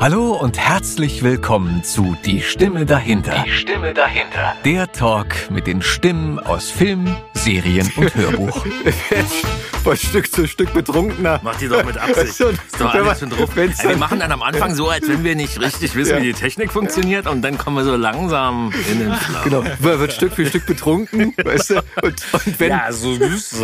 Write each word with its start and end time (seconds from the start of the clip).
Hallo 0.00 0.32
und 0.32 0.58
herzlich 0.58 1.22
willkommen 1.22 1.84
zu 1.84 2.16
Die 2.24 2.40
Stimme 2.40 2.86
dahinter. 2.86 3.44
Die 3.44 3.50
Stimme 3.50 3.92
dahinter. 3.92 4.56
Der 4.64 4.90
Talk 4.90 5.50
mit 5.50 5.66
den 5.66 5.82
Stimmen 5.82 6.38
aus 6.38 6.70
Film, 6.70 7.14
Serien 7.34 7.86
und 7.98 8.14
Hörbuch. 8.14 8.64
Von 9.82 9.96
Stück 9.96 10.30
zu 10.30 10.46
Stück 10.46 10.74
betrunkener. 10.74 11.40
Mach 11.42 11.56
die 11.56 11.66
doch 11.68 11.82
mit 11.84 11.96
Absicht. 11.96 12.38
Ist 12.38 12.40
doch 12.78 12.94
alles 12.94 13.20
schon 13.20 13.30
drauf. 13.30 13.48
Ey, 13.56 13.70
wir 13.88 13.96
machen 13.96 14.20
dann 14.20 14.30
am 14.30 14.42
Anfang 14.42 14.74
so, 14.74 14.90
als 14.90 15.08
wenn 15.08 15.24
wir 15.24 15.34
nicht 15.34 15.58
richtig 15.60 15.94
wissen, 15.94 16.16
Ja. 16.16 16.20
wie 16.20 16.26
die 16.26 16.32
Technik 16.34 16.70
funktioniert 16.70 17.26
und 17.26 17.40
dann 17.42 17.56
kommen 17.56 17.76
wir 17.78 17.84
so 17.84 17.96
langsam 17.96 18.72
in 18.92 18.98
den 19.00 19.14
Flow. 19.14 19.38
Genau, 19.44 19.62
man 19.62 19.98
wird 20.00 20.12
Stück 20.12 20.32
für 20.34 20.44
Stück 20.44 20.66
betrunken, 20.66 21.34
weißt 21.44 21.70
du? 21.70 21.74
Und, 22.02 22.22
und, 22.32 22.60
wenn, 22.60 22.68
Ja, 22.70 22.92
so 22.92 23.14
süß. 23.14 23.62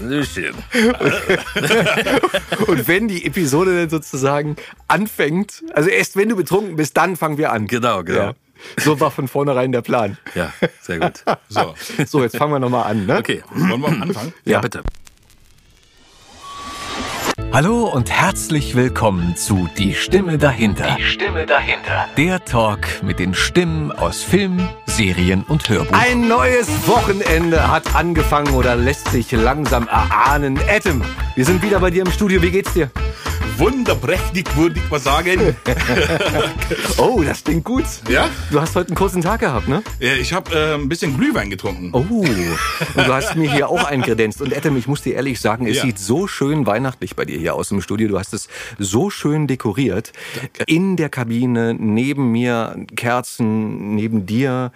Hallöchen. 0.00 0.54
und 2.66 2.88
wenn 2.88 3.08
die 3.08 3.26
Episode 3.26 3.76
dann 3.80 3.90
sozusagen 3.90 4.56
anfängt, 4.88 5.62
also 5.74 5.90
erst 5.90 6.16
wenn 6.16 6.30
du 6.30 6.36
betrunken 6.36 6.76
bist, 6.76 6.96
dann 6.96 7.16
fangen 7.16 7.36
wir 7.36 7.52
an. 7.52 7.66
Genau, 7.66 8.02
genau. 8.02 8.18
Ja. 8.20 8.34
So 8.78 8.98
war 9.00 9.10
von 9.10 9.28
vornherein 9.28 9.72
der 9.72 9.82
Plan. 9.82 10.16
Ja, 10.34 10.52
sehr 10.80 10.98
gut. 11.00 11.22
So, 11.48 11.74
So, 12.06 12.22
jetzt 12.22 12.36
fangen 12.36 12.52
wir 12.52 12.58
nochmal 12.60 12.90
an, 12.90 13.06
ne? 13.06 13.18
Okay. 13.18 13.42
wollen 13.54 13.80
wir 13.80 13.88
am 13.88 14.02
Anfang? 14.02 14.32
Ja, 14.44 14.60
bitte. 14.60 14.82
Hallo 17.52 17.86
und 17.86 18.12
herzlich 18.12 18.76
willkommen 18.76 19.34
zu 19.34 19.68
Die 19.76 19.94
Stimme 19.94 20.38
dahinter. 20.38 20.96
Die 20.96 21.02
Stimme 21.02 21.46
dahinter. 21.46 22.06
Der 22.16 22.44
Talk 22.44 23.02
mit 23.02 23.18
den 23.18 23.34
Stimmen 23.34 23.90
aus 23.90 24.22
Film, 24.22 24.68
Serien 24.86 25.42
und 25.42 25.68
Hörbuch. 25.68 25.92
Ein 25.92 26.28
neues 26.28 26.68
Wochenende 26.86 27.68
hat 27.68 27.96
angefangen 27.96 28.54
oder 28.54 28.76
lässt 28.76 29.08
sich 29.08 29.32
langsam 29.32 29.88
erahnen. 29.88 30.60
Adam, 30.68 31.02
wir 31.34 31.44
sind 31.44 31.60
wieder 31.64 31.80
bei 31.80 31.90
dir 31.90 32.04
im 32.06 32.12
Studio. 32.12 32.40
Wie 32.40 32.52
geht's 32.52 32.72
dir? 32.72 32.88
Wunderprächtig, 33.60 34.56
würde 34.56 34.80
ich 34.80 34.90
mal 34.90 34.98
sagen. 34.98 35.54
Oh, 36.96 37.22
das 37.22 37.44
klingt 37.44 37.64
gut. 37.64 37.84
Ja? 38.08 38.28
Du 38.50 38.60
hast 38.60 38.74
heute 38.76 38.88
einen 38.88 38.96
kurzen 38.96 39.20
Tag 39.22 39.40
gehabt, 39.40 39.68
ne? 39.68 39.82
Ich 39.98 40.32
habe 40.32 40.54
äh, 40.54 40.74
ein 40.74 40.88
bisschen 40.88 41.16
Glühwein 41.16 41.50
getrunken. 41.50 41.90
Oh, 41.92 41.98
und 41.98 42.26
du 42.26 43.12
hast 43.12 43.36
mir 43.36 43.50
hier 43.52 43.68
auch 43.68 43.84
eingredenzt. 43.84 44.40
Und 44.40 44.56
Adam, 44.56 44.76
ich 44.76 44.86
muss 44.86 45.02
dir 45.02 45.14
ehrlich 45.14 45.40
sagen, 45.40 45.66
es 45.66 45.76
Ja. 45.78 45.82
sieht 45.82 45.98
so 45.98 46.26
schön 46.26 46.66
weihnachtlich 46.66 47.16
bei 47.16 47.24
dir 47.24 47.38
hier 47.38 47.54
aus 47.54 47.68
dem 47.70 47.80
Studio. 47.80 48.08
Du 48.08 48.18
hast 48.18 48.32
es 48.34 48.48
so 48.78 49.10
schön 49.10 49.46
dekoriert. 49.46 50.12
In 50.66 50.96
der 50.96 51.08
Kabine, 51.08 51.74
neben 51.74 52.30
mir 52.32 52.76
Kerzen, 52.96 53.94
neben 53.94 54.24
dir. 54.26 54.72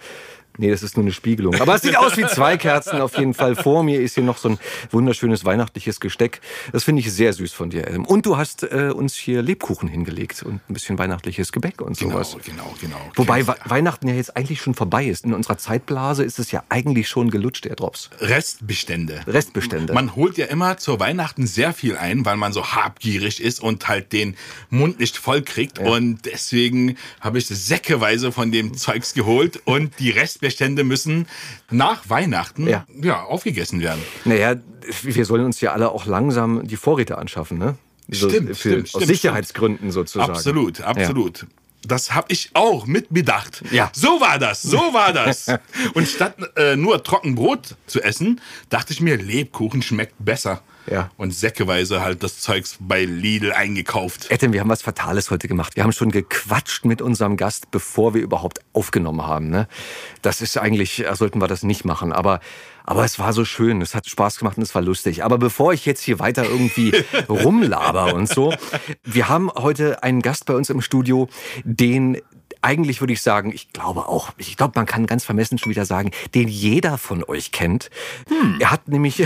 Nee, 0.57 0.69
das 0.71 0.83
ist 0.83 0.95
nur 0.97 1.03
eine 1.05 1.11
Spiegelung. 1.13 1.55
Aber 1.55 1.75
es 1.75 1.81
sieht 1.81 1.97
aus 1.97 2.17
wie 2.17 2.25
zwei 2.25 2.57
Kerzen 2.57 3.01
auf 3.01 3.17
jeden 3.17 3.33
Fall. 3.33 3.55
Vor 3.55 3.83
mir 3.83 4.01
ist 4.01 4.15
hier 4.15 4.23
noch 4.23 4.37
so 4.37 4.49
ein 4.49 4.59
wunderschönes 4.91 5.45
weihnachtliches 5.45 5.99
Gesteck. 5.99 6.41
Das 6.71 6.83
finde 6.83 7.01
ich 7.01 7.11
sehr 7.11 7.33
süß 7.33 7.51
von 7.53 7.69
dir, 7.69 7.87
Adam. 7.87 8.05
Und 8.05 8.25
du 8.25 8.37
hast 8.37 8.63
äh, 8.63 8.91
uns 8.93 9.15
hier 9.15 9.41
Lebkuchen 9.41 9.87
hingelegt 9.89 10.43
und 10.43 10.61
ein 10.69 10.73
bisschen 10.73 10.97
weihnachtliches 10.97 11.51
Gebäck 11.51 11.81
und 11.81 11.97
Genau, 11.97 12.23
sowas. 12.23 12.37
genau, 12.45 12.73
genau. 12.79 12.97
Wobei 13.15 13.43
Kennst- 13.43 13.65
We 13.65 13.69
Weihnachten 13.69 14.07
ja 14.07 14.15
jetzt 14.15 14.35
eigentlich 14.37 14.61
schon 14.61 14.73
vorbei 14.75 15.05
ist. 15.05 15.25
In 15.25 15.33
unserer 15.33 15.57
Zeitblase 15.57 16.23
ist 16.23 16.39
es 16.39 16.51
ja 16.51 16.63
eigentlich 16.69 17.07
schon 17.09 17.29
gelutscht, 17.29 17.65
der 17.65 17.75
Drops. 17.75 18.09
Restbestände. 18.19 19.21
Restbestände. 19.27 19.93
Man 19.93 20.15
holt 20.15 20.37
ja 20.37 20.45
immer 20.45 20.77
zur 20.77 20.99
Weihnachten 20.99 21.47
sehr 21.47 21.73
viel 21.73 21.97
ein, 21.97 22.25
weil 22.25 22.37
man 22.37 22.53
so 22.53 22.65
habgierig 22.65 23.41
ist 23.41 23.59
und 23.59 23.87
halt 23.87 24.13
den 24.13 24.35
Mund 24.69 24.99
nicht 24.99 25.17
voll 25.17 25.41
kriegt. 25.41 25.79
Und 25.79 26.25
deswegen 26.25 26.97
habe 27.19 27.37
ich 27.39 27.47
säckeweise 27.47 28.31
von 28.31 28.51
dem 28.51 28.75
Zeugs 28.77 29.13
geholt 29.13 29.61
und 29.65 29.91
die 29.99 30.11
Restbestände 30.11 30.44
müssen 30.83 31.27
nach 31.69 32.09
Weihnachten 32.09 32.67
Ja. 32.67 32.85
ja. 33.01 33.23
aufgegessen 33.23 33.81
werden. 33.81 34.01
Naja, 34.25 34.55
wir 35.03 35.25
sollen 35.25 35.45
uns 35.45 35.61
ja 35.61 35.73
alle 35.73 35.89
auch 35.89 36.05
langsam 36.05 36.67
die 36.67 36.77
Vorräte 36.77 37.17
anschaffen, 37.17 37.57
ne? 37.57 37.77
So, 38.07 38.29
Stimmt, 38.29 38.49
für, 38.49 38.55
stimmt, 38.55 38.83
Aus 38.83 38.89
stimmt, 38.89 39.07
Sicherheitsgründen 39.07 39.91
sozusagen. 39.91 40.31
Absolut, 40.31 40.81
absolut. 40.81 41.47
Das 41.87 42.13
habe 42.13 42.27
ich 42.31 42.49
auch 42.53 42.85
mit 42.85 43.07
bedacht. 43.11 43.63
Ja. 43.71 43.91
So 43.93 44.19
war 44.19 44.39
das, 44.39 44.61
so 44.61 44.77
war 44.77 45.13
das. 45.13 45.47
Und 45.93 46.07
statt 46.07 46.35
äh, 46.55 46.75
nur 46.75 47.03
Trockenbrot 47.03 47.75
zu 47.87 48.01
essen, 48.01 48.41
dachte 48.69 48.93
ich 48.93 49.01
mir, 49.01 49.17
Lebkuchen 49.17 49.81
schmeckt 49.81 50.15
besser. 50.19 50.61
Ja. 50.89 51.09
Und 51.17 51.33
säckeweise 51.33 52.01
halt 52.01 52.23
das 52.23 52.39
Zeugs 52.39 52.77
bei 52.79 53.05
Lidl 53.05 53.51
eingekauft. 53.51 54.29
Etten, 54.29 54.53
wir 54.53 54.59
haben 54.59 54.69
was 54.69 54.81
Fatales 54.81 55.31
heute 55.31 55.47
gemacht. 55.47 55.75
Wir 55.75 55.83
haben 55.83 55.91
schon 55.91 56.11
gequatscht 56.11 56.85
mit 56.85 57.01
unserem 57.01 57.37
Gast, 57.37 57.71
bevor 57.71 58.13
wir 58.13 58.21
überhaupt 58.21 58.59
aufgenommen 58.73 59.25
haben. 59.25 59.49
Ne? 59.49 59.67
Das 60.21 60.41
ist 60.41 60.57
eigentlich, 60.57 61.05
äh, 61.05 61.15
sollten 61.15 61.39
wir 61.41 61.47
das 61.47 61.63
nicht 61.63 61.85
machen. 61.85 62.13
Aber, 62.13 62.39
aber 62.83 63.03
es 63.03 63.17
war 63.17 63.33
so 63.33 63.45
schön, 63.45 63.81
es 63.81 63.95
hat 63.95 64.07
Spaß 64.07 64.37
gemacht 64.37 64.57
und 64.57 64.63
es 64.63 64.75
war 64.75 64.81
lustig. 64.81 65.23
Aber 65.23 65.37
bevor 65.37 65.73
ich 65.73 65.85
jetzt 65.85 66.01
hier 66.01 66.19
weiter 66.19 66.43
irgendwie 66.43 66.93
rumlaber 67.29 68.13
und 68.13 68.29
so, 68.29 68.53
wir 69.03 69.27
haben 69.27 69.49
heute 69.51 70.03
einen 70.03 70.21
Gast 70.21 70.45
bei 70.45 70.53
uns 70.53 70.69
im 70.69 70.81
Studio, 70.81 71.27
den 71.63 72.21
eigentlich 72.65 72.99
würde 72.99 73.13
ich 73.13 73.21
sagen, 73.21 73.51
ich 73.53 73.71
glaube 73.73 74.07
auch, 74.07 74.31
ich 74.37 74.57
glaube, 74.57 74.73
man 74.75 74.87
kann 74.87 75.05
ganz 75.05 75.23
vermessen 75.23 75.59
schon 75.59 75.69
wieder 75.69 75.85
sagen, 75.85 76.09
den 76.33 76.47
jeder 76.47 76.97
von 76.97 77.23
euch 77.23 77.51
kennt. 77.51 77.91
Er 78.59 78.71
hat 78.71 78.87
nämlich, 78.87 79.23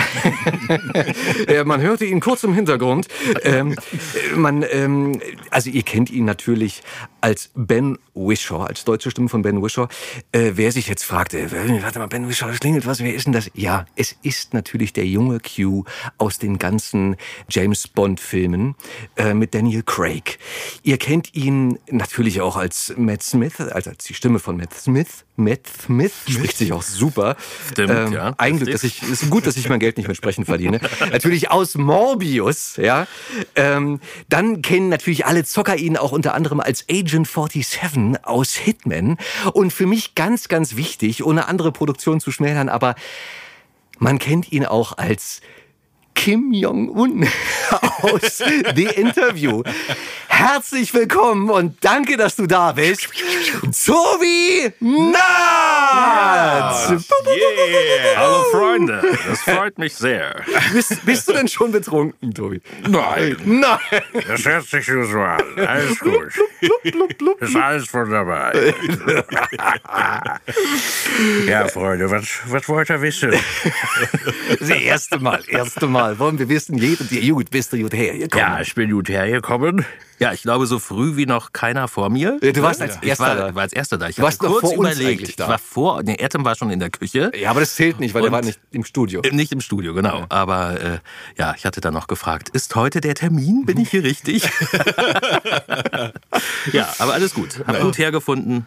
man 1.66 1.80
hörte 1.80 2.04
ihn 2.04 2.20
kurz 2.20 2.44
im 2.44 2.54
Hintergrund. 2.54 3.08
Ähm, 3.44 3.72
äh, 3.72 4.36
man, 4.36 4.66
ähm, 4.70 5.22
also 5.52 5.70
ihr 5.70 5.84
kennt 5.84 6.10
ihn 6.10 6.26
natürlich 6.26 6.84
als 7.22 7.52
Ben 7.56 7.98
Wishaw, 8.14 8.64
als 8.64 8.84
deutsche 8.84 9.12
Stimme 9.12 9.30
von 9.30 9.42
Ben 9.42 9.62
Wishaw. 9.62 9.88
Äh, 10.32 10.52
wer 10.56 10.72
sich 10.72 10.88
jetzt 10.88 11.04
fragt, 11.04 11.34
äh, 11.34 11.52
warte 11.84 12.00
mal, 12.00 12.08
Ben 12.08 12.28
Wishaw, 12.28 12.48
das 12.48 12.60
klingelt 12.60 12.86
was, 12.86 13.00
wer 13.00 13.14
ist 13.14 13.26
denn 13.26 13.34
das? 13.34 13.50
Ja, 13.54 13.86
es 13.96 14.16
ist 14.24 14.54
natürlich 14.54 14.94
der 14.94 15.06
junge 15.06 15.40
Q 15.40 15.86
aus 16.18 16.40
den 16.40 16.58
ganzen 16.58 17.16
James 17.50 17.88
Bond 17.88 18.20
Filmen 18.20 18.76
äh, 19.16 19.34
mit 19.34 19.54
Daniel 19.54 19.84
Craig. 19.84 20.40
Ihr 20.84 20.98
kennt 20.98 21.36
ihn 21.36 21.80
natürlich 21.90 22.42
auch 22.42 22.56
als 22.56 22.94
Matt 22.98 23.24
Smith, 23.24 23.60
also 23.60 23.90
als 23.90 24.04
die 24.06 24.14
Stimme 24.14 24.40
von 24.40 24.58
Matt 24.58 24.74
Smith. 24.74 25.26
Matt 25.36 25.62
Smith 25.84 26.14
spricht 26.28 26.58
sich 26.58 26.74
auch 26.74 26.84
super. 26.84 27.38
Stimmt, 27.72 28.12
ja. 28.12 28.34
Ein 28.38 28.58
Glück, 28.58 28.72
dass 28.72 28.84
ich, 28.84 29.02
ist 29.04 29.30
gut, 29.30 29.48
dass 29.48 29.56
ich 29.56 29.70
mein 29.70 29.80
Geld 29.80 29.96
nicht 29.96 30.08
mit 30.08 30.18
Sprechen 30.18 30.44
verdiene. 30.44 30.82
natürlich 31.12 31.50
aus 31.50 31.76
Morbius, 31.76 32.76
ja. 32.76 33.08
Ähm, 33.56 34.02
dann 34.28 34.62
kennen 34.62 34.90
natürlich 34.90 35.26
alle 35.26 35.46
Zocker 35.46 35.78
ihn 35.78 35.96
auch 35.96 36.12
unter 36.12 36.34
anderem 36.34 36.60
als 36.60 36.86
Agent 36.92 37.09
47 37.10 38.24
aus 38.24 38.56
Hitman. 38.56 39.18
Und 39.54 39.74
für 39.74 39.86
mich 39.86 40.16
ganz, 40.16 40.48
ganz 40.48 40.76
wichtig, 40.76 41.24
ohne 41.26 41.48
andere 41.48 41.72
Produktion 41.72 42.20
zu 42.20 42.32
schmälern, 42.32 42.70
aber 42.70 42.96
man 43.98 44.20
kennt 44.20 44.52
ihn 44.52 44.66
auch 44.66 44.98
als 44.98 45.42
Kim 46.20 46.52
Jong-un 46.52 47.24
aus 48.02 48.40
The 48.40 48.90
Interview. 48.98 49.64
Herzlich 50.28 50.94
willkommen 50.94 51.50
und 51.50 51.78
danke, 51.84 52.18
dass 52.18 52.36
du 52.36 52.46
da 52.46 52.74
bist. 52.74 53.08
Tobi 53.86 54.70
Naht! 54.82 56.90
Hallo 58.18 58.44
Freunde, 58.52 59.02
das 59.28 59.42
freut 59.42 59.78
mich 59.78 59.96
sehr. 59.96 60.44
Bist, 60.74 61.06
bist 61.06 61.28
du 61.28 61.34
denn 61.34 61.48
schon 61.48 61.72
betrunken, 61.72 62.34
Tobi? 62.34 62.62
Nein, 62.88 63.38
Nein. 63.46 63.80
das 64.28 64.46
hört 64.46 64.66
sich 64.66 64.86
so 64.86 65.20
an. 65.20 65.42
Alles 65.56 66.00
gut. 66.00 66.32
Ist 67.40 67.56
alles 67.56 67.94
wunderbar. 67.94 68.54
Ja, 71.48 71.68
Freunde, 71.68 72.10
was, 72.12 72.28
was 72.48 72.68
wollt 72.70 72.90
ihr 72.90 73.02
wissen? 73.02 73.34
Das 74.60 74.70
erste 74.70 75.20
Mal, 75.20 75.42
erste 75.48 75.88
Mal. 75.88 76.09
Wollen 76.18 76.40
wir 76.40 76.50
wissen, 76.50 76.78
jeder, 76.78 77.04
die 77.04 77.28
gut, 77.30 77.52
bist 77.52 77.74
du 77.74 77.78
gut 77.78 77.94
hergekommen? 77.94 78.48
Ja, 78.48 78.62
ich 78.62 78.74
bin 78.74 78.90
gut 78.92 79.10
hergekommen. 79.10 79.86
Ja, 80.18 80.34
ich 80.34 80.42
glaube, 80.42 80.66
so 80.66 80.80
früh 80.80 81.16
wie 81.16 81.26
noch 81.26 81.54
keiner 81.54 81.88
vor 81.88 82.10
mir. 82.10 82.40
Du 82.42 82.62
warst 82.62 82.82
als 82.82 82.98
Ich 83.02 83.08
Erster 83.10 83.26
war, 83.26 83.36
da. 83.36 83.56
war 83.56 83.62
als 83.62 83.72
Erster 83.74 83.98
da. 83.98 84.10
Ich 84.10 84.18
noch 84.18 84.38
kurz 84.40 84.74
überlegt. 84.74 85.00
eigentlich 85.02 85.30
Ich 85.30 85.36
da. 85.38 85.48
war 85.48 85.58
vor, 85.60 86.04
nee, 86.04 86.18
Atom 86.22 86.44
war 86.44 86.56
schon 86.56 86.70
in 86.72 86.80
der 86.80 86.90
Küche. 86.90 87.32
Ja, 87.40 87.52
aber 87.52 87.62
das 87.62 87.76
zählt 87.76 88.00
nicht, 88.02 88.14
weil 88.14 88.24
der 88.24 88.30
Und- 88.32 88.36
war 88.36 88.42
nicht 88.42 88.60
im 88.72 88.84
Studio. 88.84 89.22
Nicht 89.32 89.52
im 89.54 89.62
Studio, 89.62 89.94
genau. 89.94 90.26
Aber 90.30 90.80
äh, 90.82 91.00
ja, 91.38 91.54
ich 91.58 91.66
hatte 91.66 91.80
dann 91.80 91.94
noch 91.94 92.08
gefragt, 92.08 92.50
ist 92.50 92.76
heute 92.76 93.00
der 93.00 93.16
Termin? 93.16 93.66
Bin 93.66 93.78
ich 93.80 93.90
hier 93.92 94.04
richtig? 94.04 94.44
ja, 96.74 96.94
aber 97.00 97.14
alles 97.14 97.34
gut. 97.34 97.60
Hab 97.66 97.80
gut 97.82 97.98
hergefunden. 97.98 98.66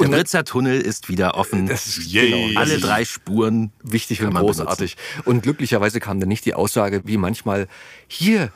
Der 0.00 0.08
Britzer 0.08 0.44
Tunnel 0.44 0.80
ist 0.80 1.08
wieder 1.08 1.36
offen. 1.36 1.66
Das 1.66 1.86
ist 1.86 2.06
Yay. 2.12 2.30
genau, 2.48 2.60
Alle 2.60 2.78
drei 2.78 3.04
Spuren. 3.04 3.72
wichtig 3.82 4.22
und 4.22 4.34
großartig. 4.34 4.96
Und 5.24 5.42
glücklicherweise 5.42 6.00
kam 6.00 6.20
dann 6.20 6.28
nicht 6.28 6.44
die 6.44 6.54
Aussage, 6.54 7.02
wie 7.04 7.16
manchmal, 7.16 7.68
hier, 8.06 8.50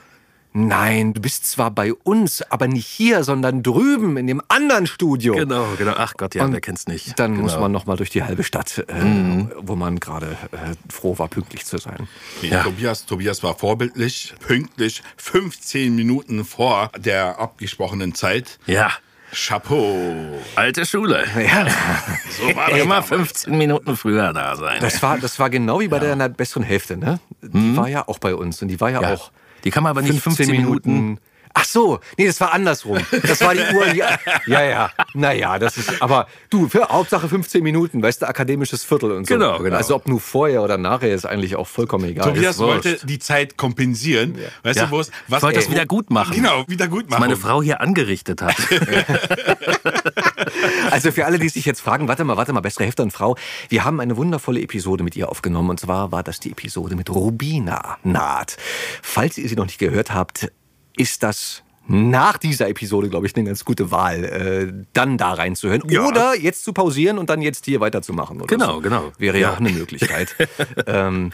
nein, 0.52 1.12
du 1.12 1.20
bist 1.20 1.46
zwar 1.50 1.70
bei 1.70 1.93
uns, 1.93 2.43
aber 2.50 2.67
nicht 2.69 2.87
hier, 2.87 3.25
sondern 3.25 3.62
drüben 3.62 4.17
in 4.17 4.26
dem 4.26 4.40
anderen 4.49 4.87
Studio. 4.87 5.34
Genau, 5.34 5.67
genau. 5.76 5.93
Ach 5.96 6.14
Gott, 6.17 6.34
ja, 6.34 6.44
Und 6.44 6.52
wer 6.52 6.61
kennt's 6.62 6.87
nicht? 6.87 7.19
Dann 7.19 7.32
genau. 7.32 7.43
muss 7.43 7.58
man 7.58 7.73
noch 7.73 7.84
mal 7.87 7.96
durch 7.96 8.11
die 8.11 8.23
halbe 8.23 8.43
Stadt, 8.43 8.84
äh, 8.88 9.05
Mhm. 9.05 9.52
wo 9.61 9.76
man 9.76 10.00
gerade 10.00 10.37
äh, 10.52 10.75
froh 10.90 11.19
war, 11.19 11.28
pünktlich 11.28 11.64
zu 11.67 11.76
sein. 11.78 12.08
Nee, 12.43 12.49
Ja. 12.49 12.62
Tobias, 12.62 13.05
Tobias 13.05 13.43
war 13.43 13.55
vorbildlich, 13.58 14.34
pünktlich, 14.40 15.02
15 15.19 15.94
Minuten 15.94 16.44
vor 16.44 16.90
der 16.99 17.38
abgesprochenen 17.38 18.14
Zeit. 18.14 18.58
Ja, 18.67 18.93
Chapeau. 19.36 20.04
alte 20.54 20.86
Schule. 20.86 21.24
Ja, 21.36 21.66
So 22.30 22.56
war 22.56 22.70
das 22.70 22.78
Immer 22.80 22.94
damals. 23.02 23.08
15 23.08 23.58
Minuten 23.58 23.96
früher 23.96 24.32
da 24.32 24.56
sein. 24.56 24.78
das 24.80 25.02
war, 25.02 25.18
das 25.18 25.38
war 25.38 25.50
genau 25.50 25.80
wie 25.80 25.88
bei 25.88 25.98
deiner 25.98 26.28
besseren 26.28 26.62
Hälfte, 26.62 26.96
ne? 26.96 27.20
Die 27.42 27.76
war 27.76 27.88
ja 27.88 28.08
auch 28.08 28.18
bei 28.18 28.34
uns 28.34 28.62
und 28.62 28.68
die 28.68 28.80
war 28.80 28.90
ja. 28.90 29.02
Ja. 29.02 29.14
auch 29.14 29.30
Die 29.64 29.70
kann 29.70 29.82
man 29.82 29.90
aber 29.90 30.02
nicht 30.02 30.20
15 30.20 30.50
Minuten 30.50 31.18
Ach 31.58 31.64
so, 31.64 32.00
nee, 32.18 32.26
das 32.26 32.38
war 32.40 32.52
andersrum. 32.52 32.98
Das 33.22 33.40
war 33.40 33.54
die 33.54 33.60
Uhr. 33.74 33.86
Die, 33.86 34.02
ja, 34.50 34.62
ja. 34.62 34.90
Naja, 35.14 35.58
das 35.58 35.78
ist. 35.78 36.02
Aber 36.02 36.26
du, 36.50 36.68
für 36.68 36.86
Hauptsache 36.90 37.28
15 37.30 37.62
Minuten, 37.62 38.02
weißt 38.02 38.20
du, 38.20 38.28
akademisches 38.28 38.84
Viertel 38.84 39.10
und 39.12 39.26
so. 39.26 39.32
Genau, 39.34 39.58
genau. 39.60 39.76
Also 39.76 39.94
ob 39.94 40.06
nur 40.06 40.20
vorher 40.20 40.62
oder 40.62 40.76
nachher 40.76 41.14
ist 41.14 41.24
eigentlich 41.24 41.56
auch 41.56 41.66
vollkommen 41.66 42.04
egal. 42.10 42.28
Tobias 42.34 42.58
wollte 42.58 42.98
die 43.04 43.18
Zeit 43.18 43.56
kompensieren. 43.56 44.36
Weißt 44.64 44.78
Ja. 44.80 44.84
du, 44.84 44.90
wo 44.90 45.00
es, 45.00 45.10
was 45.28 45.38
Ich 45.38 45.42
wollte 45.44 45.58
das 45.60 45.70
wieder 45.70 45.86
gut 45.86 46.10
machen. 46.10 46.34
Genau, 46.34 46.64
wieder 46.68 46.88
gut 46.88 47.04
Was 47.06 47.12
machen. 47.12 47.20
meine 47.22 47.36
Frau 47.36 47.62
hier 47.62 47.80
angerichtet 47.80 48.42
hat. 48.42 48.54
Also 50.90 51.12
für 51.12 51.26
alle, 51.26 51.38
die 51.38 51.48
sich 51.48 51.64
jetzt 51.64 51.80
fragen, 51.80 52.08
warte 52.08 52.24
mal, 52.24 52.36
warte 52.36 52.52
mal, 52.52 52.60
bessere 52.60 52.84
Hälfte 52.84 53.02
und 53.02 53.12
Frau, 53.12 53.36
wir 53.68 53.84
haben 53.84 54.00
eine 54.00 54.16
wundervolle 54.16 54.60
Episode 54.60 55.04
mit 55.04 55.16
ihr 55.16 55.28
aufgenommen 55.28 55.70
und 55.70 55.80
zwar 55.80 56.12
war 56.12 56.22
das 56.22 56.40
die 56.40 56.50
Episode 56.52 56.96
mit 56.96 57.10
Rubina 57.10 57.98
Naht. 58.02 58.56
Falls 59.02 59.36
ihr 59.38 59.48
sie 59.48 59.56
noch 59.56 59.66
nicht 59.66 59.78
gehört 59.78 60.14
habt, 60.14 60.50
ist 60.96 61.22
das 61.22 61.62
nach 61.88 62.37
dieser 62.38 62.69
Episode, 62.69 63.08
glaube 63.08 63.26
ich, 63.28 63.37
eine 63.37 63.44
ganz 63.44 63.64
gute 63.64 63.93
Wahl, 63.93 64.25
äh, 64.25 64.72
dann 64.93 65.19
da 65.19 65.34
reinzuhören. 65.34 65.82
Ja. 65.88 66.04
Oder 66.08 66.34
jetzt 66.37 66.64
zu 66.64 66.72
pausieren 66.72 67.16
und 67.19 67.31
dann 67.31 67.43
jetzt 67.43 67.64
hier 67.64 67.78
weiterzumachen. 67.81 68.38
Oder 68.38 68.46
Genau, 68.48 68.75
so. 68.75 68.81
genau. 68.81 69.12
Wäre 69.19 69.38
ja, 69.38 69.48
Ja. 69.50 69.54
auch 69.54 69.60
eine 69.60 69.70
Möglichkeit. 69.70 70.34
ähm, 70.88 71.31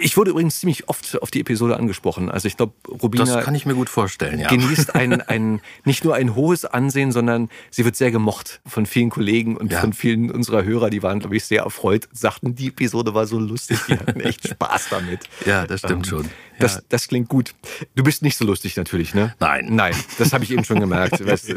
ich 0.00 0.16
wurde 0.16 0.30
übrigens 0.30 0.60
ziemlich 0.60 0.88
oft 0.88 1.20
auf 1.22 1.30
die 1.30 1.40
Episode 1.40 1.76
angesprochen. 1.76 2.30
Also 2.30 2.46
ich 2.48 2.56
glaube, 2.56 2.72
Rubina 2.88 3.24
Das 3.24 3.44
kann 3.44 3.54
ich 3.54 3.66
mir 3.66 3.74
gut 3.74 3.88
vorstellen, 3.88 4.38
ja. 4.38 4.48
genießt 4.48 4.94
ein, 4.94 5.20
ein, 5.22 5.60
nicht 5.84 6.04
nur 6.04 6.14
ein 6.14 6.34
hohes 6.34 6.64
Ansehen, 6.64 7.10
sondern 7.12 7.48
sie 7.70 7.84
wird 7.84 7.96
sehr 7.96 8.10
gemocht 8.10 8.60
von 8.66 8.86
vielen 8.86 9.10
Kollegen 9.10 9.56
und 9.56 9.72
Ja. 9.72 9.80
von 9.80 9.92
vielen 9.92 10.30
unserer 10.30 10.64
Hörer. 10.64 10.90
Die 10.90 11.02
waren, 11.02 11.18
glaube 11.20 11.36
ich, 11.36 11.44
sehr 11.44 11.62
erfreut, 11.62 12.08
sagten, 12.12 12.54
die 12.54 12.68
Episode 12.68 13.14
war 13.14 13.26
so 13.26 13.38
lustig, 13.38 13.78
die 13.88 13.94
hatten 13.94 14.20
echt 14.20 14.48
Spaß 14.52 14.88
damit. 14.90 15.20
Ja, 15.46 15.66
das 15.66 15.80
stimmt 15.80 16.06
schon. 16.06 16.28
Das, 16.58 16.74
Ja. 16.76 16.80
das 16.90 17.08
klingt 17.08 17.28
gut. 17.28 17.54
Du 17.94 18.04
bist 18.04 18.22
nicht 18.22 18.36
so 18.36 18.44
lustig 18.44 18.76
natürlich, 18.76 19.14
ne? 19.14 19.34
Nein. 19.40 19.66
Nein, 19.70 19.94
das 20.18 20.32
habe 20.32 20.44
ich 20.44 20.50
eben 20.52 20.64
schon 20.64 20.78
gemerkt. 20.80 21.24
Weißt 21.26 21.48
du, 21.48 21.56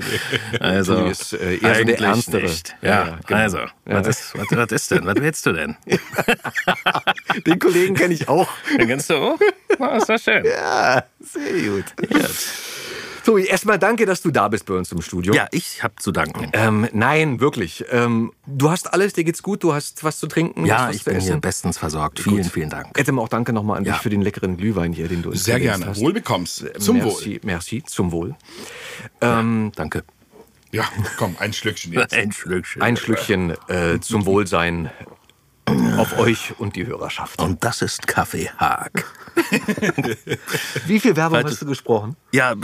Also, 0.60 0.96
Tobi 0.98 1.12
ist 1.12 1.34
äh, 1.34 1.58
eher 1.58 1.76
so 1.76 1.84
der 1.84 2.00
Ernstere. 2.00 2.42
Nicht. 2.44 2.76
Ja, 2.82 3.20
genau. 3.28 3.40
also, 3.40 3.58
Ja. 3.60 3.70
Was, 3.86 4.08
ist, 4.08 4.34
was, 4.38 4.48
was 4.52 4.72
ist 4.72 4.92
denn? 4.92 5.06
Was 5.06 5.16
willst 5.16 5.46
du 5.46 5.52
denn? 5.54 5.76
Den 7.46 7.60
Kollegen 7.60 7.96
kenne 7.96 8.14
ich 8.14 8.15
auch. 8.28 8.48
Den 8.80 8.88
kennst 8.88 9.10
du 9.10 9.16
auch? 9.16 9.40
Ist 9.98 10.10
das 10.10 10.24
schön. 10.24 10.44
Ja, 10.46 11.04
sehr 11.20 11.52
gut. 11.70 11.86
Tobi, 13.26 13.46
erstmal 13.46 13.80
danke, 13.80 14.06
dass 14.06 14.22
du 14.22 14.30
da 14.30 14.48
bist 14.48 14.68
bei 14.68 14.76
uns 14.76 14.92
im 14.92 15.02
Studio. 15.02 15.34
Ja, 15.34 15.48
ich 15.52 15.82
habe 15.82 15.96
zu 15.98 16.12
danken. 16.12 16.50
Ähm, 16.54 16.88
nein, 16.94 17.40
wirklich. 17.40 17.84
Ähm, 17.90 18.32
du 18.46 18.70
hast 18.70 18.94
alles, 18.94 19.14
dir 19.14 19.24
geht's 19.24 19.42
gut, 19.42 19.64
du 19.64 19.74
hast 19.74 20.04
was 20.04 20.20
zu 20.20 20.28
trinken, 20.28 20.62
du 20.64 20.70
Ja, 20.70 20.92
ich 20.92 21.00
zu 21.00 21.06
bin 21.06 21.20
hier 21.20 21.32
essen. 21.32 21.42
bestens 21.42 21.80
versorgt. 21.80 22.20
Vielen, 22.20 22.44
vielen 22.44 22.70
Dank. 22.70 22.98
Etem, 23.00 23.18
auch 23.18 23.28
danke 23.28 23.52
nochmal 23.52 23.78
an 23.80 23.84
dich 23.84 23.94
Ja. 23.94 24.00
für 24.00 24.12
den 24.12 24.22
leckeren 24.22 24.58
Glühwein 24.58 24.94
hier, 24.94 25.08
den 25.08 25.24
du 25.24 25.32
uns 25.32 25.44
Sehr 25.44 25.60
gerne. 25.60 25.88
hast. 25.88 26.00
Wohlbekommst. 26.02 26.66
Zum 26.80 26.98
merci, 26.98 27.34
Wohl. 27.34 27.40
Merci, 27.44 27.84
zum 27.84 28.12
Wohl. 28.12 28.36
Ähm, 29.22 29.72
Danke. 29.76 30.04
Ja, 30.72 30.84
komm, 31.18 31.36
ein 31.40 31.52
Schlückchen 31.54 31.94
jetzt. 31.94 32.14
Ein 32.14 32.32
Schlückchen. 32.32 32.82
ein 32.82 32.98
Schlückchen 32.98 33.54
äh, 33.70 34.00
zum 34.02 34.26
Wohlsein 34.28 34.92
auf 35.98 36.18
euch 36.20 36.54
und 36.60 36.76
die 36.76 36.86
Hörerschaft. 36.86 37.42
Und 37.42 37.64
das 37.64 37.82
ist 37.82 38.08
Kaffee 38.08 38.50
Haag. 38.58 39.06
Wie 40.86 41.00
viel 41.00 41.16
Werbung 41.16 41.38
Warte. 41.38 41.52
hast 41.52 41.62
du 41.62 41.66
gesprochen? 41.66 42.16
Ja, 42.32 42.52
äh, 42.54 42.56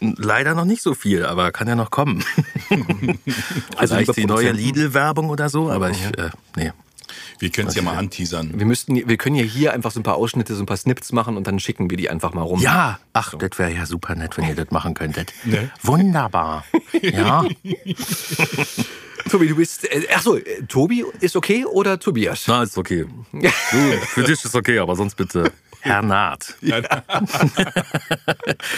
leider 0.00 0.54
noch 0.54 0.64
nicht 0.64 0.82
so 0.82 0.94
viel, 0.94 1.24
aber 1.24 1.52
kann 1.52 1.68
ja 1.68 1.74
noch 1.76 1.90
kommen. 1.90 2.24
Also, 3.76 3.94
Vielleicht 3.94 4.16
die 4.16 4.26
neue. 4.26 4.52
Lidl-Werbung 4.52 5.30
oder 5.30 5.48
so, 5.48 5.70
aber 5.70 5.90
ich, 5.90 6.04
äh, 6.04 6.30
nee. 6.56 6.72
Wir 7.38 7.50
können 7.50 7.68
es 7.68 7.74
ja 7.74 7.82
mal 7.82 7.96
anteasern. 7.96 8.52
Wir, 8.58 8.66
müssten, 8.66 8.94
wir 9.08 9.16
können 9.16 9.36
ja 9.36 9.42
hier 9.42 9.72
einfach 9.72 9.90
so 9.90 10.00
ein 10.00 10.02
paar 10.02 10.16
Ausschnitte, 10.16 10.54
so 10.54 10.62
ein 10.62 10.66
paar 10.66 10.76
Snips 10.76 11.12
machen 11.12 11.36
und 11.36 11.46
dann 11.46 11.58
schicken 11.58 11.88
wir 11.88 11.96
die 11.96 12.10
einfach 12.10 12.34
mal 12.34 12.42
rum. 12.42 12.60
Ja, 12.60 12.98
ach, 13.14 13.34
das 13.38 13.58
wäre 13.58 13.72
ja 13.72 13.86
super 13.86 14.14
nett, 14.14 14.36
wenn 14.36 14.46
ihr 14.46 14.54
das 14.54 14.70
machen 14.70 14.94
könntet. 14.94 15.32
Wunderbar. 15.82 16.64
Ja, 17.02 17.44
Tobi, 19.28 19.48
du 19.48 19.56
bist. 19.56 19.84
Äh, 19.84 20.06
achso, 20.14 20.36
äh, 20.36 20.62
Tobi 20.68 21.04
ist 21.20 21.36
okay 21.36 21.64
oder 21.64 21.98
Tobias? 21.98 22.44
na, 22.46 22.62
ist 22.62 22.78
okay. 22.78 23.06
Du, 23.32 23.40
für 24.06 24.22
dich 24.24 24.44
ist 24.44 24.54
okay, 24.54 24.78
aber 24.78 24.96
sonst 24.96 25.16
bitte 25.16 25.52
Herr 25.80 26.02
Naht. 26.02 26.56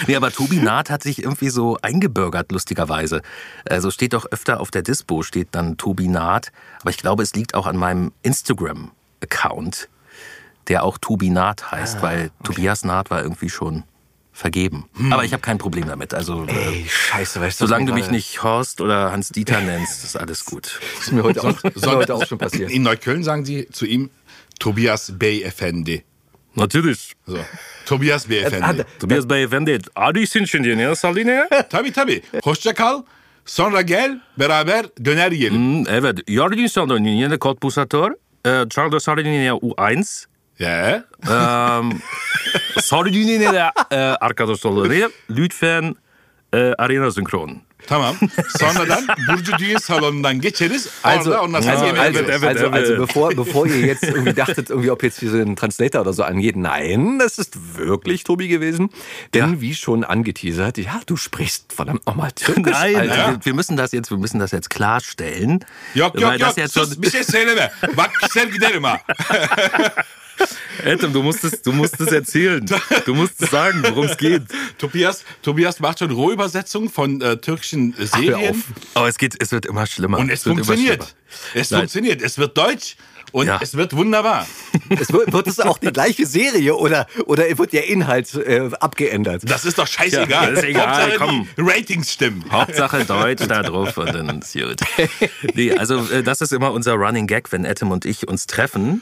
nee, 0.07 0.15
aber 0.15 0.31
Tobi 0.31 0.57
Naht 0.57 0.89
hat 0.89 1.03
sich 1.03 1.21
irgendwie 1.21 1.49
so 1.49 1.77
eingebürgert, 1.81 2.51
lustigerweise. 2.51 3.21
Also 3.65 3.91
steht 3.91 4.13
doch 4.13 4.25
öfter 4.31 4.59
auf 4.61 4.71
der 4.71 4.81
Dispo, 4.83 5.21
steht 5.21 5.49
dann 5.51 5.77
Tobi 5.77 6.07
Naht. 6.07 6.51
Aber 6.81 6.89
ich 6.91 6.97
glaube, 6.97 7.23
es 7.23 7.33
liegt 7.33 7.55
auch 7.55 7.67
an 7.67 7.75
meinem 7.75 8.13
Instagram-Account, 8.23 9.89
der 10.69 10.83
auch 10.83 10.97
Tobi 10.97 11.29
Naht 11.29 11.71
heißt, 11.71 12.01
weil 12.01 12.31
Tobias 12.43 12.85
Naht 12.85 13.09
war 13.09 13.21
irgendwie 13.21 13.49
schon 13.49 13.83
vergeben. 14.33 14.85
Aber 15.11 15.23
ich 15.23 15.31
habe 15.33 15.41
kein 15.41 15.57
Problem 15.57 15.87
damit. 15.87 16.13
Also, 16.13 16.45
äh, 16.45 16.51
Ey, 16.51 16.85
scheiße, 16.89 17.39
weißt 17.39 17.61
du. 17.61 17.65
solange 17.67 17.85
du 17.85 17.93
mich 17.93 18.09
nicht 18.11 18.43
Horst 18.43 18.81
oder 18.81 19.11
Hans-Dieter 19.11 19.61
nennst, 19.61 20.03
ist 20.03 20.15
alles 20.15 20.43
gut. 20.45 20.79
Das 20.95 21.03
ist 21.07 21.11
mir 21.13 21.23
heute 21.23 21.43
auch, 21.43 21.63
ist 21.63 21.85
mir 21.85 21.95
heute 21.95 22.13
auch 22.15 22.25
schon 22.25 22.37
passiert. 22.37 22.71
In 22.71 22.81
Neukölln 22.83 23.23
sagen 23.23 23.45
sie 23.45 23.67
zu 23.69 23.85
ihm 23.85 24.09
Tobias 24.59 25.11
Bey 25.19 25.43
Efendi. 25.43 26.03
Natürlich. 26.55 27.13
So. 27.25 27.39
Tobias 27.85 28.27
Bey 28.27 28.39
Efendi. 28.43 28.83
Tobias 28.99 29.25
Beyefendi, 29.29 29.79
adi 29.95 30.19
için 30.19 30.45
şimdi 30.45 30.77
ne 30.77 30.95
saline? 30.95 31.49
Tabii 31.69 31.91
tabii. 31.91 32.21
Hoşça 32.43 32.73
kal. 32.73 33.03
Sonra 33.45 33.81
gel 33.81 34.21
beraber 34.39 34.85
döner 35.05 35.31
yiyelim. 35.31 35.57
Hmm, 35.57 35.87
Evet, 35.87 36.19
yarın 36.27 36.57
insanların 36.57 37.03
yeni 37.03 37.39
kod 37.39 37.57
pusatör, 37.57 38.11
e, 38.45 38.69
Charles 38.69 39.03
Sardinia 39.03 39.53
U1, 39.53 40.25
Ya. 40.59 41.03
um, 41.27 42.01
Sardinia 42.81 43.71
e, 43.91 43.95
arkadaşları 43.95 45.11
lütfen 45.29 45.95
e, 46.53 46.57
arena 46.57 47.11
synchron. 47.11 47.61
Tamam. 47.87 48.15
Sonradan 48.59 49.07
Burcu 49.27 49.57
Düğün 49.59 49.77
Salonu'ndan 49.77 50.41
geçeriz. 50.41 50.89
Also, 51.03 51.29
Orada 51.29 51.41
ondan 51.41 51.57
also, 51.57 51.71
sonra 51.71 51.85
yemeğe 51.85 52.07
also, 52.07 52.19
also, 52.19 52.31
evet, 52.31 52.61
also 52.61 52.77
evet. 52.77 52.99
bevor, 52.99 53.37
bevor 53.37 53.67
ihr 53.67 53.85
jetzt 53.85 54.03
irgendwie 54.03 54.37
dachtet, 54.37 54.69
irgendwie, 54.69 54.91
ob 54.91 55.03
jetzt 55.03 55.19
hier 55.19 55.31
so 55.31 55.37
ein 55.37 55.55
Translator 55.55 56.01
oder 56.01 56.13
so 56.13 56.23
angeht, 56.23 56.55
nein, 56.55 57.19
das 57.19 57.39
ist 57.39 57.77
wirklich 57.77 58.23
Tobi 58.23 58.47
gewesen. 58.47 58.89
Denn 59.33 59.61
wie 59.61 59.75
schon 59.75 60.03
angeteasert, 60.03 60.77
ja, 60.77 61.01
du 61.05 61.17
sprichst 61.17 61.73
verdammt 61.73 62.07
nochmal 62.07 62.31
Türkisch. 62.31 62.73
Nein, 62.73 63.09
also, 63.09 63.39
wir 63.43 63.53
müssen 63.53 63.77
das 63.77 63.91
jetzt, 63.91 64.09
wir 64.09 64.17
müssen 64.17 64.39
das 64.39 64.51
jetzt 64.51 64.69
klarstellen. 64.69 65.65
Yok 65.93 66.15
weil 66.15 66.21
yok 66.21 66.39
das 66.39 66.47
yok. 66.47 66.57
jetzt 66.57 66.73
Sus 66.73 66.93
schon, 66.93 67.01
bir 67.01 67.11
şey 67.11 67.23
söyleme. 67.23 67.71
Bak 67.97 68.11
ister 68.23 68.45
giderim 68.45 68.83
ha. 68.83 68.99
Adam, 70.85 71.13
du 71.13 71.21
musst 71.23 71.43
es, 71.43 71.61
du 71.61 71.71
musst 71.71 71.99
es 72.01 72.11
erzählen. 72.11 72.65
Du 73.05 73.13
musst 73.13 73.37
sagen, 73.39 73.83
worum 73.83 74.05
es 74.05 74.17
geht. 74.17 74.43
Tobias, 74.77 75.23
Tobias 75.41 75.79
macht 75.79 75.99
schon 75.99 76.11
Rohübersetzungen 76.11 76.89
von 76.89 77.21
äh, 77.21 77.37
türkischen 77.37 77.93
Serien. 77.97 78.49
auf. 78.51 78.57
Aber 78.95 79.07
es 79.07 79.17
geht, 79.17 79.35
es 79.41 79.51
wird 79.51 79.65
immer 79.65 79.85
schlimmer. 79.85 80.17
Und 80.17 80.29
es 80.29 80.45
wird 80.45 80.55
immer 80.57 80.65
funktioniert. 80.65 81.03
schlimmer. 81.03 81.53
Es 81.61 81.71
Nein. 81.71 81.79
funktioniert. 81.81 82.21
Es 82.21 82.37
wird 82.37 82.57
deutsch 82.57 82.95
und 83.31 83.47
Ja. 83.47 83.59
es 83.61 83.75
wird 83.75 83.95
wunderbar. 83.95 84.47
Es 84.89 85.11
wird, 85.13 85.31
wird 85.31 85.47
es 85.47 85.59
auch 85.59 85.77
die 85.77 85.91
gleiche 85.91 86.25
Serie 86.25 86.75
oder, 86.75 87.07
oder 87.25 87.45
wird 87.57 87.73
der 87.73 87.87
Inhalt 87.87 88.33
äh, 88.35 88.69
abgeändert? 88.79 89.43
Das 89.49 89.65
ist 89.65 89.77
doch 89.79 89.87
scheißegal. 89.87 90.29
Ja, 90.29 90.49
das 90.51 90.59
ist 90.59 90.65
egal, 90.65 90.87
Hauptsache 91.03 91.17
komm. 91.17 91.47
die 91.57 91.61
Ratings 91.61 92.11
stimmen. 92.13 92.45
Hauptsache 92.51 93.05
Deutsch 93.05 93.45
da 93.47 93.63
drauf 93.63 93.97
und 93.97 94.13
dann 94.13 94.39
ist 94.39 94.53
gut. 94.53 94.81
Nee, 95.55 95.71
also 95.73 96.05
äh, 96.11 96.23
das 96.23 96.41
ist 96.41 96.51
immer 96.51 96.71
unser 96.73 96.93
Running 96.93 97.27
Gag, 97.27 97.51
wenn 97.51 97.65
Etem 97.65 97.91
und 97.91 98.05
ich 98.05 98.27
uns 98.27 98.45
treffen, 98.47 99.01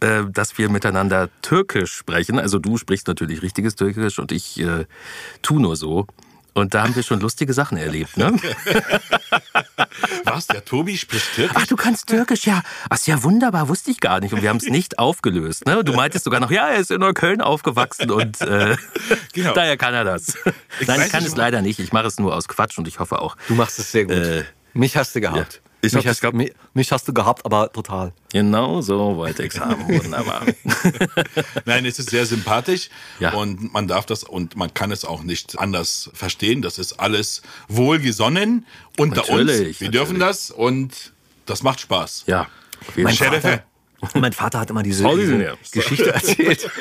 äh, 0.00 0.22
dass 0.30 0.56
wir 0.58 0.68
miteinander 0.70 1.28
Türkisch 1.42 1.92
sprechen. 1.92 2.38
Also 2.38 2.58
du 2.58 2.76
sprichst 2.78 3.06
natürlich 3.08 3.42
richtiges 3.42 3.74
Türkisch 3.76 4.18
und 4.18 4.32
ich 4.32 4.58
äh, 4.60 4.86
tu 5.42 5.58
nur 5.58 5.76
so. 5.76 6.06
Und 6.52 6.74
da 6.74 6.82
haben 6.82 6.96
wir 6.96 7.04
schon 7.04 7.20
lustige 7.20 7.52
Sachen 7.52 7.78
erlebt, 7.78 8.16
ne? 8.16 8.34
Was? 10.24 10.46
Der 10.48 10.64
Tobi 10.64 10.96
spricht 10.96 11.34
Türkisch? 11.34 11.56
Ach, 11.56 11.66
du 11.66 11.76
kannst 11.76 12.08
Türkisch, 12.08 12.44
ja. 12.46 12.62
Ach, 12.88 12.96
ist 12.96 13.06
ja 13.06 13.22
wunderbar, 13.22 13.68
wusste 13.68 13.90
ich 13.90 14.00
gar 14.00 14.20
nicht. 14.20 14.32
Und 14.34 14.42
wir 14.42 14.48
haben 14.48 14.56
es 14.56 14.64
nicht 14.66 14.98
aufgelöst. 14.98 15.66
Ne? 15.66 15.84
Du 15.84 15.92
meintest 15.92 16.24
sogar 16.24 16.40
noch, 16.40 16.50
ja, 16.50 16.68
er 16.68 16.78
ist 16.80 16.90
in 16.90 17.00
Neukölln 17.00 17.40
aufgewachsen 17.40 18.10
und 18.10 18.40
äh, 18.40 18.76
Genau. 19.32 19.54
daher 19.54 19.76
kann 19.76 19.94
er 19.94 20.04
das. 20.04 20.34
Nein, 20.44 20.54
weiß 20.98 21.06
ich 21.06 21.12
kann 21.12 21.22
nicht, 21.22 21.32
es 21.32 21.36
leider 21.36 21.62
nicht. 21.62 21.78
Ich 21.78 21.92
mache 21.92 22.06
es 22.08 22.18
nur 22.18 22.34
aus 22.34 22.48
Quatsch 22.48 22.78
und 22.78 22.88
ich 22.88 22.98
hoffe 22.98 23.20
auch. 23.20 23.36
Du 23.48 23.54
machst 23.54 23.78
es 23.78 23.92
sehr 23.92 24.04
gut. 24.04 24.14
Äh, 24.16 24.44
mich 24.74 24.96
hast 24.96 25.14
du 25.14 25.20
gehabt. 25.20 25.60
ja. 25.64 25.69
Ich 25.82 25.94
hab 25.94 26.04
mich, 26.04 26.06
hast, 26.22 26.32
mich, 26.34 26.52
mich 26.74 26.92
hast 26.92 27.08
du 27.08 27.14
gehabt, 27.14 27.44
aber 27.46 27.72
total. 27.72 28.12
Genau 28.32 28.82
so 28.82 29.16
wollte 29.16 29.44
ich 29.44 29.54
es 29.54 29.60
haben. 29.60 29.88
Wunderbar. 29.88 30.44
Nein, 31.64 31.86
es 31.86 31.98
ist 31.98 32.10
sehr 32.10 32.26
sympathisch 32.26 32.90
Ja. 33.18 33.32
und 33.32 33.72
man 33.72 33.88
darf 33.88 34.04
das 34.04 34.22
und 34.24 34.56
man 34.56 34.74
kann 34.74 34.92
es 34.92 35.04
auch 35.04 35.22
nicht 35.22 35.58
anders 35.58 36.10
verstehen. 36.12 36.60
Das 36.60 36.78
ist 36.78 37.00
alles 37.00 37.40
wohlgesonnen 37.68 38.66
unter 38.98 39.22
Natürlich, 39.22 39.68
uns. 39.68 39.80
Wir 39.80 39.90
dürfen 39.90 40.18
das 40.18 40.50
und 40.50 41.12
das 41.46 41.62
macht 41.62 41.80
Spaß. 41.80 42.24
Ja. 42.26 42.42
auf 42.86 42.96
jeden 42.96 43.04
Mein 43.04 43.14
Fall. 43.14 43.40
Sheriff. 43.40 43.60
Mein 44.14 44.32
Vater 44.32 44.60
hat 44.60 44.70
immer 44.70 44.82
diese, 44.82 45.04
diese. 45.16 45.56
Geschichte 45.72 46.12
erzählt. 46.12 46.70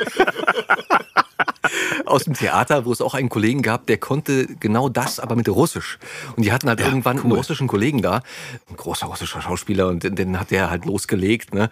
aus 2.05 2.23
dem 2.25 2.33
Theater, 2.33 2.85
wo 2.85 2.91
es 2.91 3.01
auch 3.01 3.13
einen 3.13 3.29
Kollegen 3.29 3.61
gab, 3.61 3.87
der 3.87 3.97
konnte 3.97 4.47
genau 4.59 4.89
das, 4.89 5.19
aber 5.19 5.35
mit 5.35 5.47
Russisch. 5.49 5.99
Und 6.35 6.43
die 6.43 6.51
hatten 6.51 6.69
halt 6.69 6.79
irgendwann 6.79 7.19
einen 7.19 7.31
russischen 7.31 7.67
Kollegen 7.67 8.01
da, 8.01 8.21
ein 8.69 8.75
großer 8.77 9.07
russischer 9.07 9.41
Schauspieler, 9.41 9.87
und 9.87 10.03
den, 10.03 10.15
den 10.15 10.39
hat 10.39 10.51
der 10.51 10.69
halt 10.69 10.85
losgelegt. 10.85 11.53
Ne? 11.53 11.69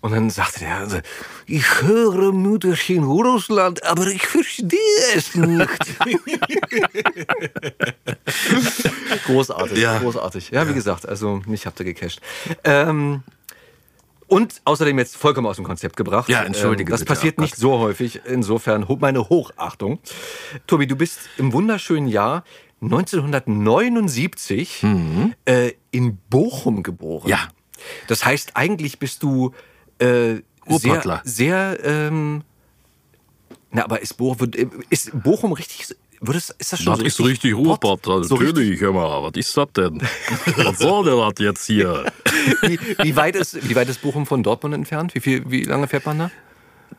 Und 0.00 0.12
dann 0.12 0.30
sagte 0.30 0.60
der, 0.60 0.76
also, 0.76 0.98
ich 1.46 1.82
höre 1.82 2.32
Mütterchen 2.32 3.04
Russland, 3.04 3.84
aber 3.84 4.06
ich 4.06 4.26
verstehe 4.26 4.78
es 5.14 5.34
nicht. 5.34 5.68
großartig, 9.26 9.78
Ja. 9.78 9.98
großartig. 9.98 10.50
Ja, 10.50 10.68
wie 10.68 10.74
gesagt, 10.74 11.08
also 11.08 11.42
mich 11.46 11.66
habt 11.66 11.78
ihr 11.80 11.86
gecasht. 11.86 12.20
Ähm, 12.64 13.22
und 14.32 14.62
außerdem 14.64 14.98
jetzt 14.98 15.18
vollkommen 15.18 15.46
aus 15.46 15.56
dem 15.56 15.64
Konzept 15.66 15.94
gebracht. 15.94 16.30
Ja, 16.30 16.42
entschuldige 16.42 16.90
Ähm, 16.90 16.92
Das 16.92 17.00
bitte, 17.00 17.12
passiert 17.12 17.36
Gott. 17.36 17.42
nicht 17.42 17.56
so 17.56 17.78
häufig. 17.78 18.22
Insofern 18.24 18.88
meine 19.02 19.28
Hochachtung. 19.28 19.98
Tobi, 20.66 20.86
du 20.86 20.96
bist 20.96 21.18
im 21.36 21.52
wunderschönen 21.52 22.08
Jahr 22.08 22.42
1979 22.80 24.86
äh, 25.44 25.72
in 25.90 26.16
Bochum 26.30 26.82
geboren. 26.82 27.24
Mhm. 27.24 27.30
Ja. 27.30 27.40
Das 28.06 28.24
heißt, 28.24 28.56
eigentlich 28.56 28.98
bist 28.98 29.22
du 29.22 29.52
äh, 29.98 30.36
sehr, 30.66 31.20
sehr 31.24 31.78
ähm, 31.84 32.42
na, 33.70 33.84
aber 33.84 34.00
ist 34.00 34.16
Bochum, 34.16 34.50
ist 34.88 35.10
Bochum 35.22 35.52
richtig, 35.52 35.94
würdest, 36.22 36.54
ist 36.58 36.72
das 36.72 36.80
schon 36.80 36.92
Das 36.92 37.00
so 37.00 37.04
ist 37.04 37.20
richtig 37.20 37.54
Ruhrpott, 37.54 38.04
So 38.04 38.16
richtig, 38.16 38.40
natürlich, 38.40 38.80
hör 38.80 38.92
mal, 38.92 39.22
was 39.22 39.32
ist 39.34 39.56
das 39.56 39.66
denn? 39.76 40.00
was 40.56 40.78
soll 40.78 41.04
denn 41.04 41.18
das 41.18 41.34
jetzt 41.38 41.66
hier? 41.66 42.04
wie, 42.62 42.78
wie, 43.02 43.16
weit 43.16 43.36
ist, 43.36 43.68
wie 43.68 43.74
weit 43.76 43.88
ist 43.88 44.00
Bochum 44.02 44.24
von 44.26 44.42
Dortmund 44.42 44.74
entfernt? 44.74 45.14
Wie, 45.14 45.20
viel, 45.20 45.50
wie 45.50 45.64
lange 45.64 45.88
fährt 45.88 46.06
man 46.06 46.18
da? 46.18 46.30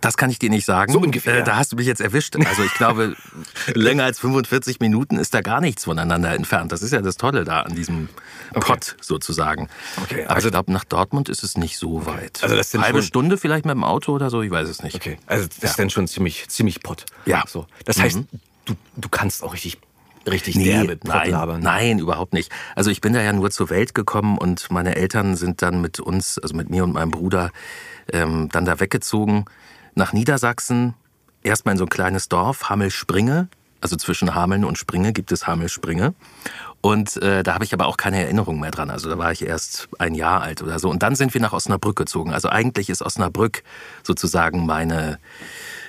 Das 0.01 0.17
kann 0.17 0.29
ich 0.31 0.39
dir 0.39 0.49
nicht 0.49 0.65
sagen. 0.65 0.91
So 0.91 0.99
ungefähr. 0.99 1.37
Äh, 1.37 1.43
da 1.43 1.55
hast 1.55 1.71
du 1.71 1.75
mich 1.75 1.85
jetzt 1.85 2.01
erwischt. 2.01 2.35
Also 2.35 2.63
ich 2.63 2.73
glaube, 2.73 3.15
länger 3.73 4.03
als 4.05 4.19
45 4.19 4.79
Minuten 4.79 5.17
ist 5.19 5.33
da 5.35 5.41
gar 5.41 5.61
nichts 5.61 5.85
voneinander 5.85 6.33
entfernt. 6.33 6.71
Das 6.71 6.81
ist 6.81 6.91
ja 6.91 7.01
das 7.01 7.15
Tolle 7.15 7.43
da 7.45 7.61
an 7.61 7.75
diesem 7.75 8.09
Pott 8.53 8.95
sozusagen. 9.01 9.69
Okay, 10.03 10.23
Aber 10.25 10.35
also- 10.35 10.47
ich 10.47 10.51
glaube, 10.51 10.73
nach 10.73 10.83
Dortmund 10.83 11.29
ist 11.29 11.43
es 11.43 11.57
nicht 11.57 11.77
so 11.77 12.05
weit. 12.07 12.39
Also 12.41 12.55
das 12.55 12.71
sind 12.71 12.81
Halbe 12.81 12.99
schon- 12.99 13.07
Stunde 13.07 13.37
vielleicht 13.37 13.65
mit 13.65 13.75
dem 13.75 13.83
Auto 13.83 14.13
oder 14.13 14.29
so, 14.31 14.41
ich 14.41 14.51
weiß 14.51 14.67
es 14.67 14.81
nicht. 14.83 14.95
Okay, 14.95 15.17
also 15.27 15.47
das 15.61 15.71
ist 15.71 15.79
dann 15.79 15.91
schon 15.91 16.07
ziemlich, 16.07 16.49
ziemlich 16.49 16.81
Pott. 16.81 17.05
Ja. 17.25 17.43
So. 17.47 17.67
Das 17.85 18.01
heißt, 18.01 18.19
du, 18.65 18.75
du 18.95 19.09
kannst 19.09 19.43
auch 19.43 19.53
richtig, 19.53 19.77
richtig 20.27 20.55
Nee, 20.55 20.65
derbe 20.65 20.99
nein, 21.03 21.59
nein, 21.61 21.99
überhaupt 21.99 22.33
nicht. 22.33 22.51
Also 22.75 22.89
ich 22.89 23.01
bin 23.01 23.13
da 23.13 23.21
ja 23.21 23.33
nur 23.33 23.51
zur 23.51 23.69
Welt 23.69 23.93
gekommen 23.93 24.37
und 24.37 24.71
meine 24.71 24.95
Eltern 24.95 25.35
sind 25.35 25.61
dann 25.61 25.81
mit 25.81 25.99
uns, 25.99 26.39
also 26.39 26.55
mit 26.55 26.69
mir 26.69 26.83
und 26.83 26.93
meinem 26.93 27.11
Bruder, 27.11 27.51
ähm, 28.11 28.49
dann 28.51 28.65
da 28.65 28.79
weggezogen 28.79 29.45
nach 29.95 30.13
Niedersachsen. 30.13 30.93
Erstmal 31.43 31.73
in 31.73 31.77
so 31.77 31.85
ein 31.85 31.89
kleines 31.89 32.29
Dorf, 32.29 32.69
Hamelspringe. 32.69 33.47
Also 33.81 33.97
zwischen 33.97 34.33
Hameln 34.33 34.63
und 34.63 34.77
Springe 34.77 35.11
gibt 35.11 35.33
es 35.33 35.45
Hamelspringe. 35.45 36.13
Und 36.79 37.17
äh, 37.21 37.43
da 37.43 37.53
habe 37.53 37.65
ich 37.65 37.73
aber 37.73 37.87
auch 37.87 37.97
keine 37.97 38.21
Erinnerung 38.21 38.59
mehr 38.59 38.71
dran. 38.71 38.89
Also 38.89 39.09
da 39.09 39.17
war 39.17 39.31
ich 39.33 39.45
erst 39.45 39.89
ein 39.99 40.15
Jahr 40.15 40.41
alt 40.41 40.61
oder 40.61 40.79
so. 40.79 40.89
Und 40.89 41.03
dann 41.03 41.15
sind 41.15 41.33
wir 41.33 41.41
nach 41.41 41.51
Osnabrück 41.53 41.97
gezogen. 41.97 42.33
Also 42.33 42.47
eigentlich 42.49 42.89
ist 42.89 43.01
Osnabrück 43.01 43.63
sozusagen 44.03 44.65
meine. 44.65 45.19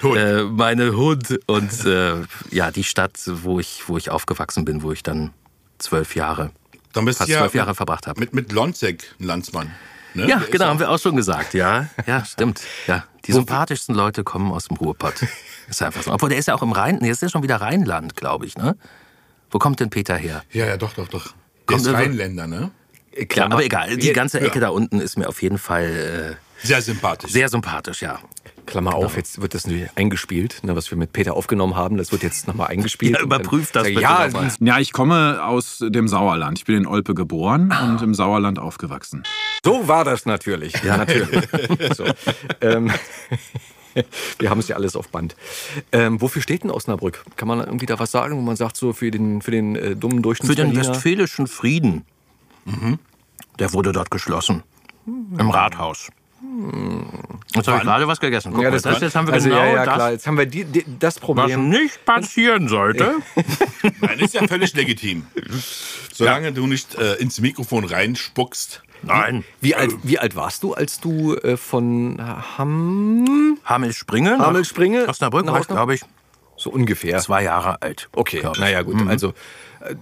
Äh, 0.04 0.42
meine 0.44 0.96
Hut 0.96 1.40
und 1.46 1.84
äh, 1.86 2.14
ja 2.50 2.70
die 2.70 2.84
Stadt, 2.84 3.18
wo 3.26 3.58
ich 3.60 3.82
wo 3.86 3.96
ich 3.96 4.10
aufgewachsen 4.10 4.64
bin, 4.64 4.82
wo 4.82 4.92
ich 4.92 5.02
dann 5.02 5.30
zwölf 5.78 6.14
Jahre 6.14 6.50
Dann 6.92 7.04
bist 7.04 7.18
fast 7.18 7.30
ja 7.30 7.38
zwölf 7.40 7.54
Jahre 7.54 7.74
verbracht 7.74 8.06
habe. 8.06 8.20
mit, 8.20 8.34
mit 8.34 8.52
Lonzek 8.52 9.14
ein 9.20 9.24
Landsmann. 9.24 9.70
Ne? 10.14 10.28
Ja, 10.28 10.38
Der 10.38 10.48
genau, 10.48 10.66
haben 10.66 10.78
wir 10.78 10.90
auch 10.90 10.98
schon 11.00 11.16
gesagt, 11.16 11.54
ja. 11.54 11.88
Ja, 12.06 12.24
stimmt. 12.24 12.60
Ja, 12.86 13.04
die 13.26 13.32
sympathischsten 13.32 13.94
Leute 13.96 14.22
kommen 14.22 14.52
aus 14.52 14.66
dem 14.68 14.76
Ruhrpott. 14.76 15.14
Ist 15.68 15.82
einfach 15.82 16.02
so. 16.02 16.12
Obwohl, 16.12 16.28
der 16.28 16.38
ist 16.38 16.46
ja 16.46 16.54
auch 16.54 16.62
im 16.62 16.72
Rhein, 16.72 16.98
nee, 17.00 17.08
ist 17.10 17.22
ja 17.22 17.28
schon 17.30 17.42
wieder 17.42 17.56
Rheinland, 17.56 18.14
glaube 18.16 18.44
ich, 18.46 18.56
ne? 18.58 18.76
Wo 19.50 19.58
kommt 19.58 19.80
denn 19.80 19.88
Peter 19.90 20.14
her? 20.14 20.42
Ja, 20.52 20.66
ja, 20.66 20.76
doch, 20.76 20.92
doch, 20.92 21.08
doch. 21.08 21.24
Der 21.28 21.32
Kommt 21.66 21.80
ist 21.80 21.86
er- 21.86 21.94
Rheinländer, 21.94 22.46
ne? 22.46 22.70
Ja, 23.34 23.46
aber 23.46 23.64
egal, 23.64 23.96
die 23.96 24.08
Ja, 24.08 24.12
ganze 24.12 24.40
Ecke 24.40 24.60
da 24.60 24.68
unten 24.68 25.00
ist 25.00 25.16
mir 25.16 25.26
auf 25.28 25.40
jeden 25.40 25.56
Fall 25.58 26.36
Sehr 26.62 26.80
sympathisch. 26.82 27.32
sehr 27.32 27.48
sympathisch, 27.48 28.02
ja. 28.02 28.18
Klammer 28.66 28.94
auf, 28.94 29.16
jetzt 29.16 29.42
wird 29.42 29.52
das 29.52 29.66
natürlich 29.66 29.90
eingespielt, 29.96 30.60
ne, 30.64 30.74
was 30.74 30.90
wir 30.90 30.96
mit 30.96 31.12
Peter 31.12 31.34
aufgenommen 31.34 31.76
haben. 31.76 31.98
Das 31.98 32.12
wird 32.12 32.22
jetzt 32.22 32.46
nochmal 32.48 32.68
eingespielt. 32.68 33.16
Ja, 33.16 33.20
überprüft 33.22 33.76
das 33.76 33.84
bitte 33.84 34.00
Ja, 34.00 34.26
nochmal. 34.26 34.50
Ja, 34.60 34.78
ich 34.78 34.92
komme 34.92 35.44
aus 35.44 35.84
dem 35.86 36.08
Sauerland. 36.08 36.58
Ich 36.58 36.64
bin 36.64 36.76
in 36.76 36.86
Olpe 36.86 37.14
geboren 37.14 37.70
Ah. 37.72 37.90
und 37.90 38.00
im 38.02 38.14
Sauerland 38.14 38.58
aufgewachsen. 38.58 39.22
so 39.62 39.86
war 39.86 40.04
das 40.06 40.24
natürlich. 40.24 40.82
Ja, 40.82 40.96
natürlich. 40.96 41.46
so, 41.94 42.04
ähm, 42.62 42.90
wir 44.38 44.48
haben 44.50 44.60
es 44.60 44.68
ja 44.68 44.76
alles 44.76 44.96
auf 44.96 45.08
Band. 45.08 45.36
Ähm, 45.92 46.20
wofür 46.22 46.40
steht 46.40 46.64
denn 46.64 46.70
Osnabrück? 46.70 47.22
Kann 47.36 47.48
man 47.48 47.60
irgendwie 47.60 47.86
da 47.86 47.98
was 47.98 48.10
sagen, 48.10 48.34
wo 48.36 48.40
man 48.40 48.56
sagt, 48.56 48.78
so 48.78 48.94
für 48.94 49.10
den, 49.10 49.42
für 49.42 49.50
den 49.50 49.76
äh, 49.76 49.94
dummen 49.94 50.22
Für 50.34 50.54
den 50.54 50.74
westfälischen 50.74 51.46
Frieden. 51.48 52.06
Der 53.58 53.72
wurde 53.74 53.92
dort 53.92 54.10
geschlossen. 54.10 54.62
Im 55.06 55.50
Rathaus. 55.50 56.08
Jetzt 57.54 57.68
habe 57.68 57.78
ich 57.78 57.84
gerade 57.84 58.08
was 58.08 58.20
gegessen. 58.20 58.52
Guck 58.52 58.62
Ja, 58.62 58.70
mal, 58.70 58.74
das, 58.74 58.82
das, 58.82 59.00
jetzt 59.00 59.14
haben 59.14 59.26
wir 59.26 59.34
also, 59.34 59.48
genau 59.48 59.60
ja, 59.60 59.66
ja, 59.66 59.84
das, 59.84 59.94
klar. 59.94 60.12
Jetzt 60.12 60.26
haben 60.26 60.38
wir 60.38 60.46
die, 60.46 60.64
die, 60.64 60.84
das 60.98 61.16
Was 61.16 61.20
Problem. 61.20 61.68
nicht 61.68 62.04
passieren 62.04 62.68
sollte. 62.68 63.16
Nein, 64.00 64.18
ist 64.18 64.34
ja 64.34 64.46
völlig 64.46 64.74
legitim. 64.74 65.26
Solange 66.12 66.52
du 66.52 66.66
nicht 66.66 66.94
äh, 66.96 67.14
ins 67.14 67.40
Mikrofon 67.40 67.84
reinspuckst. 67.84 68.82
Nein. 69.02 69.44
Wie 69.60 69.74
alt, 69.74 69.92
wie 70.02 70.18
alt 70.18 70.34
warst 70.34 70.62
du, 70.62 70.74
als 70.74 71.00
du 71.00 71.34
äh, 71.36 71.56
von 71.56 72.20
Hamm, 72.58 73.58
Hamelspringe. 73.64 74.38
Hamelspringe 74.38 75.06
Osnabrück 75.08 75.46
war 75.46 75.60
ich, 75.60 75.66
glaube 75.66 75.94
ich, 75.94 76.02
so 76.56 76.70
ungefähr? 76.70 77.18
zwei 77.18 77.42
Jahre 77.42 77.82
alt. 77.82 78.08
Okay, 78.12 78.42
naja 78.58 78.82
gut. 78.82 79.06
Also 79.06 79.28
äh, 79.28 79.32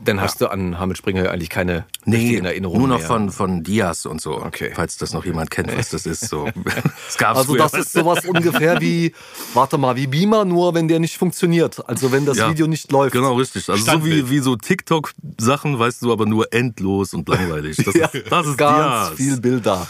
dann 0.05 0.21
hast 0.21 0.41
du 0.41 0.47
an 0.49 0.79
Hamelspringe 0.79 1.31
eigentlich 1.31 1.51
keine 1.51 1.85
Nee, 2.05 2.17
richtigen 2.17 2.45
Erinnerungen 2.45 2.79
nur 2.81 2.89
noch 2.89 2.99
mehr. 2.99 3.07
von, 3.07 3.31
von 3.31 3.63
Diaz 3.63 4.07
und 4.07 4.21
so. 4.21 4.37
Okay. 4.43 4.73
Falls 4.75 4.97
das 4.97 5.13
noch 5.13 5.25
jemand 5.25 5.51
kennt, 5.51 5.77
was 5.77 5.91
das 5.91 6.07
ist. 6.07 6.29
So. 6.29 6.49
Es 7.09 7.19
gab's 7.19 7.39
Also 7.41 7.55
das 7.57 7.75
ist 7.75 7.93
sowas 7.93 8.25
ungefähr 8.25 8.81
wie, 8.81 9.13
warte 9.55 9.79
mal, 9.79 9.97
wie 9.97 10.07
Beamer, 10.07 10.45
nur 10.45 10.75
wenn 10.75 10.89
der 10.89 10.99
nicht 11.01 11.19
funktioniert. 11.19 11.87
Also 11.89 12.11
wenn 12.13 12.25
das 12.27 12.39
Ja. 12.39 12.49
Video 12.51 12.67
nicht 12.67 12.91
läuft. 12.93 13.13
Genau, 13.13 13.35
richtig. 13.35 13.69
Also 13.69 13.85
so 13.93 14.05
wie, 14.05 14.29
wie 14.31 14.39
so 14.41 14.57
TikTok-Sachen, 14.57 15.79
weißt 15.79 16.03
du, 16.03 16.13
aber 16.13 16.27
nur 16.27 16.53
endlos 16.53 17.15
und 17.15 17.29
langweilig. 17.29 17.77
Das, 17.85 17.95
Ja, 17.95 18.07
ist, 18.07 18.31
das 18.33 18.47
ist 18.47 18.59
ganz 18.59 19.09
Diaz. 19.09 19.17
viel 19.17 19.41
Bilder. 19.41 19.87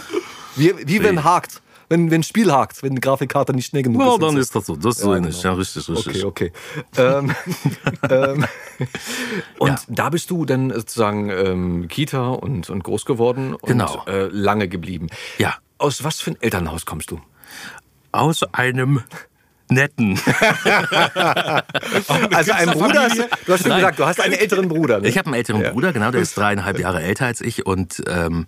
Wie, 0.57 0.75
wie 0.85 1.03
wenn 1.03 1.25
hakt. 1.25 1.62
Wenn, 1.93 2.11
wenn 2.11 2.23
Spiel 2.23 2.51
hakt, 2.51 2.83
wenn 2.83 2.95
die 2.95 3.03
Grafikkarte 3.03 3.53
nicht 3.53 3.67
schnell 3.67 3.83
genug 3.83 4.01
Ja, 4.01 4.15
ist. 4.15 4.19
dann 4.23 4.29
und 4.31 4.35
so. 4.37 4.41
ist 4.41 4.55
das 4.57 4.65
so. 4.67 4.77
Das 4.77 4.97
ist 4.97 5.03
so 5.03 5.11
Ja, 5.13 5.19
ähnlich. 5.19 5.37
genau. 5.43 5.53
Ja, 5.55 5.59
richtig, 5.59 5.89
richtig. 5.91 6.25
Okay, 6.25 6.51
okay. 6.51 6.53
ähm, 6.97 7.35
ähm, 8.11 8.47
und 9.59 9.69
Ja. 9.69 9.77
da 9.89 10.09
bist 10.09 10.31
du 10.31 10.47
dann 10.47 10.71
sozusagen 10.71 11.29
ähm, 11.29 11.89
Kita 11.89 12.29
und, 12.31 12.71
und 12.71 12.83
groß 12.83 13.05
geworden 13.05 13.55
und 13.55 13.69
Genau. 13.69 14.05
äh, 14.07 14.29
lange 14.29 14.69
geblieben. 14.69 15.09
Ja. 15.37 15.55
Aus 15.77 16.03
was 16.03 16.23
für 16.23 16.31
ein 16.31 16.39
Elternhaus 16.41 16.87
kommst 16.87 17.11
du? 17.11 17.21
Aus 18.11 18.43
einem 18.55 19.03
netten. 19.69 20.19
Also 22.33 22.53
ein 22.53 22.71
Bruder, 22.71 23.03
hast, 23.03 23.19
du 23.47 23.53
hast 23.53 23.63
schon 23.67 23.75
gesagt, 23.75 23.99
du 23.99 24.07
hast 24.07 24.21
einen 24.21 24.35
älteren 24.35 24.69
Bruder. 24.69 25.01
Ne? 25.01 25.09
Ich 25.09 25.19
habe 25.19 25.27
einen 25.27 25.35
älteren 25.35 25.63
Bruder, 25.73 25.93
genau, 25.93 26.11
der 26.11 26.21
ist 26.23 26.37
dreieinhalb 26.37 26.79
Jahre 26.79 27.03
älter 27.03 27.27
als 27.27 27.41
ich 27.41 27.67
und 27.67 28.03
ähm, 28.07 28.47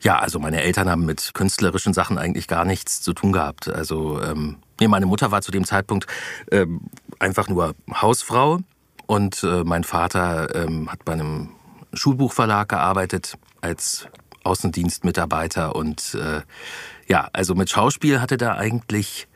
ja, 0.00 0.18
also 0.18 0.38
meine 0.38 0.62
Eltern 0.62 0.88
haben 0.88 1.04
mit 1.04 1.32
künstlerischen 1.34 1.92
Sachen 1.92 2.18
eigentlich 2.18 2.46
gar 2.48 2.64
nichts 2.64 3.00
zu 3.02 3.12
tun 3.12 3.32
gehabt. 3.32 3.68
Also 3.68 4.22
ähm, 4.22 4.56
nee, 4.80 4.88
meine 4.88 5.06
Mutter 5.06 5.30
war 5.30 5.42
zu 5.42 5.50
dem 5.50 5.64
Zeitpunkt 5.64 6.06
ähm, 6.50 6.80
einfach 7.18 7.48
nur 7.48 7.74
Hausfrau 7.92 8.60
und 9.06 9.42
äh, 9.44 9.64
mein 9.64 9.84
Vater 9.84 10.54
ähm, 10.54 10.90
hat 10.90 11.04
bei 11.04 11.12
einem 11.12 11.50
Schulbuchverlag 11.92 12.68
gearbeitet 12.68 13.36
als 13.60 14.06
Außendienstmitarbeiter 14.44 15.74
und 15.74 16.14
äh, 16.14 16.42
ja, 17.08 17.28
also 17.32 17.54
mit 17.54 17.70
Schauspiel 17.70 18.20
hatte 18.20 18.36
da 18.36 18.54
eigentlich 18.54 19.26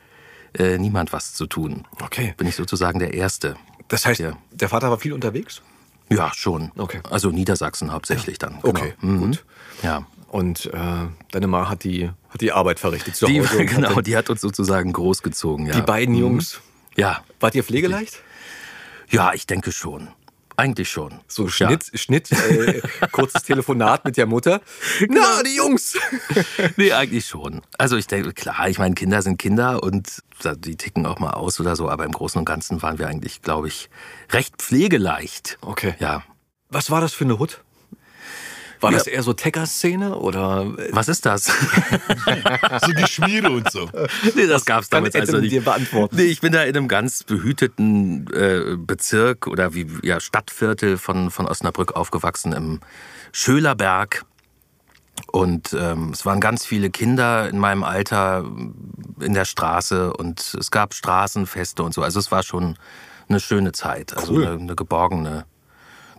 äh, 0.57 0.77
niemand 0.77 1.11
was 1.13 1.33
zu 1.33 1.45
tun. 1.45 1.85
Okay. 2.01 2.33
Bin 2.37 2.47
ich 2.47 2.55
sozusagen 2.55 2.99
der 2.99 3.13
Erste. 3.13 3.55
Das 3.89 4.05
heißt, 4.05 4.19
Ja. 4.21 4.37
der 4.51 4.69
Vater 4.69 4.89
war 4.89 4.97
viel 4.97 5.13
unterwegs? 5.13 5.61
Ja, 6.09 6.31
schon. 6.33 6.71
Okay. 6.77 7.01
Also 7.09 7.29
Niedersachsen 7.31 7.91
hauptsächlich 7.91 8.37
dann. 8.37 8.59
Genau. 8.61 8.69
Okay, 8.79 8.93
Mhm. 9.01 9.19
gut. 9.19 9.45
Ja. 9.83 10.05
Und 10.35 10.65
äh, 10.65 11.07
deine 11.31 11.47
Ma 11.47 11.69
hat 11.69 11.85
die, 11.85 12.09
hat 12.27 12.41
die 12.41 12.51
Arbeit 12.51 12.81
verrichtet 12.81 13.15
zu 13.15 13.25
Die, 13.25 13.39
Hause. 13.39 13.63
genau, 13.65 14.01
die 14.01 14.17
hat 14.17 14.29
uns 14.29 14.41
sozusagen 14.41 14.91
großgezogen. 14.91 15.67
Ja. 15.67 15.75
die 15.75 15.81
beiden 15.81 16.13
Jungs. 16.13 16.59
Ja. 16.97 17.23
Wart 17.39 17.55
ihr 17.55 17.63
pflegeleicht? 17.63 18.19
ja, 19.09 19.33
ich 19.33 19.47
denke 19.47 19.71
schon. 19.71 20.09
Eigentlich 20.57 20.89
schon. 20.89 21.21
So 21.29 21.47
Schnitt, 21.47 21.89
Schnitt, 21.93 22.33
äh, 22.33 22.81
kurzes 23.13 23.43
Telefonat 23.43 24.03
mit 24.03 24.17
der 24.17 24.25
Mutter. 24.25 24.59
Na, 25.07 25.41
die 25.41 25.55
Jungs! 25.55 25.93
Ja. 25.93 26.65
Nee, 26.75 26.91
eigentlich 26.91 27.25
schon. 27.25 27.61
Also 27.77 27.95
ich 27.95 28.07
denke, 28.07 28.33
klar, 28.33 28.67
ich 28.67 28.77
meine, 28.77 28.93
Kinder 28.93 29.21
sind 29.21 29.37
Kinder 29.37 29.83
und 29.83 30.21
die 30.57 30.75
ticken 30.75 31.05
auch 31.05 31.19
mal 31.19 31.31
aus 31.31 31.61
oder 31.61 31.77
so, 31.77 31.89
aber 31.89 32.03
im 32.03 32.11
Großen 32.11 32.37
und 32.37 32.43
Ganzen 32.43 32.81
waren 32.81 32.99
wir 32.99 33.07
eigentlich, 33.07 33.41
glaube 33.41 33.69
ich, 33.69 33.89
recht 34.31 34.57
pflegeleicht. 34.57 35.57
Okay. 35.61 35.95
Ja. 35.99 36.23
Was 36.67 36.91
war 36.91 36.99
das 36.99 37.13
für 37.13 37.23
eine 37.23 37.39
Hut? 37.39 37.61
War 38.85 38.91
das 38.91 39.07
eher 39.07 39.23
so 39.23 39.33
Tecker-Szene 39.33 40.15
oder 40.15 40.73
Was 40.91 41.07
ist 41.07 41.25
das? 41.25 41.51
So 42.85 42.91
die 42.91 43.07
Schmiede 43.07 43.49
und 43.49 43.71
so. 43.71 43.89
nee, 44.35 44.47
das 44.47 44.65
gab's 44.65 44.89
kann 44.89 45.03
damals 45.03 45.15
also 45.15 45.37
nicht. 45.37 45.51
dir 45.51 45.63
beantworten? 45.63 46.15
Nee, 46.15 46.23
ich 46.23 46.41
bin 46.41 46.51
da 46.53 46.63
in 46.63 46.75
einem 46.75 46.87
ganz 46.87 47.23
behüteten 47.23 48.27
äh, 48.33 48.75
Bezirk 48.77 49.47
oder 49.47 49.73
wie 49.73 49.87
ja, 50.03 50.19
Stadtviertel 50.19 50.97
von, 50.97 51.31
von 51.31 51.45
Osnabrück 51.47 51.95
aufgewachsen 51.95 52.53
im 52.53 52.79
Schölerberg. 53.31 54.25
Und 55.31 55.73
ähm, 55.79 56.09
es 56.13 56.25
waren 56.25 56.39
ganz 56.41 56.65
viele 56.65 56.89
Kinder 56.89 57.49
in 57.49 57.57
meinem 57.57 57.83
Alter 57.83 58.43
in 59.19 59.33
der 59.33 59.45
Straße 59.45 60.13
und 60.13 60.55
es 60.59 60.71
gab 60.71 60.93
Straßenfeste 60.93 61.83
und 61.83 61.93
so. 61.93 62.01
Also 62.01 62.19
es 62.19 62.31
war 62.31 62.43
schon 62.43 62.77
eine 63.29 63.39
schöne 63.39 63.71
Zeit, 63.71 64.15
also 64.15 64.33
Cool. 64.33 64.45
eine, 64.45 64.59
eine 64.59 64.75
geborgene 64.75 65.45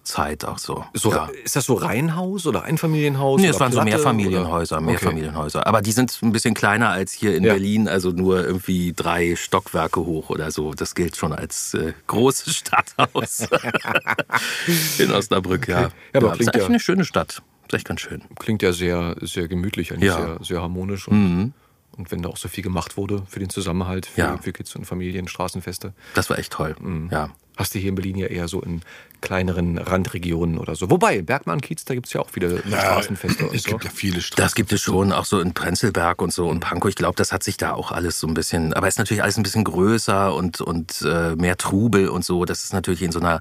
Zeit 0.07 0.45
auch 0.45 0.59
so. 0.59 0.85
So, 0.95 1.11
ja. 1.13 1.29
Ist 1.45 1.57
das 1.57 1.65
so 1.67 1.75
Reihenhaus 1.75 2.47
oder 2.47 2.63
Einfamilienhaus? 2.63 3.41
Nee, 3.41 3.49
es 3.49 3.61
waren 3.61 3.73
so 3.73 3.79
Platte, 3.79 3.91
Mehrfamilienhäuser, 3.91 4.77
oder? 4.77 4.87
Mehrfamilienhäuser. 4.87 5.67
Aber 5.67 5.83
die 5.83 5.93
sind 5.93 6.17
ein 6.23 6.33
bisschen 6.33 6.55
kleiner 6.55 6.89
als 6.91 7.13
hier 7.13 7.37
in 7.37 7.45
Ja. 7.45 7.53
Berlin, 7.53 7.89
also 7.89 8.11
nur 8.11 8.45
irgendwie 8.45 8.93
drei 8.95 9.37
Stockwerke 9.37 10.01
hoch 10.01 10.31
oder 10.31 10.51
so. 10.51 10.73
Das 10.73 10.95
gilt 10.95 11.17
schon 11.17 11.33
als 11.33 11.75
äh, 11.75 11.93
großes 12.07 12.57
Stadthaus 12.57 13.49
in 14.99 15.11
Osnabrück, 15.13 15.69
ja. 15.69 15.81
Ja, 15.83 15.91
aber 16.15 16.27
ja, 16.29 16.33
ist 16.33 16.37
klingt 16.39 16.55
echt 16.55 16.63
ja- 16.63 16.69
eine 16.69 16.81
schöne 16.81 17.05
Stadt. 17.05 17.43
Ist 17.67 17.75
echt 17.75 17.87
ganz 17.89 18.01
schön. 18.01 18.23
Okay. 18.23 18.35
Klingt 18.39 18.63
ja 18.63 18.73
sehr, 18.73 19.17
sehr 19.23 19.49
gemütlich, 19.49 19.93
eigentlich. 19.93 20.11
Mhm. 20.13 20.17
sehr, 20.17 20.39
sehr 20.43 20.63
harmonisch. 20.63 21.09
Und, 21.09 21.53
und 21.97 22.11
wenn 22.13 22.23
da 22.23 22.29
auch 22.29 22.37
so 22.37 22.49
viel 22.49 22.63
gemacht 22.63 22.97
wurde 22.97 23.23
für 23.29 23.41
den 23.41 23.51
Zusammenhalt, 23.51 24.07
für, 24.07 24.21
Ja. 24.21 24.39
für 24.39 24.53
Kids 24.53 24.77
und 24.77 24.85
Familien, 24.85 25.27
Straßenfeste. 25.27 25.93
Das 26.15 26.31
war 26.31 26.39
echt 26.39 26.53
toll. 26.53 26.77
Mhm. 26.79 27.09
Ja. 27.11 27.31
Hast 27.57 27.75
du 27.75 27.79
hier 27.79 27.89
in 27.89 27.95
Berlin 27.95 28.17
ja 28.17 28.27
eher 28.27 28.49
so 28.49 28.61
in 28.61 28.83
kleineren 29.21 29.79
Randregionen 29.79 30.59
oder 30.59 30.77
so. 30.77 30.91
Wobei, 30.91 31.23
Bergmann, 31.23 31.61
Kiez, 31.61 31.85
da 31.85 31.95
gibt 31.95 32.07
es 32.07 32.13
ja 32.13 32.21
auch 32.21 32.29
viele 32.31 32.63
Straßenfeste 32.69 33.47
und 33.47 33.57
es 33.57 33.63
so. 33.63 33.71
gibt 33.71 33.85
ja 33.85 33.91
viele 33.91 34.21
Straßen. 34.21 34.45
Das 34.45 34.55
gibt 34.55 34.73
es 34.73 34.83
schon, 34.83 35.13
auch 35.13 35.25
so 35.25 35.41
in 35.41 35.55
Prenzlberg 35.55 36.21
und 36.21 36.33
so 36.33 36.49
und 36.49 36.61
Pankow. 36.61 36.89
Ich 36.89 36.97
glaube, 36.97 37.17
das 37.17 37.33
hat 37.33 37.43
sich 37.43 37.57
da 37.57 37.73
auch 37.73 37.93
alles 37.93 38.21
so 38.21 38.27
ein 38.27 38.35
bisschen, 38.35 38.75
aber 38.75 38.87
es 38.87 38.95
ist 38.95 38.99
natürlich 38.99 39.23
alles 39.23 39.37
ein 39.39 39.43
bisschen 39.43 39.65
größer 39.65 40.35
und, 40.35 40.61
und 40.61 41.03
äh, 41.03 41.35
mehr 41.35 41.57
Trubel 41.57 42.09
und 42.09 42.25
so. 42.25 42.45
Das 42.45 42.63
ist 42.63 42.73
natürlich 42.73 43.03
in 43.03 43.11
so 43.11 43.21
einer 43.21 43.41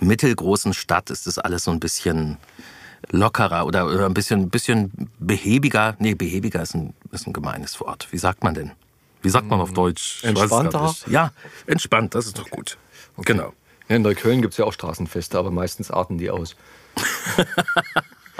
mittelgroßen 0.00 0.74
Stadt 0.74 1.10
ist 1.10 1.26
das 1.26 1.38
alles 1.38 1.64
so 1.64 1.70
ein 1.70 1.80
bisschen 1.80 2.36
lockerer 3.10 3.66
oder, 3.66 3.86
oder 3.86 4.06
ein 4.06 4.14
bisschen, 4.14 4.50
bisschen 4.50 5.10
behäbiger. 5.18 5.96
Nee, 5.98 6.14
behäbiger 6.14 6.62
ist 6.62 6.74
ein, 6.74 6.94
ist 7.12 7.26
ein 7.26 7.32
gemeines 7.32 7.80
Wort. 7.80 8.08
Wie 8.10 8.18
sagt 8.18 8.42
man 8.42 8.54
denn? 8.54 8.72
Wie 9.22 9.28
sagt 9.28 9.48
man 9.48 9.60
auf 9.60 9.72
Deutsch? 9.72 10.22
Ich 10.22 10.34
weiß 10.34 10.44
es 10.44 10.50
gar 10.50 10.60
Entspannter? 10.60 10.86
nicht. 10.86 11.08
Ja, 11.08 11.32
entspannt, 11.66 12.14
das 12.14 12.26
ist 12.26 12.38
doch 12.38 12.48
gut. 12.48 12.78
Genau. 13.24 13.52
Ja, 13.88 13.96
in 13.96 14.02
Neukölln 14.02 14.42
gibt 14.42 14.54
es 14.54 14.58
ja 14.58 14.64
auch 14.64 14.72
Straßenfeste, 14.72 15.38
aber 15.38 15.50
meistens 15.50 15.90
arten 15.90 16.18
die 16.18 16.30
aus. 16.30 16.56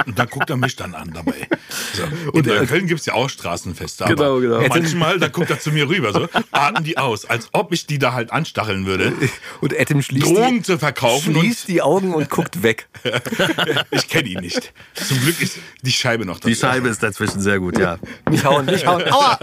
Und 0.05 0.19
da 0.19 0.25
guckt 0.25 0.51
er 0.51 0.57
mich 0.57 0.77
dann 0.77 0.95
an 0.95 1.13
dabei. 1.15 1.49
So. 1.95 2.03
Und 2.33 2.47
in 2.47 2.67
Köln 2.67 2.87
gibt 2.87 3.01
es 3.01 3.07
ja 3.07 3.15
auch 3.15 3.31
Straßenfeste. 3.31 4.05
Genau, 4.05 4.37
aber 4.37 4.41
genau. 4.41 4.61
Manchmal, 4.69 5.19
da 5.19 5.29
guckt 5.29 5.51
er 5.51 5.61
zu 5.61 5.71
mir 5.71 5.89
rüber, 5.89 6.13
so, 6.13 6.29
atmen 6.51 6.85
die 6.85 6.99
aus, 6.99 7.25
als 7.25 7.49
ob 7.53 7.73
ich 7.73 7.87
die 7.87 7.99
da 7.99 8.13
halt 8.13 8.33
anstacheln 8.33 8.87
würde, 8.87 9.13
Und 9.61 9.79
Adam 9.79 10.03
schließt, 10.03 10.27
Drogen 10.27 10.57
die, 10.57 10.63
zu 10.63 10.79
verkaufen. 10.79 11.35
Und 11.35 11.43
schließt 11.43 11.69
die 11.69 11.81
Augen 11.81 12.13
und 12.13 12.29
guckt 12.29 12.63
weg. 12.63 12.89
ich 13.91 14.09
kenne 14.09 14.29
ihn 14.29 14.41
nicht. 14.41 14.73
Zum 14.95 15.21
Glück 15.21 15.41
ist 15.41 15.59
die 15.83 15.93
Scheibe 15.93 16.27
noch 16.27 16.41
da. 16.41 16.49
Die 16.49 16.57
Scheibe 16.57 16.89
ist 16.89 17.03
dazwischen 17.03 17.41
sehr 17.41 17.61
gut, 17.61 17.79
ja. 17.79 17.99
Nicht 18.29 18.45
hauen, 18.45 18.67
nicht 18.67 18.87
hauen. 18.87 19.05
Aua! 19.11 19.39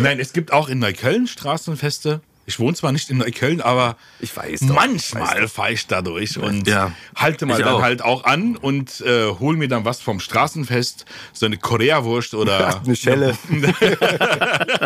Nein, 0.00 0.20
es 0.20 0.32
gibt 0.32 0.52
auch 0.52 0.68
in 0.68 0.78
Neukölln 0.78 1.26
Straßenfeste. 1.26 2.20
Ich 2.48 2.58
wohne 2.58 2.74
zwar 2.74 2.92
nicht 2.92 3.10
in 3.10 3.18
Neukölln, 3.18 3.60
aber 3.60 3.96
Ich 4.20 4.34
weiß 4.34 4.60
doch, 4.60 4.74
manchmal 4.74 5.48
fahre 5.48 5.72
ich 5.72 5.86
da 5.86 6.00
durch 6.00 6.38
und 6.38 6.66
Ja. 6.66 6.92
halte 7.14 7.44
mal 7.44 7.58
Ich 7.58 7.64
dann 7.64 7.74
auch. 7.74 7.82
halt 7.82 8.00
auch 8.00 8.24
an 8.24 8.56
und 8.56 9.02
äh, 9.02 9.26
hol 9.38 9.54
mir 9.54 9.68
dann 9.68 9.84
was 9.84 10.00
vom 10.00 10.18
Straßenfest, 10.18 11.04
so 11.34 11.44
eine 11.44 11.58
Korea-Wurst 11.58 12.34
oder 12.34 12.80
Eine 12.82 12.96
Schelle. 12.96 13.36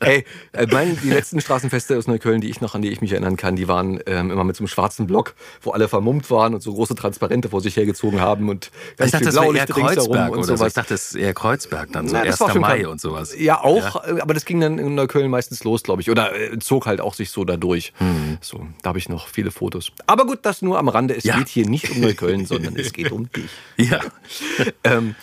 Ey, 0.00 0.24
äh, 0.52 0.66
mein, 0.70 0.98
die 1.02 1.10
letzten 1.10 1.40
Straßenfeste 1.40 1.96
aus 1.96 2.06
Neukölln, 2.06 2.40
die 2.40 2.50
ich 2.50 2.60
noch, 2.60 2.74
an 2.74 2.82
die 2.82 2.90
ich 2.90 3.00
mich 3.00 3.12
erinnern 3.12 3.36
kann, 3.36 3.56
die 3.56 3.68
waren 3.68 4.00
ähm, 4.06 4.30
immer 4.30 4.44
mit 4.44 4.56
so 4.56 4.62
einem 4.62 4.68
schwarzen 4.68 5.06
Block, 5.06 5.34
wo 5.62 5.70
alle 5.72 5.88
vermummt 5.88 6.30
waren 6.30 6.54
und 6.54 6.62
so 6.62 6.72
große 6.72 6.94
Transparente 6.94 7.48
vor 7.50 7.60
sich 7.60 7.76
hergezogen 7.76 8.20
haben 8.20 8.48
und 8.48 8.70
ganz 8.96 9.08
Ich 9.08 9.12
dachte, 9.12 9.18
viel 9.18 9.26
das 9.26 9.34
wäre 9.34 9.44
eher 9.56 9.66
Blaulicht 9.66 9.76
ringsherum 9.76 10.12
Kreuzberg 10.12 10.32
und 10.32 10.38
oder 10.38 10.46
so. 10.46 10.52
Ich 10.54 10.58
sowas. 10.58 10.74
dachte, 10.74 10.94
das 10.94 11.06
ist 11.08 11.14
eher 11.16 11.34
Kreuzberg 11.34 11.92
dann, 11.92 12.08
so 12.08 12.16
Na, 12.16 12.22
1. 12.22 12.38
schon 12.38 12.60
Mai 12.60 12.86
und 12.88 13.00
sowas. 13.00 13.34
Ja, 13.38 13.60
auch, 13.62 14.04
äh, 14.06 14.20
aber 14.20 14.34
das 14.34 14.44
ging 14.44 14.60
dann 14.60 14.78
in 14.78 14.94
Neukölln 14.94 15.30
meistens 15.30 15.64
los, 15.64 15.82
glaube 15.82 16.02
ich. 16.02 16.10
Oder 16.10 16.34
äh, 16.34 16.58
zog 16.62 16.86
halt 16.86 17.00
auch 17.00 17.14
sich 17.14 17.30
so 17.30 17.44
dadurch. 17.44 17.92
Hm. 17.98 18.38
So, 18.40 18.66
da 18.82 18.88
habe 18.88 18.98
ich 18.98 19.08
noch 19.08 19.28
viele 19.28 19.50
Fotos. 19.50 19.92
Aber 20.06 20.26
gut, 20.26 20.40
das 20.42 20.62
nur 20.62 20.78
am 20.78 20.88
Rande. 20.88 21.14
Es 21.16 21.24
Ja. 21.24 21.36
geht 21.38 21.48
hier 21.48 21.68
nicht 21.68 21.90
um 21.90 22.00
Neukölln, 22.00 22.46
sondern 22.46 22.76
es 22.76 22.92
geht 22.92 23.12
um 23.12 23.30
dich. 23.30 23.50
Ja. 23.76 24.00
ähm, 24.84 25.14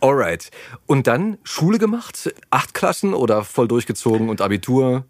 alright. 0.00 0.50
Und 0.86 1.06
dann 1.06 1.38
Schule 1.44 1.78
gemacht? 1.78 2.32
Acht 2.50 2.74
Klassen 2.74 3.14
oder 3.14 3.44
voll 3.44 3.68
durchgezogen 3.68 4.28
und 4.28 4.40
Abitur? 4.40 5.04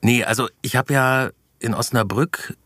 Nee, 0.00 0.24
also 0.24 0.48
ich 0.62 0.76
habe 0.76 0.92
ja 0.92 1.30
in 1.60 1.74
Osnabrück 1.74 2.56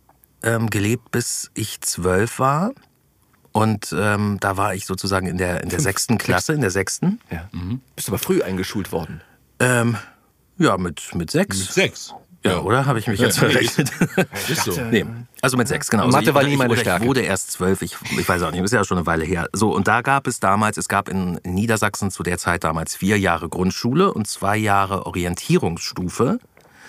ähm, 0.42 0.70
gelebt, 0.70 1.10
bis 1.10 1.50
ich 1.54 1.80
zwölf 1.80 2.38
war. 2.38 2.72
Und 3.52 3.94
ähm, 3.98 4.36
da 4.40 4.56
war 4.58 4.74
ich 4.74 4.84
sozusagen 4.84 5.26
in 5.26 5.38
der, 5.38 5.62
in 5.62 5.68
der 5.70 5.80
sechsten 5.88 6.18
Klasse, 6.18 6.52
in 6.52 6.60
der 6.60 6.70
sechsten. 6.70 7.20
Ja. 7.30 7.48
Bist 7.94 8.08
aber 8.08 8.18
früh 8.18 8.42
eingeschult 8.42 8.92
worden. 8.92 9.22
Ähm, 9.60 9.96
ja, 10.58 10.76
mit, 10.78 11.14
mit 11.14 11.30
sechs. 11.30 11.58
mit 11.58 11.72
sechs. 11.72 12.14
Ja, 12.46 12.60
oder? 12.60 12.86
Habe 12.86 12.98
ich 12.98 13.06
mich 13.06 13.20
jetzt 13.20 13.38
verrechnet? 13.38 13.90
Ist 14.48 14.64
so. 14.64 14.80
Nee, 14.90 15.04
also 15.42 15.56
mit 15.56 15.68
sechs, 15.68 15.90
genau. 15.90 16.06
Mathe 16.06 16.18
also 16.18 16.34
war 16.34 16.42
ich, 16.42 16.48
nie 16.48 16.56
meine 16.56 16.76
Stärke. 16.76 17.04
Ich 17.04 17.08
wurde 17.08 17.20
erst 17.20 17.52
zwölf, 17.52 17.82
ich, 17.82 17.96
ich 18.18 18.28
weiß 18.28 18.42
auch 18.42 18.50
nicht, 18.50 18.62
ist 18.62 18.72
ja 18.72 18.84
schon 18.84 18.98
eine 18.98 19.06
Weile 19.06 19.24
her. 19.24 19.48
So, 19.52 19.74
und 19.74 19.88
da 19.88 20.02
gab 20.02 20.26
es 20.26 20.40
damals, 20.40 20.76
es 20.76 20.88
gab 20.88 21.08
in 21.08 21.40
Niedersachsen 21.44 22.10
zu 22.10 22.22
der 22.22 22.38
Zeit 22.38 22.64
damals 22.64 22.96
vier 22.96 23.18
Jahre 23.18 23.48
Grundschule 23.48 24.12
und 24.12 24.26
zwei 24.26 24.56
Jahre 24.56 25.06
Orientierungsstufe. 25.06 26.38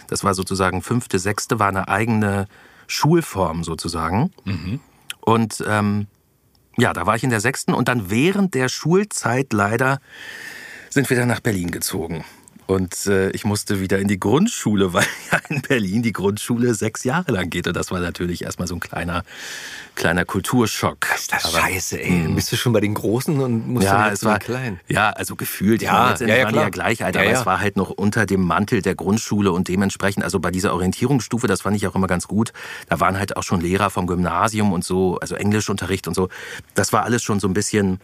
Das 0.07 0.23
war 0.23 0.33
sozusagen 0.33 0.81
fünfte, 0.81 1.19
sechste, 1.19 1.59
war 1.59 1.67
eine 1.67 1.87
eigene 1.87 2.47
Schulform 2.87 3.63
sozusagen. 3.63 4.31
Und 5.21 5.63
ähm, 5.67 6.07
ja, 6.77 6.93
da 6.93 7.05
war 7.05 7.15
ich 7.15 7.23
in 7.23 7.29
der 7.29 7.41
sechsten 7.41 7.73
und 7.73 7.87
dann 7.87 8.09
während 8.09 8.53
der 8.53 8.69
Schulzeit 8.69 9.51
leider 9.51 9.99
sind 10.89 11.09
wir 11.09 11.17
dann 11.17 11.27
nach 11.27 11.41
Berlin 11.41 11.71
gezogen. 11.71 12.23
Und 12.67 13.05
äh, 13.07 13.29
ich 13.31 13.45
musste 13.45 13.79
wieder 13.79 13.97
in 13.99 14.07
die 14.09 14.19
Grundschule, 14.19 14.93
weil 14.93 15.05
ja 15.31 15.39
in 15.49 15.61
Berlin 15.61 16.03
die 16.03 16.11
Grundschule 16.13 16.73
sechs 16.75 17.03
Jahre 17.05 17.31
lang 17.31 17.49
geht. 17.49 17.65
Und 17.67 17.75
das 17.75 17.91
war 17.91 17.99
natürlich 17.99 18.43
erstmal 18.43 18.67
so 18.67 18.75
ein 18.75 18.79
kleiner, 18.81 19.23
kleiner 19.95 20.25
Kulturschock. 20.25 21.07
Ist 21.15 21.31
das 21.31 21.45
Aber- 21.45 21.59
scheiße, 21.61 22.01
ey. 22.01 22.23
Dann 22.23 22.35
bist 22.35 22.51
du 22.51 22.57
schon 22.57 22.73
bei 22.73 22.81
den 22.81 22.93
Großen 22.93 23.39
und 23.39 23.67
musst 23.69 23.87
dann 23.87 23.95
Ja, 24.07 24.09
es 24.11 24.19
zu 24.19 24.25
den 24.25 24.31
war 24.31 24.39
Kleinen. 24.39 24.79
Ja, 24.87 25.09
also 25.11 25.35
gefühlt. 25.35 25.81
Ja, 25.81 26.13
Ja, 26.19 26.27
ja, 26.27 26.35
ja, 26.37 26.53
waren 26.53 26.71
gleich, 26.71 27.03
Alter. 27.03 27.19
Ja, 27.19 27.25
aber 27.25 27.33
ja. 27.33 27.39
es 27.39 27.45
war 27.45 27.59
halt 27.61 27.77
noch 27.77 27.89
unter 27.89 28.25
dem 28.25 28.41
Mantel 28.41 28.81
der 28.81 28.95
Grundschule 28.95 29.51
und 29.51 29.69
dementsprechend, 29.69 30.23
also 30.25 30.39
bei 30.39 30.51
dieser 30.51 30.73
Orientierungsstufe, 30.73 31.47
das 31.47 31.61
fand 31.61 31.77
ich 31.77 31.87
auch 31.87 31.95
immer 31.95 32.07
ganz 32.07 32.27
gut. 32.27 32.51
Da 32.89 32.99
waren 32.99 33.17
halt 33.17 33.37
auch 33.37 33.43
schon 33.43 33.61
Lehrer 33.61 33.89
vom 33.89 34.07
Gymnasium 34.07 34.73
und 34.73 34.83
so, 34.83 35.17
also 35.19 35.35
Englischunterricht 35.35 36.07
und 36.07 36.13
so. 36.15 36.27
Das 36.75 36.91
war 36.91 37.03
alles 37.03 37.23
schon 37.23 37.39
so 37.39 37.47
ein 37.47 37.53
bisschen, 37.53 37.99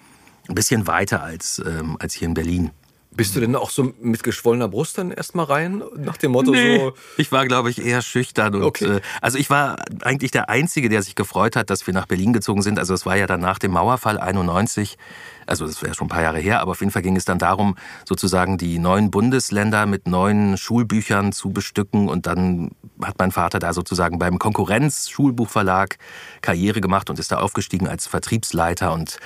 ein 0.47 0.55
bisschen 0.55 0.87
weiter 0.87 1.21
als, 1.21 1.61
ähm, 1.65 1.97
als 1.99 2.13
hier 2.13 2.27
in 2.29 2.33
Berlin. 2.33 2.71
Bist 3.15 3.35
du 3.35 3.39
denn 3.39 3.55
auch 3.55 3.69
so 3.69 3.93
mit 4.01 4.23
geschwollener 4.23 4.67
Brust 4.67 4.97
dann 4.97 5.11
erstmal 5.11 5.45
rein? 5.45 5.83
Nach 5.95 6.17
dem 6.17 6.31
Motto 6.31 6.53
so. 6.53 6.93
Ich 7.17 7.31
war, 7.31 7.45
glaube 7.45 7.69
ich, 7.69 7.83
eher 7.83 8.01
schüchtern. 8.01 8.55
Und, 8.55 8.63
Okay. 8.63 8.85
äh, 8.97 9.01
also 9.21 9.37
ich 9.37 9.49
war 9.49 9.75
eigentlich 10.03 10.31
der 10.31 10.49
Einzige, 10.49 10.89
der 10.89 11.01
sich 11.03 11.15
gefreut 11.15 11.55
hat, 11.55 11.69
dass 11.69 11.85
wir 11.85 11.93
nach 11.93 12.07
Berlin 12.07 12.33
gezogen 12.33 12.61
sind. 12.61 12.79
Also 12.79 12.93
es 12.93 13.05
war 13.05 13.15
ja 13.15 13.27
dann 13.27 13.41
nach 13.41 13.59
dem 13.59 13.71
Mauerfall 13.71 14.17
91. 14.19 14.97
Also 15.45 15.65
das 15.65 15.81
wäre 15.81 15.93
schon 15.93 16.07
ein 16.07 16.09
paar 16.09 16.21
Jahre 16.21 16.39
her, 16.39 16.61
aber 16.61 16.71
auf 16.71 16.79
jeden 16.79 16.91
Fall 16.91 17.01
ging 17.01 17.15
es 17.15 17.25
dann 17.25 17.39
darum, 17.39 17.75
sozusagen 18.07 18.57
die 18.57 18.79
neuen 18.79 19.11
Bundesländer 19.11 19.85
mit 19.85 20.07
neuen 20.07 20.57
Schulbüchern 20.57 21.31
zu 21.31 21.51
bestücken. 21.51 22.09
Und 22.09 22.27
dann 22.27 22.71
hat 23.01 23.17
mein 23.19 23.31
Vater 23.31 23.59
da 23.59 23.73
sozusagen 23.73 24.19
beim 24.19 24.39
Konkurrenz-Schulbuchverlag 24.39 25.97
Karriere 26.41 26.81
gemacht 26.81 27.09
und 27.09 27.19
ist 27.19 27.31
da 27.31 27.39
aufgestiegen 27.39 27.87
als 27.87 28.07
Vertriebsleiter. 28.07 28.93
Und 28.93 29.19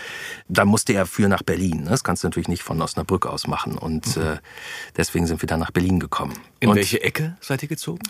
dann 0.47 0.67
musste 0.67 0.93
er 0.93 1.05
für 1.05 1.27
nach 1.27 1.43
Berlin. 1.43 1.85
Das 1.85 2.03
kannst 2.03 2.23
du 2.23 2.27
natürlich 2.27 2.47
nicht 2.47 2.63
von 2.63 2.81
Osnabrück 2.81 3.25
aus 3.25 3.47
machen. 3.47 3.77
Und 3.77 4.17
äh, 4.17 4.37
deswegen 4.95 5.27
sind 5.27 5.41
wir 5.41 5.47
dann 5.47 5.59
nach 5.59 5.71
Berlin 5.71 5.99
gekommen. 5.99 6.33
In 6.59 6.69
und 6.69 6.75
welche 6.75 7.01
Ecke 7.03 7.37
seid 7.41 7.63
ihr 7.63 7.69
gezogen? 7.69 8.01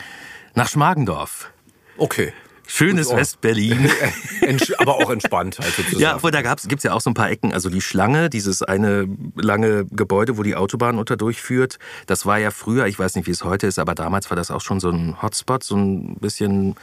nach 0.58 0.68
Schmargendorf. 0.68 1.52
Okay. 1.98 2.34
Schönes. 2.68 3.10
West-Berlin. 3.10 3.90
Aber 4.78 4.96
auch 4.96 5.10
entspannt 5.10 5.58
halt 5.60 5.74
sozusagen. 5.74 6.02
Ja, 6.02 6.16
obwohl 6.16 6.32
da 6.32 6.42
gab's, 6.42 6.68
gibt's 6.68 6.84
ja 6.84 6.94
auch 6.94 7.02
so 7.02 7.10
ein 7.10 7.14
paar 7.14 7.30
Ecken. 7.30 7.54
Also 7.54 7.70
die 7.70 7.82
Schlange, 7.82 8.30
dieses 8.30 8.62
eine 8.62 9.08
lange 9.36 9.86
Gebäude, 9.86 10.38
wo 10.38 10.44
die 10.44 10.56
Autobahn 10.56 11.00
unter 11.00 11.18
durchführt, 11.18 11.80
das 12.06 12.26
war 12.26 12.38
ja 12.38 12.52
früher, 12.52 12.86
ich 12.86 13.00
weiß 13.00 13.16
nicht, 13.16 13.26
wie 13.26 13.32
es 13.32 13.44
heute 13.44 13.68
ist, 13.68 13.80
aber 13.80 13.96
damals 13.96 14.30
war 14.30 14.36
das 14.36 14.52
auch 14.52 14.62
schon 14.62 14.80
so 14.80 14.90
ein 14.90 15.22
Hotspot, 15.22 15.64
so 15.64 15.76
ein 15.76 16.16
bisschen. 16.16 16.76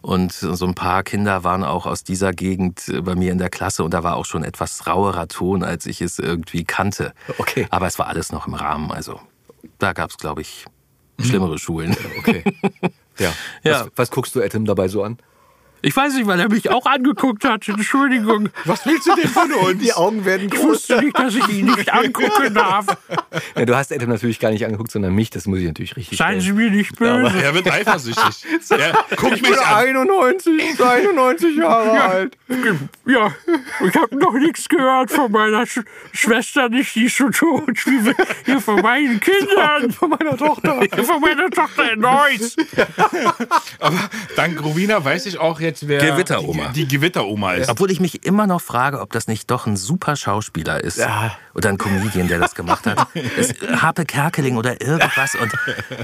Und 0.00 0.32
so 0.32 0.64
ein 0.64 0.74
paar 0.74 1.02
Kinder 1.02 1.42
waren 1.42 1.64
auch 1.64 1.84
aus 1.84 2.04
dieser 2.04 2.32
Gegend 2.32 2.84
bei 3.02 3.16
mir 3.16 3.32
in 3.32 3.38
der 3.38 3.50
Klasse 3.50 3.82
und 3.82 3.92
da 3.92 4.04
war 4.04 4.16
auch 4.16 4.24
schon 4.24 4.44
etwas 4.44 4.86
rauerer 4.86 5.26
Ton, 5.26 5.64
als 5.64 5.86
ich 5.86 6.00
es 6.00 6.20
irgendwie 6.20 6.64
kannte. 6.64 7.12
Okay. 7.38 7.66
Aber 7.70 7.88
es 7.88 7.98
war 7.98 8.06
alles 8.06 8.30
noch 8.30 8.46
im 8.46 8.54
Rahmen. 8.54 8.92
Also 8.92 9.20
da 9.78 9.92
gab's, 9.92 10.16
glaube 10.16 10.42
ich, 10.42 10.66
schlimmere 11.20 11.58
Schulen. 11.58 11.96
Okay. 12.18 12.44
Ja. 13.18 13.32
Ja. 13.62 13.80
Was, 13.80 13.90
was 13.96 14.10
guckst 14.10 14.34
du 14.34 14.42
Adam 14.42 14.64
dabei 14.64 14.88
so 14.88 15.02
an? 15.02 15.18
Ich 15.80 15.94
weiß 15.96 16.14
nicht, 16.14 16.26
weil 16.26 16.40
er 16.40 16.48
mich 16.48 16.70
auch 16.70 16.86
angeguckt 16.86 17.44
hat. 17.44 17.68
Entschuldigung. 17.68 18.48
Was 18.64 18.84
willst 18.84 19.06
du 19.06 19.14
denn 19.14 19.28
von 19.28 19.52
uns? 19.52 19.80
Die 19.82 19.92
Augen 19.92 20.24
werden 20.24 20.50
Ich 20.52 20.58
wusste 20.60 21.00
nicht, 21.02 21.16
dass 21.18 21.34
ich 21.34 21.48
ihn 21.48 21.66
nicht 21.66 21.92
angucken 21.92 22.52
darf. 22.54 22.86
Ja, 23.56 23.64
du 23.64 23.76
hast 23.76 23.92
Adam 23.92 24.08
natürlich 24.08 24.40
gar 24.40 24.50
nicht 24.50 24.64
angeguckt, 24.64 24.90
sondern 24.90 25.14
mich. 25.14 25.30
Das 25.30 25.46
muss 25.46 25.60
ich 25.60 25.66
natürlich 25.66 25.96
richtig 25.96 26.18
Seien 26.18 26.40
Sie 26.40 26.46
stellen. 26.48 26.56
mir 26.58 26.70
nicht 26.70 26.96
böse. 26.98 27.42
Er 27.42 27.54
wird 27.54 27.70
eifersüchtig. 27.70 28.44
Er 28.70 28.92
guckt 29.16 29.40
mich 29.42 29.60
an. 29.60 29.74
91, 29.86 30.80
91 30.82 31.56
Jahre 31.56 32.00
alt. 32.00 32.36
Ja, 33.06 33.32
ich 33.86 33.94
habe 33.94 34.16
noch 34.16 34.32
nichts 34.34 34.68
gehört 34.68 35.10
von 35.10 35.30
meiner 35.32 35.64
Sch 35.66 35.80
Schwester, 36.12 36.68
nicht 36.68 36.94
die 36.94 37.04
ist 37.04 37.14
schon 37.16 37.32
tot. 37.32 37.68
Wie- 37.86 38.12
Hier 38.44 38.60
von 38.60 38.80
meinen 38.80 39.20
Kindern. 39.20 39.90
Von 39.98 40.10
meiner 40.10 40.36
Tochter. 40.36 40.80
Von 41.04 41.20
meiner 41.20 41.50
Tochter 41.50 41.92
in 41.92 42.00
Neuss. 42.00 42.56
Aber 43.78 43.98
dank 44.36 44.62
Rowena 44.62 45.04
weiß 45.04 45.26
ich 45.26 45.38
auch 45.38 45.60
jetzt, 45.60 45.67
wer 45.82 45.98
Gewitteroma. 46.00 46.68
Die, 46.68 46.84
die 46.84 46.96
Gewitteroma 46.96 47.54
ist. 47.54 47.68
Obwohl 47.68 47.90
ich 47.90 48.00
mich 48.00 48.24
immer 48.24 48.46
noch 48.46 48.60
frage, 48.60 49.00
ob 49.00 49.12
das 49.12 49.26
nicht 49.28 49.50
doch 49.50 49.66
ein 49.66 49.76
super 49.76 50.16
Schauspieler 50.16 50.82
ist. 50.82 50.98
Ja. 50.98 51.36
Oder 51.54 51.68
ein 51.70 51.78
Comedian, 51.78 52.28
der 52.28 52.38
das 52.38 52.54
gemacht 52.54 52.86
hat. 52.86 53.06
Es, 53.38 53.54
Harpe 53.82 54.04
Kerkeling 54.04 54.56
oder 54.56 54.80
irgendwas. 54.80 55.34
Und 55.34 55.52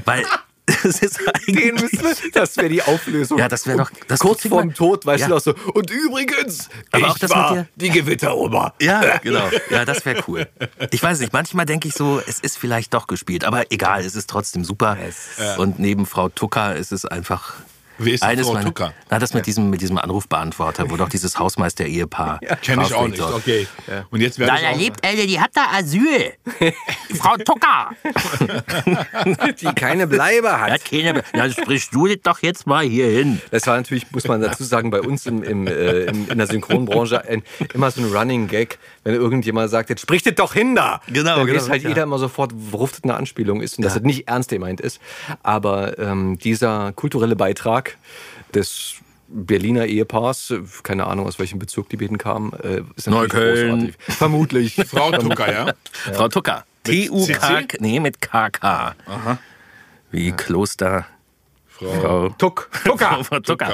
weil 0.05 0.23
es 0.83 0.99
ist 1.01 1.19
eigentlich. 1.27 2.31
das 2.33 2.57
wäre 2.57 2.69
die 2.69 2.81
Auflösung. 2.81 3.37
Ja, 3.37 3.47
das 3.47 3.67
wäre 3.67 3.77
doch. 3.77 3.91
Das 4.07 4.19
Kurz 4.19 4.47
vorm 4.47 4.73
Tod, 4.73 5.05
weißt 5.05 5.21
Ja. 5.21 5.27
du 5.27 5.33
noch 5.35 5.39
so. 5.41 5.53
Und 5.73 5.91
übrigens, 5.91 6.69
Aber 6.91 6.99
ich 7.05 7.05
auch 7.11 7.17
das 7.19 7.29
mit 7.29 7.37
war 7.39 7.53
dir- 7.53 7.67
die 7.75 7.89
Gewitteroma. 7.91 8.73
Ja, 8.81 9.17
genau. 9.19 9.47
Ja, 9.69 9.85
das 9.85 10.03
wäre 10.05 10.23
cool. 10.27 10.47
Ich 10.91 11.03
weiß 11.03 11.19
nicht, 11.19 11.33
manchmal 11.33 11.65
denke 11.67 11.87
ich 11.87 11.93
so, 11.93 12.19
es 12.25 12.39
ist 12.39 12.57
vielleicht 12.57 12.93
doch 12.95 13.05
gespielt, 13.07 13.43
aber 13.45 13.71
egal, 13.71 14.03
es 14.03 14.15
ist 14.15 14.27
trotzdem 14.29 14.63
super. 14.65 14.97
Und 15.57 15.77
neben 15.79 16.05
Frau 16.07 16.29
Tucker 16.29 16.75
ist 16.75 16.91
es 16.91 17.05
einfach. 17.05 17.53
Wer 17.97 18.13
ist 18.13 18.23
eines 18.23 18.47
Frau 18.47 18.61
Tucker? 18.61 18.93
Na, 19.09 19.19
das 19.19 19.33
mit 19.33 19.45
diesem, 19.45 19.69
mit 19.69 19.81
diesem 19.81 19.97
Anrufbeantworter, 19.97 20.89
wo 20.89 20.97
doch 20.97 21.09
dieses 21.09 21.39
Hausmeister-Ehepaar. 21.39 22.39
Kenn 22.61 22.81
ich 22.81 22.93
auch 22.93 23.07
nicht. 23.07 23.17
so. 23.17 23.27
Okay. 23.27 23.67
Und 24.09 24.21
jetzt 24.21 24.39
werde 24.39 24.53
Da 24.53 24.59
erlebt 24.59 25.05
eine, 25.05 25.25
die 25.25 25.39
hat 25.39 25.51
da 25.53 25.67
Asyl. 25.73 26.33
Frau 27.15 27.35
Tucker. 27.37 27.91
Die 29.61 29.73
keine 29.75 30.07
Bleibe 30.07 30.59
hat. 30.59 30.71
Hat 30.71 30.85
keine, 30.85 31.23
dann 31.33 31.51
sprichst 31.51 31.93
du 31.93 32.07
das 32.07 32.17
doch 32.23 32.41
jetzt 32.41 32.67
mal 32.67 32.83
hier 32.83 33.07
hin. 33.07 33.41
Das 33.51 33.67
war 33.67 33.77
natürlich, 33.77 34.11
muss 34.11 34.27
man 34.27 34.41
dazu 34.41 34.63
sagen, 34.63 34.89
bei 34.89 35.01
uns 35.01 35.25
im, 35.25 35.43
im, 35.43 35.67
äh, 35.67 36.05
in 36.05 36.37
der 36.37 36.47
Synchronbranche 36.47 37.25
ein, 37.27 37.43
immer 37.73 37.91
so 37.91 38.01
ein 38.01 38.11
Running 38.11 38.47
Gag, 38.47 38.79
wenn 39.03 39.13
irgendjemand 39.13 39.69
sagt, 39.69 39.89
jetzt 39.89 40.01
spricht 40.01 40.27
es 40.27 40.35
doch 40.35 40.53
hin 40.53 40.75
da. 40.75 41.01
Genau, 41.07 41.37
Dann 41.37 41.45
genau, 41.45 41.59
weiß 41.59 41.69
halt 41.69 41.83
ja. 41.83 41.89
jeder 41.89 42.03
immer 42.03 42.17
sofort, 42.17 42.51
worauf 42.53 42.91
das 42.91 43.03
eine 43.03 43.15
Anspielung 43.15 43.61
ist 43.61 43.77
und 43.77 43.83
dass 43.83 43.95
es 43.95 44.01
nicht 44.01 44.27
ernst 44.27 44.49
gemeint 44.49 44.81
ist. 44.81 44.99
Aber 45.43 45.97
ähm, 45.99 46.37
dieser 46.39 46.91
kulturelle 46.93 47.35
Beitrag 47.35 47.84
des 48.53 48.95
Berliner 49.27 49.85
Ehepaars, 49.85 50.53
keine 50.83 51.07
Ahnung 51.07 51.25
aus 51.25 51.39
welchem 51.39 51.57
Bezirk 51.59 51.89
die 51.89 51.97
beiden 51.97 52.17
kamen, 52.17 52.53
äh, 52.53 52.81
ist 52.95 53.07
natürlich 53.07 53.33
Neukölln. 53.33 53.69
großartig. 53.79 53.95
Vermutlich. 54.17 54.75
Frau 54.87 55.11
Tucker, 55.11 55.51
ja? 55.51 55.73
Frau 56.13 56.27
Tucker. 56.27 56.65
T-U-K. 56.83 57.63
Nee, 57.79 57.99
mit 57.99 58.21
KK. 58.21 58.95
Wie 60.11 60.31
Kloster. 60.31 61.07
Frau. 61.67 62.29
Tuck. 62.37 62.69
Tucker. 62.85 63.23
Frau 63.23 63.39
Tucker. 63.39 63.73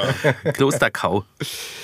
Klosterkau. 0.53 1.25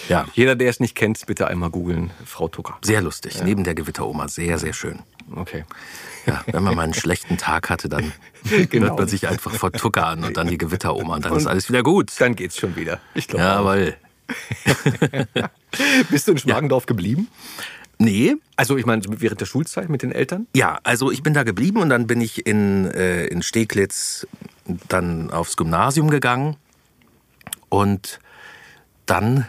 Ja, 0.09 0.25
Jeder, 0.33 0.55
der 0.55 0.69
es 0.69 0.79
nicht 0.79 0.95
kennt, 0.95 1.23
bitte 1.27 1.47
einmal 1.47 1.69
googeln. 1.69 2.09
Frau 2.25 2.47
Tucker. 2.47 2.77
sehr 2.81 3.01
lustig. 3.01 3.43
Neben 3.43 3.63
der 3.63 3.75
Gewitteroma. 3.75 4.27
Sehr, 4.29 4.57
sehr 4.57 4.73
schön. 4.73 4.99
Okay. 5.35 5.65
Ja, 6.27 6.43
wenn 6.47 6.61
man 6.63 6.75
mal 6.75 6.83
einen 6.83 6.93
schlechten 6.93 7.37
Tag 7.37 7.69
hatte, 7.69 7.89
dann 7.89 8.11
Genau. 8.69 8.87
hört 8.87 8.99
man 8.99 9.07
sich 9.07 9.27
einfach 9.27 9.51
vor 9.53 9.71
Tucker 9.71 10.05
an 10.07 10.23
und 10.23 10.37
dann 10.37 10.47
die 10.47 10.57
Gewitteroma 10.57 11.15
und 11.15 11.25
dann 11.25 11.35
ist 11.35 11.47
alles 11.47 11.69
wieder 11.69 11.81
gut. 11.83 12.11
Dann 12.19 12.35
geht's 12.35 12.57
schon 12.57 12.75
wieder. 12.75 12.99
Ich 13.15 13.27
glaube. 13.27 13.43
Jawohl. 13.45 13.95
Bist 16.09 16.27
du 16.27 16.33
in 16.33 16.37
Schmargendorf 16.37 16.85
geblieben? 16.85 17.27
Nee, 17.99 18.35
Also 18.57 18.77
ich 18.77 18.85
meine, 18.85 19.01
während 19.07 19.41
der 19.41 19.45
Schulzeit 19.47 19.89
mit 19.89 20.03
den 20.03 20.11
Eltern? 20.11 20.45
ja, 20.53 20.79
also 20.83 21.11
ich 21.11 21.23
bin 21.23 21.33
da 21.33 21.41
geblieben 21.43 21.81
und 21.81 21.89
dann 21.89 22.05
bin 22.07 22.21
ich 22.21 22.45
in, 22.45 22.85
äh, 22.91 23.25
in 23.25 23.41
Steglitz 23.41 24.27
dann 24.87 25.31
aufs 25.31 25.57
Gymnasium 25.57 26.09
gegangen 26.09 26.57
und 27.69 28.19
dann, 29.07 29.47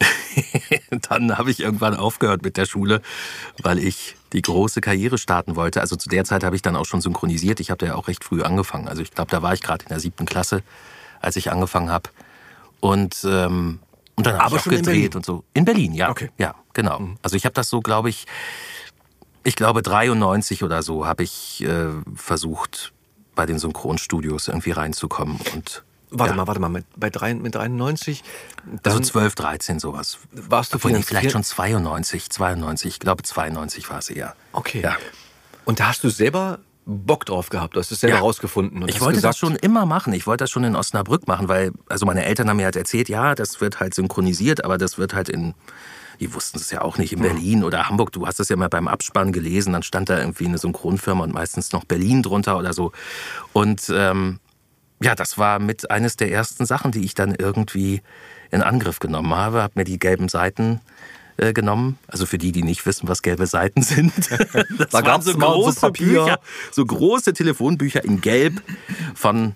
dann 1.08 1.36
habe 1.38 1.50
ich 1.50 1.60
irgendwann 1.60 1.96
aufgehört 1.96 2.42
mit 2.42 2.56
der 2.56 2.66
Schule, 2.66 3.00
weil 3.62 3.78
ich 3.78 4.16
die 4.32 4.42
große 4.42 4.80
Karriere 4.80 5.18
starten 5.18 5.56
wollte. 5.56 5.80
Also 5.80 5.96
zu 5.96 6.08
der 6.08 6.24
Zeit 6.24 6.44
habe 6.44 6.56
ich 6.56 6.62
dann 6.62 6.76
auch 6.76 6.86
schon 6.86 7.00
synchronisiert. 7.00 7.60
Ich 7.60 7.70
habe 7.70 7.78
da 7.78 7.86
ja 7.86 7.94
auch 7.94 8.08
recht 8.08 8.24
früh 8.24 8.42
angefangen. 8.42 8.88
Also 8.88 9.02
ich 9.02 9.12
glaube, 9.12 9.30
da 9.30 9.42
war 9.42 9.54
ich 9.54 9.62
gerade 9.62 9.84
in 9.84 9.88
der 9.88 10.00
siebten 10.00 10.26
Klasse, 10.26 10.62
als 11.20 11.36
ich 11.36 11.50
angefangen 11.50 11.90
habe. 11.90 12.10
Und, 12.80 13.24
ähm, 13.24 13.78
und 14.16 14.26
dann 14.26 14.38
habe 14.38 14.56
ich 14.56 14.62
auch 14.62 14.70
gedreht 14.70 15.16
und 15.16 15.24
so. 15.24 15.44
In 15.54 15.64
Berlin, 15.64 15.94
ja. 15.94 16.10
Okay. 16.10 16.30
Ja, 16.38 16.54
genau. 16.72 17.00
Also 17.22 17.36
ich 17.36 17.44
habe 17.44 17.54
das 17.54 17.68
so, 17.68 17.80
glaube 17.80 18.10
ich, 18.10 18.26
ich 19.44 19.56
glaube 19.56 19.82
93 19.82 20.62
oder 20.62 20.82
so 20.82 21.06
habe 21.06 21.22
ich 21.22 21.62
äh, 21.64 21.90
versucht, 22.14 22.92
bei 23.34 23.46
den 23.46 23.58
Synchronstudios 23.58 24.48
irgendwie 24.48 24.70
reinzukommen. 24.70 25.38
Und 25.54 25.84
Warte 26.16 26.32
ja, 26.32 26.36
mal, 26.36 26.46
warte 26.46 26.60
mal, 26.60 26.68
mit, 26.68 26.84
bei 26.96 27.10
drei, 27.10 27.34
mit 27.34 27.54
93, 27.54 28.22
Also 28.84 28.98
dann 28.98 29.04
12, 29.04 29.34
13 29.34 29.78
sowas. 29.80 30.18
warst 30.32 30.72
du 30.72 30.76
Obwohl, 30.76 31.02
vielleicht 31.02 31.32
schon 31.32 31.42
92, 31.42 32.30
92. 32.30 32.88
Ich 32.88 33.00
glaube 33.00 33.22
92 33.22 33.90
war 33.90 33.98
es 33.98 34.10
eher. 34.10 34.34
Okay. 34.52 34.80
Ja. 34.80 34.96
Und 35.64 35.80
da 35.80 35.88
hast 35.88 36.04
du 36.04 36.10
selber 36.10 36.60
Bock 36.86 37.24
drauf 37.24 37.48
gehabt, 37.48 37.74
du 37.76 37.80
hast 37.80 37.90
es 37.90 38.00
selber 38.00 38.16
Ja. 38.16 38.22
rausgefunden. 38.22 38.82
Und 38.82 38.88
Ich 38.90 39.00
wollte 39.00 39.14
gesagt, 39.16 39.32
das 39.34 39.38
schon 39.38 39.56
immer 39.56 39.86
machen. 39.86 40.12
Ich 40.12 40.26
wollte 40.26 40.44
das 40.44 40.50
schon 40.50 40.64
in 40.64 40.76
Osnabrück 40.76 41.26
machen, 41.26 41.48
weil, 41.48 41.72
also 41.88 42.04
meine 42.06 42.24
Eltern 42.26 42.48
haben 42.48 42.58
mir 42.58 42.66
halt 42.66 42.76
erzählt, 42.76 43.08
ja, 43.08 43.34
das 43.34 43.60
wird 43.60 43.80
halt 43.80 43.94
synchronisiert, 43.94 44.64
aber 44.64 44.76
das 44.76 44.98
wird 44.98 45.14
halt 45.14 45.30
in, 45.30 45.54
die 46.20 46.32
wussten 46.34 46.58
es 46.58 46.70
ja 46.70 46.82
auch 46.82 46.98
nicht, 46.98 47.14
in 47.14 47.20
Berlin 47.22 47.64
oder 47.64 47.88
Hamburg. 47.88 48.12
Du 48.12 48.26
hast 48.26 48.38
es 48.38 48.50
ja 48.50 48.56
mal 48.56 48.68
beim 48.68 48.86
Abspann 48.86 49.32
gelesen, 49.32 49.72
dann 49.72 49.82
stand 49.82 50.10
da 50.10 50.18
irgendwie 50.18 50.46
eine 50.46 50.58
Synchronfirma 50.58 51.24
und 51.24 51.32
meistens 51.32 51.72
noch 51.72 51.84
Berlin 51.84 52.22
drunter 52.22 52.58
oder 52.58 52.72
so. 52.74 52.92
Und 53.54 53.90
ähm, 53.92 54.38
ja, 55.04 55.14
das 55.14 55.36
war 55.36 55.58
mit 55.58 55.90
eines 55.90 56.16
der 56.16 56.32
ersten 56.32 56.64
Sachen, 56.64 56.90
die 56.90 57.04
ich 57.04 57.12
dann 57.12 57.34
irgendwie 57.34 58.00
in 58.50 58.62
Angriff 58.62 59.00
genommen 59.00 59.34
habe. 59.34 59.62
Habe 59.62 59.74
mir 59.76 59.84
die 59.84 59.98
gelben 59.98 60.30
Seiten 60.30 60.80
äh, 61.36 61.52
genommen. 61.52 61.98
Also 62.08 62.24
für 62.24 62.38
die, 62.38 62.52
die 62.52 62.62
nicht 62.62 62.86
wissen, 62.86 63.06
was 63.06 63.20
gelbe 63.20 63.46
Seiten 63.46 63.82
sind. 63.82 64.14
Das 64.78 64.88
Da 64.88 65.02
mal 65.02 65.72
so 65.72 65.80
Papier. 65.80 66.24
Bücher, 66.24 66.40
so 66.72 66.86
große 66.86 67.34
Telefonbücher 67.34 68.02
in 68.02 68.22
Gelb 68.22 68.62
von 69.14 69.54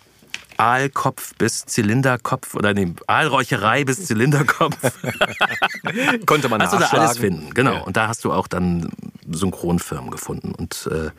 Aalkopf 0.58 1.34
bis 1.36 1.64
Zylinderkopf 1.64 2.54
oder 2.54 2.74
nee, 2.74 2.92
Aalräucherei 3.06 3.84
bis 3.84 4.04
Zylinderkopf. 4.04 4.76
konnte 6.26 6.50
man 6.50 6.60
Hast 6.60 6.74
du 6.74 6.76
da 6.76 6.80
nachschlagen. 6.80 7.06
alles 7.06 7.18
finden, 7.18 7.54
genau. 7.54 7.86
Und 7.86 7.96
da 7.96 8.08
hast 8.08 8.22
du 8.26 8.32
auch 8.32 8.48
dann 8.48 8.90
Synchronfirmen 9.26 10.10
gefunden. 10.10 10.54
Und 10.54 10.90
äh, 10.92 11.10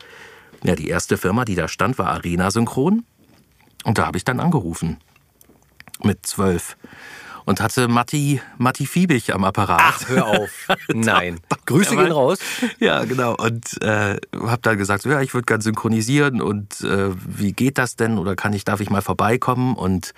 ja, 0.62 0.76
die 0.76 0.88
erste 0.88 1.16
Firma, 1.16 1.44
die 1.44 1.56
da 1.56 1.66
stand, 1.66 1.98
war 1.98 2.10
Arena 2.10 2.52
Synchron. 2.52 3.04
Und 3.84 3.98
da 3.98 4.06
habe 4.06 4.18
ich 4.18 4.24
dann 4.24 4.40
angerufen. 4.40 4.98
Mit 6.02 6.26
zwölf. 6.26 6.76
Und 7.44 7.60
hatte 7.60 7.88
Matti, 7.88 8.40
Matti 8.58 8.86
Fiebig 8.86 9.34
am 9.34 9.44
Apparat. 9.44 9.80
Ach, 9.82 10.08
hör 10.08 10.26
auf. 10.26 10.68
Nein. 10.94 11.40
Grüße 11.66 11.96
gehen 11.96 12.12
raus. 12.12 12.38
Ja, 12.78 13.04
genau. 13.04 13.34
Und 13.34 13.82
äh, 13.82 14.18
habe 14.34 14.62
dann 14.62 14.78
gesagt, 14.78 15.02
so, 15.02 15.10
ja, 15.10 15.20
ich 15.20 15.34
würde 15.34 15.46
gern 15.46 15.60
synchronisieren 15.60 16.40
und 16.40 16.80
äh, 16.82 17.10
wie 17.26 17.52
geht 17.52 17.78
das 17.78 17.96
denn? 17.96 18.18
Oder 18.18 18.36
kann 18.36 18.52
ich, 18.52 18.64
darf 18.64 18.80
ich 18.80 18.90
mal 18.90 19.02
vorbeikommen? 19.02 19.74
Und 19.74 20.12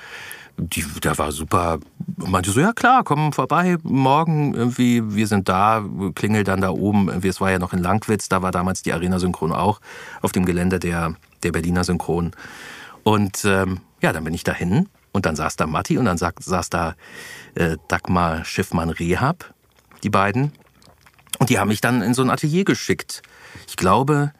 die, 0.58 0.84
der 1.02 1.16
war 1.18 1.32
super, 1.32 1.78
meinte 2.16 2.50
so, 2.50 2.60
ja 2.60 2.72
klar, 2.72 3.02
komm 3.04 3.32
vorbei, 3.32 3.78
morgen 3.82 4.54
irgendwie, 4.54 5.14
wir 5.14 5.26
sind 5.26 5.48
da, 5.48 5.84
klingel 6.14 6.44
dann 6.44 6.60
da 6.60 6.70
oben. 6.70 7.08
Irgendwie, 7.08 7.28
Es 7.28 7.40
war 7.40 7.50
ja 7.50 7.58
noch 7.58 7.72
in 7.72 7.78
Langwitz, 7.78 8.28
da 8.28 8.42
war 8.42 8.50
damals 8.50 8.82
die 8.82 8.92
Arena 8.92 9.18
Synchron 9.18 9.52
auch, 9.52 9.80
auf 10.20 10.32
dem 10.32 10.44
Gelände 10.44 10.78
der, 10.78 11.14
der 11.42 11.52
Berliner 11.52 11.84
Synchron. 11.84 12.32
Und 13.04 13.44
ähm, 13.44 13.80
ja, 14.00 14.12
dann 14.12 14.24
bin 14.24 14.34
ich 14.34 14.44
dahin 14.44 14.88
und 15.12 15.26
dann 15.26 15.36
saß 15.36 15.56
da 15.56 15.66
Matti 15.66 15.98
und 15.98 16.04
dann 16.04 16.18
saß, 16.18 16.34
saß 16.40 16.70
da 16.70 16.94
äh, 17.54 17.76
Dagmar 17.88 18.44
Schiffmann-Rehab, 18.44 19.52
die 20.02 20.10
beiden. 20.10 20.52
Und 21.38 21.50
die 21.50 21.58
haben 21.58 21.68
mich 21.68 21.80
dann 21.80 22.02
in 22.02 22.14
so 22.14 22.22
ein 22.22 22.30
Atelier 22.30 22.64
geschickt. 22.64 23.22
Ich 23.66 23.76
glaube, 23.76 24.32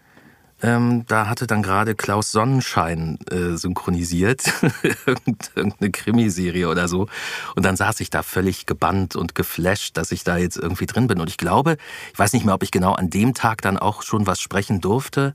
ähm, 0.63 1.05
da 1.09 1.27
hatte 1.27 1.49
dann 1.49 1.63
gerade 1.63 1.97
Klaus 1.97 2.31
Sonnenschein 2.31 3.19
äh, 3.31 3.57
synchronisiert. 3.57 4.45
Irgend- 5.07 5.51
Irgendeine 5.57 5.91
Krimiserie 5.91 6.69
oder 6.69 6.87
so. 6.87 7.09
Und 7.57 7.65
dann 7.65 7.77
saß 7.77 7.99
ich 8.01 8.11
da 8.11 8.23
völlig 8.23 8.67
gebannt 8.67 9.17
und 9.17 9.35
geflasht, 9.35 9.97
dass 9.97 10.13
ich 10.13 10.23
da 10.23 10.37
jetzt 10.37 10.57
irgendwie 10.57 10.87
drin 10.87 11.09
bin. 11.09 11.21
Und 11.21 11.29
ich 11.29 11.37
glaube, 11.39 11.79
ich 12.13 12.19
weiß 12.19 12.33
nicht 12.35 12.45
mehr, 12.45 12.55
ob 12.55 12.63
ich 12.63 12.71
genau 12.71 12.93
an 12.93 13.11
dem 13.11 13.35
Tag 13.35 13.63
dann 13.63 13.77
auch 13.79 14.03
schon 14.03 14.27
was 14.29 14.41
sprechen 14.41 14.81
durfte. 14.81 15.35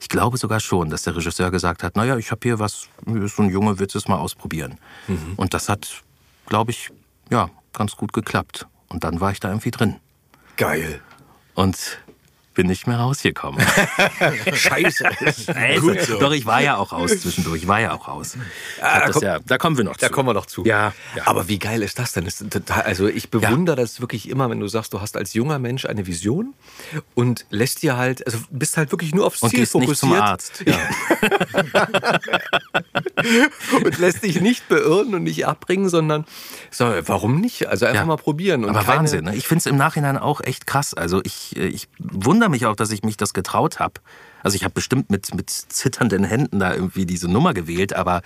Ich 0.00 0.08
glaube 0.08 0.38
sogar 0.38 0.60
schon, 0.60 0.90
dass 0.90 1.02
der 1.02 1.14
Regisseur 1.14 1.50
gesagt 1.50 1.82
hat, 1.82 1.94
naja, 1.94 2.16
ich 2.16 2.30
habe 2.30 2.40
hier 2.42 2.58
was, 2.58 2.88
so 3.04 3.42
ein 3.42 3.50
Junge, 3.50 3.78
du 3.94 3.98
es 3.98 4.08
mal 4.08 4.16
ausprobieren? 4.16 4.78
Und 5.36 5.54
das 5.54 5.68
hat, 5.68 6.02
glaube 6.46 6.70
ich, 6.70 6.90
ja, 7.30 7.50
ganz 7.72 7.96
gut 7.96 8.12
geklappt. 8.12 8.66
Und 8.88 9.04
dann 9.04 9.20
war 9.20 9.30
ich 9.30 9.40
da 9.40 9.48
irgendwie 9.48 9.70
drin. 9.70 9.96
Geil. 10.56 11.00
Und 11.54 11.98
bin 12.60 12.66
nicht 12.66 12.86
mehr 12.86 12.98
rausgekommen. 12.98 13.58
Scheiße. 14.52 15.04
Gut 15.80 15.98
so. 16.02 16.18
Doch, 16.18 16.32
ich 16.32 16.44
war 16.44 16.60
ja 16.60 16.76
auch 16.76 16.92
raus 16.92 17.18
zwischendurch. 17.22 17.62
Ich 17.62 17.68
war 17.68 17.80
ja 17.80 17.92
auch 17.92 18.06
raus. 18.06 18.36
Das 18.78 19.12
komm- 19.12 19.22
ja, 19.22 19.38
da 19.46 19.56
kommen 19.56 19.78
wir 19.78 19.84
noch 19.84 19.96
Da 19.96 20.08
zu. 20.08 20.12
kommen 20.12 20.28
wir 20.28 20.34
noch 20.34 20.44
zu. 20.44 20.64
Ja, 20.66 20.92
ja. 21.16 21.22
Aber 21.26 21.48
wie 21.48 21.58
geil 21.58 21.82
ist 21.82 21.98
das 21.98 22.12
denn? 22.12 22.28
Also 22.84 23.08
ich 23.08 23.30
bewundere 23.30 23.76
das 23.76 24.02
wirklich 24.02 24.28
immer, 24.28 24.50
wenn 24.50 24.60
du 24.60 24.68
sagst, 24.68 24.92
du 24.92 25.00
hast 25.00 25.16
als 25.16 25.32
junger 25.32 25.58
Mensch 25.58 25.86
eine 25.86 26.06
Vision 26.06 26.52
und 27.14 27.46
lässt 27.48 27.82
dir 27.82 27.96
halt, 27.96 28.26
also 28.26 28.38
bist 28.50 28.76
halt 28.76 28.90
wirklich 28.90 29.14
nur 29.14 29.26
aufs 29.26 29.40
Und 29.42 29.50
Ziel 29.50 29.60
gehst 29.60 29.74
nicht 29.76 29.84
fokussiert. 29.86 29.98
zum 30.12 30.20
Arzt. 30.20 30.62
Ja. 30.66 30.78
und 33.84 33.98
lässt 33.98 34.22
dich 34.22 34.40
nicht 34.42 34.68
beirren 34.68 35.14
und 35.14 35.22
nicht 35.22 35.46
abbringen, 35.46 35.88
sondern 35.88 36.26
so, 36.70 36.84
warum 37.06 37.40
nicht? 37.40 37.68
Also 37.68 37.86
einfach 37.86 38.02
Ja. 38.02 38.06
mal 38.06 38.16
probieren. 38.16 38.64
Aber 38.68 38.80
keine- 38.82 38.98
Wahnsinn, 38.98 39.24
ne? 39.24 39.34
ich 39.34 39.46
finde 39.46 39.60
es 39.60 39.66
im 39.66 39.76
Nachhinein 39.78 40.18
auch 40.18 40.42
echt 40.42 40.66
krass. 40.66 40.92
Also 40.92 41.22
ich, 41.24 41.56
äh, 41.56 41.66
ich 41.66 41.88
wundere 41.98 42.49
mich 42.50 42.66
auch, 42.66 42.76
dass 42.76 42.90
ich 42.90 43.02
mich 43.02 43.16
das 43.16 43.32
getraut 43.32 43.78
habe. 43.78 43.94
Also 44.42 44.56
ich 44.56 44.64
habe 44.64 44.74
bestimmt 44.74 45.10
mit, 45.10 45.34
mit 45.34 45.50
zitternden 45.50 46.24
Händen 46.24 46.60
da 46.60 46.74
irgendwie 46.74 47.06
diese 47.06 47.28
Nummer 47.28 47.54
gewählt, 47.54 47.94
aber 47.94 48.22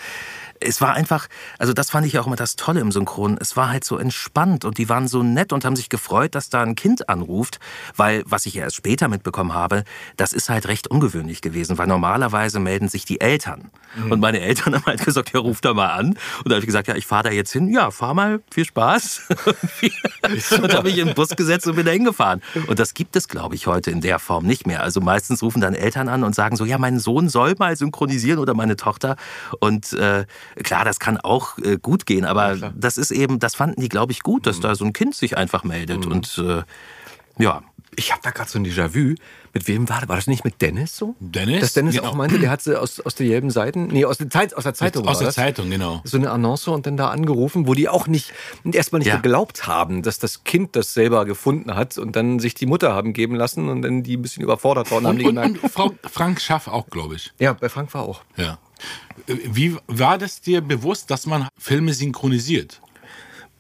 es 0.64 0.80
war 0.80 0.94
einfach, 0.94 1.28
also 1.58 1.72
das 1.72 1.90
fand 1.90 2.06
ich 2.06 2.18
auch 2.18 2.26
immer 2.26 2.36
das 2.36 2.56
Tolle 2.56 2.80
im 2.80 2.92
Synchron. 2.92 3.38
Es 3.40 3.56
war 3.56 3.70
halt 3.70 3.84
so 3.84 3.98
entspannt 3.98 4.64
und 4.64 4.78
die 4.78 4.88
waren 4.88 5.08
so 5.08 5.22
nett 5.22 5.52
und 5.52 5.64
haben 5.64 5.76
sich 5.76 5.88
gefreut, 5.88 6.34
dass 6.34 6.50
da 6.50 6.62
ein 6.62 6.74
Kind 6.74 7.08
anruft, 7.08 7.60
weil, 7.96 8.22
was 8.26 8.46
ich 8.46 8.54
ja 8.54 8.64
erst 8.64 8.76
später 8.76 9.08
mitbekommen 9.08 9.54
habe, 9.54 9.84
das 10.16 10.32
ist 10.32 10.48
halt 10.48 10.68
recht 10.68 10.88
ungewöhnlich 10.88 11.40
gewesen, 11.40 11.78
weil 11.78 11.86
normalerweise 11.86 12.60
melden 12.60 12.88
sich 12.88 13.04
die 13.04 13.20
Eltern. 13.20 13.70
Und 14.10 14.20
meine 14.20 14.40
Eltern 14.40 14.74
haben 14.74 14.86
halt 14.86 15.04
gesagt, 15.04 15.32
ja, 15.32 15.40
ruf 15.40 15.60
da 15.60 15.72
mal 15.72 15.88
an. 15.88 16.08
Und 16.08 16.18
da 16.46 16.52
habe 16.52 16.60
ich 16.60 16.66
gesagt, 16.66 16.88
ja, 16.88 16.96
ich 16.96 17.06
fahre 17.06 17.24
da 17.24 17.30
jetzt 17.30 17.52
hin. 17.52 17.68
Ja, 17.68 17.90
fahr 17.90 18.14
mal, 18.14 18.40
viel 18.50 18.64
Spaß. 18.64 19.28
und 20.62 20.72
da 20.72 20.78
habe 20.78 20.90
ich 20.90 20.98
in 20.98 21.06
den 21.06 21.14
Bus 21.14 21.30
gesetzt 21.30 21.66
und 21.66 21.76
bin 21.76 21.86
da 21.86 21.92
hingefahren. 21.92 22.42
Und 22.66 22.78
das 22.78 22.94
gibt 22.94 23.14
es, 23.14 23.28
glaube 23.28 23.54
ich, 23.54 23.66
heute 23.66 23.90
in 23.90 24.00
der 24.00 24.18
Form 24.18 24.46
nicht 24.46 24.66
mehr. 24.66 24.82
Also 24.82 25.00
meistens 25.00 25.42
rufen 25.42 25.60
dann 25.60 25.74
Eltern 25.74 26.08
an 26.08 26.24
und 26.24 26.34
sagen 26.34 26.56
so, 26.56 26.64
ja, 26.64 26.78
mein 26.78 26.98
Sohn 26.98 27.28
soll 27.28 27.54
mal 27.58 27.76
synchronisieren 27.76 28.40
oder 28.40 28.54
meine 28.54 28.76
Tochter. 28.76 29.16
Und 29.60 29.92
äh, 29.92 30.26
klar, 30.62 30.84
das 30.84 31.00
kann 31.00 31.18
auch 31.18 31.58
äh, 31.58 31.78
gut 31.80 32.06
gehen, 32.06 32.24
aber 32.24 32.56
das 32.76 32.98
ist 32.98 33.10
eben, 33.10 33.38
das 33.38 33.54
fanden 33.54 33.80
die, 33.80 33.88
glaube 33.88 34.12
ich, 34.12 34.22
gut, 34.22 34.46
dass 34.46 34.60
da 34.60 34.74
so 34.74 34.84
ein 34.84 34.92
Kind 34.92 35.14
sich 35.14 35.36
einfach 35.36 35.64
meldet. 35.64 36.06
Und 36.06 36.38
äh, 36.38 36.62
ja, 37.42 37.62
Ich 37.96 38.10
habe 38.10 38.20
da 38.24 38.30
gerade 38.30 38.50
so 38.50 38.58
ein 38.58 38.66
Déjà-vu. 38.66 39.14
Mit 39.52 39.68
wem 39.68 39.88
war 39.88 40.00
das? 40.00 40.08
War 40.08 40.16
das 40.16 40.26
nicht 40.26 40.44
mit 40.44 40.60
Dennis 40.60 40.96
so? 40.96 41.14
Dennis? 41.20 41.60
Dass 41.60 41.72
Dennis 41.74 41.94
Genau. 41.94 42.08
auch 42.08 42.14
meinte, 42.14 42.40
der 42.40 42.50
hat 42.50 42.60
sie 42.60 42.76
aus, 42.76 42.98
aus 42.98 43.14
der 43.14 43.28
gelben 43.28 43.50
Seiten, 43.50 43.86
nee, 43.86 44.04
aus 44.04 44.18
der, 44.18 44.28
Zeit, 44.28 44.52
aus 44.56 44.64
der 44.64 44.74
Zeitung 44.74 45.06
Aus 45.06 45.18
der 45.18 45.28
das. 45.28 45.36
Zeitung, 45.36 45.70
genau. 45.70 46.00
So 46.02 46.16
eine 46.16 46.32
Annonce 46.32 46.68
und 46.68 46.86
dann 46.86 46.96
da 46.96 47.10
angerufen, 47.10 47.68
wo 47.68 47.74
die 47.74 47.88
auch 47.88 48.08
nicht, 48.08 48.32
erstmal 48.64 48.98
nicht 48.98 49.06
Ja. 49.08 49.16
geglaubt 49.16 49.68
haben, 49.68 50.02
dass 50.02 50.18
das 50.18 50.42
Kind 50.42 50.74
das 50.74 50.92
selber 50.92 51.24
gefunden 51.24 51.76
hat 51.76 51.96
und 51.98 52.16
dann 52.16 52.40
sich 52.40 52.54
die 52.54 52.66
Mutter 52.66 52.92
haben 52.94 53.12
geben 53.12 53.36
lassen 53.36 53.68
und 53.68 53.82
dann 53.82 54.02
die 54.02 54.16
ein 54.16 54.22
bisschen 54.22 54.42
überfordert 54.42 54.90
worden 54.90 55.06
haben. 55.06 55.12
Und, 55.14 55.18
Die 55.20 55.26
und, 55.26 55.34
gemerkt, 55.36 55.62
und 55.62 55.70
Frau 55.70 55.92
Frank 56.10 56.40
Schaff 56.40 56.66
auch, 56.66 56.88
glaube 56.90 57.14
ich. 57.14 57.32
ja, 57.38 57.52
bei 57.52 57.68
Frank 57.68 57.94
war 57.94 58.02
auch. 58.02 58.22
Ja. 58.36 58.58
Wie 59.26 59.76
war 59.86 60.18
das 60.18 60.40
dir 60.40 60.60
bewusst, 60.60 61.10
dass 61.10 61.26
man 61.26 61.48
Filme 61.58 61.94
synchronisiert? 61.94 62.80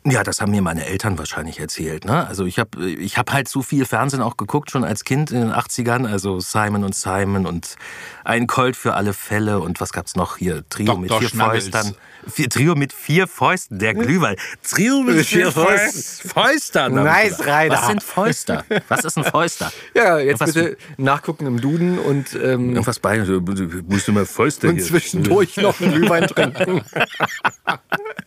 Ja, 0.06 0.22
das 0.22 0.42
haben 0.42 0.50
mir 0.50 0.60
meine 0.60 0.84
Eltern 0.84 1.16
wahrscheinlich 1.18 1.58
erzählt. 1.60 2.04
Ne? 2.04 2.26
Also 2.26 2.44
ich 2.44 2.58
habe 2.58 2.84
ich 2.90 3.16
hab 3.16 3.32
halt 3.32 3.48
so 3.48 3.62
viel 3.62 3.86
Fernsehen 3.86 4.20
auch 4.20 4.36
geguckt, 4.36 4.70
schon 4.70 4.84
als 4.84 5.04
Kind 5.04 5.30
in 5.30 5.40
den 5.40 5.50
80ern. 5.50 6.06
Also 6.06 6.40
Simon 6.40 6.84
und 6.84 6.94
Simon 6.94 7.46
und 7.46 7.76
Ein 8.22 8.46
Colt 8.46 8.76
für 8.76 8.94
alle 8.94 9.14
Fälle 9.14 9.60
und 9.60 9.80
was 9.80 9.92
gab's 9.94 10.14
noch 10.14 10.36
hier? 10.36 10.62
Trio 10.68 10.86
Dr. 10.88 11.00
mit 11.00 11.12
vier 11.14 11.28
Schnuggles. 11.30 11.64
Fäustern. 11.68 11.94
Vier, 12.26 12.48
Trio 12.48 12.74
mit 12.74 12.92
vier 12.92 13.26
Fäusten, 13.26 13.78
der 13.78 13.94
Glühwein. 13.94 14.36
Trio 14.62 15.00
mit 15.02 15.24
vier 15.26 15.50
Fäusten. 15.52 16.30
Ich 16.54 16.74
Nice. 16.74 17.46
Rainer. 17.46 17.74
Was 17.74 17.86
sind 17.86 18.02
Fäuster? 18.02 18.64
Was 18.88 19.04
ist 19.04 19.16
ein 19.18 19.24
Fäuster? 19.24 19.72
Ja, 19.94 20.18
jetzt 20.18 20.40
Was- 20.40 20.52
bitte 20.52 20.76
nachgucken 20.96 21.46
im 21.46 21.60
Duden 21.60 21.98
und, 21.98 22.34
ähm, 22.34 22.70
Irgendwas 22.70 22.98
bei, 22.98 23.18
musst 23.18 24.08
du 24.08 24.12
mal 24.12 24.26
Fäuster 24.26 24.68
und 24.68 24.82
zwischendurch 24.82 25.56
noch 25.58 25.80
einen 25.80 25.92
Glühwein 25.92 26.26
trinken. 26.26 26.82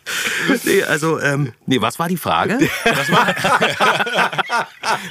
Nee, 0.64 0.84
also, 0.84 1.20
ähm, 1.20 1.54
nee, 1.66 1.80
was 1.80 1.98
war 2.00 2.08
die 2.08 2.18
Frage? 2.18 2.58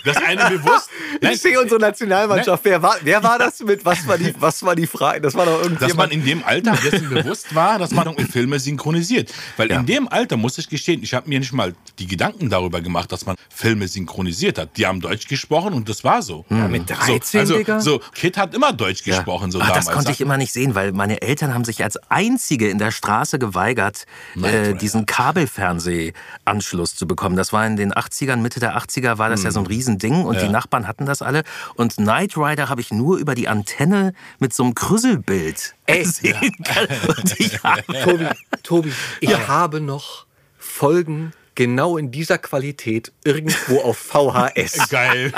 Das 0.05 0.17
eine 0.27 0.51
bewusst? 0.51 0.91
Nein, 1.21 1.33
Ich 1.33 1.41
sehe 1.41 1.61
unsere 1.61 1.81
Nationalmannschaft. 1.81 2.65
Wer 2.65 2.83
war, 2.83 2.97
wer 3.03 3.23
war 3.23 3.39
das 3.39 3.61
mit? 3.61 3.85
Was 3.85 4.07
war 4.07 4.19
die, 4.19 4.35
was 4.39 4.63
war 4.63 4.75
die 4.75 4.87
Frage? 4.87 5.21
Das 5.21 5.35
war 5.35 5.47
doch 5.47 5.63
dass 5.63 5.95
man 5.95 6.11
irgendjemand. 6.11 6.13
in 6.13 6.25
dem 6.25 6.45
Alter 6.45 6.73
dessen 6.91 7.09
bewusst 7.09 7.55
war, 7.55 7.79
dass 7.79 7.91
man 7.93 8.17
Filme 8.27 8.59
synchronisiert. 8.59 9.33
Weil 9.57 9.71
in 9.71 9.87
dem 9.87 10.09
Alter, 10.09 10.37
muss 10.37 10.59
ich 10.59 10.69
gestehen, 10.69 11.03
ich 11.03 11.15
habe 11.15 11.29
mir 11.29 11.39
nicht 11.39 11.53
mal 11.53 11.75
die 11.99 12.07
Gedanken 12.07 12.51
darüber 12.51 12.81
gemacht, 12.81 13.13
dass 13.13 13.27
man 13.27 13.37
Filme 13.49 13.89
synchronisiert 13.89 14.59
hat. 14.59 14.77
Die 14.77 14.87
haben 14.87 15.01
Deutsch 15.01 15.29
gesprochen 15.29 15.73
und 15.75 15.89
das 15.89 16.05
war 16.05 16.23
so. 16.23 16.45
mit 16.49 16.89
13, 16.91 17.21
so, 17.23 17.39
also, 17.39 17.57
Digga? 17.57 17.81
so, 17.81 18.01
Kid 18.15 18.37
hat 18.37 18.55
immer 18.55 18.73
Deutsch 18.73 19.05
gesprochen, 19.05 19.51
so 19.51 19.61
Ach, 19.61 19.69
damals. 19.69 19.87
das 19.87 19.95
konnte 19.95 20.11
ich 20.11 20.21
immer 20.21 20.37
nicht 20.37 20.53
sehen, 20.53 20.75
weil 20.75 20.93
meine 20.93 21.23
Eltern 21.23 21.55
haben 21.55 21.65
sich 21.65 21.83
als 21.83 21.97
einzige 22.09 22.69
in 22.69 22.79
der 22.79 22.91
Straße 22.91 23.39
geweigert, 23.39 24.05
äh, 24.43 24.75
diesen 24.87 25.05
Kabelfernsehanschluss 25.05 26.95
zu 26.95 27.09
bekommen. 27.09 27.35
Das 27.35 27.53
war 27.53 27.67
in 27.67 27.75
den 27.75 27.93
80ern, 27.93 28.37
Mitte 28.37 28.61
der 28.61 28.79
80er 28.79 29.19
war 29.19 29.29
das 29.29 29.43
ja 29.43 29.51
so 29.51 29.59
ein 29.59 29.67
Riesending 29.67 30.25
und 30.25 30.41
die 30.41 30.49
Nachbarn 30.49 30.87
hatten 30.87 31.07
das 31.07 31.23
alle. 31.23 31.43
Und 31.75 31.97
Knight 31.97 32.37
Rider 32.37 32.69
habe 32.69 32.81
ich 32.81 32.93
nur 32.93 33.17
über 33.17 33.35
die 33.35 33.49
Antenne 33.49 34.13
mit 34.39 34.55
so 34.55 34.63
einem 34.63 34.77
Krüsselbild 34.77 35.75
sehen 36.05 36.53
können. 36.65 37.01
Und 37.09 37.41
ich, 37.41 37.59
Tobi, 38.05 38.29
Tobi, 38.63 38.93
ich 39.21 39.49
habe 39.49 39.81
noch 39.81 40.27
Folgen 40.57 41.33
genau 41.57 41.97
in 41.97 42.13
dieser 42.13 42.39
Qualität 42.39 43.11
irgendwo 43.25 43.81
auf 43.81 43.99
VHS. 43.99 44.89
Geil. 44.91 45.33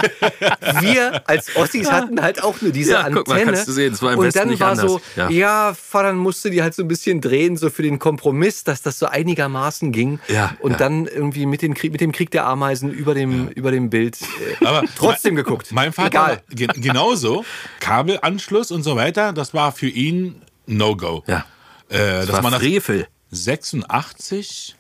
Wir 0.81 1.27
als 1.27 1.57
Ossis 1.57 1.91
hatten 1.91 2.21
halt 2.21 2.43
auch 2.43 2.61
nur 2.61 2.71
diese 2.73 2.93
Ja, 2.93 2.99
Antenne. 2.99 3.15
guck 3.17 3.29
mal, 3.29 3.43
kannst 3.45 3.67
du 3.69 3.73
sehen, 3.73 3.95
es 3.95 4.03
war 4.03 4.13
im 4.13 4.19
und 4.19 4.27
Westen 4.27 4.41
dann 4.41 4.49
nicht 4.51 4.61
war 4.61 4.73
anders. 4.73 4.91
so, 4.91 5.01
ja. 5.17 5.31
Ja. 5.31 5.75
Vater, 5.75 6.09
dann 6.09 6.19
musste 6.19 6.51
die 6.51 6.61
halt 6.63 6.75
so 6.75 6.83
ein 6.83 6.89
bisschen 6.89 7.23
drehen, 7.23 7.57
so 7.57 7.71
für 7.71 7.83
den 7.83 7.99
Kompromiss, 7.99 8.65
dass 8.65 8.83
das 8.83 8.99
so 8.99 9.07
einigermaßen 9.07 9.91
ging. 9.93 10.19
Ja, 10.29 10.55
und 10.61 10.73
ja. 10.73 10.77
dann 10.77 11.07
irgendwie 11.07 11.47
mit, 11.47 11.63
den 11.63 11.73
Krieg, 11.75 11.93
mit 11.93 12.01
dem 12.03 12.13
Krieg 12.13 12.31
der 12.31 12.45
Ameisen 12.47 12.91
über 12.91 13.15
dem, 13.15 13.49
über 13.49 13.71
dem 13.71 13.89
Bild 13.89 14.19
äh, 14.61 14.65
Aber 14.67 14.83
trotzdem 14.97 15.37
geguckt. 15.37 15.73
Mein 15.73 15.93
Vater 15.93 16.41
Egal. 16.51 16.73
genauso. 16.75 17.45
Kabelanschluss 17.81 18.71
und 18.71 18.83
so 18.83 18.97
weiter, 18.97 19.33
das 19.33 19.55
war 19.55 19.73
für 19.73 19.89
ihn 19.89 20.43
No-Go. 20.67 21.23
ja, 21.27 21.47
Äh, 21.89 21.97
das 21.99 22.27
dass 22.27 22.35
war 22.37 22.43
man 22.43 22.53
das 22.53 22.61
Frevel. 22.63 23.07
86 23.31 24.77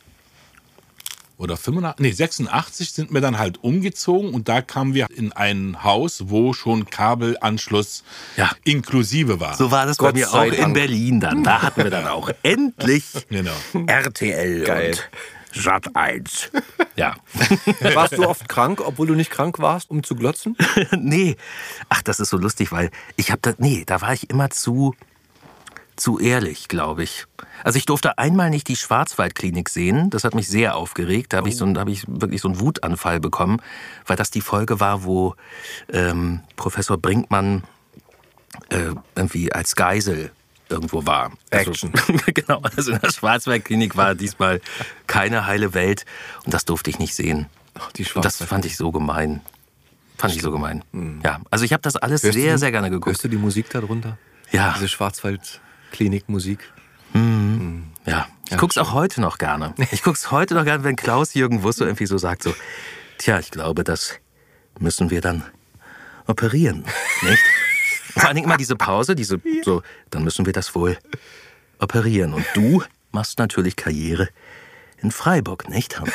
oder 1.38 1.56
85, 1.56 2.02
nee, 2.04 2.10
86 2.12 2.92
sind 2.92 3.12
wir 3.14 3.20
dann 3.20 3.38
halt 3.38 3.62
umgezogen 3.62 4.34
und 4.34 4.48
da 4.48 4.60
kamen 4.60 4.92
wir 4.94 5.06
in 5.14 5.32
ein 5.32 5.82
Haus, 5.84 6.24
wo 6.26 6.52
schon 6.52 6.90
Kabelanschluss 6.90 8.02
Ja. 8.36 8.50
inklusive 8.64 9.40
war. 9.40 9.54
So 9.56 9.70
war 9.70 9.86
das 9.86 9.96
Gott 9.98 10.14
bei 10.14 10.20
mir 10.20 10.32
auch 10.34 10.44
in 10.44 10.56
Dank. 10.56 10.74
Berlin 10.74 11.20
dann. 11.20 11.44
Da 11.44 11.62
hatten 11.62 11.82
wir 11.84 11.90
dann 11.90 12.06
auch 12.08 12.30
endlich 12.42 13.04
Genau. 13.30 13.52
RTL 13.86 14.64
Geil. 14.64 14.90
und 14.90 15.08
Sat 15.54 15.96
1. 15.96 16.50
Ja. 16.96 17.16
Warst 17.94 18.12
du 18.18 18.28
oft 18.28 18.48
krank, 18.48 18.80
obwohl 18.84 19.06
du 19.06 19.14
nicht 19.14 19.30
krank 19.30 19.58
warst, 19.60 19.90
um 19.90 20.02
zu 20.02 20.14
glotzen? 20.14 20.56
nee. 20.98 21.36
Ach, 21.88 22.02
das 22.02 22.20
ist 22.20 22.28
so 22.28 22.36
lustig, 22.36 22.70
weil 22.70 22.90
ich 23.16 23.30
habe 23.30 23.40
da, 23.42 23.54
nee, 23.58 23.84
da 23.86 24.00
war 24.02 24.12
ich 24.12 24.28
immer 24.28 24.50
zu, 24.50 24.94
zu 25.96 26.18
ehrlich, 26.18 26.68
glaube 26.68 27.02
ich. 27.04 27.24
Also 27.64 27.78
ich 27.78 27.86
durfte 27.86 28.18
einmal 28.18 28.50
nicht 28.50 28.68
die 28.68 28.76
Schwarzwaldklinik 28.76 29.68
sehen. 29.68 30.10
Das 30.10 30.24
hat 30.24 30.34
mich 30.34 30.48
sehr 30.48 30.76
aufgeregt. 30.76 31.32
Da 31.32 31.38
habe 31.38 31.48
ich, 31.48 31.56
so, 31.56 31.66
hab 31.66 31.88
ich 31.88 32.04
wirklich 32.06 32.40
so 32.40 32.48
einen 32.48 32.60
Wutanfall 32.60 33.20
bekommen, 33.20 33.60
weil 34.06 34.16
das 34.16 34.30
die 34.30 34.40
Folge 34.40 34.80
war, 34.80 35.04
wo 35.04 35.34
ähm, 35.92 36.40
Professor 36.56 36.96
Brinkmann 36.98 37.64
äh, 38.70 38.94
irgendwie 39.14 39.52
als 39.52 39.76
Geisel 39.76 40.30
irgendwo 40.68 41.06
war. 41.06 41.32
Also, 41.50 41.70
Action. 41.70 41.92
genau, 42.34 42.60
also 42.76 42.92
in 42.92 43.00
der 43.00 43.10
Schwarzwaldklinik 43.10 43.96
war 43.96 44.14
diesmal 44.14 44.60
keine 45.06 45.46
heile 45.46 45.72
Welt 45.74 46.04
und 46.44 46.52
das 46.54 46.64
durfte 46.64 46.90
ich 46.90 46.98
nicht 46.98 47.14
sehen. 47.14 47.46
die 47.96 48.04
Und 48.14 48.24
das 48.24 48.36
fand 48.42 48.64
ich 48.66 48.76
so 48.76 48.90
gemein. 48.92 49.40
Fand 50.18 50.34
ich 50.34 50.42
so 50.42 50.50
gemein. 50.50 50.82
Ja, 51.24 51.40
also 51.50 51.64
ich 51.64 51.72
habe 51.72 51.80
das 51.82 51.96
alles 51.96 52.22
Hörst 52.22 52.34
sehr, 52.36 52.52
du- 52.54 52.58
sehr 52.58 52.70
gerne 52.72 52.90
geguckt. 52.90 53.06
Hörst 53.06 53.24
du 53.24 53.28
die 53.28 53.36
Musik 53.36 53.70
darunter? 53.70 54.18
Ja. 54.50 54.72
Diese 54.74 54.88
Schwarzwald-Klinik-Musik. 54.88 56.58
Ja, 58.06 58.26
ich 58.50 58.56
guck's 58.56 58.78
auch 58.78 58.92
heute 58.92 59.20
noch 59.20 59.38
gerne. 59.38 59.74
Ich 59.92 60.02
guck's 60.02 60.30
heute 60.30 60.54
noch 60.54 60.64
gerne, 60.64 60.84
wenn 60.84 60.96
Klaus-Jürgen 60.96 61.62
Wusso 61.62 61.84
irgendwie 61.84 62.06
so 62.06 62.16
sagt, 62.16 62.42
so, 62.42 62.54
tja, 63.18 63.38
ich 63.38 63.50
glaube, 63.50 63.84
das 63.84 64.14
müssen 64.78 65.10
wir 65.10 65.20
dann 65.20 65.44
operieren, 66.26 66.84
nicht? 67.22 67.42
Vor 68.12 68.24
allen 68.24 68.36
Dingen 68.36 68.46
immer 68.46 68.56
diese 68.56 68.76
Pause, 68.76 69.14
diese, 69.14 69.40
so, 69.62 69.82
dann 70.10 70.24
müssen 70.24 70.46
wir 70.46 70.52
das 70.52 70.74
wohl 70.74 70.98
operieren. 71.78 72.32
Und 72.32 72.46
du 72.54 72.82
machst 73.12 73.38
natürlich 73.38 73.76
Karriere 73.76 74.28
in 74.98 75.10
Freiburg, 75.10 75.68
nicht, 75.68 76.00
Hand? 76.00 76.12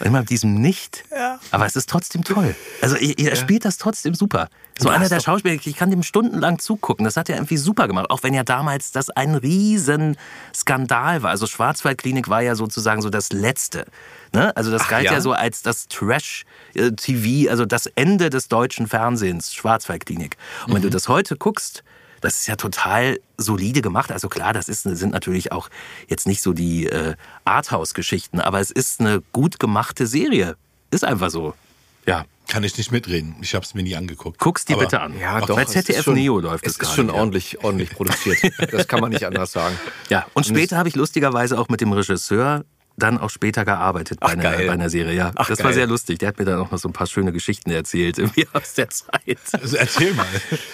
Und 0.00 0.06
immer 0.06 0.20
mit 0.20 0.30
diesem 0.30 0.54
Nicht. 0.54 1.04
Aber 1.50 1.66
es 1.66 1.76
ist 1.76 1.88
trotzdem 1.88 2.24
toll. 2.24 2.54
Also 2.80 2.96
er, 2.96 3.36
spielt 3.36 3.64
das 3.64 3.78
trotzdem 3.78 4.14
super. 4.14 4.48
So 4.78 4.88
einer 4.88 5.08
der 5.08 5.20
Schauspieler, 5.20 5.54
ich 5.54 5.76
kann 5.76 5.90
dem 5.90 6.02
stundenlang 6.02 6.58
zugucken. 6.58 7.04
Das 7.04 7.16
hat 7.16 7.28
er 7.28 7.36
irgendwie 7.36 7.56
super 7.56 7.86
gemacht. 7.86 8.10
Auch 8.10 8.22
wenn 8.22 8.34
ja 8.34 8.42
damals 8.42 8.90
das 8.90 9.10
ein 9.10 9.34
riesen 9.34 10.16
Skandal 10.54 11.22
war. 11.22 11.30
Also 11.30 11.46
Schwarzwaldklinik 11.46 12.28
war 12.28 12.42
ja 12.42 12.56
sozusagen 12.56 13.00
so 13.00 13.10
das 13.10 13.32
Letzte. 13.32 13.86
Ne? 14.32 14.54
Also 14.56 14.70
das 14.72 14.88
galt 14.88 15.04
ja? 15.04 15.12
ja? 15.12 15.20
so 15.20 15.32
als 15.32 15.62
das 15.62 15.86
Trash-TV, 15.88 17.50
also 17.50 17.64
das 17.66 17.86
Ende 17.86 18.30
des 18.30 18.48
deutschen 18.48 18.88
Fernsehens, 18.88 19.54
Schwarzwaldklinik. 19.54 20.36
Und 20.66 20.74
wenn 20.74 20.82
du 20.82 20.90
das 20.90 21.08
heute 21.08 21.36
guckst, 21.36 21.84
das 22.24 22.40
ist 22.40 22.46
ja 22.46 22.56
total 22.56 23.20
solide 23.36 23.82
gemacht. 23.82 24.10
Also 24.10 24.28
klar, 24.28 24.52
das 24.52 24.68
ist, 24.68 24.82
sind 24.82 25.12
natürlich 25.12 25.52
auch 25.52 25.68
jetzt 26.08 26.26
nicht 26.26 26.42
so 26.42 26.52
die 26.52 26.86
äh, 26.86 27.14
Arthouse-Geschichten, 27.44 28.40
aber 28.40 28.60
es 28.60 28.70
ist 28.70 29.00
eine 29.00 29.22
gut 29.32 29.58
gemachte 29.58 30.06
Serie. 30.06 30.56
Ist 30.90 31.04
einfach 31.04 31.30
so. 31.30 31.54
Ja. 32.06 32.24
Kann 32.46 32.62
ich 32.62 32.76
nicht 32.76 32.92
mitreden. 32.92 33.36
Ich 33.40 33.54
habe 33.54 33.64
es 33.64 33.72
mir 33.72 33.82
nie 33.82 33.96
angeguckt. 33.96 34.38
Guck's 34.38 34.66
dir 34.66 34.74
Aber- 34.74 34.84
bitte 34.84 35.00
an. 35.00 35.18
Ja, 35.18 35.40
doch. 35.40 35.56
Bei 35.56 35.64
ZDF 35.64 36.02
schon- 36.04 36.12
Neo 36.14 36.40
läuft 36.40 36.66
es 36.66 36.74
es 36.74 36.78
ist 36.78 36.94
schon 36.94 37.06
wieder. 37.08 37.16
ordentlich, 37.16 37.64
ordentlich 37.64 37.90
produziert. 37.90 38.38
Das 38.70 38.86
kann 38.86 39.00
man 39.00 39.10
nicht 39.12 39.24
anders 39.24 39.52
sagen. 39.52 39.78
Ja, 40.10 40.26
und 40.34 40.44
später 40.44 40.76
habe 40.76 40.88
ich 40.90 40.94
lustigerweise 40.94 41.58
auch 41.58 41.68
mit 41.70 41.80
dem 41.80 41.92
Regisseur 41.92 42.64
dann 42.96 43.18
auch 43.18 43.30
später 43.30 43.64
gearbeitet 43.64 44.20
bei, 44.20 44.28
Ach, 44.28 44.32
einer, 44.32 44.50
bei 44.50 44.70
einer 44.70 44.90
Serie. 44.90 45.14
Ja, 45.14 45.32
Ach, 45.34 45.48
das 45.48 45.58
war 45.58 45.66
geil. 45.66 45.74
sehr 45.74 45.86
lustig. 45.86 46.18
Der 46.18 46.28
hat 46.28 46.38
mir 46.38 46.44
dann 46.44 46.60
auch 46.60 46.70
noch 46.70 46.78
so 46.78 46.88
ein 46.88 46.92
paar 46.92 47.06
schöne 47.06 47.32
Geschichten 47.32 47.70
erzählt, 47.70 48.18
irgendwie 48.18 48.46
aus 48.52 48.74
der 48.74 48.88
Zeit. 48.90 49.38
Also 49.52 49.76
erzähl 49.76 50.14
mal. 50.14 50.26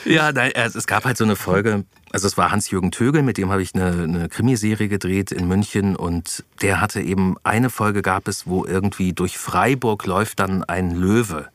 Ja, 0.04 0.32
nein, 0.32 0.52
es 0.54 0.74
es 0.74 0.86
gab 0.86 1.04
halt 1.04 1.16
so 1.16 1.24
eine 1.24 1.36
Folge, 1.36 1.84
also 2.12 2.26
es 2.26 2.36
war 2.36 2.50
Hans-Jürgen 2.50 2.90
Tögel, 2.90 3.22
mit 3.22 3.38
dem 3.38 3.50
habe 3.50 3.62
ich 3.62 3.74
eine, 3.74 4.02
eine 4.02 4.28
Krimiserie 4.28 4.88
gedreht 4.88 5.32
in 5.32 5.46
München 5.48 5.96
und 5.96 6.44
der 6.62 6.80
hatte 6.80 7.00
eben 7.00 7.36
eine 7.42 7.70
Folge 7.70 8.02
gab 8.02 8.28
es, 8.28 8.46
wo 8.46 8.64
irgendwie 8.64 9.12
durch 9.12 9.38
Freiburg 9.38 10.04
läuft 10.06 10.40
dann 10.40 10.64
ein 10.64 10.94
Löwe, 10.94 11.48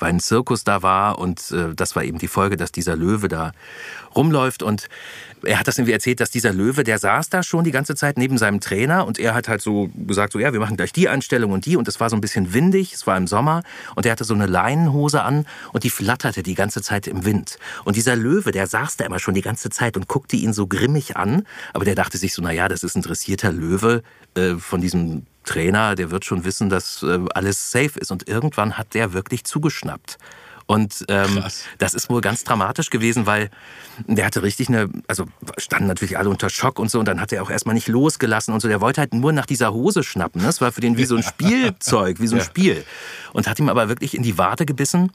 weil 0.00 0.10
ein 0.10 0.20
Zirkus 0.20 0.64
da 0.64 0.82
war 0.82 1.18
und 1.18 1.50
äh, 1.52 1.74
das 1.74 1.96
war 1.96 2.04
eben 2.04 2.18
die 2.18 2.28
Folge, 2.28 2.56
dass 2.56 2.72
dieser 2.72 2.96
Löwe 2.96 3.28
da 3.28 3.52
rumläuft 4.14 4.62
und 4.62 4.88
er 5.42 5.58
hat 5.58 5.68
das 5.68 5.78
irgendwie 5.78 5.92
erzählt, 5.92 6.20
dass 6.20 6.30
dieser 6.30 6.52
Löwe, 6.52 6.84
der 6.84 6.98
saß 6.98 7.30
da 7.30 7.42
schon 7.42 7.64
die 7.64 7.70
ganze 7.70 7.94
Zeit 7.94 8.18
neben 8.18 8.38
seinem 8.38 8.60
Trainer 8.60 9.06
und 9.06 9.18
er 9.18 9.34
hat 9.34 9.48
halt 9.48 9.62
so 9.62 9.88
gesagt, 9.94 10.32
so 10.32 10.38
ja, 10.38 10.52
wir 10.52 10.60
machen 10.60 10.76
gleich 10.76 10.92
die 10.92 11.08
Einstellung 11.08 11.52
und 11.52 11.66
die 11.66 11.76
und 11.76 11.88
es 11.88 12.00
war 12.00 12.10
so 12.10 12.16
ein 12.16 12.20
bisschen 12.20 12.52
windig, 12.52 12.92
es 12.92 13.06
war 13.06 13.16
im 13.16 13.26
Sommer 13.26 13.62
und 13.94 14.06
er 14.06 14.12
hatte 14.12 14.24
so 14.24 14.34
eine 14.34 14.46
Leinenhose 14.46 15.22
an 15.22 15.46
und 15.72 15.84
die 15.84 15.90
flatterte 15.90 16.42
die 16.42 16.54
ganze 16.54 16.82
Zeit 16.82 17.06
im 17.06 17.24
Wind. 17.24 17.58
Und 17.84 17.96
dieser 17.96 18.16
Löwe, 18.16 18.50
der 18.50 18.66
saß 18.66 18.96
da 18.96 19.06
immer 19.06 19.18
schon 19.18 19.34
die 19.34 19.42
ganze 19.42 19.70
Zeit 19.70 19.96
und 19.96 20.08
guckte 20.08 20.36
ihn 20.36 20.52
so 20.52 20.66
grimmig 20.66 21.16
an, 21.16 21.46
aber 21.72 21.84
der 21.84 21.94
dachte 21.94 22.18
sich 22.18 22.34
so, 22.34 22.42
na 22.42 22.52
ja, 22.52 22.68
das 22.68 22.82
ist 22.82 22.96
ein 22.96 23.02
dressierter 23.02 23.52
Löwe 23.52 24.02
äh, 24.34 24.54
von 24.56 24.80
diesem 24.80 25.26
Trainer, 25.44 25.94
der 25.94 26.10
wird 26.10 26.24
schon 26.24 26.44
wissen, 26.44 26.68
dass 26.68 27.02
äh, 27.02 27.18
alles 27.34 27.70
safe 27.70 27.98
ist. 27.98 28.10
Und 28.10 28.28
irgendwann 28.28 28.78
hat 28.78 28.94
der 28.94 29.12
wirklich 29.12 29.44
zugeschnappt. 29.44 30.18
Und 30.70 31.04
ähm, 31.08 31.42
das 31.78 31.94
ist 31.94 32.08
wohl 32.10 32.20
ganz 32.20 32.44
dramatisch 32.44 32.90
gewesen, 32.90 33.26
weil 33.26 33.50
der 34.06 34.24
hatte 34.24 34.44
richtig 34.44 34.68
eine, 34.68 34.88
also 35.08 35.24
standen 35.58 35.88
natürlich 35.88 36.16
alle 36.16 36.28
unter 36.28 36.48
Schock 36.48 36.78
und 36.78 36.88
so 36.88 37.00
und 37.00 37.06
dann 37.06 37.20
hat 37.20 37.32
er 37.32 37.42
auch 37.42 37.50
erstmal 37.50 37.74
nicht 37.74 37.88
losgelassen 37.88 38.54
und 38.54 38.60
so. 38.60 38.68
Der 38.68 38.80
wollte 38.80 39.00
halt 39.00 39.12
nur 39.12 39.32
nach 39.32 39.46
dieser 39.46 39.72
Hose 39.72 40.04
schnappen. 40.04 40.42
ne? 40.42 40.46
Das 40.46 40.60
war 40.60 40.70
für 40.70 40.80
den 40.80 40.96
wie 40.96 41.06
so 41.06 41.16
ein 41.16 41.24
Spielzeug, 41.24 42.20
wie 42.20 42.28
so 42.28 42.36
ein 42.36 42.42
Spiel. 42.42 42.84
Und 43.32 43.48
hat 43.48 43.58
ihm 43.58 43.68
aber 43.68 43.88
wirklich 43.88 44.14
in 44.14 44.22
die 44.22 44.38
Wade 44.38 44.64
gebissen. 44.64 45.10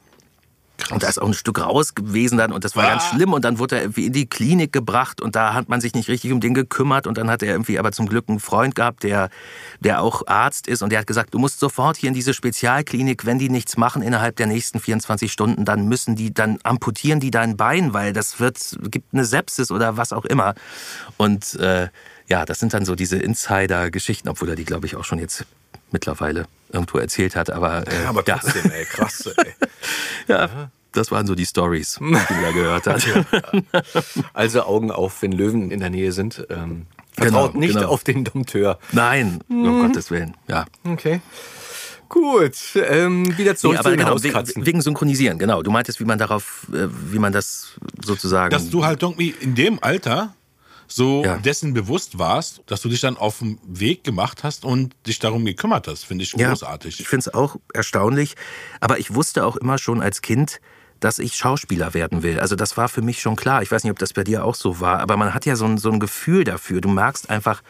Und 0.91 1.03
da 1.03 1.07
ist 1.07 1.19
auch 1.21 1.27
ein 1.27 1.33
Stück 1.33 1.59
raus 1.59 1.95
gewesen 1.95 2.37
dann 2.37 2.51
und 2.51 2.63
das 2.63 2.75
war 2.75 2.83
ganz 2.87 3.03
Ah. 3.05 3.15
schlimm 3.15 3.33
und 3.33 3.43
dann 3.43 3.57
wurde 3.59 3.75
er 3.77 3.81
irgendwie 3.83 4.05
in 4.05 4.13
die 4.13 4.27
Klinik 4.27 4.71
gebracht 4.71 5.19
und 5.21 5.35
da 5.35 5.53
hat 5.53 5.67
man 5.69 5.81
sich 5.81 5.93
nicht 5.93 6.09
richtig 6.09 6.31
um 6.31 6.41
den 6.41 6.53
gekümmert 6.53 7.07
und 7.07 7.17
dann 7.17 7.29
hat 7.29 7.41
er 7.41 7.51
irgendwie 7.53 7.79
aber 7.79 7.91
zum 7.91 8.07
Glück 8.07 8.25
einen 8.27 8.39
Freund 8.39 8.75
gehabt, 8.75 9.03
der, 9.03 9.29
der 9.79 10.01
auch 10.01 10.27
Arzt 10.27 10.67
ist 10.67 10.83
und 10.83 10.91
der 10.91 10.99
hat 10.99 11.07
gesagt, 11.07 11.33
du 11.33 11.39
musst 11.39 11.59
sofort 11.59 11.97
hier 11.97 12.09
in 12.09 12.13
diese 12.13 12.33
Spezialklinik, 12.33 13.25
wenn 13.25 13.39
die 13.39 13.49
nichts 13.49 13.77
machen 13.77 14.01
innerhalb 14.01 14.35
der 14.35 14.47
nächsten 14.47 14.79
24 14.79 15.31
Stunden, 15.31 15.65
dann 15.65 15.87
müssen 15.87 16.15
die, 16.15 16.33
dann 16.33 16.59
amputieren 16.63 17.19
die 17.19 17.31
dein 17.31 17.57
Bein, 17.57 17.93
weil 17.93 18.13
das 18.13 18.39
wird, 18.39 18.77
gibt 18.91 19.13
eine 19.13 19.25
Sepsis 19.25 19.71
oder 19.71 19.97
was 19.97 20.13
auch 20.13 20.25
immer. 20.25 20.53
Und 21.17 21.55
äh, 21.55 21.89
ja, 22.27 22.45
das 22.45 22.59
sind 22.59 22.73
dann 22.73 22.85
so 22.85 22.95
diese 22.95 23.17
Insider-Geschichten, 23.17 24.29
obwohl 24.29 24.49
er 24.49 24.55
die, 24.55 24.65
glaube 24.65 24.85
ich, 24.87 24.95
auch 24.95 25.03
schon 25.05 25.19
jetzt 25.19 25.45
mittlerweile 25.91 26.45
irgendwo 26.71 26.97
erzählt 26.97 27.35
hat, 27.35 27.49
aber, 27.49 27.87
äh, 27.87 28.05
Aber 28.05 28.23
ja. 28.27 28.37
trotzdem, 28.37 28.71
ey, 28.71 28.85
krass. 28.85 29.25
Ey. 29.37 29.53
Ja, 30.27 30.69
das 30.91 31.11
waren 31.11 31.27
so 31.27 31.35
die 31.35 31.45
Stories, 31.45 31.97
die 31.99 32.03
man 32.05 32.25
da 32.41 32.51
gehört 32.51 32.87
hat. 32.87 33.05
Also 34.33 34.63
Augen 34.63 34.91
auf, 34.91 35.21
wenn 35.21 35.31
Löwen 35.31 35.69
in 35.71 35.79
der 35.79 35.89
Nähe 35.89 36.11
sind. 36.11 36.45
Ähm, 36.49 36.87
Genau, 37.17 37.43
vertraut 37.43 37.55
nicht 37.55 37.75
genau. 37.75 37.87
auf 37.87 38.03
den 38.03 38.25
Dompteur. 38.25 38.77
Nein, 38.91 39.39
um 39.47 39.81
Gottes 39.83 40.11
Willen. 40.11 40.35
Ja. 40.49 40.65
Okay. 40.83 41.21
Gut, 42.09 42.53
ähm, 42.75 43.37
wieder 43.37 43.55
zurück 43.55 43.77
Nee, 43.77 43.81
zu 43.81 43.87
aber 43.87 43.89
den 43.91 43.99
genau, 43.99 44.11
Hauskatzen. 44.11 44.55
wegen, 44.57 44.65
wegen 44.65 44.81
Synchronisieren, 44.81 45.39
genau. 45.39 45.63
Du 45.63 45.71
meintest, 45.71 45.99
wie 46.01 46.05
man 46.05 46.19
darauf, 46.19 46.67
äh, 46.73 46.87
wie 47.11 47.19
man 47.19 47.31
das 47.31 47.69
sozusagen. 48.03 48.51
Dass 48.51 48.69
du 48.69 48.83
halt 48.85 49.01
irgendwie 49.01 49.29
in 49.39 49.55
dem 49.55 49.81
Alter 49.81 50.35
so 50.87 51.23
Ja. 51.23 51.37
dessen 51.37 51.73
bewusst 51.73 52.19
warst, 52.19 52.61
dass 52.67 52.81
du 52.81 52.89
dich 52.89 53.01
dann 53.01 53.17
auf 53.17 53.39
den 53.39 53.59
Weg 53.65 54.03
gemacht 54.03 54.43
hast 54.43 54.65
und 54.65 54.95
dich 55.07 55.19
darum 55.19 55.45
gekümmert 55.45 55.87
hast, 55.87 56.05
finde 56.05 56.23
ich 56.23 56.33
Ja, 56.33 56.49
großartig. 56.49 56.99
Ich 56.99 57.07
finde 57.07 57.27
es 57.27 57.33
auch 57.33 57.55
erstaunlich. 57.73 58.35
Aber 58.79 58.99
ich 58.99 59.13
wusste 59.13 59.45
auch 59.45 59.55
immer 59.55 59.77
schon 59.77 60.01
als 60.01 60.21
Kind, 60.21 60.59
dass 60.99 61.19
ich 61.19 61.35
Schauspieler 61.35 61.93
werden 61.93 62.23
will. 62.23 62.39
Also 62.39 62.55
das 62.55 62.77
war 62.77 62.87
für 62.87 63.01
mich 63.01 63.21
schon 63.21 63.35
klar. 63.35 63.61
Ich 63.61 63.71
weiß 63.71 63.83
nicht, 63.83 63.91
ob 63.91 63.99
das 63.99 64.13
bei 64.13 64.23
dir 64.23 64.45
auch 64.45 64.55
so 64.55 64.79
war, 64.79 64.99
aber 64.99 65.17
man 65.17 65.33
hat 65.33 65.45
ja 65.45 65.55
so 65.55 65.65
ein, 65.65 65.77
so 65.77 65.91
ein 65.91 65.99
Gefühl 65.99 66.43
dafür. 66.45 66.81
Du 66.81 66.89
merkst 66.89 67.29
einfach, 67.29 67.61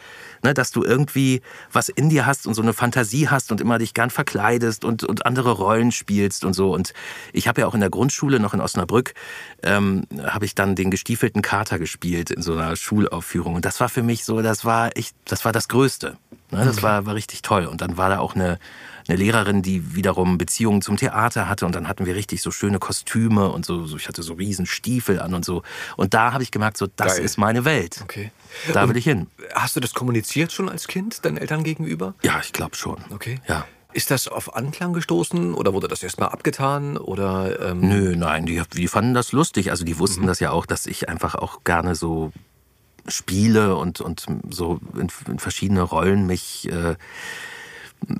ne, 0.42 0.54
dass 0.54 0.70
du 0.70 0.82
irgendwie 0.82 1.40
was 1.72 1.88
in 1.88 2.08
dir 2.08 2.26
hast 2.26 2.46
und 2.46 2.54
so 2.54 2.62
eine 2.62 2.72
Fantasie 2.72 3.28
hast 3.28 3.52
und 3.52 3.60
immer 3.60 3.78
dich 3.78 3.94
gern 3.94 4.10
verkleidest 4.10 4.84
und, 4.84 5.04
und 5.04 5.26
andere 5.26 5.52
Rollen 5.52 5.92
spielst 5.92 6.44
und 6.44 6.52
so. 6.52 6.72
Und 6.72 6.92
ich 7.32 7.48
habe 7.48 7.60
ja 7.60 7.66
auch 7.66 7.74
in 7.74 7.80
der 7.80 7.90
Grundschule, 7.90 8.40
noch 8.40 8.54
in 8.54 8.60
Osnabrück, 8.60 9.14
ähm, 9.62 10.04
habe 10.24 10.44
ich 10.44 10.54
dann 10.54 10.74
den 10.74 10.90
gestiefelten 10.90 11.42
Kater 11.42 11.78
gespielt 11.78 12.30
in 12.30 12.42
so 12.42 12.54
einer 12.54 12.76
Schulaufführung. 12.76 13.54
Und 13.54 13.64
das 13.64 13.80
war 13.80 13.88
für 13.88 14.02
mich 14.02 14.24
so, 14.24 14.42
das 14.42 14.64
war 14.64 14.90
ich, 14.96 15.10
das 15.24 15.44
war 15.44 15.52
das 15.52 15.68
Größte. 15.68 16.16
Ne, 16.50 16.64
das 16.64 16.82
war, 16.82 17.06
war 17.06 17.14
richtig 17.14 17.42
toll. 17.42 17.66
Und 17.66 17.80
dann 17.80 17.96
war 17.96 18.08
da 18.08 18.18
auch 18.18 18.34
eine, 18.34 18.58
eine 19.08 19.18
Lehrerin, 19.18 19.62
die 19.62 19.94
wiederum 19.94 20.38
Beziehungen 20.38 20.82
zum 20.82 20.96
Theater 20.96 21.48
hatte 21.48 21.66
und 21.66 21.74
dann 21.74 21.88
hatten 21.88 22.06
wir 22.06 22.14
richtig 22.14 22.42
so 22.42 22.50
schöne 22.50 22.78
Kostüme 22.78 23.50
und 23.50 23.64
so, 23.64 23.86
so 23.86 23.96
ich 23.96 24.08
hatte 24.08 24.22
so 24.22 24.34
riesen 24.34 24.66
Stiefel 24.66 25.20
an 25.20 25.34
und 25.34 25.44
so. 25.44 25.62
Und 25.96 26.14
da 26.14 26.32
habe 26.32 26.42
ich 26.42 26.50
gemerkt, 26.50 26.76
so 26.76 26.86
das 26.86 27.16
Geil. 27.16 27.24
ist 27.24 27.38
meine 27.38 27.64
Welt. 27.64 28.00
Okay. 28.02 28.32
Da 28.72 28.88
will 28.88 28.96
ich 28.96 29.04
hin. 29.04 29.28
Hast 29.54 29.76
du 29.76 29.80
das 29.80 29.94
kommuniziert 29.94 30.52
schon 30.52 30.68
als 30.68 30.86
Kind, 30.88 31.24
deinen 31.24 31.36
Eltern 31.36 31.64
gegenüber? 31.64 32.14
Ja, 32.22 32.40
ich 32.42 32.52
glaube 32.52 32.76
schon. 32.76 32.98
Okay. 33.10 33.40
Ja. 33.48 33.66
Ist 33.92 34.10
das 34.10 34.28
auf 34.28 34.54
Anklang 34.54 34.92
gestoßen 34.92 35.54
oder 35.54 35.72
wurde 35.72 35.88
das 35.88 36.02
erstmal 36.02 36.28
abgetan? 36.28 36.98
Oder, 36.98 37.70
ähm, 37.70 37.80
Nö, 37.80 38.14
nein, 38.14 38.44
die, 38.44 38.62
die 38.74 38.88
fanden 38.88 39.14
das 39.14 39.32
lustig. 39.32 39.70
Also 39.70 39.84
die 39.84 39.98
wussten 39.98 40.26
das 40.26 40.38
ja 40.38 40.50
auch, 40.50 40.66
dass 40.66 40.84
ich 40.84 41.08
einfach 41.08 41.34
auch 41.34 41.64
gerne 41.64 41.94
so 41.94 42.30
spiele 43.08 43.76
und, 43.76 44.00
und 44.00 44.26
so 44.50 44.80
in, 44.94 45.08
in 45.28 45.38
verschiedene 45.38 45.80
Rollen 45.80 46.26
mich 46.26 46.70
äh, 46.70 46.96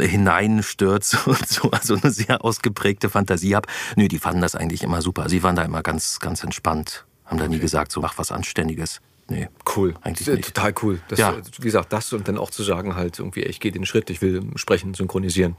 hineinstürze 0.00 1.18
und 1.26 1.46
so, 1.48 1.70
also 1.70 1.94
eine 1.96 2.10
sehr 2.10 2.44
ausgeprägte 2.44 3.10
Fantasie 3.10 3.54
habe. 3.54 3.68
Nö, 3.96 4.08
die 4.08 4.18
fanden 4.18 4.40
das 4.40 4.54
eigentlich 4.54 4.82
immer 4.82 5.02
super. 5.02 5.28
Sie 5.28 5.42
waren 5.42 5.56
da 5.56 5.62
immer 5.62 5.82
ganz, 5.82 6.18
ganz 6.20 6.42
entspannt. 6.42 7.04
Haben 7.24 7.38
da 7.38 7.48
nie 7.48 7.58
gesagt, 7.58 7.90
so 7.92 8.00
mach 8.00 8.18
was 8.18 8.30
Anständiges. 8.32 9.00
Nee. 9.28 9.48
Cool. 9.74 9.94
Eigentlich 10.02 10.28
nicht. 10.28 10.54
Total 10.54 10.72
cool. 10.82 11.00
Das, 11.08 11.18
Ja. 11.18 11.34
Wie 11.58 11.62
gesagt, 11.64 11.92
das 11.92 12.12
und 12.12 12.28
dann 12.28 12.38
auch 12.38 12.50
zu 12.50 12.62
sagen, 12.62 12.94
halt 12.94 13.18
irgendwie, 13.18 13.40
ich 13.42 13.58
gehe 13.58 13.72
den 13.72 13.84
Schritt, 13.84 14.08
ich 14.08 14.22
will 14.22 14.40
sprechen, 14.54 14.94
synchronisieren 14.94 15.56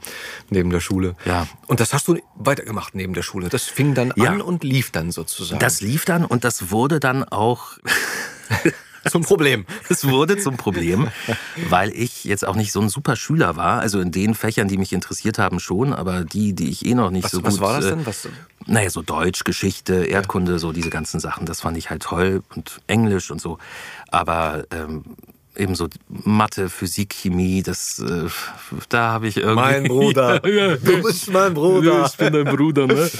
neben 0.48 0.70
der 0.70 0.80
Schule. 0.80 1.16
Ja. 1.26 1.46
Und 1.66 1.80
das 1.80 1.92
hast 1.92 2.08
du 2.08 2.18
weitergemacht 2.34 2.94
neben 2.94 3.12
der 3.12 3.20
Schule. 3.22 3.50
Das 3.50 3.64
fing 3.64 3.92
dann 3.92 4.14
Ja. 4.16 4.30
an 4.30 4.40
und 4.40 4.64
lief 4.64 4.90
dann 4.90 5.10
sozusagen. 5.10 5.60
Das 5.60 5.82
lief 5.82 6.06
dann 6.06 6.24
und 6.24 6.44
das 6.44 6.70
wurde 6.70 6.98
dann 6.98 7.24
auch 7.24 7.72
zum 9.10 9.22
Problem. 9.22 9.66
Es 9.88 10.06
wurde 10.06 10.38
zum 10.38 10.56
Problem, 10.56 11.08
weil 11.68 11.90
ich 11.90 12.24
jetzt 12.24 12.46
auch 12.46 12.56
nicht 12.56 12.72
so 12.72 12.80
ein 12.80 12.88
super 12.88 13.16
Schüler 13.16 13.56
war. 13.56 13.80
Also 13.80 14.00
in 14.00 14.10
den 14.12 14.34
Fächern, 14.34 14.68
die 14.68 14.78
mich 14.78 14.92
interessiert 14.92 15.38
haben, 15.38 15.60
schon, 15.60 15.92
aber 15.92 16.24
die, 16.24 16.52
die 16.54 16.68
ich 16.70 16.86
eh 16.86 16.94
noch 16.94 17.10
nicht 17.10 17.24
Was, 17.24 17.32
so 17.32 17.38
gut. 17.38 17.46
was 17.46 17.60
war 17.60 17.76
das 17.76 17.86
äh, 17.86 17.90
denn? 17.90 18.06
Was, 18.06 18.28
Naja, 18.66 18.90
so 18.90 19.02
Deutsch, 19.02 19.44
Geschichte, 19.44 20.04
Erdkunde, 20.04 20.58
so 20.58 20.72
diese 20.72 20.90
ganzen 20.90 21.20
Sachen, 21.20 21.46
das 21.46 21.60
fand 21.60 21.76
ich 21.76 21.90
halt 21.90 22.02
toll 22.02 22.42
und 22.54 22.80
Englisch 22.86 23.30
und 23.30 23.40
so. 23.40 23.58
Aber 24.10 24.64
ähm, 24.70 25.04
eben 25.58 25.74
so 25.74 25.88
Mathe, 26.08 26.68
Physik, 26.68 27.14
Chemie, 27.14 27.62
das, 27.62 27.98
äh, 27.98 28.28
da 28.88 29.12
habe 29.12 29.28
ich 29.28 29.36
irgendwie... 29.36 29.54
mein 29.54 29.84
Bruder. 29.84 30.40
Du 30.78 31.02
bist 31.02 31.30
mein 31.30 31.54
Bruder. 31.54 32.06
Ich 32.06 32.16
bin 32.16 32.32
dein 32.32 32.44
Bruder, 32.44 32.86
ne? 32.86 33.10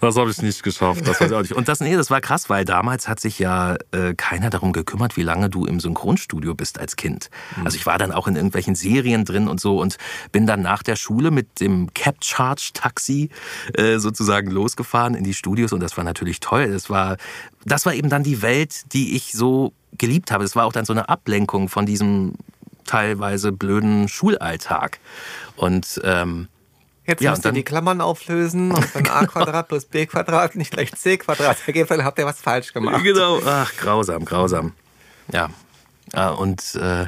Das 0.00 0.16
habe 0.16 0.30
ich 0.30 0.40
nicht 0.42 0.62
geschafft. 0.62 1.06
Das 1.06 1.20
weiß 1.20 1.30
ich 1.30 1.36
auch 1.36 1.42
nicht. 1.42 1.54
Und 1.54 1.68
das, 1.68 1.80
nee, 1.80 1.96
das 1.96 2.10
war 2.10 2.20
krass, 2.20 2.48
weil 2.48 2.64
damals 2.64 3.08
hat 3.08 3.20
sich 3.20 3.38
ja 3.38 3.76
äh, 3.92 4.14
keiner 4.14 4.50
darum 4.50 4.72
gekümmert, 4.72 5.16
wie 5.16 5.22
lange 5.22 5.50
du 5.50 5.66
im 5.66 5.80
Synchronstudio 5.80 6.54
bist 6.54 6.78
als 6.78 6.96
Kind. 6.96 7.30
Also 7.64 7.76
ich 7.76 7.86
war 7.86 7.98
dann 7.98 8.12
auch 8.12 8.26
in 8.26 8.36
irgendwelchen 8.36 8.74
Serien 8.74 9.24
drin 9.24 9.48
und 9.48 9.60
so 9.60 9.80
und 9.80 9.96
bin 10.30 10.46
dann 10.46 10.62
nach 10.62 10.82
der 10.82 10.96
Schule 10.96 11.30
mit 11.30 11.60
dem 11.60 11.92
Cap 11.94 12.16
Charge 12.22 12.70
Taxi 12.74 13.30
äh, 13.74 13.98
sozusagen 13.98 14.50
losgefahren 14.50 15.14
in 15.14 15.24
die 15.24 15.34
Studios 15.34 15.72
und 15.72 15.80
das 15.80 15.96
war 15.96 16.04
natürlich 16.04 16.40
toll. 16.40 16.70
Das 16.70 16.90
war, 16.90 17.16
das 17.64 17.86
war 17.86 17.94
eben 17.94 18.08
dann 18.08 18.22
die 18.22 18.42
Welt, 18.42 18.92
die 18.92 19.16
ich 19.16 19.32
so 19.32 19.72
geliebt 19.98 20.30
habe. 20.30 20.44
Es 20.44 20.56
war 20.56 20.64
auch 20.66 20.72
dann 20.72 20.84
so 20.84 20.92
eine 20.92 21.08
Ablenkung 21.08 21.68
von 21.68 21.86
diesem 21.86 22.34
teilweise 22.84 23.52
blöden 23.52 24.08
Schulalltag. 24.08 24.98
Und 25.56 26.00
ähm, 26.04 26.48
Jetzt 27.04 27.20
Ja, 27.20 27.30
müsst 27.30 27.40
und 27.40 27.46
ihr 27.46 27.48
dann- 27.48 27.54
die 27.56 27.62
Klammern 27.64 28.00
auflösen 28.00 28.70
und 28.70 28.86
dann 28.94 29.06
a 29.10 29.26
Quadrat 29.26 29.66
plus 29.68 29.86
b 29.86 30.06
Quadrat 30.06 30.54
nicht 30.54 30.70
gleich 30.70 30.92
c 30.94 31.16
Quadrat 31.18 31.56
ergibt, 31.66 31.90
dann 31.90 32.04
habt 32.04 32.16
ihr 32.18 32.26
was 32.26 32.40
falsch 32.40 32.72
gemacht. 32.72 33.02
Genau. 33.02 33.40
Ach, 33.44 33.72
grausam, 33.76 34.24
grausam. 34.24 34.72
Ja. 35.32 35.48
Ja, 36.14 36.28
und 36.30 36.74
äh, 36.76 37.06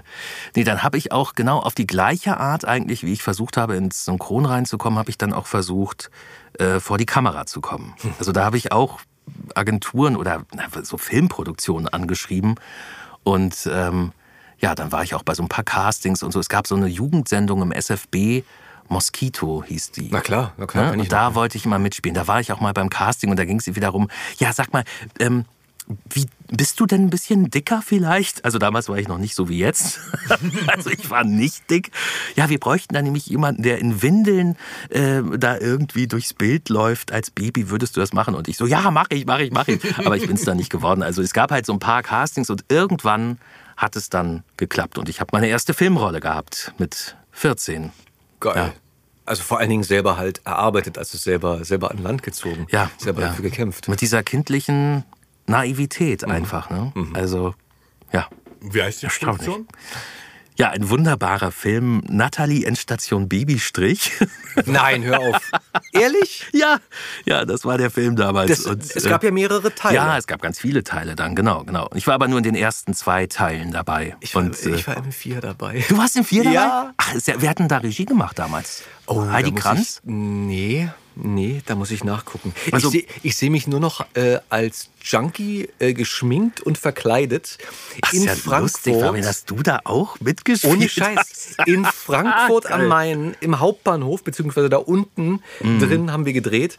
nee, 0.56 0.64
dann 0.64 0.82
habe 0.82 0.96
ich 0.98 1.12
auch 1.12 1.34
genau 1.34 1.58
auf 1.60 1.74
die 1.74 1.86
gleiche 1.86 2.38
Art 2.38 2.64
eigentlich, 2.64 3.02
wie 3.04 3.12
ich 3.12 3.22
versucht 3.22 3.56
habe, 3.56 3.76
ins 3.76 4.04
Synchron 4.04 4.46
reinzukommen, 4.46 4.98
habe 4.98 5.10
ich 5.10 5.18
dann 5.18 5.32
auch 5.32 5.46
versucht, 5.46 6.10
äh, 6.58 6.80
vor 6.80 6.98
die 6.98 7.06
Kamera 7.06 7.46
zu 7.46 7.60
kommen. 7.60 7.94
Also 8.18 8.32
da 8.32 8.44
habe 8.44 8.56
ich 8.56 8.72
auch 8.72 8.98
Agenturen 9.54 10.16
oder 10.16 10.44
na, 10.54 10.64
so 10.82 10.98
Filmproduktionen 10.98 11.88
angeschrieben. 11.88 12.56
Und 13.22 13.68
ähm, 13.70 14.12
ja, 14.58 14.74
dann 14.74 14.92
war 14.92 15.02
ich 15.02 15.14
auch 15.14 15.22
bei 15.22 15.34
so 15.34 15.42
ein 15.42 15.48
paar 15.48 15.64
Castings 15.64 16.22
und 16.22 16.32
so. 16.32 16.40
Es 16.40 16.48
gab 16.48 16.66
so 16.66 16.74
eine 16.74 16.86
Jugendsendung 16.86 17.62
im 17.62 17.72
SFB, 17.72 18.42
Mosquito 18.88 19.64
hieß 19.66 19.92
die. 19.92 20.08
Na 20.10 20.20
klar, 20.20 20.52
na 20.56 20.66
klar, 20.66 20.84
Ja, 20.84 20.94
ich 20.94 21.00
und 21.00 21.12
da 21.12 21.34
wollte 21.34 21.56
ich 21.56 21.64
mal 21.66 21.78
mitspielen. 21.78 22.14
Da 22.14 22.26
war 22.28 22.40
ich 22.40 22.52
auch 22.52 22.60
mal 22.60 22.72
beim 22.72 22.90
Casting 22.90 23.30
und 23.30 23.38
da 23.38 23.44
ging 23.44 23.58
es 23.58 23.66
wiederum, 23.66 24.08
ja, 24.38 24.52
sag 24.52 24.72
mal, 24.72 24.84
ähm, 25.18 25.46
wie 25.86 26.26
bist 26.48 26.80
du 26.80 26.86
denn 26.86 27.02
ein 27.02 27.10
bisschen 27.10 27.50
dicker 27.50 27.82
vielleicht? 27.84 28.44
Also 28.44 28.58
damals 28.58 28.88
war 28.88 28.96
ich 28.96 29.08
noch 29.08 29.18
nicht 29.18 29.34
so 29.34 29.48
wie 29.48 29.58
jetzt. 29.58 30.00
also 30.66 30.90
ich 30.90 31.10
war 31.10 31.24
nicht 31.24 31.68
dick. 31.70 31.90
Ja, 32.36 32.48
wir 32.48 32.58
bräuchten 32.58 32.94
da 32.94 33.02
nämlich 33.02 33.26
jemanden, 33.26 33.62
der 33.62 33.78
in 33.78 34.00
Windeln 34.00 34.56
äh, 34.88 35.22
da 35.36 35.58
irgendwie 35.58 36.06
durchs 36.06 36.32
Bild 36.32 36.68
läuft 36.68 37.12
als 37.12 37.30
Baby. 37.30 37.70
Würdest 37.70 37.96
du 37.96 38.00
das 38.00 38.12
machen? 38.12 38.34
Und 38.34 38.48
ich 38.48 38.56
so, 38.56 38.66
ja, 38.66 38.90
mach 38.90 39.06
ich, 39.10 39.26
mach 39.26 39.40
ich, 39.40 39.50
mach 39.50 39.68
ich. 39.68 39.80
Aber 39.98 40.16
ich 40.16 40.26
bin 40.26 40.36
es 40.36 40.44
da 40.44 40.54
nicht 40.54 40.70
geworden. 40.70 41.02
Also 41.02 41.20
es 41.22 41.32
gab 41.32 41.50
halt 41.50 41.66
so 41.66 41.72
ein 41.72 41.80
paar 41.80 42.02
Castings 42.02 42.48
und 42.48 42.64
irgendwann 42.68 43.38
hat 43.76 43.96
es 43.96 44.08
dann 44.08 44.44
geklappt 44.56 44.98
und 44.98 45.08
ich 45.08 45.20
habe 45.20 45.30
meine 45.32 45.48
erste 45.48 45.74
Filmrolle 45.74 46.20
gehabt 46.20 46.72
mit 46.78 47.16
14. 47.32 47.90
Geil. 48.40 48.56
Ja. 48.56 48.72
Also 49.26 49.42
vor 49.42 49.58
allen 49.58 49.70
Dingen 49.70 49.84
selber 49.84 50.18
halt 50.18 50.42
erarbeitet, 50.44 50.98
also 50.98 51.16
selber, 51.16 51.64
selber 51.64 51.90
an 51.90 51.98
Land 51.98 52.22
gezogen. 52.22 52.66
Ja, 52.70 52.90
Selber 52.98 53.22
ja. 53.22 53.28
dafür 53.28 53.44
gekämpft. 53.44 53.88
Mit 53.88 54.02
dieser 54.02 54.22
kindlichen 54.22 55.04
Naivität 55.46 56.24
einfach. 56.24 56.70
Ne? 56.70 56.92
Also, 57.14 57.54
ja. 58.12 58.28
Wie 58.60 58.82
heißt 58.82 59.02
die. 59.02 59.06
Produktion? 59.06 59.66
Ja, 60.56 60.70
ein 60.70 60.88
wunderbarer 60.88 61.50
Film. 61.50 62.00
Natalie 62.08 62.64
Endstation 62.64 63.28
Babystrich. 63.28 64.12
Nein, 64.66 65.02
hör 65.02 65.18
auf. 65.18 65.50
Ehrlich? 65.92 66.46
ja, 66.52 66.78
ja, 67.24 67.44
das 67.44 67.64
war 67.64 67.76
der 67.76 67.90
Film 67.90 68.14
damals. 68.14 68.50
Das, 68.50 68.66
Und, 68.66 68.84
es 68.84 69.04
äh, 69.04 69.08
gab 69.08 69.24
ja 69.24 69.32
mehrere 69.32 69.74
Teile. 69.74 69.96
Ja, 69.96 70.16
es 70.16 70.28
gab 70.28 70.40
ganz 70.40 70.60
viele 70.60 70.84
Teile 70.84 71.16
dann, 71.16 71.34
genau, 71.34 71.64
genau. 71.64 71.90
Ich 71.94 72.06
war 72.06 72.14
aber 72.14 72.28
nur 72.28 72.38
in 72.38 72.44
den 72.44 72.54
ersten 72.54 72.94
zwei 72.94 73.26
Teilen 73.26 73.72
dabei. 73.72 74.16
ich, 74.20 74.32
war, 74.36 74.44
Und, 74.44 74.64
äh, 74.64 74.76
ich 74.76 74.86
war 74.86 74.96
im 74.96 75.10
Vier 75.10 75.40
dabei. 75.40 75.84
du 75.88 75.98
warst 75.98 76.16
im 76.16 76.24
vier 76.24 76.44
dabei? 76.44 76.54
Ja. 76.54 76.94
Ach, 76.98 77.14
ist 77.14 77.26
ja, 77.26 77.34
wer 77.38 77.50
hat 77.50 77.58
denn 77.58 77.66
da 77.68 77.78
Regie 77.78 78.04
gemacht 78.04 78.38
damals? 78.38 78.84
Oh, 79.06 79.26
Heidi 79.26 79.52
da 79.52 79.60
Kranz? 79.60 80.02
Ich, 80.04 80.10
nee, 80.12 80.88
nee, 81.16 81.62
da 81.66 81.74
muss 81.74 81.90
ich 81.90 82.04
nachgucken. 82.04 82.54
Also- 82.72 82.92
ich 82.92 83.06
sehe 83.22 83.32
seh 83.46 83.50
mich 83.50 83.66
nur 83.66 83.80
noch 83.80 84.04
äh, 84.14 84.38
als 84.48 84.88
Junkie 85.02 85.68
äh, 85.78 85.92
geschminkt 85.94 86.60
und 86.60 86.78
verkleidet 86.78 87.58
Ach, 88.02 88.12
in 88.12 88.20
ist 88.20 88.24
ja 88.26 88.32
Frankfurt. 88.34 88.60
lustig, 88.62 88.94
Fabian, 89.00 89.24
dass 89.24 89.44
du 89.44 89.56
da 89.62 89.80
auch 89.84 90.18
mitgespielt 90.20 90.72
Ohne 90.72 90.88
Scheiß. 90.88 91.16
hast. 91.58 91.68
In 91.68 91.84
Frankfurt 91.84 92.70
am 92.70 92.86
Main, 92.88 93.36
im 93.40 93.60
Hauptbahnhof, 93.60 94.24
beziehungsweise 94.24 94.68
da 94.68 94.78
unten 94.78 95.40
Mhm. 95.60 95.78
drin 95.80 96.12
haben 96.12 96.24
wir 96.26 96.32
gedreht. 96.32 96.78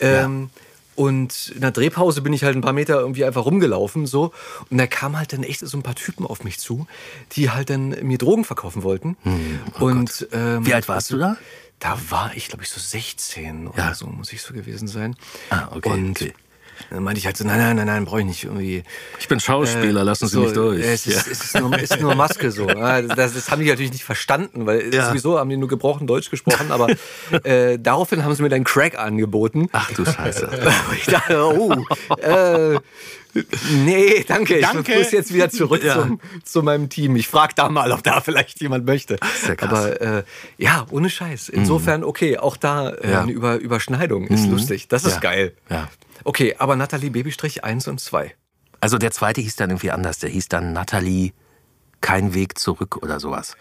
Ähm, 0.00 0.50
Und 0.98 1.52
in 1.54 1.60
der 1.60 1.72
Drehpause 1.72 2.22
bin 2.22 2.32
ich 2.32 2.42
halt 2.42 2.56
ein 2.56 2.62
paar 2.62 2.72
Meter 2.72 2.98
irgendwie 3.00 3.26
einfach 3.26 3.44
rumgelaufen 3.44 4.06
so 4.06 4.32
und 4.70 4.78
da 4.78 4.86
kamen 4.86 5.18
halt 5.18 5.30
dann 5.34 5.42
echt 5.42 5.60
so 5.60 5.76
ein 5.76 5.82
paar 5.82 5.94
Typen 5.94 6.24
auf 6.24 6.42
mich 6.42 6.58
zu, 6.58 6.86
die 7.32 7.50
halt 7.50 7.68
dann 7.68 7.90
mir 8.00 8.16
Drogen 8.16 8.44
verkaufen 8.46 8.82
wollten. 8.82 9.14
und 9.78 10.26
ähm, 10.32 10.64
Wie 10.64 10.72
alt 10.72 10.88
warst 10.88 11.10
du 11.10 11.18
da? 11.18 11.36
Da 11.78 11.98
war 12.08 12.32
ich, 12.34 12.48
glaube 12.48 12.64
ich, 12.64 12.70
so 12.70 12.80
16 12.80 13.68
oder 13.68 13.78
Ja. 13.78 13.94
so, 13.94 14.06
muss 14.06 14.32
ich 14.32 14.40
so 14.42 14.54
gewesen 14.54 14.88
sein. 14.88 15.14
Ah, 15.50 15.68
okay, 15.72 15.90
Und 15.90 16.10
okay. 16.22 16.34
dann 16.90 17.02
meinte 17.04 17.18
ich 17.18 17.26
halt 17.26 17.36
so, 17.36 17.44
nein, 17.44 17.58
nein, 17.58 17.76
nein, 17.76 17.86
nein, 17.86 18.04
brauche 18.06 18.20
ich 18.20 18.26
nicht 18.26 18.44
irgendwie. 18.44 18.82
Ich 19.18 19.28
bin 19.28 19.40
Schauspieler, 19.40 20.02
lassen 20.02 20.26
Sie 20.26 20.34
so, 20.34 20.40
mich 20.42 20.52
durch. 20.54 20.82
Es 20.82 21.06
ist, 21.06 21.26
Ja. 21.26 21.32
es 21.32 21.44
ist, 21.44 21.54
nur, 21.60 21.72
es 21.74 21.90
ist 21.90 22.00
nur 22.00 22.14
Maske 22.14 22.50
so. 22.50 22.66
Ah, 22.76 23.02
Das, 23.02 23.34
das 23.34 23.50
haben 23.50 23.60
die 23.62 23.68
natürlich 23.68 23.92
nicht 23.92 24.04
verstanden, 24.04 24.64
weil 24.66 24.92
Ja. 24.94 25.06
sowieso 25.08 25.38
haben 25.38 25.50
die 25.50 25.56
nur 25.58 25.68
gebrochen 25.68 26.06
Deutsch 26.06 26.30
gesprochen, 26.30 26.70
aber 26.72 26.88
äh, 27.44 27.78
daraufhin 27.78 28.24
haben 28.24 28.34
sie 28.34 28.42
mir 28.42 28.48
dann 28.48 28.64
Crack 28.64 28.98
angeboten. 28.98 29.68
Ach 29.72 29.90
du 29.92 30.04
Scheiße. 30.06 30.48
Ich 30.96 31.06
dachte, 31.06 31.44
oh, 31.44 31.84
äh, 32.18 32.78
nee, 33.84 34.24
danke. 34.26 34.60
Danke. 34.60 34.92
Ich 34.92 34.98
muss 34.98 35.12
jetzt 35.12 35.32
wieder 35.32 35.50
zurück 35.50 35.82
Ja. 35.84 35.94
zum, 36.02 36.20
zu 36.44 36.62
meinem 36.62 36.88
Team. 36.88 37.16
Ich 37.16 37.28
frage 37.28 37.52
da 37.56 37.68
mal, 37.68 37.92
ob 37.92 38.02
da 38.02 38.20
vielleicht 38.20 38.60
jemand 38.60 38.86
möchte. 38.86 39.18
ja 39.46 39.54
krass. 39.54 39.70
Mhm. 39.70 39.76
Aber 39.76 40.00
äh, 40.00 40.22
ja, 40.58 40.86
ohne 40.90 41.10
Scheiß. 41.10 41.48
Insofern, 41.48 42.04
okay, 42.04 42.38
auch 42.38 42.56
da 42.56 42.90
äh, 42.90 43.10
Ja. 43.12 43.22
eine 43.22 43.32
Über 43.32 43.56
Überschneidung 43.56 44.26
ist 44.26 44.46
lustig. 44.48 44.88
Das 44.88 45.04
ist 45.04 45.14
Ja. 45.14 45.20
geil. 45.20 45.52
Ja. 45.70 45.88
Okay, 46.24 46.54
aber 46.58 46.76
Nathalie 46.76 47.10
Babystrich 47.10 47.62
1 47.64 47.86
und 47.88 48.00
2. 48.00 48.34
Also 48.80 48.98
der 48.98 49.10
zweite 49.10 49.40
hieß 49.40 49.56
dann 49.56 49.70
irgendwie 49.70 49.90
anders. 49.90 50.18
Der 50.18 50.30
hieß 50.30 50.48
dann 50.48 50.72
Natalie 50.72 51.32
kein 52.00 52.34
Weg 52.34 52.58
zurück 52.58 52.96
oder 53.02 53.20
sowas. 53.20 53.56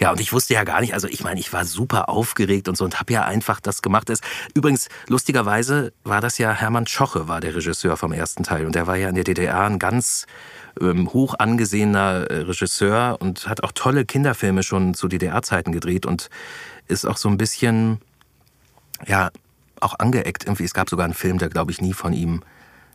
Ja, 0.00 0.10
und 0.10 0.20
ich 0.20 0.32
wusste 0.32 0.54
ja 0.54 0.64
gar 0.64 0.80
nicht, 0.80 0.94
also 0.94 1.06
ich 1.06 1.22
meine, 1.22 1.38
ich 1.38 1.52
war 1.52 1.64
super 1.64 2.08
aufgeregt 2.08 2.68
und 2.68 2.76
so 2.76 2.84
und 2.84 2.98
habe 2.98 3.12
ja 3.12 3.24
einfach 3.24 3.60
das 3.60 3.82
gemacht. 3.82 4.10
Übrigens, 4.54 4.88
lustigerweise 5.08 5.92
war 6.02 6.20
das 6.20 6.38
ja 6.38 6.52
Hermann 6.52 6.86
Schoche, 6.86 7.28
war 7.28 7.40
der 7.40 7.54
Regisseur 7.54 7.96
vom 7.96 8.12
ersten 8.12 8.42
Teil. 8.42 8.66
Und 8.66 8.74
der 8.74 8.86
war 8.86 8.96
ja 8.96 9.08
in 9.08 9.14
der 9.14 9.24
DDR 9.24 9.64
ein 9.64 9.78
ganz 9.78 10.26
ähm, 10.80 11.12
hoch 11.12 11.34
angesehener 11.38 12.30
äh, 12.30 12.40
Regisseur 12.40 13.18
und 13.20 13.48
hat 13.48 13.62
auch 13.62 13.72
tolle 13.72 14.04
Kinderfilme 14.04 14.62
schon 14.62 14.94
zu 14.94 15.08
DDR-Zeiten 15.08 15.72
gedreht 15.72 16.06
und 16.06 16.30
ist 16.88 17.06
auch 17.06 17.16
so 17.16 17.28
ein 17.28 17.38
bisschen, 17.38 18.00
ja, 19.06 19.30
auch 19.80 19.98
angeeckt 19.98 20.44
irgendwie. 20.44 20.64
Es 20.64 20.74
gab 20.74 20.88
sogar 20.88 21.04
einen 21.04 21.14
Film, 21.14 21.38
der, 21.38 21.48
glaube 21.48 21.70
ich, 21.70 21.80
nie 21.80 21.92
von 21.92 22.12
ihm 22.12 22.42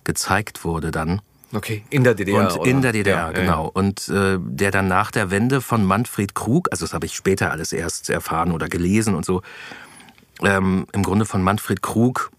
gezeigt 0.03 0.63
wurde 0.63 0.91
dann. 0.91 1.21
Okay, 1.51 1.83
in 1.89 2.03
der 2.03 2.13
DDR. 2.13 2.39
Und 2.39 2.59
oder? 2.59 2.69
in 2.69 2.81
der 2.81 2.91
DDR, 2.91 3.15
Ja, 3.15 3.25
ja, 3.27 3.31
genau. 3.31 3.71
Und 3.73 4.07
äh, 4.09 4.37
der 4.39 4.71
dann 4.71 4.87
nach 4.87 5.11
der 5.11 5.31
Wende 5.31 5.61
von 5.61 5.83
Manfred 5.83 6.35
Krug, 6.35 6.67
also 6.71 6.85
das 6.85 6.93
habe 6.93 7.05
ich 7.05 7.15
später 7.15 7.51
alles 7.51 7.73
erst 7.73 8.09
erfahren 8.09 8.51
oder 8.51 8.69
gelesen 8.69 9.15
und 9.15 9.25
so, 9.25 9.41
ähm, 10.41 10.85
im 10.91 11.03
Grunde 11.03 11.25
von 11.25 11.41
Manfred 11.41 11.81
Krug 11.81 12.31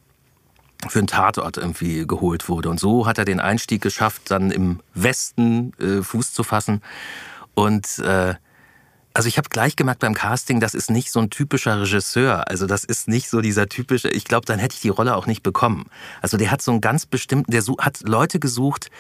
für 0.89 0.99
einen 1.01 1.09
Tatort 1.09 1.57
irgendwie 1.57 2.07
geholt 2.07 2.49
wurde. 2.49 2.71
Und 2.71 2.81
so 2.81 3.07
hat 3.07 3.19
er 3.19 3.25
den 3.25 3.41
Einstieg 3.41 3.83
geschafft, 3.83 4.31
dann 4.31 4.51
im 4.51 4.81
Westen 4.95 5.73
äh, 5.79 6.03
Fuß 6.03 6.33
zu 6.33 6.43
fassen. 6.43 6.81
Und 7.55 7.99
äh, 7.99 8.35
also 9.13 9.27
ich 9.27 9.39
habe 9.39 9.49
gleich 9.49 9.75
gemerkt 9.75 10.01
beim 10.01 10.15
Casting, 10.15 10.61
das 10.61 10.75
ist 10.75 10.91
nicht 10.91 11.11
so 11.11 11.19
ein 11.19 11.31
typischer 11.31 11.81
Regisseur. 11.81 12.49
Also 12.49 12.67
das 12.67 12.85
ist 12.85 13.09
nicht 13.09 13.29
so 13.29 13.41
dieser 13.41 13.69
typische, 13.69 14.09
ich 14.09 14.25
glaube, 14.25 14.47
dann 14.47 14.59
hätte 14.59 14.75
ich 14.75 14.81
die 14.81 14.89
Rolle 14.89 15.17
auch 15.17 15.27
nicht 15.27 15.43
bekommen. 15.43 15.87
Also 16.23 16.37
der 16.37 16.51
hat 16.51 16.63
so 16.63 16.71
einen 16.71 16.81
ganz 16.81 17.07
bestimmten, 17.07 17.51
der 17.51 17.63
hat 17.79 18.01
Leute 18.07 18.39
gesucht, 18.39 18.91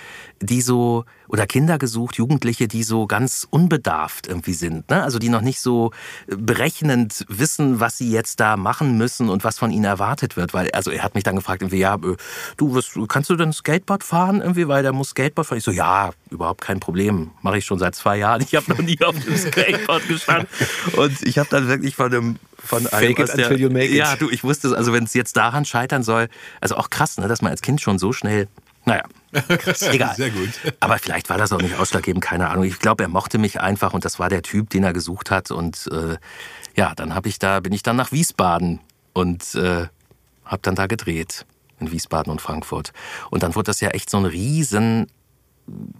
die 0.40 0.62
so, 0.62 1.04
oder 1.28 1.46
Kinder 1.46 1.78
gesucht, 1.78 2.16
Jugendliche, 2.16 2.66
die 2.66 2.82
so 2.82 3.06
ganz 3.06 3.46
unbedarft 3.48 4.26
irgendwie 4.26 4.52
sind. 4.52 4.90
Ne? 4.90 5.00
Also 5.00 5.20
die 5.20 5.28
noch 5.28 5.42
nicht 5.42 5.60
so 5.60 5.92
berechnend 6.26 7.24
wissen, 7.28 7.78
was 7.78 7.96
sie 7.96 8.10
jetzt 8.10 8.40
da 8.40 8.56
machen 8.56 8.98
müssen 8.98 9.28
und 9.28 9.44
was 9.44 9.60
von 9.60 9.70
ihnen 9.70 9.84
erwartet 9.84 10.36
wird. 10.36 10.54
Weil, 10.54 10.72
also 10.72 10.90
er 10.90 11.04
hat 11.04 11.14
mich 11.14 11.22
dann 11.22 11.36
gefragt, 11.36 11.62
irgendwie, 11.62 11.78
ja, 11.78 11.94
äh, 11.94 12.16
du, 12.56 12.74
was, 12.74 12.98
kannst 13.06 13.30
du 13.30 13.36
denn 13.36 13.52
Skateboard 13.52 14.02
fahren? 14.02 14.40
Irgendwie, 14.40 14.66
weil 14.66 14.82
der 14.82 14.92
muss 14.92 15.10
Skateboard 15.10 15.46
fahren. 15.46 15.58
Ich 15.58 15.64
so, 15.64 15.70
ja, 15.70 16.10
überhaupt 16.30 16.62
kein 16.62 16.80
Problem. 16.80 17.30
Mache 17.42 17.58
ich 17.58 17.64
schon 17.64 17.78
seit 17.78 17.94
zwei 17.94 18.16
Jahren. 18.16 18.42
Ich 18.42 18.56
habe 18.56 18.68
noch 18.70 18.78
nie 18.80 19.00
auf 19.02 19.14
dem 19.14 19.36
Skateboard 19.36 19.99
gestanden. 20.08 20.48
Und 20.96 21.22
ich 21.22 21.38
habe 21.38 21.48
dann 21.50 21.68
wirklich 21.68 21.94
von 21.94 22.12
einem 22.12 22.36
von 22.62 22.86
einem 22.86 22.88
Fake 22.88 23.18
it 23.18 23.30
aus 23.30 23.36
der, 23.36 23.46
until 23.46 23.60
you 23.60 23.70
make 23.70 23.86
it. 23.86 23.94
Ja, 23.94 24.16
du, 24.16 24.30
ich 24.30 24.44
wusste 24.44 24.68
es, 24.68 24.74
also 24.74 24.92
wenn 24.92 25.04
es 25.04 25.14
jetzt 25.14 25.36
daran 25.36 25.64
scheitern 25.64 26.02
soll, 26.02 26.28
also 26.60 26.76
auch 26.76 26.90
krass, 26.90 27.18
ne, 27.18 27.26
dass 27.28 27.42
man 27.42 27.50
als 27.50 27.62
Kind 27.62 27.80
schon 27.80 27.98
so 27.98 28.12
schnell, 28.12 28.48
naja, 28.84 29.04
egal. 29.92 30.14
Sehr 30.16 30.30
gut. 30.30 30.50
Aber 30.80 30.98
vielleicht 30.98 31.30
war 31.30 31.38
das 31.38 31.52
auch 31.52 31.60
nicht 31.60 31.78
ausschlaggebend, 31.78 32.24
keine 32.24 32.48
Ahnung. 32.48 32.64
Ich 32.64 32.78
glaube, 32.78 33.04
er 33.04 33.08
mochte 33.08 33.38
mich 33.38 33.60
einfach 33.60 33.92
und 33.92 34.04
das 34.04 34.18
war 34.18 34.28
der 34.28 34.42
Typ, 34.42 34.70
den 34.70 34.84
er 34.84 34.92
gesucht 34.92 35.30
hat. 35.30 35.50
Und 35.50 35.88
äh, 35.92 36.16
ja, 36.76 36.94
dann 36.94 37.14
habe 37.14 37.28
ich 37.28 37.38
da, 37.38 37.60
bin 37.60 37.72
ich 37.72 37.82
dann 37.82 37.96
nach 37.96 38.12
Wiesbaden 38.12 38.80
und 39.12 39.54
äh, 39.54 39.86
habe 40.44 40.62
dann 40.62 40.74
da 40.74 40.86
gedreht 40.86 41.46
in 41.78 41.92
Wiesbaden 41.92 42.30
und 42.30 42.40
Frankfurt. 42.40 42.92
Und 43.30 43.42
dann 43.42 43.54
wurde 43.54 43.66
das 43.66 43.80
ja 43.80 43.90
echt 43.90 44.10
so 44.10 44.18
ein 44.18 44.24
riesen 44.24 45.06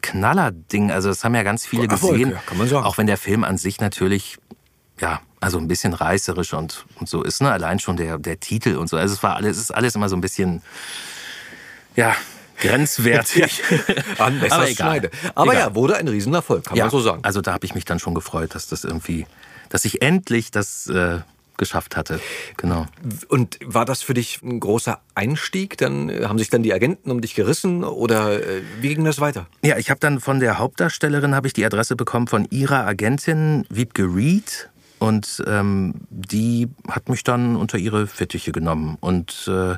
Knallerding. 0.03 0.91
Also 0.91 1.09
das 1.09 1.25
haben 1.25 1.35
ja 1.35 1.43
ganz 1.43 1.67
viele 1.67 1.87
Erfolg, 1.87 2.13
gesehen. 2.13 2.31
ja, 2.33 2.39
kann 2.47 2.59
man 2.59 2.69
sagen. 2.69 2.85
Auch 2.85 2.99
wenn 2.99 3.07
der 3.07 3.19
Film 3.19 3.45
an 3.45 3.59
sich 3.59 3.81
natürlich 3.81 4.39
ja, 5.01 5.21
also 5.41 5.59
ein 5.59 5.69
bisschen 5.69 5.95
reißerisch 5.95 6.53
und, 6.53 6.85
und 6.99 7.09
so 7.09 7.23
ist, 7.23 7.41
ne? 7.41 7.51
Allein 7.51 7.79
schon 7.79 7.97
der, 7.97 8.19
der 8.19 8.39
Titel 8.39 8.77
und 8.77 8.89
so. 8.89 8.97
Also 8.97 9.15
es 9.15 9.23
war 9.23 9.37
alles, 9.37 9.57
es 9.57 9.65
ist 9.65 9.71
alles 9.71 9.95
immer 9.95 10.09
so 10.09 10.17
ein 10.17 10.21
bisschen, 10.21 10.63
ja, 11.97 12.15
grenzwertig. 12.61 13.63
An 14.19 14.37
Aber 14.37 14.45
egal. 14.45 14.61
Messerschneide. 14.61 15.11
Aber 15.35 15.53
Egal. 15.53 15.69
ja, 15.69 15.75
wurde 15.75 15.97
ein 15.97 16.09
Riesenerfolg, 16.09 16.65
kann 16.65 16.79
man 16.79 16.91
so 16.91 17.01
sagen. 17.01 17.25
Also 17.25 17.41
da 17.41 17.53
habe 17.55 17.65
ich 17.65 17.75
mich 17.75 17.85
dann 17.85 17.99
schon 17.99 18.15
gefreut, 18.15 18.55
dass 18.55 18.69
das 18.69 18.85
irgendwie, 18.85 19.27
dass 19.71 19.85
ich 19.87 20.03
endlich 20.03 20.51
das 20.51 20.87
äh, 20.89 21.21
geschafft 21.61 21.97
hatte. 21.97 22.19
Genau. 22.57 22.87
Und 23.29 23.61
war 23.65 23.85
das 23.85 24.03
für 24.03 24.15
dich 24.15 24.43
ein 24.43 24.59
großer 24.59 25.01
Einstieg? 25.15 25.77
Dann 25.77 26.09
äh, 26.09 26.25
haben 26.25 26.39
sich 26.39 26.51
dann 26.51 26.65
die 26.65 26.73
Agenten 26.73 27.13
um 27.13 27.21
dich 27.21 27.37
gerissen 27.37 27.85
oder 27.85 28.41
äh, 28.45 28.63
wie 28.81 28.93
ging 28.93 29.05
das 29.05 29.21
weiter? 29.21 29.47
Ja, 29.63 29.79
ich 29.79 29.91
habe 29.91 30.01
dann 30.01 30.19
von 30.19 30.41
der 30.41 30.59
Hauptdarstellerin 30.59 31.37
habe 31.37 31.47
ich 31.47 31.53
die 31.53 31.65
Adresse 31.65 31.95
bekommen 31.95 32.27
von 32.27 32.47
ihrer 32.51 32.85
Agentin 32.87 33.65
Wiebke 33.71 34.03
Reed. 34.03 34.69
Und 34.99 35.43
ähm, 35.47 35.95
die 36.11 36.69
hat 36.89 37.09
mich 37.09 37.25
dann 37.25 37.57
unter 37.57 37.79
ihre 37.79 38.07
Fittiche 38.07 38.53
genommen 38.53 38.99
und 39.01 39.49
äh, 39.49 39.77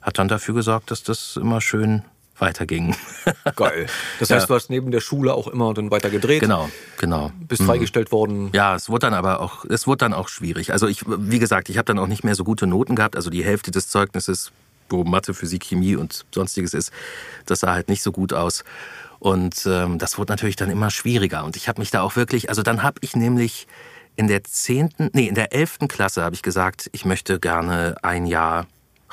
hat 0.00 0.18
dann 0.18 0.28
dafür 0.28 0.54
gesorgt, 0.54 0.90
dass 0.90 1.02
das 1.02 1.36
immer 1.36 1.60
schön 1.60 2.02
weiterging. 2.42 2.94
Geil. 3.56 3.86
Das 4.18 4.30
heißt, 4.30 4.50
du 4.50 4.54
hast 4.54 4.68
neben 4.68 4.90
der 4.90 5.00
Schule 5.00 5.32
auch 5.32 5.46
immer 5.46 5.72
dann 5.74 5.90
weiter 5.90 6.10
gedreht. 6.10 6.40
Genau, 6.40 6.68
genau. 6.98 7.30
Bist 7.48 7.62
freigestellt 7.62 8.10
worden. 8.10 8.50
Ja, 8.52 8.74
es 8.74 8.88
wurde 8.88 9.06
dann 9.06 9.14
aber 9.14 9.40
auch, 9.40 9.64
es 9.64 9.86
wurde 9.86 9.98
dann 9.98 10.12
auch 10.12 10.28
schwierig. 10.28 10.72
Also 10.72 10.88
ich, 10.88 11.04
wie 11.06 11.38
gesagt, 11.38 11.68
ich 11.68 11.78
habe 11.78 11.86
dann 11.86 11.98
auch 12.00 12.08
nicht 12.08 12.24
mehr 12.24 12.34
so 12.34 12.42
gute 12.42 12.66
Noten 12.66 12.96
gehabt. 12.96 13.16
Also 13.16 13.30
die 13.30 13.44
Hälfte 13.44 13.70
des 13.70 13.88
Zeugnisses, 13.88 14.50
wo 14.90 15.04
Mathe, 15.04 15.34
Physik, 15.34 15.64
Chemie 15.64 15.94
und 15.94 16.26
sonstiges 16.34 16.74
ist, 16.74 16.92
das 17.46 17.60
sah 17.60 17.72
halt 17.72 17.88
nicht 17.88 18.02
so 18.02 18.10
gut 18.10 18.32
aus. 18.32 18.64
Und 19.20 19.64
ähm, 19.66 19.98
das 19.98 20.18
wurde 20.18 20.32
natürlich 20.32 20.56
dann 20.56 20.68
immer 20.68 20.90
schwieriger. 20.90 21.44
Und 21.44 21.56
ich 21.56 21.68
habe 21.68 21.80
mich 21.80 21.92
da 21.92 22.02
auch 22.02 22.16
wirklich, 22.16 22.48
also 22.48 22.62
dann 22.62 22.82
habe 22.82 22.98
ich 23.02 23.14
nämlich 23.14 23.68
in 24.16 24.26
der 24.26 24.42
zehnten, 24.42 25.10
nee, 25.12 25.28
in 25.28 25.36
der 25.36 25.54
elften 25.54 25.86
Klasse 25.86 26.24
habe 26.24 26.34
ich 26.34 26.42
gesagt, 26.42 26.90
ich 26.92 27.04
möchte 27.04 27.38
gerne 27.38 27.94
ein 28.02 28.26
Jahr 28.26 28.66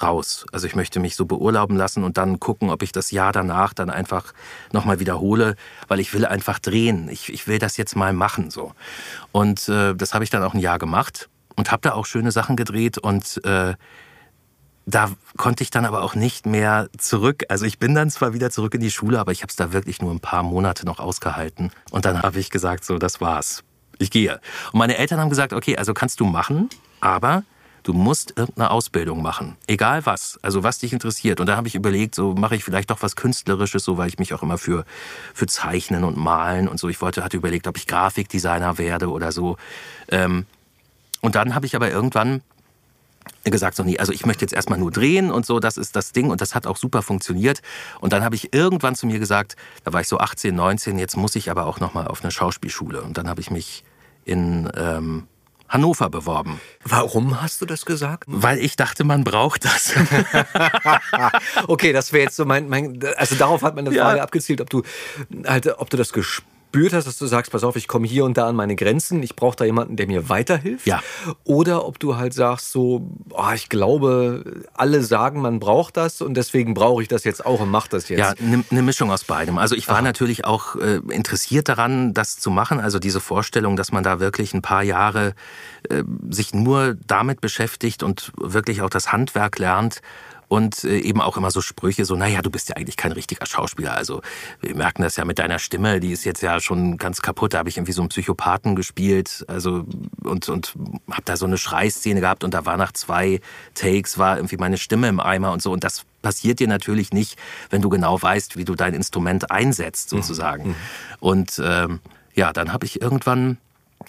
raus. 0.04 0.46
Also 0.52 0.68
ich 0.68 0.76
möchte 0.76 1.00
mich 1.00 1.16
so 1.16 1.26
beurlauben 1.26 1.78
lassen 1.78 2.04
und 2.04 2.18
dann 2.18 2.40
gucken, 2.40 2.70
ob 2.70 2.84
ich 2.84 2.92
das 2.92 3.12
Jahr 3.12 3.32
danach 3.32 3.74
dann 3.74 3.90
einfach 3.90 4.34
nochmal 4.72 5.00
wiederhole, 5.00 5.56
weil 5.88 6.00
ich 6.00 6.14
will 6.14 6.26
einfach 6.26 6.60
drehen. 6.60 7.10
Ich, 7.10 7.32
ich 7.32 7.48
will 7.48 7.60
das 7.60 7.78
jetzt 7.78 7.96
mal 7.96 8.14
machen 8.14 8.50
so. 8.50 8.74
Und 9.32 9.70
äh, 9.70 9.96
das 9.96 10.14
habe 10.14 10.24
ich 10.24 10.30
dann 10.30 10.44
auch 10.44 10.54
ein 10.54 10.60
Jahr 10.60 10.80
gemacht 10.80 11.30
und 11.56 11.72
habe 11.72 11.82
da 11.82 11.94
auch 11.94 12.06
schöne 12.06 12.32
Sachen 12.32 12.56
gedreht 12.56 12.98
und 12.98 13.44
äh, 13.46 13.76
da 14.86 15.12
konnte 15.38 15.64
ich 15.64 15.70
dann 15.70 15.86
aber 15.86 16.02
auch 16.02 16.16
nicht 16.16 16.48
mehr 16.48 16.90
zurück. 16.98 17.44
Also 17.50 17.66
ich 17.66 17.78
bin 17.78 17.94
dann 17.94 18.10
zwar 18.10 18.34
wieder 18.34 18.50
zurück 18.50 18.74
in 18.74 18.82
die 18.82 18.90
Schule, 18.90 19.20
aber 19.20 19.32
ich 19.32 19.44
habe 19.44 19.52
es 19.52 19.56
da 19.56 19.72
wirklich 19.72 20.02
nur 20.02 20.12
ein 20.12 20.20
paar 20.20 20.42
Monate 20.42 20.86
noch 20.86 21.00
ausgehalten. 21.00 21.72
Und 21.92 22.06
dann 22.06 22.24
habe 22.24 22.40
ich 22.40 22.50
gesagt, 22.50 22.84
so, 22.84 22.98
das 22.98 23.22
war's. 23.22 23.64
Ich 24.00 24.10
gehe. 24.10 24.40
Und 24.72 24.80
meine 24.80 24.98
Eltern 24.98 25.20
haben 25.20 25.30
gesagt, 25.30 25.54
okay, 25.54 25.78
also 25.78 25.94
kannst 25.94 26.20
du 26.20 26.26
machen, 26.26 26.70
aber 27.02 27.44
du 27.84 27.94
musst 27.94 28.38
irgendeine 28.38 28.72
Ausbildung 28.72 29.22
machen. 29.22 29.56
Egal 29.68 30.06
was. 30.06 30.40
Also 30.42 30.64
was 30.64 30.80
dich 30.80 30.94
interessiert. 30.94 31.40
Und 31.40 31.48
da 31.48 31.56
habe 31.56 31.68
ich 31.68 31.76
überlegt, 31.76 32.16
so 32.16 32.34
mache 32.34 32.56
ich 32.56 32.64
vielleicht 32.64 32.90
doch 32.90 33.02
was 33.02 33.16
Künstlerisches, 33.16 33.84
so 33.84 33.98
weil 33.98 34.08
ich 34.08 34.20
mich 34.20 34.34
auch 34.34 34.44
immer 34.44 34.58
für, 34.58 34.86
für 35.34 35.48
Zeichnen 35.48 36.04
und 36.04 36.18
Malen 36.18 36.68
und 36.68 36.80
so. 36.80 36.90
Ich 36.90 37.02
wollte, 37.02 37.24
hatte 37.24 37.38
überlegt, 37.38 37.68
ob 37.68 37.78
ich 37.78 37.88
Grafikdesigner 37.88 38.78
werde 38.78 39.10
oder 39.10 39.32
so. 39.32 39.58
Ähm, 40.10 40.46
und 41.22 41.36
dann 41.36 41.56
habe 41.56 41.66
ich 41.66 41.76
aber 41.76 41.90
irgendwann 41.92 42.42
gesagt, 43.44 43.76
so 43.76 43.84
nee, 43.84 43.98
also 43.98 44.12
ich 44.12 44.26
möchte 44.26 44.44
jetzt 44.44 44.54
erstmal 44.54 44.80
nur 44.80 44.92
drehen 44.92 45.32
und 45.32 45.46
so, 45.46 45.60
das 45.60 45.78
ist 45.78 45.96
das 45.96 46.12
Ding 46.12 46.30
und 46.30 46.42
das 46.42 46.56
hat 46.56 46.68
auch 46.68 46.78
super 46.78 47.02
funktioniert. 47.02 47.62
Und 48.00 48.14
dann 48.14 48.24
habe 48.24 48.36
ich 48.36 48.54
irgendwann 48.54 48.96
zu 48.96 49.08
mir 49.08 49.20
gesagt, 49.20 49.56
da 49.84 49.94
war 49.94 50.02
ich 50.02 50.08
so 50.08 50.20
18, 50.20 50.54
19, 50.56 51.00
jetzt 51.00 51.18
muss 51.18 51.36
ich 51.36 51.50
aber 51.50 51.66
auch 51.66 51.80
nochmal 51.80 52.08
auf 52.08 52.22
eine 52.22 52.32
Schauspielschule. 52.32 53.02
Und 53.02 53.18
dann 53.18 53.28
habe 53.28 53.42
ich 53.42 53.52
mich 53.52 53.84
in 54.26 54.70
ähm, 54.76 55.28
Hannover 55.70 56.10
beworben. 56.10 56.60
Warum 56.84 57.42
hast 57.42 57.62
du 57.62 57.66
das 57.66 57.86
gesagt? 57.86 58.26
Weil 58.28 58.60
ich 58.60 58.76
dachte, 58.76 59.04
man 59.04 59.24
braucht 59.24 59.66
das. 59.66 59.94
okay, 61.68 61.94
das 61.94 62.12
wäre 62.12 62.24
jetzt 62.24 62.36
so 62.36 62.46
mein, 62.46 62.68
mein, 62.68 63.00
also 63.16 63.36
darauf 63.36 63.62
hat 63.62 63.76
meine 63.76 63.92
Frage 63.92 64.22
abgezielt, 64.22 64.62
ob 64.62 64.70
du 64.70 64.84
halt, 65.46 65.68
ob 65.80 65.90
du 65.90 65.98
das 65.98 66.12
gespürt 66.12 66.59
hast, 66.76 67.08
dass 67.08 67.18
du 67.18 67.26
sagst, 67.26 67.52
pass 67.52 67.64
auf, 67.64 67.76
ich 67.76 67.88
komme 67.88 68.08
hier 68.08 68.26
und 68.26 68.38
da 68.38 68.48
an 68.48 68.56
meine 68.56 68.76
Grenzen, 68.76 69.24
ich 69.24 69.36
brauche 69.36 69.56
da 69.56 69.66
jemanden, 69.66 69.96
der 69.96 70.08
mir 70.08 70.30
weiterhilft. 70.30 70.86
Ja. 70.86 71.02
Oder 71.44 71.86
ob 71.86 72.00
du 72.00 72.18
halt 72.18 72.34
sagst, 72.34 72.72
so, 72.72 73.10
oh, 73.32 73.52
ich 73.54 73.70
glaube, 73.70 74.64
alle 74.74 75.04
sagen, 75.04 75.42
man 75.42 75.60
braucht 75.60 75.98
das 75.98 76.22
und 76.22 76.36
deswegen 76.36 76.74
brauche 76.74 77.02
ich 77.02 77.08
das 77.08 77.24
jetzt 77.24 77.46
auch 77.46 77.60
und 77.60 77.70
mach 77.70 77.88
das 77.88 78.10
jetzt. 78.10 78.20
Ja, 78.20 78.34
eine 78.40 78.64
ne 78.70 78.82
Mischung 78.82 79.12
aus 79.12 79.24
beidem. 79.24 79.58
Also 79.58 79.76
ich 79.76 79.88
war 79.88 80.02
natürlich 80.02 80.46
auch 80.46 80.76
äh, 80.76 81.02
interessiert 81.10 81.70
daran, 81.70 82.14
das 82.14 82.40
zu 82.40 82.52
machen. 82.52 82.80
Also 82.80 83.00
diese 83.00 83.20
Vorstellung, 83.20 83.76
dass 83.76 83.92
man 83.92 84.04
da 84.04 84.20
wirklich 84.20 84.54
ein 84.54 84.62
paar 84.62 84.84
Jahre 84.84 85.34
äh, 85.90 86.04
sich 86.30 86.54
nur 86.54 86.96
damit 87.08 87.42
beschäftigt 87.42 88.04
und 88.04 88.32
wirklich 88.38 88.82
auch 88.82 88.90
das 88.90 89.12
Handwerk 89.12 89.60
lernt 89.60 90.02
und 90.50 90.84
äh, 90.84 91.00
eben 91.00 91.22
auch 91.22 91.38
immer 91.38 91.52
so 91.52 91.62
Sprüche, 91.62 92.04
so, 92.04 92.16
naja, 92.16 92.42
du 92.42 92.50
bist 92.50 92.70
ja 92.70 92.76
eigentlich 92.76 92.98
kein 92.98 93.14
richtiger 93.14 93.46
Schauspieler. 93.46 93.94
Also 93.96 94.22
wir 94.60 94.76
merken 94.76 95.04
das 95.04 95.16
ja 95.16 95.24
mit 95.24 95.40
deiner 95.40 95.60
Stimme, 95.60 96.00
die 96.00 96.12
ist 96.12 96.26
jetzt 96.26 96.42
ja 96.42 96.60
schon 96.60 96.98
ganz 96.98 97.22
kaputt. 97.22 97.54
Da 97.54 97.60
habe 97.60 97.70
ich 97.70 97.78
irgendwie 97.78 97.94
so 97.94 98.02
einen 98.02 98.10
Psychopathen 98.10 98.76
gespielt, 98.76 99.46
also 99.48 99.86
und, 100.24 100.50
und 100.50 100.74
habe 101.10 101.22
da 101.24 101.38
so 101.38 101.46
eine 101.46 101.58
Schreiszene 101.58 102.20
gehabt 102.20 102.44
und 102.44 102.54
da 102.54 102.66
war 102.66 102.78
nach 102.78 102.92
zwei 102.92 103.40
Takes, 103.76 104.18
war 104.18 104.38
irgendwie 104.38 104.58
meine 104.58 104.78
Stimme 104.78 105.08
im 105.08 105.20
Eimer 105.20 105.52
und 105.54 105.62
so. 105.62 105.72
Und 105.72 105.84
das 105.84 106.04
passiert 106.24 106.60
dir 106.60 106.68
natürlich 106.68 107.14
nicht, 107.14 107.38
wenn 107.70 107.84
du 107.84 107.90
genau 107.90 108.20
weißt, 108.20 108.58
wie 108.58 108.66
du 108.66 108.74
dein 108.74 108.96
Instrument 108.96 109.52
einsetzt, 109.52 110.10
sozusagen. 110.10 110.70
Mhm. 110.70 110.76
Und 111.20 111.62
ähm, 111.64 112.00
ja, 112.34 112.52
dann 112.54 112.74
habe 112.74 112.88
ich 112.88 113.02
irgendwann 113.02 113.58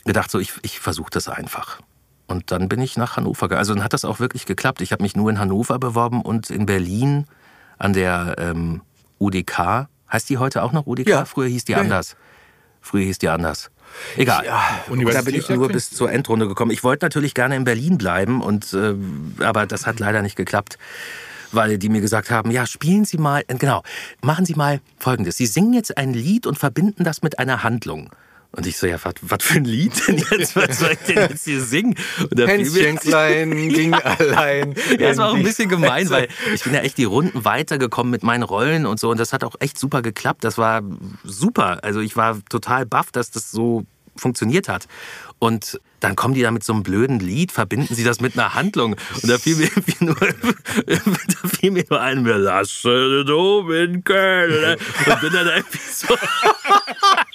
gedacht, 0.06 0.30
so 0.30 0.38
ich, 0.38 0.54
ich 0.62 0.80
versuche 0.80 1.10
das 1.10 1.28
einfach. 1.28 1.80
Und 2.30 2.52
dann 2.52 2.68
bin 2.68 2.80
ich 2.80 2.96
nach 2.96 3.16
Hannover 3.16 3.48
gegangen. 3.48 3.58
Also 3.58 3.74
dann 3.74 3.82
hat 3.82 3.92
das 3.92 4.04
auch 4.04 4.20
wirklich 4.20 4.46
geklappt. 4.46 4.80
Ich 4.80 4.92
habe 4.92 5.02
mich 5.02 5.16
nur 5.16 5.28
in 5.30 5.40
Hannover 5.40 5.78
beworben 5.78 6.22
und 6.22 6.48
in 6.48 6.64
Berlin 6.64 7.26
an 7.76 7.92
der 7.92 8.36
ähm, 8.38 8.82
UDK. 9.18 9.88
Heißt 10.12 10.30
die 10.30 10.38
heute 10.38 10.62
auch 10.62 10.72
noch 10.72 10.86
UDK? 10.86 11.08
Ja. 11.08 11.24
Früher 11.24 11.48
hieß 11.48 11.64
die 11.64 11.72
Ja, 11.72 11.78
ja. 11.78 11.84
anders. 11.84 12.16
Früher 12.80 13.02
hieß 13.04 13.18
die 13.18 13.28
anders. 13.28 13.70
Egal. 14.16 14.44
Ja, 14.44 14.62
da 14.88 15.22
bin 15.22 15.34
ich 15.34 15.48
nur 15.48 15.68
bis 15.68 15.90
zur 15.90 16.12
Endrunde 16.12 16.46
gekommen. 16.46 16.70
Ich 16.70 16.84
wollte 16.84 17.04
natürlich 17.04 17.34
gerne 17.34 17.56
in 17.56 17.64
Berlin 17.64 17.98
bleiben, 17.98 18.40
und, 18.40 18.72
äh, 18.72 18.94
aber 19.44 19.66
das 19.66 19.86
hat 19.86 19.98
leider 19.98 20.22
nicht 20.22 20.36
geklappt. 20.36 20.78
Weil 21.52 21.78
die 21.78 21.88
mir 21.88 22.00
gesagt 22.00 22.30
haben, 22.30 22.52
ja, 22.52 22.64
spielen 22.64 23.04
Sie 23.04 23.18
mal, 23.18 23.42
äh, 23.48 23.56
genau, 23.56 23.82
machen 24.22 24.46
Sie 24.46 24.54
mal 24.54 24.80
Folgendes. 24.98 25.36
Sie 25.36 25.46
singen 25.46 25.72
jetzt 25.72 25.98
ein 25.98 26.14
Lied 26.14 26.46
und 26.46 26.56
verbinden 26.58 27.02
das 27.02 27.22
mit 27.22 27.40
einer 27.40 27.64
Handlung. 27.64 28.10
Und 28.52 28.66
ich 28.66 28.76
so, 28.78 28.86
ja, 28.86 28.96
was, 29.02 29.44
für 29.44 29.58
ein 29.58 29.64
Lied 29.64 29.92
denn 30.08 30.18
jetzt? 30.18 30.56
Was 30.56 30.80
soll 30.80 30.92
ich 30.92 30.98
denn 31.06 31.30
jetzt 31.30 31.44
hier 31.44 31.60
singen? 31.60 31.94
Und 32.18 32.40
Hänschen 32.40 32.98
klein 33.00 33.68
ging 33.68 33.94
allein. 33.94 34.74
ja, 34.98 35.08
das 35.08 35.18
war 35.18 35.28
auch 35.28 35.34
in 35.34 35.40
ein 35.40 35.44
bisschen 35.44 35.68
gemein, 35.68 36.08
Fresse. 36.08 36.28
weil 36.28 36.54
ich 36.54 36.64
bin 36.64 36.74
ja 36.74 36.80
echt 36.80 36.98
die 36.98 37.04
Runden 37.04 37.44
weitergekommen 37.44 38.10
mit 38.10 38.24
meinen 38.24 38.42
Rollen 38.42 38.86
und 38.86 38.98
so. 38.98 39.10
Und 39.10 39.20
das 39.20 39.32
hat 39.32 39.44
auch 39.44 39.54
echt 39.60 39.78
super 39.78 40.02
geklappt. 40.02 40.42
Das 40.42 40.58
war 40.58 40.82
super. 41.22 41.84
Also 41.84 42.00
ich 42.00 42.16
war 42.16 42.38
total 42.48 42.86
baff, 42.86 43.12
dass 43.12 43.30
das 43.30 43.52
so 43.52 43.86
funktioniert 44.16 44.68
hat. 44.68 44.88
Und 45.38 45.80
dann 46.00 46.16
kommen 46.16 46.34
die 46.34 46.42
da 46.42 46.50
mit 46.50 46.64
so 46.64 46.72
einem 46.72 46.82
blöden 46.82 47.20
Lied, 47.20 47.52
verbinden 47.52 47.94
sie 47.94 48.04
das 48.04 48.20
mit 48.20 48.38
einer 48.38 48.54
Handlung. 48.54 48.96
Und 49.14 49.28
da 49.28 49.38
fiel 49.38 49.56
mir 49.56 49.64
irgendwie 49.76 50.04
nur, 50.04 50.16
da 50.86 51.48
fiel 51.48 51.70
mir 51.70 51.84
nur 51.88 52.00
ein, 52.00 52.24
wir 52.24 52.38
lassen 52.38 52.90
es 52.90 53.30
oben 53.30 53.72
in 53.74 54.04
Köln. 54.04 54.76
Und 55.06 55.20
bin 55.20 55.32
dann 55.32 55.46
irgendwie 55.46 55.78
so 55.78 56.14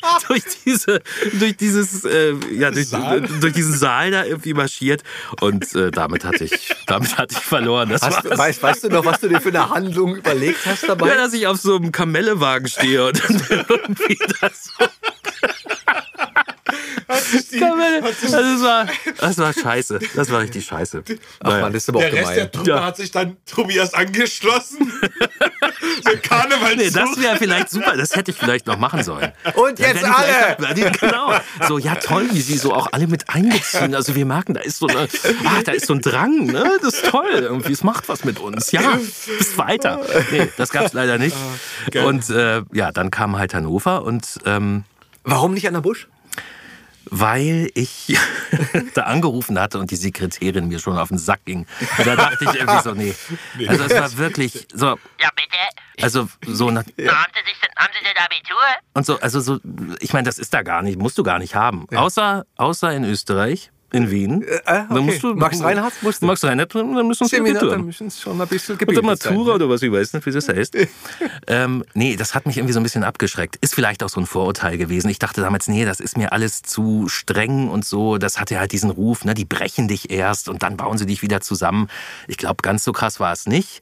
durch 0.28 0.44
diese, 0.66 1.02
durch 1.34 1.58
dieses, 1.58 2.04
äh, 2.06 2.34
ja, 2.52 2.72
durch, 2.72 2.90
durch 2.90 3.54
diesen 3.54 3.78
Saal 3.78 4.12
da 4.12 4.26
irgendwie 4.26 4.54
marschiert. 4.54 5.04
Und 5.42 5.74
äh, 5.76 5.92
damit 5.92 6.26
hatte 6.26 6.44
ich, 6.44 6.76
damit 6.88 7.18
hatte 7.18 7.36
ich 7.38 7.44
verloren. 7.44 7.90
Das 7.90 8.02
Hast, 8.02 8.26
war's. 8.26 8.38
weißt, 8.38 8.64
weißt 8.64 8.84
du 8.86 8.90
noch, 8.90 9.06
was 9.06 9.20
du 9.20 9.30
dir 9.30 9.42
für 9.42 9.50
eine 9.50 9.70
Handlung 9.70 10.16
überlegt 10.16 10.66
hast 10.66 10.88
dabei? 10.88 11.10
Ja, 11.10 11.16
dass 11.16 11.34
ich 11.34 11.48
auf 11.48 11.58
so 11.58 11.76
einem 11.76 11.92
Kamellewagen 11.92 12.68
stehe 12.68 13.08
und 13.08 13.22
dann 13.24 13.42
irgendwie 13.68 14.18
das 14.42 14.72
Also 17.08 17.38
das, 18.22 18.62
war, 18.64 18.88
das 19.20 19.38
war 19.38 19.54
scheiße. 19.54 20.00
Das 20.16 20.32
war 20.32 20.42
richtig 20.42 20.66
scheiße. 20.66 21.04
Ach 21.42 21.50
man, 21.62 21.74
das 21.74 21.84
ist 21.84 21.90
aber 21.90 22.00
auch 22.00 22.04
Der 22.04 22.14
Rest 22.14 22.30
der 22.30 22.36
gemein. 22.36 22.52
Truppe 22.52 22.70
Ja. 22.70 22.84
hat 22.86 22.98
sich 22.98 23.12
dann 23.12 23.38
Tobias 23.46 23.94
angeschlossen. 23.94 24.92
so 26.04 26.12
Karneval 26.22 26.76
Nee, 26.76 26.90
das 26.90 27.20
wäre 27.20 27.38
vielleicht 27.38 27.70
super. 27.70 27.96
Das 27.98 28.16
hätte 28.16 28.32
ich 28.32 28.38
vielleicht 28.38 28.68
noch 28.68 28.78
machen 28.78 29.04
sollen. 29.04 29.32
Und 29.56 29.80
Dann 29.80 29.96
jetzt 29.96 30.02
die 30.02 30.10
alle! 30.10 30.58
noch- 30.60 31.00
Genau. 31.00 31.34
So, 31.68 31.78
ja 31.78 31.96
toll, 31.96 32.28
wie 32.32 32.42
sie 32.42 32.58
so 32.58 32.74
auch 32.74 32.88
alle 32.92 33.08
mit 33.08 33.30
einbeziehen. 33.30 33.96
Also 33.96 34.16
wir 34.16 34.26
merken, 34.26 34.54
da 34.54 34.62
ist 34.62 34.80
so, 34.80 34.88
eine, 34.88 35.08
ah, 35.46 35.62
da 35.64 35.72
ist 35.72 35.86
so 35.88 35.94
ein 35.94 36.02
Drang. 36.02 36.46
Ne? 36.46 36.78
Das 36.82 36.94
ist 36.96 37.06
toll. 37.06 37.26
Irgendwie, 37.34 37.72
es 37.74 37.84
macht 37.84 38.10
was 38.10 38.24
mit 38.26 38.40
uns. 38.40 38.72
Ja, 38.72 39.00
bis 39.38 39.58
weiter. 39.58 40.02
Nee, 40.32 40.50
das 40.58 40.70
gab's 40.72 40.94
leider 40.94 41.18
nicht. 41.18 41.36
Und 42.04 42.30
äh, 42.30 42.64
ja, 42.74 42.92
dann 42.92 43.12
kam 43.12 43.38
halt 43.38 43.54
Hannover 43.54 44.04
und 44.04 44.40
ähm, 44.46 44.84
Warum 45.24 45.54
nicht 45.56 45.68
an 45.68 45.74
der 45.74 45.82
Busch? 45.82 46.08
Weil 47.10 47.70
ich 47.74 48.18
da 48.94 49.04
angerufen 49.04 49.60
hatte 49.60 49.80
und 49.80 49.92
die 49.92 49.96
Sekretärin 49.96 50.68
mir 50.68 50.80
schon 50.80 50.98
auf 50.98 51.10
den 51.10 51.18
Sack 51.18 51.46
ging. 51.46 51.66
Und 51.98 52.08
da 52.08 52.16
dachte 52.16 52.46
ich 52.46 52.54
irgendwie 52.60 52.82
so, 52.82 52.92
nee. 52.94 53.14
Also 53.68 53.84
es 53.86 53.94
war 53.94 54.18
wirklich 54.18 54.68
so, 54.74 54.88
Ja, 55.20 55.30
bitte. 55.36 56.04
also 56.04 56.28
so 56.46 56.72
nach, 56.72 56.84
Haben 56.84 56.88
Sie 56.96 57.00
sich 57.00 57.60
denn, 57.62 57.76
haben 57.78 57.94
Sie 57.98 58.04
denn 58.04 58.18
Abitur? 58.24 58.58
und 58.94 59.06
so, 59.06 59.20
also 59.20 59.40
so, 59.40 59.60
ich 60.00 60.14
meine, 60.14 60.26
das 60.26 60.38
ist 60.40 60.54
da 60.54 60.62
gar 60.62 60.82
nicht, 60.82 60.98
musst 61.00 61.18
du 61.18 61.24
gar 61.24 61.40
nicht 61.40 61.56
haben. 61.56 61.88
Außer, 61.96 62.46
außer 62.58 62.92
in 62.94 63.04
Österreich, 63.04 63.72
in 63.96 64.12
Wien. 64.12 64.44
äh, 64.44 64.60
Dann 64.66 64.92
okay. 64.92 65.02
musst 65.02 65.24
du, 65.24 65.34
Max 65.36 65.62
Reinhardt 65.64 66.04
musste. 66.04 66.26
Max 66.26 66.44
Reinhardt, 66.44 66.76
dann 66.76 67.08
müssen 67.08 67.22
wir 67.22 67.28
Seminar, 67.30 67.58
Abitur 67.58 67.70
da 67.70 67.76
haben. 67.78 67.86
müssen 67.86 68.08
es 68.08 68.20
schon 68.22 68.40
ein 68.40 68.48
bisschen 68.48 68.76
Oder 68.76 68.86
gebildet 68.86 69.22
sein. 69.22 69.34
Matura 69.34 69.56
oder 69.56 69.70
was, 69.70 69.82
ich 69.82 69.92
weiß 69.92 70.14
nicht, 70.14 70.26
wie 70.26 70.32
das 70.32 70.50
heißt. 70.50 70.78
ähm, 71.48 71.84
nee, 71.94 72.16
das 72.16 72.36
hat 72.36 72.46
mich 72.46 72.58
irgendwie 72.58 72.74
so 72.74 72.80
ein 72.80 72.84
bisschen 72.84 73.04
abgeschreckt. 73.04 73.58
Ist 73.62 73.74
vielleicht 73.76 74.04
auch 74.04 74.10
so 74.10 74.20
ein 74.20 74.26
Vorurteil 74.26 74.78
gewesen. 74.78 75.10
Ich 75.10 75.20
dachte 75.20 75.42
damals, 75.42 75.68
nee, 75.68 75.86
das 75.86 76.00
ist 76.00 76.18
mir 76.18 76.34
alles 76.34 76.62
zu 76.62 77.08
streng 77.08 77.70
und 77.70 77.86
so. 77.86 78.18
Das 78.18 78.40
hatte 78.40 78.60
halt 78.60 78.72
diesen 78.72 78.90
Ruf, 78.90 79.26
ne, 79.26 79.34
die 79.34 79.46
brechen 79.46 79.88
dich 79.88 80.12
erst 80.12 80.50
und 80.50 80.64
dann 80.64 80.78
bauen 80.78 80.98
sie 80.98 81.06
dich 81.06 81.22
wieder 81.22 81.42
zusammen. 81.42 81.88
Ich 82.28 82.38
glaube, 82.38 82.58
ganz 82.62 82.84
so 82.84 82.92
krass 82.92 83.20
war 83.20 83.32
es 83.32 83.46
nicht. 83.48 83.82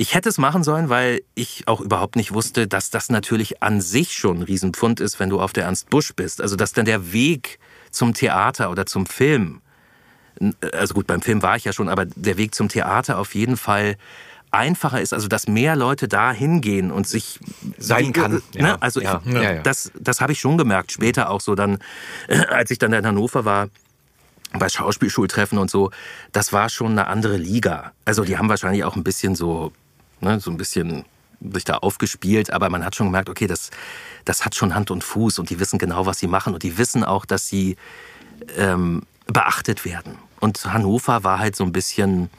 Ich 0.00 0.14
hätte 0.14 0.28
es 0.28 0.38
machen 0.38 0.62
sollen, 0.62 0.88
weil 0.90 1.22
ich 1.34 1.64
auch 1.66 1.80
überhaupt 1.80 2.14
nicht 2.14 2.32
wusste, 2.32 2.68
dass 2.68 2.90
das 2.90 3.08
natürlich 3.08 3.64
an 3.64 3.80
sich 3.80 4.12
schon 4.12 4.38
ein 4.38 4.42
Riesenpfund 4.44 5.00
ist, 5.00 5.18
wenn 5.18 5.28
du 5.28 5.40
auf 5.40 5.52
der 5.52 5.64
Ernst 5.64 5.90
Busch 5.90 6.14
bist. 6.14 6.40
Also, 6.40 6.54
dass 6.54 6.72
dann 6.72 6.84
der 6.84 7.12
Weg 7.12 7.58
zum 7.98 8.14
Theater 8.14 8.70
oder 8.70 8.86
zum 8.86 9.06
Film 9.06 9.60
also 10.72 10.94
gut, 10.94 11.08
beim 11.08 11.20
Film 11.20 11.42
war 11.42 11.56
ich 11.56 11.64
ja 11.64 11.72
schon, 11.72 11.88
aber 11.88 12.04
der 12.06 12.36
Weg 12.36 12.54
zum 12.54 12.68
Theater 12.68 13.18
auf 13.18 13.34
jeden 13.34 13.56
Fall 13.56 13.96
einfacher 14.50 15.00
ist, 15.00 15.12
also 15.12 15.28
dass 15.28 15.46
mehr 15.48 15.76
Leute 15.76 16.08
da 16.08 16.32
hingehen 16.32 16.90
und 16.90 17.06
sich 17.06 17.38
Sein 17.76 18.12
kann, 18.12 18.40
Ne? 18.54 18.68
ja. 18.68 18.76
Also 18.80 19.00
Ja, 19.00 19.20
ich, 19.26 19.32
ja, 19.32 19.42
ja. 19.42 19.62
das, 19.62 19.90
das 19.98 20.20
habe 20.20 20.32
ich 20.32 20.40
schon 20.40 20.56
gemerkt. 20.56 20.92
Später 20.92 21.30
auch 21.30 21.40
so 21.40 21.54
dann, 21.54 21.78
äh, 22.28 22.38
als 22.46 22.70
ich 22.70 22.78
dann 22.78 22.92
in 22.92 23.06
Hannover 23.06 23.44
war, 23.44 23.68
bei 24.52 24.68
Schauspielschultreffen 24.68 25.58
und 25.58 25.70
so, 25.70 25.90
das 26.32 26.52
war 26.52 26.70
schon 26.70 26.92
eine 26.92 27.08
andere 27.08 27.36
Liga. 27.36 27.92
Also 28.06 28.24
die 28.24 28.38
haben 28.38 28.48
wahrscheinlich 28.48 28.84
auch 28.84 28.96
ein 28.96 29.04
bisschen 29.04 29.34
so, 29.34 29.72
ne, 30.20 30.40
so 30.40 30.50
ein 30.50 30.56
bisschen 30.56 31.04
sich 31.40 31.64
da 31.64 31.74
aufgespielt, 31.78 32.52
aber 32.52 32.68
man 32.70 32.84
hat 32.84 32.96
schon 32.96 33.06
gemerkt, 33.06 33.28
okay, 33.28 33.46
das, 33.46 33.70
das 34.24 34.44
hat 34.44 34.54
schon 34.54 34.74
Hand 34.74 34.90
und 34.90 35.04
Fuß 35.04 35.38
und 35.38 35.50
die 35.50 35.60
wissen 35.60 35.78
genau, 35.78 36.06
was 36.06 36.18
sie 36.18 36.26
machen 36.26 36.54
und 36.54 36.62
die 36.62 36.78
wissen 36.78 37.04
auch, 37.04 37.24
dass 37.24 37.48
sie 37.48 37.76
ähm, 38.56 39.02
beachtet 39.26 39.84
werden. 39.84 40.18
Und 40.40 40.64
Hannover 40.72 41.24
war 41.24 41.38
halt 41.38 41.56
so 41.56 41.64
ein 41.64 41.72
bisschen, 41.72 42.30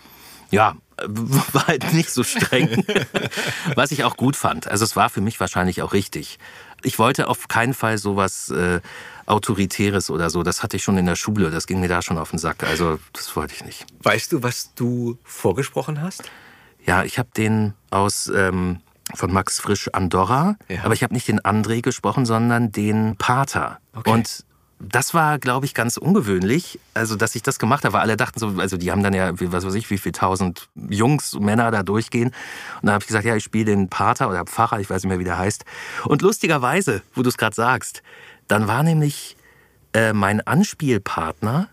ja, 0.52 0.76
war 1.08 1.68
halt 1.68 1.94
nicht 1.94 2.12
so 2.12 2.24
streng, 2.24 2.86
was 3.76 3.92
ich 3.92 4.04
auch 4.04 4.18
gut 4.18 4.36
fand. 4.36 4.68
Also 4.68 4.84
es 4.84 4.96
war 4.96 5.10
für 5.10 5.22
mich 5.22 5.40
wahrscheinlich 5.40 5.82
auch 5.82 5.94
richtig. 5.94 6.40
Ich 6.82 7.00
wollte 7.00 7.28
auf 7.28 7.48
keinen 7.48 7.74
Fall 7.74 7.98
sowas 7.98 8.50
äh, 8.50 8.80
Autoritäres 9.26 10.10
oder 10.10 10.30
so. 10.30 10.44
Das 10.44 10.64
hatte 10.64 10.78
ich 10.78 10.84
schon 10.84 10.98
in 10.98 11.06
der 11.06 11.16
Schule. 11.16 11.52
Das 11.52 11.68
ging 11.68 11.80
mir 11.80 11.90
da 11.90 12.02
schon 12.02 12.18
auf 12.18 12.32
den 12.32 12.40
Sack. 12.40 12.64
Also 12.64 13.00
das 13.14 13.36
wollte 13.36 13.54
ich 13.54 13.64
nicht. 13.66 13.86
Weißt 14.02 14.32
du, 14.32 14.44
was 14.44 14.74
du 14.76 15.18
vorgesprochen 15.24 16.02
hast? 16.02 16.24
Ja, 16.86 17.04
ich 17.04 17.20
habe 17.20 17.30
den 17.36 17.74
aus 17.92 18.32
ähm, 18.34 18.80
von 19.16 19.32
Max 19.34 19.60
Frisch 19.60 19.90
Andorra, 19.94 20.56
Ja. 20.68 20.84
aber 20.84 20.94
ich 20.94 21.04
habe 21.04 21.14
nicht 21.14 21.28
den 21.28 21.40
André 21.42 21.82
gesprochen, 21.82 22.26
sondern 22.26 22.72
den 22.72 23.16
Pater. 23.18 23.80
Okay. 23.94 24.12
Und 24.12 24.46
das 24.82 25.14
war, 25.14 25.40
glaube 25.40 25.66
ich, 25.66 25.74
ganz 25.74 25.98
ungewöhnlich, 25.98 26.80
also 26.94 27.18
dass 27.18 27.36
ich 27.36 27.44
das 27.44 27.60
gemacht 27.60 27.84
habe, 27.84 27.94
weil 27.96 28.02
alle 28.02 28.16
dachten 28.16 28.40
so, 28.40 28.54
also 28.60 28.78
die 28.78 28.92
haben 28.92 29.04
dann 29.04 29.14
ja, 29.14 29.32
was 29.34 29.66
weiß 29.66 29.74
ich, 29.74 29.90
wie 29.90 29.98
viel 29.98 30.14
tausend 30.14 30.70
Jungs, 30.90 31.34
Männer 31.38 31.70
da 31.70 31.84
durchgehen. 31.84 32.28
Und 32.30 32.36
dann 32.84 32.94
habe 32.94 33.04
ich 33.04 33.08
gesagt, 33.08 33.26
ja, 33.26 33.36
ich 33.36 33.44
spiele 33.44 33.66
den 33.66 33.90
Pater 33.90 34.30
oder 34.30 34.46
Pfarrer, 34.46 34.80
ich 34.80 34.90
weiß 34.90 35.04
nicht 35.04 35.10
mehr, 35.10 35.20
wie 35.20 35.26
der 35.26 35.38
heißt. 35.38 35.66
Und 36.06 36.22
lustigerweise, 36.22 37.02
wo 37.14 37.24
du 37.24 37.30
es 37.30 37.38
gerade 37.38 37.56
sagst, 37.56 38.04
dann 38.48 38.70
war 38.70 38.84
nämlich 38.84 39.36
äh, 39.94 40.14
mein 40.14 40.40
Anspielpartner, 40.48 41.68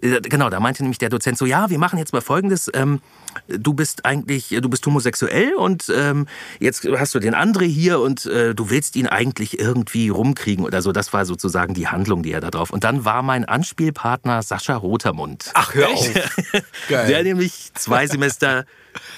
Genau, 0.00 0.50
da 0.50 0.60
meinte 0.60 0.82
nämlich 0.82 0.98
der 0.98 1.08
Dozent 1.08 1.38
so, 1.38 1.46
ja, 1.46 1.70
wir 1.70 1.78
machen 1.78 1.98
jetzt 1.98 2.12
mal 2.12 2.20
Folgendes. 2.20 2.70
Ähm, 2.74 3.00
du 3.48 3.72
bist 3.72 4.04
eigentlich, 4.04 4.48
du 4.48 4.68
bist 4.68 4.84
homosexuell 4.86 5.54
und 5.54 5.90
ähm, 5.94 6.26
jetzt 6.60 6.86
hast 6.98 7.14
du 7.14 7.20
den 7.20 7.34
André 7.34 7.64
hier 7.64 8.00
und 8.00 8.26
äh, 8.26 8.54
du 8.54 8.68
willst 8.68 8.96
ihn 8.96 9.06
eigentlich 9.06 9.58
irgendwie 9.58 10.10
rumkriegen 10.10 10.64
oder 10.64 10.82
so. 10.82 10.92
Das 10.92 11.12
war 11.14 11.24
sozusagen 11.24 11.72
die 11.72 11.88
Handlung, 11.88 12.22
die 12.22 12.32
er 12.32 12.40
da 12.40 12.50
drauf. 12.50 12.70
Und 12.70 12.84
dann 12.84 13.04
war 13.06 13.22
mein 13.22 13.46
Anspielpartner 13.46 14.42
Sascha 14.42 14.76
Rotermund. 14.76 15.50
Ach, 15.54 15.74
hör 15.74 15.88
auf. 15.88 16.10
Der 16.90 17.22
nämlich 17.22 17.72
zwei 17.74 18.06
Semester 18.06 18.66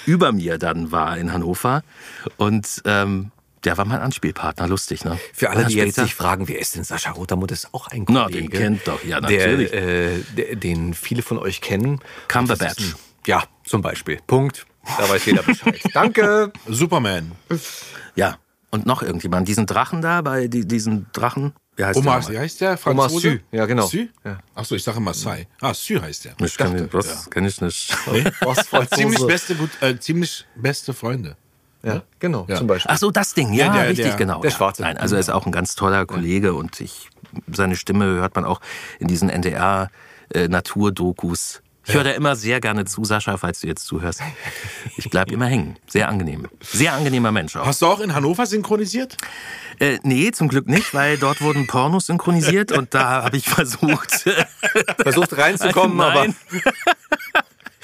über 0.07 0.33
mir 0.33 0.59
dann 0.59 0.93
war 0.93 1.19
in 1.19 1.33
Hannover. 1.33 1.83
Und 2.37 2.83
ähm, 2.85 3.33
der 3.67 3.77
war 3.77 3.85
mein 3.85 4.01
Anspielpartner. 4.01 4.67
Lustig, 4.69 5.05
ne? 5.05 5.19
Für 5.35 5.51
alle, 5.51 5.63
Ja, 5.63 5.69
die 5.69 5.75
jetzt 5.75 5.97
sich 5.97 6.15
fragen, 6.15 6.49
wer 6.49 6.59
ist 6.59 6.75
denn 6.77 6.85
Sascha 6.85 7.11
Rotermund, 7.11 7.51
ist 7.53 7.75
auch 7.75 7.89
ein 7.89 8.07
Na, 8.09 8.25
Kollege. 8.25 8.49
den 8.49 8.59
kennt 8.59 8.89
doch, 8.89 9.05
ja, 9.05 9.21
natürlich. 9.21 9.71
Der, 9.73 9.83
äh, 10.15 10.19
der, 10.37 10.57
den 10.57 10.95
viele 10.95 11.23
von 11.23 11.39
euch 11.39 11.61
kennen. 11.61 12.01
Cumberbatch. 12.29 12.81
Ein- 12.93 12.95
Ja, 13.27 13.43
zum 13.65 13.83
Beispiel. 13.83 14.21
Punkt. 14.27 14.67
Da 14.99 15.09
weiß 15.09 15.27
jeder 15.27 15.43
Bescheid. 15.43 15.81
Danke. 15.93 16.53
Superman. 16.69 17.33
Ja. 18.15 18.39
Und 18.71 18.87
noch 18.87 19.03
irgendjemand. 19.03 19.49
Diesen 19.49 19.67
Drachen 19.67 20.01
da, 20.01 20.23
bei 20.23 20.47
die, 20.49 20.67
diesen 20.67 21.07
Drachen. 21.13 21.53
Wie 21.77 21.85
heißt 21.85 21.99
Omar, 21.99 22.21
der 22.21 22.29
wie 22.31 22.39
heißt 22.39 22.61
der? 22.61 22.79
Omar 22.87 23.09
Franzose? 23.11 23.31
Sy. 23.33 23.41
Ja, 23.53 23.67
genau. 23.67 23.87
Sy? 23.87 24.09
Ja. 24.25 24.39
Achso, 24.55 24.75
ich 24.77 24.83
sage 24.83 24.99
Marseille. 25.01 25.47
Ah, 25.61 25.75
Sy 25.75 25.95
heißt 26.01 26.25
der. 26.27 26.35
Ich 26.45 26.57
kenn, 26.57 26.89
das 26.91 27.29
kenn 27.31 27.45
ich 27.45 27.61
nicht. 27.61 27.95
Ostfranzose. 28.45 28.97
Ziemlich 28.97 29.27
beste, 29.27 29.55
gut, 29.57 29.71
äh, 29.81 29.99
ziemlich 29.99 30.47
beste 30.55 30.95
Freunde. 30.95 31.37
Ja, 31.87 32.03
genau, 32.19 32.47
Ja. 32.49 32.57
zum 32.57 32.67
Beispiel. 32.67 32.91
Ach 32.93 32.99
so, 32.99 33.11
das 33.11 33.35
Ding, 33.35 33.53
ja, 33.53 33.67
Ja, 33.67 33.73
der- 33.75 33.89
richtig, 33.91 34.07
der- 34.07 34.17
genau. 34.17 34.41
der. 34.41 34.51
Schwarze. 34.51 34.83
Nein, 34.83 34.97
also 34.99 35.15
er 35.17 35.21
ist 35.21 35.31
auch 35.31 35.47
ein 35.47 35.53
ganz 35.53 35.75
toller 35.77 36.05
Kollege 36.07 36.55
und 36.55 36.81
ich, 36.81 37.09
seine 37.53 37.77
Stimme 37.77 38.05
hört 38.07 38.35
man 38.35 38.45
auch 38.45 38.61
in 38.99 39.07
diesen 39.09 39.29
NDR-Naturdokus. 39.31 41.63
Ich 41.89 41.95
höre 41.95 42.03
da 42.03 42.11
immer 42.11 42.35
sehr 42.35 42.61
gerne 42.61 42.85
zu, 42.85 43.05
Sascha, 43.05 43.37
falls 43.37 43.61
du 43.61 43.69
jetzt 43.69 43.87
zuhörst. 43.87 44.21
Ich 44.97 45.09
bleib 45.09 45.31
immer 45.31 45.47
hängen. 45.47 45.79
Sehr 45.87 46.09
angenehm. 46.09 46.49
Sehr 46.61 46.93
angenehmer 46.93 47.31
Mensch 47.31 47.55
auch. 47.55 47.65
Hast 47.65 47.81
du 47.81 47.87
auch 47.87 48.01
in 48.01 48.13
Hannover 48.13 48.45
synchronisiert? 48.47 49.17
Äh, 49.79 49.99
nee, 50.03 50.33
zum 50.33 50.49
Glück 50.49 50.67
nicht, 50.67 50.95
weil 50.95 51.17
dort 51.17 51.41
wurden 51.43 51.69
Pornos 51.69 52.07
synchronisiert 52.07 52.73
und 52.73 52.93
da 52.93 53.23
habe 53.23 53.37
ich 53.37 53.49
versucht. 53.49 54.25
Versucht 54.99 55.39
reinzukommen, 55.39 56.01
aber. 56.07 56.27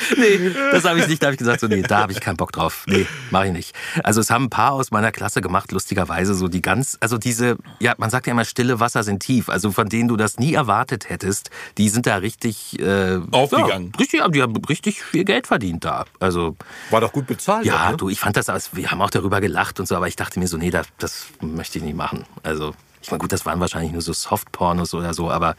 nee, 0.16 0.50
das 0.70 0.84
habe 0.84 1.00
ich 1.00 1.08
nicht. 1.08 1.22
Da 1.22 1.26
habe 1.26 1.34
ich 1.34 1.38
gesagt, 1.38 1.60
so, 1.60 1.66
nee, 1.66 1.82
da 1.82 1.98
habe 2.00 2.12
ich 2.12 2.20
keinen 2.20 2.36
Bock 2.36 2.52
drauf. 2.52 2.84
Nee, 2.86 3.06
mache 3.30 3.46
ich 3.46 3.52
nicht. 3.52 3.74
Also 4.02 4.20
es 4.20 4.30
haben 4.30 4.44
ein 4.44 4.50
paar 4.50 4.72
aus 4.72 4.90
meiner 4.90 5.12
Klasse 5.12 5.40
gemacht, 5.40 5.72
lustigerweise, 5.72 6.34
so 6.34 6.48
die 6.48 6.62
ganz, 6.62 6.96
also 7.00 7.18
diese, 7.18 7.56
ja, 7.78 7.94
man 7.98 8.10
sagt 8.10 8.26
ja 8.26 8.32
immer, 8.32 8.44
stille 8.44 8.80
Wasser 8.80 9.02
sind 9.02 9.20
tief, 9.20 9.48
also 9.48 9.72
von 9.72 9.88
denen 9.88 10.08
du 10.08 10.16
das 10.16 10.38
nie 10.38 10.54
erwartet 10.54 11.08
hättest, 11.08 11.50
die 11.78 11.88
sind 11.88 12.06
da 12.06 12.16
richtig 12.16 12.78
äh, 12.80 13.20
Aufgegangen. 13.30 13.92
Ja, 13.94 13.98
richtig, 13.98 14.22
die 14.32 14.42
haben 14.42 14.56
richtig 14.64 15.02
viel 15.02 15.24
Geld 15.24 15.46
verdient 15.46 15.84
da. 15.84 16.04
Also 16.20 16.56
war 16.90 17.00
doch 17.00 17.12
gut 17.12 17.26
bezahlt. 17.26 17.66
ja, 17.66 17.90
ne? 17.90 17.96
du, 17.96 18.08
ich 18.08 18.20
fand 18.20 18.36
das, 18.36 18.48
wir 18.74 18.90
haben 18.90 19.00
auch 19.02 19.10
darüber 19.10 19.40
gelacht 19.40 19.80
und 19.80 19.86
so, 19.86 19.96
aber 19.96 20.08
ich 20.08 20.16
dachte 20.16 20.38
mir 20.38 20.48
so, 20.48 20.56
nee, 20.56 20.70
das, 20.70 20.86
das 20.98 21.26
möchte 21.40 21.78
ich 21.78 21.84
nicht 21.84 21.96
machen. 21.96 22.24
Also, 22.42 22.74
ich 23.02 23.10
meine, 23.10 23.20
gut, 23.20 23.32
das 23.32 23.44
waren 23.46 23.58
wahrscheinlich 23.60 23.92
nur 23.92 24.02
so 24.02 24.12
Softpornos 24.12 24.94
oder 24.94 25.12
so, 25.14 25.30
aber. 25.30 25.56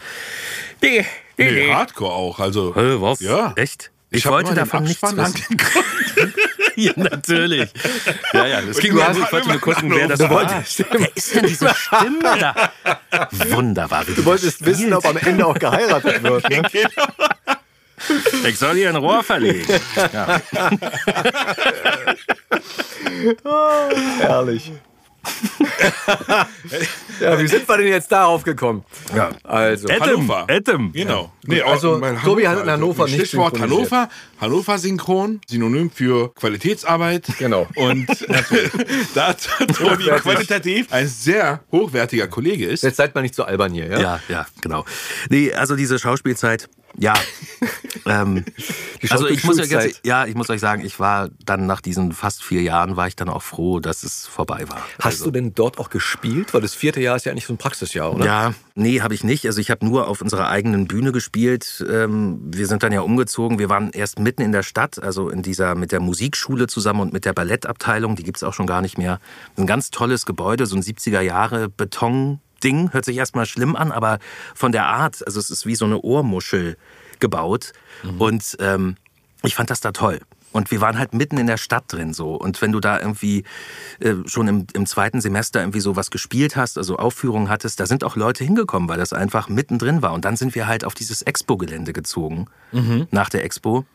Nee, 0.82 1.06
nee, 1.38 1.52
Nee. 1.52 1.74
Hardcore 1.74 2.14
auch. 2.14 2.40
Also, 2.40 2.74
Hä, 2.76 2.98
was? 3.00 3.20
Ja. 3.20 3.54
Echt? 3.56 3.92
Ich, 4.14 4.20
Ich, 4.20 4.26
wollte 4.28 4.54
davon 4.54 4.84
nichts 4.84 5.02
wissen. 5.02 5.58
ja, 6.76 6.94
natürlich. 6.96 7.72
Ja, 8.32 8.46
ja, 8.46 8.62
das 8.62 8.78
ging 8.78 8.94
mir 8.94 9.10
nur, 9.10 9.24
ich 9.24 9.32
wollte 9.32 9.50
nur 9.50 9.60
gucken, 9.60 9.92
wer 9.92 10.08
das 10.08 10.20
war. 10.20 10.30
wolltest, 10.30 10.86
Wer 10.92 11.10
ist 11.16 11.36
denn 11.36 11.48
diese 11.48 11.74
Stimme 11.74 12.38
da? 12.40 12.72
Wunderbar. 13.50 14.06
Du 14.06 14.24
wolltest 14.24 14.64
wissen, 14.64 14.94
ob 14.94 15.04
am 15.06 15.18
Ende 15.18 15.48
auch 15.48 15.58
geheiratet 15.58 16.22
wird. 16.22 16.50
Ne? 16.50 16.62
Ich 18.46 18.60
soll 18.60 18.76
hier 18.76 18.90
ein 18.90 18.98
Rohr 18.98 19.24
verlegen. 19.24 19.66
Ja. 20.12 20.42
Herrlich. 24.20 24.74
Ja, 27.20 27.40
wie 27.40 27.48
sind 27.48 27.68
wir 27.68 27.78
denn 27.78 27.88
jetzt 27.88 28.12
darauf 28.12 28.44
gekommen? 28.44 28.84
Ja. 29.16 29.32
Also, 29.44 29.90
Hannover. 29.90 30.46
Adam. 30.50 30.92
Genau. 30.92 31.32
also, 31.66 31.96
auch 31.96 32.02
in 32.02 32.20
Tobi 32.22 32.48
hat 32.48 32.62
in 32.64 32.70
Hannover 32.70 33.06
nicht 33.06 33.28
Stichwort. 33.28 33.60
Hannover. 33.60 34.10
Hannover 34.40 34.78
Synchron, 34.78 35.40
Synonym 35.48 35.90
für 35.90 36.34
Qualitätsarbeit. 36.34 37.28
Genau. 37.40 37.68
Und 37.76 38.08
da 39.16 39.34
Tobi 39.34 40.06
qualitativ 40.20 40.92
ein 40.92 41.08
sehr 41.08 41.62
hochwertiger 41.72 42.28
Kollege 42.28 42.66
ist. 42.66 42.84
jetzt 42.84 42.98
seid 42.98 43.16
mal 43.16 43.22
nicht 43.22 43.36
so 43.36 43.44
albern 43.44 43.72
hier, 43.72 43.88
ja? 43.88 44.00
Ja, 44.00 44.20
ja, 44.28 44.46
genau. 44.62 44.86
Nee, 45.30 45.54
also 45.54 45.76
diese 45.76 46.00
Schauspielzeit, 46.00 46.70
ja. 46.98 47.14
ähm, 48.06 48.46
also 49.10 49.28
ich 49.28 49.44
muss 49.44 49.58
ja, 49.58 49.66
ganz, 49.66 50.02
ja, 50.04 50.26
ich 50.26 50.36
muss 50.36 50.50
euch 50.50 50.60
sagen, 50.60 50.84
ich 50.86 51.00
war 51.00 51.30
dann 51.46 51.66
nach 51.66 51.82
diesen 51.82 52.12
fast 52.12 52.44
vier 52.44 52.62
Jahren, 52.62 52.96
war 52.96 53.08
ich 53.08 53.16
dann 53.16 53.30
auch 53.30 53.42
froh, 53.42 53.80
dass 53.80 54.04
es 54.04 54.28
vorbei 54.28 54.66
war. 54.68 54.82
Hast 55.00 55.06
also, 55.06 55.26
du 55.26 55.32
denn 55.32 55.54
dort 55.54 55.80
auch 55.80 55.90
gespielt? 55.90 56.54
Weil 56.54 56.62
das 56.62 56.76
vierte 56.76 57.02
Jahr 57.02 57.16
ist 57.16 57.26
ja 57.26 57.32
eigentlich 57.32 57.46
so 57.46 57.54
ein 57.54 57.58
Praxisjahr, 57.58 58.14
oder? 58.14 58.26
Ja, 58.26 58.54
nee, 58.76 59.02
habe 59.02 59.14
ich 59.14 59.24
nicht. 59.24 59.46
Also 59.46 59.60
ich 59.62 59.72
habe 59.72 59.86
nur 59.86 60.08
auf 60.08 60.22
unserer 60.22 60.50
eigenen 60.50 60.88
Bühne 60.88 61.12
gespielt. 61.12 61.84
Ähm, 61.90 62.40
wir 62.46 62.68
sind 62.68 62.84
dann 62.84 62.92
ja 62.92 63.02
umgezogen. 63.02 63.60
Wir 63.60 63.70
waren 63.70 63.92
erst 63.92 64.20
mitten 64.20 64.42
in 64.42 64.52
der 64.52 64.64
Stadt, 64.64 65.02
also 65.02 65.30
in 65.30 65.42
dieser 65.42 65.76
mit 65.76 65.92
der 65.92 66.00
Musikschule 66.00 66.68
zusammen 66.68 67.02
und 67.02 67.14
mit 67.14 67.26
der 67.26 67.34
Ballettabteilung. 67.34 68.16
Die 68.16 68.24
gibt's 68.24 68.44
auch 68.44 68.54
schon 68.54 68.68
gar 68.68 68.82
nicht 68.82 68.98
mehr. 68.98 69.20
Ein 69.58 69.68
ganz 69.68 69.92
tolles 69.92 70.26
Gebäude, 70.26 70.66
so 70.66 70.76
ein 70.76 70.84
70er 70.84 71.22
Jahre 71.22 71.70
Beton. 71.70 72.40
Ding 72.64 72.94
hört 72.94 73.06
sich 73.06 73.18
erstmal 73.18 73.46
schlimm 73.46 73.76
an, 73.76 73.92
aber 73.92 74.20
von 74.56 74.72
der 74.72 74.86
Art, 74.86 75.26
also 75.26 75.40
es 75.40 75.50
ist 75.50 75.66
wie 75.66 75.76
so 75.76 75.86
eine 75.86 76.00
Ohrmuschel 76.02 76.78
gebaut. 77.20 77.74
Und 78.20 78.58
ähm, 78.60 78.96
ich 79.44 79.56
fand 79.56 79.70
das 79.70 79.82
da 79.82 79.92
toll. 79.92 80.20
Und 80.52 80.70
wir 80.70 80.82
waren 80.82 81.00
halt 81.00 81.14
mitten 81.16 81.38
in 81.40 81.48
der 81.48 81.58
Stadt 81.58 81.86
drin 81.88 82.14
so. 82.14 82.36
Und 82.36 82.62
wenn 82.62 82.72
du 82.72 82.80
da 82.80 83.00
irgendwie 83.00 83.44
äh, 84.00 84.14
schon 84.26 84.48
im, 84.48 84.68
im 84.74 84.86
zweiten 84.86 85.20
Semester 85.20 85.62
irgendwie 85.62 85.80
so 85.80 85.96
was 85.96 86.12
gespielt 86.12 86.56
hast, 86.56 86.78
also 86.78 86.98
Aufführungen 86.98 87.50
hattest, 87.50 87.80
da 87.80 87.88
sind 87.88 88.04
auch 88.04 88.16
Leute 88.16 88.44
hingekommen, 88.44 88.88
weil 88.88 89.00
das 89.00 89.14
einfach 89.14 89.50
mittendrin 89.50 90.04
war. 90.04 90.14
Und 90.14 90.26
dann 90.26 90.36
sind 90.36 90.54
wir 90.54 90.68
halt 90.68 90.86
auf 90.86 90.94
dieses 90.94 91.24
Expo-Gelände 91.24 91.92
gezogen, 91.92 92.46
nach 93.12 93.30
der 93.30 93.44
Expo. 93.44 93.86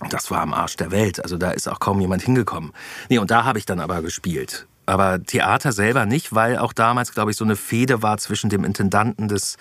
Und 0.00 0.12
Das 0.12 0.30
war 0.30 0.40
am 0.40 0.54
Arsch 0.54 0.76
der 0.76 0.90
Welt. 0.92 1.22
Also 1.22 1.36
da 1.36 1.50
ist 1.50 1.68
auch 1.68 1.80
kaum 1.80 2.00
jemand 2.00 2.22
hingekommen. 2.22 2.72
Nee, 3.08 3.18
und 3.18 3.30
da 3.32 3.44
habe 3.44 3.58
ich 3.58 3.66
dann 3.66 3.80
aber 3.80 4.02
gespielt. 4.02 4.66
Aber 4.84 5.22
Theater 5.22 5.72
selber 5.72 6.06
nicht, 6.06 6.34
weil 6.34 6.58
auch 6.58 6.72
damals, 6.72 7.12
glaube 7.12 7.30
ich, 7.30 7.36
so 7.36 7.44
eine 7.44 7.56
Fehde 7.56 8.02
war 8.02 8.18
zwischen 8.18 8.50
dem 8.50 8.64
Intendanten 8.64 9.28
des, 9.28 9.56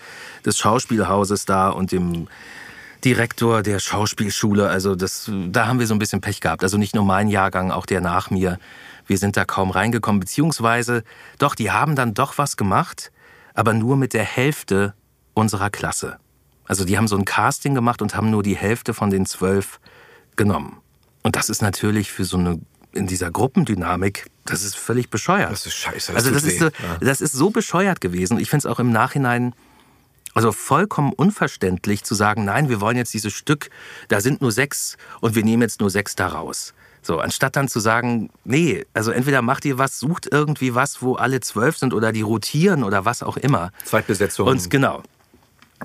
des 0.45 0.57
Schauspielhauses 0.57 1.45
da 1.45 1.69
und 1.69 1.91
dem 1.91 2.27
Direktor 3.05 3.61
der 3.61 3.79
Schauspielschule. 3.79 4.67
Also 4.67 4.95
das, 4.95 5.29
da 5.49 5.67
haben 5.67 5.79
wir 5.79 5.87
so 5.87 5.93
ein 5.93 5.99
bisschen 5.99 6.21
Pech 6.21 6.41
gehabt. 6.41 6.63
Also 6.63 6.77
nicht 6.77 6.95
nur 6.95 7.05
mein 7.05 7.27
Jahrgang, 7.27 7.71
auch 7.71 7.85
der 7.85 8.01
nach 8.01 8.29
mir. 8.29 8.59
Wir 9.05 9.17
sind 9.17 9.37
da 9.37 9.45
kaum 9.45 9.71
reingekommen. 9.71 10.19
Beziehungsweise, 10.19 11.03
doch, 11.37 11.55
die 11.55 11.71
haben 11.71 11.95
dann 11.95 12.13
doch 12.13 12.37
was 12.37 12.57
gemacht, 12.57 13.11
aber 13.53 13.73
nur 13.73 13.97
mit 13.97 14.13
der 14.13 14.23
Hälfte 14.23 14.93
unserer 15.33 15.69
Klasse. 15.69 16.17
Also 16.65 16.85
die 16.85 16.97
haben 16.97 17.07
so 17.07 17.17
ein 17.17 17.25
Casting 17.25 17.75
gemacht 17.75 18.01
und 18.01 18.15
haben 18.15 18.29
nur 18.31 18.43
die 18.43 18.55
Hälfte 18.55 18.93
von 18.93 19.09
den 19.09 19.25
zwölf 19.25 19.79
genommen. 20.35 20.77
Und 21.23 21.35
das 21.35 21.49
ist 21.49 21.61
natürlich 21.61 22.11
für 22.11 22.23
so 22.23 22.37
eine 22.37 22.59
in 22.93 23.07
dieser 23.07 23.31
Gruppendynamik, 23.31 24.29
das 24.45 24.63
ist 24.63 24.75
völlig 24.75 25.09
bescheuert. 25.09 25.51
Das 25.51 25.65
ist 25.65 25.75
scheiße. 25.75 26.13
also 26.13 26.31
das 26.31 26.43
ist, 26.43 26.59
so, 26.59 26.69
das 26.99 27.21
ist 27.21 27.33
so 27.33 27.49
bescheuert 27.49 28.01
gewesen. 28.01 28.39
Ich 28.39 28.49
finde 28.49 28.67
es 28.67 28.71
auch 28.73 28.79
im 28.79 28.91
Nachhinein 28.91 29.53
also 30.33 30.51
vollkommen 30.51 31.11
unverständlich 31.13 32.03
zu 32.03 32.15
sagen, 32.15 32.45
nein, 32.45 32.69
wir 32.69 32.79
wollen 32.81 32.97
jetzt 32.97 33.13
dieses 33.13 33.33
Stück, 33.33 33.69
da 34.07 34.21
sind 34.21 34.41
nur 34.41 34.51
sechs 34.51 34.97
und 35.19 35.35
wir 35.35 35.43
nehmen 35.43 35.61
jetzt 35.61 35.81
nur 35.81 35.89
sechs 35.89 36.15
da 36.15 36.27
raus. 36.27 36.73
So, 37.01 37.19
anstatt 37.19 37.55
dann 37.55 37.67
zu 37.67 37.79
sagen, 37.79 38.29
nee, 38.43 38.85
also 38.93 39.11
entweder 39.11 39.41
macht 39.41 39.65
ihr 39.65 39.77
was, 39.77 39.99
sucht 39.99 40.27
irgendwie 40.31 40.75
was, 40.75 41.01
wo 41.01 41.15
alle 41.15 41.39
zwölf 41.39 41.77
sind 41.77 41.93
oder 41.93 42.11
die 42.11 42.21
rotieren 42.21 42.83
oder 42.83 43.05
was 43.05 43.23
auch 43.23 43.37
immer. 43.37 43.71
Zweitbesetzung. 43.83 44.47
Und 44.47 44.69
genau. 44.69 45.01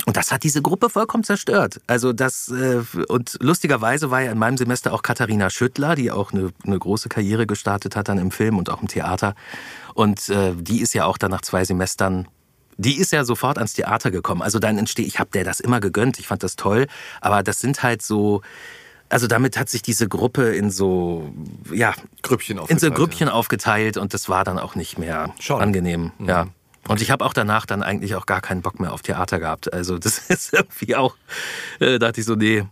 Und 0.05 0.17
das 0.17 0.31
hat 0.31 0.43
diese 0.43 0.63
Gruppe 0.63 0.91
vollkommen 0.91 1.25
zerstört. 1.25 1.81
Also 1.87 2.13
das 2.13 2.49
äh, 2.49 2.83
und 3.09 3.39
lustigerweise 3.41 4.11
war 4.11 4.21
ja 4.21 4.31
in 4.31 4.39
meinem 4.39 4.57
Semester 4.57 4.93
auch 4.93 5.03
Katharina 5.03 5.51
Schüttler, 5.51 5.95
die 5.95 6.11
auch 6.11 6.33
eine, 6.33 6.51
eine 6.65 6.79
große 6.79 7.09
Karriere 7.09 7.47
gestartet 7.47 7.97
hat 7.97 8.09
dann 8.09 8.19
im 8.19 8.31
Film 8.31 8.59
und 8.59 8.71
auch 8.71 8.83
im 8.83 8.89
Theater. 8.89 9.35
Und 9.95 10.29
äh, 10.29 10.53
die 10.55 10.81
ist 10.81 10.93
ja 10.95 11.07
auch 11.07 11.19
dann 11.19 11.31
nach 11.31 11.43
zwei 11.43 11.65
Semestern 11.65 12.29
die 12.79 12.99
ist 12.99 13.13
ja 13.13 13.25
sofort 13.25 13.57
ans 13.57 13.73
Theater 13.73 14.11
gekommen. 14.11 14.43
Also 14.43 14.59
dann 14.59 14.77
entsteht, 14.77 15.07
ich 15.07 15.19
habe 15.19 15.31
der 15.33 15.45
das 15.45 15.61
immer 15.61 15.81
gegönnt, 15.81 16.19
ich 16.19 16.27
fand 16.27 16.43
das 16.43 16.57
toll, 16.57 16.89
aber 17.21 17.43
das 17.43 17.61
sind 17.61 17.83
halt 17.83 18.03
so, 18.03 18.43
also 19.09 19.27
damit 19.27 19.57
hat 19.57 19.69
sich 19.69 19.83
diese 19.83 20.09
Gruppe 20.09 20.55
in 20.55 20.71
so, 20.71 21.33
ja, 21.73 21.95
Grüppchen 22.23 22.59
in 22.59 22.59
so 22.59 22.63
aufgeteilt, 22.63 22.95
Grüppchen 22.95 23.29
aufgeteilt 23.29 23.97
und 23.97 24.15
das 24.15 24.29
war 24.29 24.45
dann 24.45 24.59
auch 24.59 24.75
nicht 24.75 24.99
mehr 24.99 25.35
Schade. 25.41 25.63
angenehm. 25.63 26.13
Ja. 26.19 26.49
Und 26.89 27.03
ich 27.03 27.11
habe 27.11 27.25
auch 27.25 27.33
danach 27.33 27.67
dann 27.67 27.83
eigentlich 27.83 28.15
auch 28.15 28.27
gar 28.27 28.41
keinen 28.41 28.63
Bock 28.63 28.81
mehr 28.81 28.93
auf 28.93 29.03
Theater 29.03 29.39
gehabt. 29.39 29.73
Also 29.73 29.99
das 29.99 30.19
ist 30.31 30.53
irgendwie 30.53 30.97
auch, 30.97 31.17
äh, 31.81 31.99
dachte 31.99 32.21
ich 32.21 32.27
so, 32.27 32.35
nee, 32.35 32.65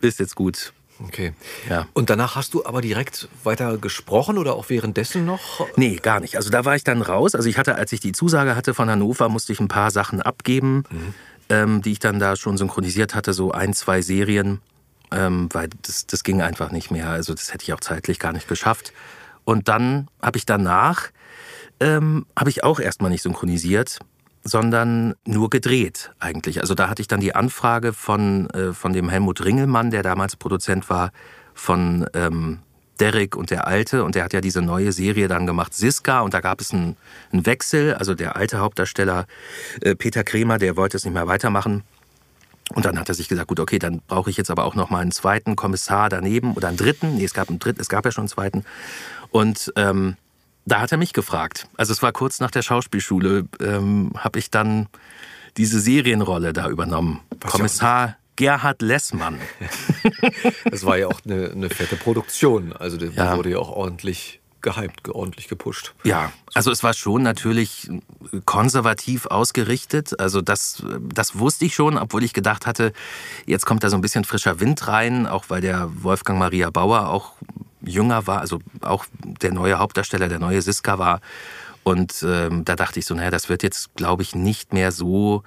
ist 0.00 0.20
jetzt 0.20 0.34
gut. 0.34 0.72
Okay. 1.06 1.32
Ja. 1.68 1.86
Und 1.94 2.10
danach 2.10 2.36
hast 2.36 2.52
du 2.52 2.64
aber 2.66 2.82
direkt 2.82 3.28
weiter 3.42 3.78
gesprochen 3.78 4.36
oder 4.36 4.54
auch 4.54 4.68
währenddessen 4.68 5.24
noch? 5.24 5.66
Nee, 5.76 5.96
gar 5.96 6.20
nicht. 6.20 6.36
Also 6.36 6.50
da 6.50 6.64
war 6.66 6.76
ich 6.76 6.84
dann 6.84 7.00
raus. 7.00 7.34
Also 7.34 7.48
ich 7.48 7.56
hatte, 7.56 7.74
als 7.76 7.92
ich 7.92 8.00
die 8.00 8.12
Zusage 8.12 8.54
hatte 8.54 8.74
von 8.74 8.90
Hannover, 8.90 9.30
musste 9.30 9.52
ich 9.52 9.60
ein 9.60 9.68
paar 9.68 9.90
Sachen 9.90 10.20
abgeben, 10.20 10.84
ähm, 11.48 11.80
die 11.80 11.92
ich 11.92 12.00
dann 12.00 12.18
da 12.18 12.36
schon 12.36 12.58
synchronisiert 12.58 13.14
hatte, 13.14 13.32
so 13.32 13.50
ein, 13.50 13.72
zwei 13.72 14.02
Serien, 14.02 14.60
ähm, 15.10 15.48
weil 15.52 15.70
das, 15.82 16.06
das 16.06 16.22
ging 16.22 16.42
einfach 16.42 16.70
nicht 16.70 16.90
mehr. 16.90 17.08
Also 17.08 17.32
das 17.32 17.52
hätte 17.54 17.64
ich 17.64 17.72
auch 17.72 17.80
zeitlich 17.80 18.18
gar 18.18 18.32
nicht 18.32 18.46
geschafft. 18.46 18.92
Und 19.44 19.68
dann 19.68 20.08
habe 20.20 20.36
ich 20.36 20.44
danach, 20.44 21.08
ähm, 21.80 22.26
habe 22.38 22.50
ich 22.50 22.62
auch 22.62 22.78
erstmal 22.78 23.10
nicht 23.10 23.22
synchronisiert, 23.22 23.98
sondern 24.42 25.14
nur 25.26 25.50
gedreht 25.50 26.12
eigentlich. 26.18 26.60
Also 26.60 26.74
da 26.74 26.88
hatte 26.88 27.02
ich 27.02 27.08
dann 27.08 27.20
die 27.20 27.34
Anfrage 27.34 27.92
von, 27.92 28.48
äh, 28.50 28.72
von 28.72 28.92
dem 28.92 29.08
Helmut 29.08 29.44
Ringelmann, 29.44 29.90
der 29.90 30.02
damals 30.02 30.36
Produzent 30.36 30.88
war, 30.88 31.12
von 31.54 32.06
ähm, 32.14 32.60
Derek 33.00 33.36
und 33.36 33.50
der 33.50 33.66
Alte. 33.66 34.04
Und 34.04 34.14
der 34.14 34.24
hat 34.24 34.32
ja 34.32 34.40
diese 34.40 34.62
neue 34.62 34.92
Serie 34.92 35.28
dann 35.28 35.46
gemacht, 35.46 35.74
Siska. 35.74 36.20
Und 36.20 36.34
da 36.34 36.40
gab 36.40 36.60
es 36.60 36.72
einen, 36.72 36.96
einen 37.32 37.44
Wechsel. 37.46 37.94
Also 37.94 38.14
der 38.14 38.36
alte 38.36 38.58
Hauptdarsteller 38.58 39.26
äh, 39.80 39.94
Peter 39.94 40.24
Kremer, 40.24 40.58
der 40.58 40.76
wollte 40.76 40.96
es 40.96 41.04
nicht 41.04 41.14
mehr 41.14 41.26
weitermachen. 41.26 41.82
Und 42.72 42.84
dann 42.84 42.98
hat 43.00 43.08
er 43.08 43.14
sich 43.14 43.28
gesagt, 43.28 43.48
gut, 43.48 43.58
okay, 43.58 43.78
dann 43.78 44.00
brauche 44.06 44.30
ich 44.30 44.36
jetzt 44.36 44.50
aber 44.50 44.64
auch 44.64 44.76
noch 44.76 44.90
mal 44.90 45.00
einen 45.00 45.10
zweiten 45.10 45.56
Kommissar 45.56 46.08
daneben 46.08 46.54
oder 46.54 46.68
einen 46.68 46.76
dritten. 46.76 47.16
Nee, 47.16 47.24
es 47.24 47.34
gab 47.34 47.48
einen 47.48 47.58
dritten, 47.58 47.80
es 47.80 47.88
gab 47.88 48.04
ja 48.04 48.12
schon 48.12 48.22
einen 48.22 48.28
zweiten. 48.28 48.64
Und 49.30 49.72
ähm, 49.76 50.16
da 50.70 50.80
hat 50.80 50.92
er 50.92 50.98
mich 50.98 51.12
gefragt. 51.12 51.66
Also 51.76 51.92
es 51.92 52.02
war 52.02 52.12
kurz 52.12 52.40
nach 52.40 52.50
der 52.50 52.62
Schauspielschule, 52.62 53.46
ähm, 53.60 54.12
habe 54.16 54.38
ich 54.38 54.50
dann 54.50 54.88
diese 55.56 55.80
Serienrolle 55.80 56.52
da 56.52 56.68
übernommen. 56.68 57.20
Kommissar 57.46 58.16
Gerhard 58.36 58.80
Lessmann. 58.82 59.38
Das 60.70 60.84
war 60.84 60.96
ja 60.96 61.08
auch 61.08 61.20
eine, 61.24 61.50
eine 61.50 61.68
fette 61.70 61.96
Produktion. 61.96 62.72
Also 62.72 62.96
die 62.96 63.06
Ja. 63.06 63.36
wurde 63.36 63.50
ja 63.50 63.58
auch 63.58 63.70
ordentlich 63.70 64.40
gehypt, 64.62 65.08
ordentlich 65.08 65.48
gepusht. 65.48 65.94
Ja, 66.04 66.32
also 66.54 66.70
es 66.70 66.82
war 66.82 66.92
schon 66.94 67.22
natürlich 67.22 67.90
konservativ 68.44 69.26
ausgerichtet. 69.26 70.18
Also 70.20 70.40
das, 70.42 70.82
das 71.12 71.38
wusste 71.38 71.64
ich 71.64 71.74
schon, 71.74 71.96
obwohl 71.98 72.22
ich 72.24 72.32
gedacht 72.32 72.66
hatte, 72.66 72.92
jetzt 73.46 73.66
kommt 73.66 73.82
da 73.84 73.88
so 73.90 73.96
ein 73.96 74.02
bisschen 74.02 74.24
frischer 74.24 74.60
Wind 74.60 74.86
rein, 74.86 75.26
auch 75.26 75.46
weil 75.48 75.60
der 75.62 75.90
Wolfgang 76.02 76.38
Maria 76.38 76.70
Bauer 76.70 77.08
auch 77.08 77.32
jünger 77.82 78.26
war, 78.26 78.40
also 78.40 78.60
auch 78.82 79.06
der 79.22 79.52
neue 79.52 79.78
Hauptdarsteller, 79.78 80.28
der 80.28 80.38
neue 80.38 80.62
Siska 80.62 80.98
war. 80.98 81.20
Und 81.82 82.22
ähm, 82.26 82.64
da 82.64 82.76
dachte 82.76 82.98
ich 82.98 83.06
so, 83.06 83.14
naja, 83.14 83.30
das 83.30 83.48
wird 83.48 83.62
jetzt, 83.62 83.94
glaube 83.96 84.22
ich, 84.22 84.34
nicht 84.34 84.72
mehr 84.72 84.92
so, 84.92 85.42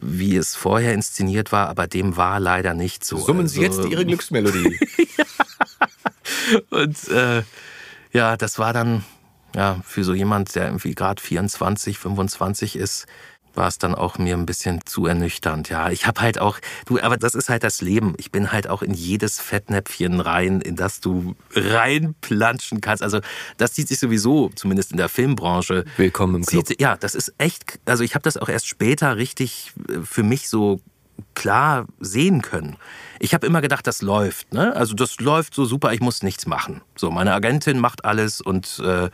wie 0.00 0.36
es 0.36 0.54
vorher 0.54 0.92
inszeniert 0.94 1.52
war, 1.52 1.68
aber 1.68 1.86
dem 1.86 2.16
war 2.16 2.40
leider 2.40 2.74
nicht 2.74 3.04
so. 3.04 3.16
Summen 3.18 3.48
Sie 3.48 3.64
Also- 3.66 3.82
jetzt 3.82 3.90
Ihre 3.90 4.04
Glücksmelodie. 4.06 4.78
Und 6.70 7.08
äh, 7.08 7.42
ja, 8.12 8.36
das 8.36 8.58
war 8.58 8.72
dann 8.72 9.04
ja 9.54 9.80
für 9.84 10.04
so 10.04 10.14
jemand, 10.14 10.54
der 10.54 10.66
irgendwie 10.66 10.94
gerade 10.94 11.20
24, 11.22 11.98
25 11.98 12.76
ist, 12.76 13.06
war 13.54 13.68
es 13.68 13.78
dann 13.78 13.94
auch 13.94 14.18
mir 14.18 14.36
ein 14.36 14.46
bisschen 14.46 14.80
zu 14.84 15.06
ernüchternd. 15.06 15.68
Ja, 15.68 15.90
ich 15.90 16.06
habe 16.06 16.20
halt 16.20 16.38
auch, 16.38 16.58
du, 16.86 17.00
aber 17.00 17.16
das 17.16 17.34
ist 17.34 17.48
halt 17.48 17.64
das 17.64 17.80
Leben. 17.80 18.14
Ich 18.18 18.30
bin 18.30 18.52
halt 18.52 18.68
auch 18.68 18.82
in 18.82 18.94
jedes 18.94 19.40
Fettnäpfchen 19.40 20.20
rein, 20.20 20.60
in 20.60 20.76
das 20.76 21.00
du 21.00 21.34
reinplanschen 21.54 22.80
kannst. 22.80 23.02
Also 23.02 23.20
das 23.56 23.72
zieht 23.74 23.88
sich 23.88 23.98
sowieso, 23.98 24.50
zumindest 24.54 24.92
in 24.92 24.96
der 24.96 25.08
Filmbranche. 25.08 25.84
Willkommen 25.96 26.36
im 26.36 26.44
Club. 26.44 26.66
Zieht, 26.66 26.80
ja, 26.80 26.96
das 26.96 27.14
ist 27.14 27.34
echt, 27.38 27.80
also 27.84 28.04
ich 28.04 28.14
habe 28.14 28.22
das 28.22 28.36
auch 28.36 28.48
erst 28.48 28.66
später 28.66 29.16
richtig 29.16 29.72
äh, 29.88 30.00
für 30.02 30.22
mich 30.22 30.48
so 30.48 30.80
klar 31.34 31.86
sehen 32.00 32.42
können. 32.42 32.76
Ich 33.18 33.34
habe 33.34 33.46
immer 33.46 33.60
gedacht, 33.60 33.86
das 33.86 34.02
läuft. 34.02 34.52
Ne? 34.52 34.74
Also 34.74 34.94
das 34.94 35.20
läuft 35.20 35.54
so 35.54 35.64
super, 35.64 35.92
ich 35.92 36.00
muss 36.00 36.22
nichts 36.22 36.46
machen. 36.46 36.82
So, 36.96 37.10
meine 37.10 37.32
Agentin 37.32 37.78
macht 37.78 38.04
alles 38.04 38.40
und 38.40 38.80
äh, 38.84 39.10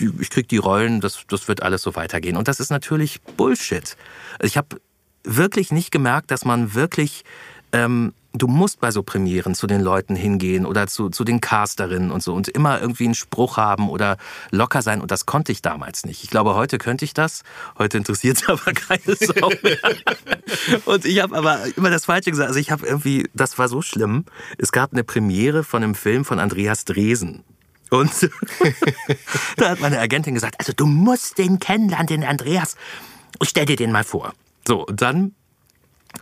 die, 0.00 0.10
ich 0.20 0.30
krieg 0.30 0.48
die 0.48 0.56
Rollen, 0.56 1.00
das, 1.00 1.24
das 1.28 1.48
wird 1.48 1.62
alles 1.62 1.82
so 1.82 1.94
weitergehen. 1.94 2.36
Und 2.36 2.48
das 2.48 2.60
ist 2.60 2.70
natürlich 2.70 3.20
Bullshit. 3.22 3.96
Ich 4.42 4.56
habe 4.56 4.80
wirklich 5.24 5.72
nicht 5.72 5.90
gemerkt, 5.90 6.30
dass 6.30 6.44
man 6.44 6.74
wirklich, 6.74 7.24
ähm, 7.72 8.12
du 8.34 8.48
musst 8.48 8.80
bei 8.80 8.90
so 8.90 9.02
Premieren 9.02 9.54
zu 9.54 9.66
den 9.66 9.80
Leuten 9.80 10.16
hingehen 10.16 10.66
oder 10.66 10.86
zu, 10.86 11.08
zu 11.08 11.24
den 11.24 11.40
Casterinnen 11.40 12.10
und 12.10 12.22
so 12.22 12.34
und 12.34 12.48
immer 12.48 12.80
irgendwie 12.80 13.04
einen 13.04 13.14
Spruch 13.14 13.56
haben 13.56 13.88
oder 13.88 14.16
locker 14.50 14.82
sein. 14.82 15.00
Und 15.00 15.10
das 15.10 15.24
konnte 15.24 15.52
ich 15.52 15.62
damals 15.62 16.04
nicht. 16.04 16.24
Ich 16.24 16.30
glaube, 16.30 16.54
heute 16.54 16.78
könnte 16.78 17.04
ich 17.04 17.14
das. 17.14 17.42
Heute 17.78 17.96
interessiert 17.96 18.38
es 18.38 18.48
aber 18.48 18.72
keine 18.72 19.16
Sau 19.16 19.50
mehr. 19.62 19.78
Und 20.84 21.04
ich 21.04 21.22
habe 21.22 21.36
aber 21.36 21.60
immer 21.76 21.90
das 21.90 22.04
Falsche 22.04 22.30
gesagt. 22.30 22.48
Also 22.48 22.60
ich 22.60 22.70
habe 22.70 22.86
irgendwie, 22.86 23.28
das 23.34 23.56
war 23.58 23.68
so 23.68 23.82
schlimm. 23.82 24.24
Es 24.58 24.72
gab 24.72 24.92
eine 24.92 25.04
Premiere 25.04 25.62
von 25.62 25.82
einem 25.82 25.94
Film 25.94 26.24
von 26.24 26.40
Andreas 26.40 26.84
Dresen. 26.84 27.44
Und 27.90 28.10
da 29.56 29.70
hat 29.70 29.80
meine 29.80 30.00
Agentin 30.00 30.34
gesagt, 30.34 30.56
also 30.58 30.72
du 30.74 30.86
musst 30.86 31.38
den 31.38 31.60
kennenlernen, 31.60 32.08
den 32.08 32.24
Andreas. 32.24 32.76
Ich 33.40 33.50
stell 33.50 33.66
dir 33.66 33.76
den 33.76 33.92
mal 33.92 34.04
vor. 34.04 34.32
So, 34.66 34.86
und 34.86 35.00
dann 35.00 35.34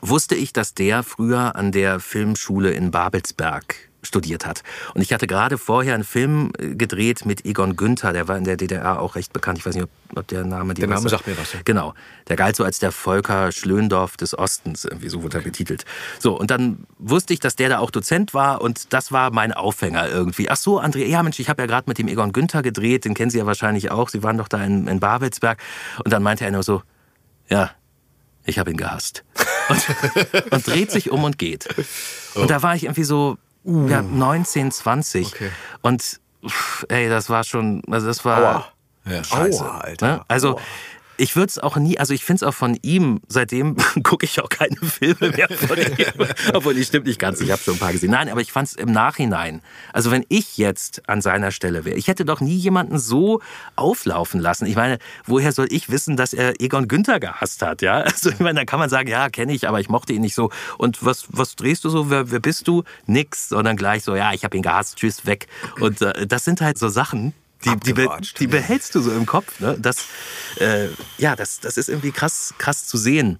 wusste 0.00 0.34
ich, 0.34 0.52
dass 0.52 0.74
der 0.74 1.02
früher 1.02 1.56
an 1.56 1.72
der 1.72 2.00
Filmschule 2.00 2.72
in 2.72 2.90
Babelsberg 2.90 3.92
studiert 4.02 4.44
hat. 4.46 4.62
Und 4.94 5.00
ich 5.00 5.12
hatte 5.12 5.26
gerade 5.26 5.58
vorher 5.58 5.94
einen 5.94 6.04
Film 6.04 6.52
äh, 6.58 6.74
gedreht 6.74 7.24
mit 7.24 7.44
Egon 7.44 7.76
Günther, 7.76 8.12
der 8.12 8.28
war 8.28 8.36
in 8.36 8.44
der 8.44 8.56
DDR 8.56 9.00
auch 9.00 9.14
recht 9.14 9.32
bekannt. 9.32 9.58
Ich 9.58 9.66
weiß 9.66 9.74
nicht, 9.74 9.84
ob, 9.84 9.90
ob 10.18 10.26
der 10.26 10.44
Name 10.44 10.74
Der 10.74 10.88
Name 10.88 11.08
sagt 11.08 11.26
mir 11.26 11.38
was, 11.38 11.52
ja. 11.52 11.60
Genau. 11.64 11.94
Der 12.28 12.36
galt 12.36 12.56
so 12.56 12.64
als 12.64 12.80
der 12.80 12.90
Volker 12.90 13.52
Schlöndorff 13.52 14.16
des 14.16 14.36
Ostens, 14.36 14.84
irgendwie 14.84 15.08
so 15.08 15.22
wurde 15.22 15.38
er 15.38 15.44
betitelt. 15.44 15.84
So, 16.18 16.36
und 16.38 16.50
dann 16.50 16.84
wusste 16.98 17.32
ich, 17.32 17.40
dass 17.40 17.56
der 17.56 17.68
da 17.68 17.78
auch 17.78 17.90
Dozent 17.90 18.34
war 18.34 18.60
und 18.60 18.92
das 18.92 19.12
war 19.12 19.30
mein 19.30 19.52
Aufhänger 19.52 20.08
irgendwie. 20.08 20.50
Ach 20.50 20.56
so, 20.56 20.80
André, 20.80 21.06
ja 21.06 21.22
Mensch, 21.22 21.38
ich 21.38 21.48
habe 21.48 21.62
ja 21.62 21.66
gerade 21.66 21.88
mit 21.88 21.98
dem 21.98 22.08
Egon 22.08 22.32
Günther 22.32 22.62
gedreht, 22.62 23.04
den 23.04 23.14
kennen 23.14 23.30
Sie 23.30 23.38
ja 23.38 23.46
wahrscheinlich 23.46 23.90
auch. 23.90 24.08
Sie 24.08 24.22
waren 24.22 24.36
doch 24.36 24.48
da 24.48 24.62
in, 24.64 24.88
in 24.88 24.98
Babelsberg. 24.98 25.58
Und 26.04 26.12
dann 26.12 26.22
meinte 26.22 26.44
er 26.44 26.50
nur 26.50 26.64
so, 26.64 26.82
ja, 27.48 27.70
ich 28.44 28.58
habe 28.58 28.70
ihn 28.70 28.76
gehasst. 28.76 29.24
Und, 29.68 30.52
und 30.52 30.66
dreht 30.66 30.90
sich 30.90 31.10
um 31.10 31.24
und 31.24 31.38
geht. 31.38 31.68
Und 32.34 32.50
da 32.50 32.62
war 32.62 32.74
ich 32.74 32.84
irgendwie 32.84 33.04
so 33.04 33.38
ja, 33.64 34.02
19, 34.02 34.72
20. 34.72 35.26
Okay. 35.26 35.50
Und 35.82 36.20
pff, 36.46 36.84
ey, 36.88 37.08
das 37.08 37.30
war 37.30 37.44
schon, 37.44 37.82
also 37.90 38.06
das 38.06 38.24
war 38.24 38.38
Aua. 38.38 38.64
Ja. 39.04 39.24
Scheiße. 39.24 39.64
Aua, 39.64 39.78
Alter. 39.78 40.06
Ne? 40.06 40.24
Also 40.28 40.54
Aua. 40.54 40.60
Ich 41.22 41.36
würde 41.36 41.50
es 41.50 41.58
auch 41.60 41.76
nie, 41.76 41.98
also 41.98 42.12
ich 42.12 42.24
finde 42.24 42.38
es 42.38 42.42
auch 42.42 42.54
von 42.54 42.76
ihm, 42.82 43.20
seitdem 43.28 43.76
gucke 44.02 44.26
ich 44.26 44.40
auch 44.40 44.48
keine 44.48 44.74
Filme 44.82 45.30
mehr 45.30 45.48
von 45.48 45.78
ihm. 45.78 45.86
Obwohl, 46.52 46.74
die 46.74 46.84
stimmt 46.84 47.06
nicht 47.06 47.20
ganz, 47.20 47.40
ich 47.40 47.52
habe 47.52 47.62
schon 47.62 47.74
ein 47.74 47.78
paar 47.78 47.92
gesehen. 47.92 48.10
Nein, 48.10 48.28
aber 48.28 48.40
ich 48.40 48.50
fand 48.50 48.68
es 48.68 48.74
im 48.74 48.90
Nachhinein. 48.90 49.62
Also 49.92 50.10
wenn 50.10 50.26
ich 50.28 50.58
jetzt 50.58 51.08
an 51.08 51.20
seiner 51.20 51.52
Stelle 51.52 51.84
wäre, 51.84 51.96
ich 51.96 52.08
hätte 52.08 52.24
doch 52.24 52.40
nie 52.40 52.56
jemanden 52.56 52.98
so 52.98 53.40
auflaufen 53.76 54.40
lassen. 54.40 54.66
Ich 54.66 54.74
meine, 54.74 54.98
woher 55.24 55.52
soll 55.52 55.68
ich 55.70 55.90
wissen, 55.90 56.16
dass 56.16 56.32
er 56.32 56.60
Egon 56.60 56.88
Günther 56.88 57.20
gehasst 57.20 57.62
hat? 57.62 57.82
Ja, 57.82 58.00
also 58.00 58.30
ich 58.30 58.40
meine, 58.40 58.58
da 58.58 58.64
kann 58.64 58.80
man 58.80 58.90
sagen, 58.90 59.08
ja, 59.08 59.30
kenne 59.30 59.52
ich, 59.52 59.68
aber 59.68 59.78
ich 59.78 59.88
mochte 59.88 60.12
ihn 60.12 60.22
nicht 60.22 60.34
so. 60.34 60.50
Und 60.76 61.04
was, 61.04 61.26
was 61.28 61.54
drehst 61.54 61.84
du 61.84 61.88
so? 61.88 62.10
Wer, 62.10 62.32
wer 62.32 62.40
bist 62.40 62.66
du? 62.66 62.82
Nix, 63.06 63.48
sondern 63.48 63.76
gleich 63.76 64.02
so, 64.02 64.16
ja, 64.16 64.32
ich 64.32 64.42
habe 64.42 64.56
ihn 64.56 64.62
gehasst, 64.64 64.96
tschüss, 64.96 65.24
weg. 65.24 65.46
Und 65.78 66.02
äh, 66.02 66.26
das 66.26 66.44
sind 66.44 66.60
halt 66.60 66.78
so 66.78 66.88
Sachen, 66.88 67.32
die, 67.64 67.76
die, 67.80 67.92
be, 67.92 68.08
die 68.38 68.46
behältst 68.46 68.94
du 68.94 69.00
so 69.00 69.12
im 69.12 69.26
Kopf. 69.26 69.60
Ne? 69.60 69.76
Das, 69.80 70.06
äh, 70.58 70.88
ja, 71.18 71.36
das, 71.36 71.60
das 71.60 71.76
ist 71.76 71.88
irgendwie 71.88 72.12
krass, 72.12 72.54
krass 72.58 72.86
zu 72.86 72.96
sehen. 72.98 73.38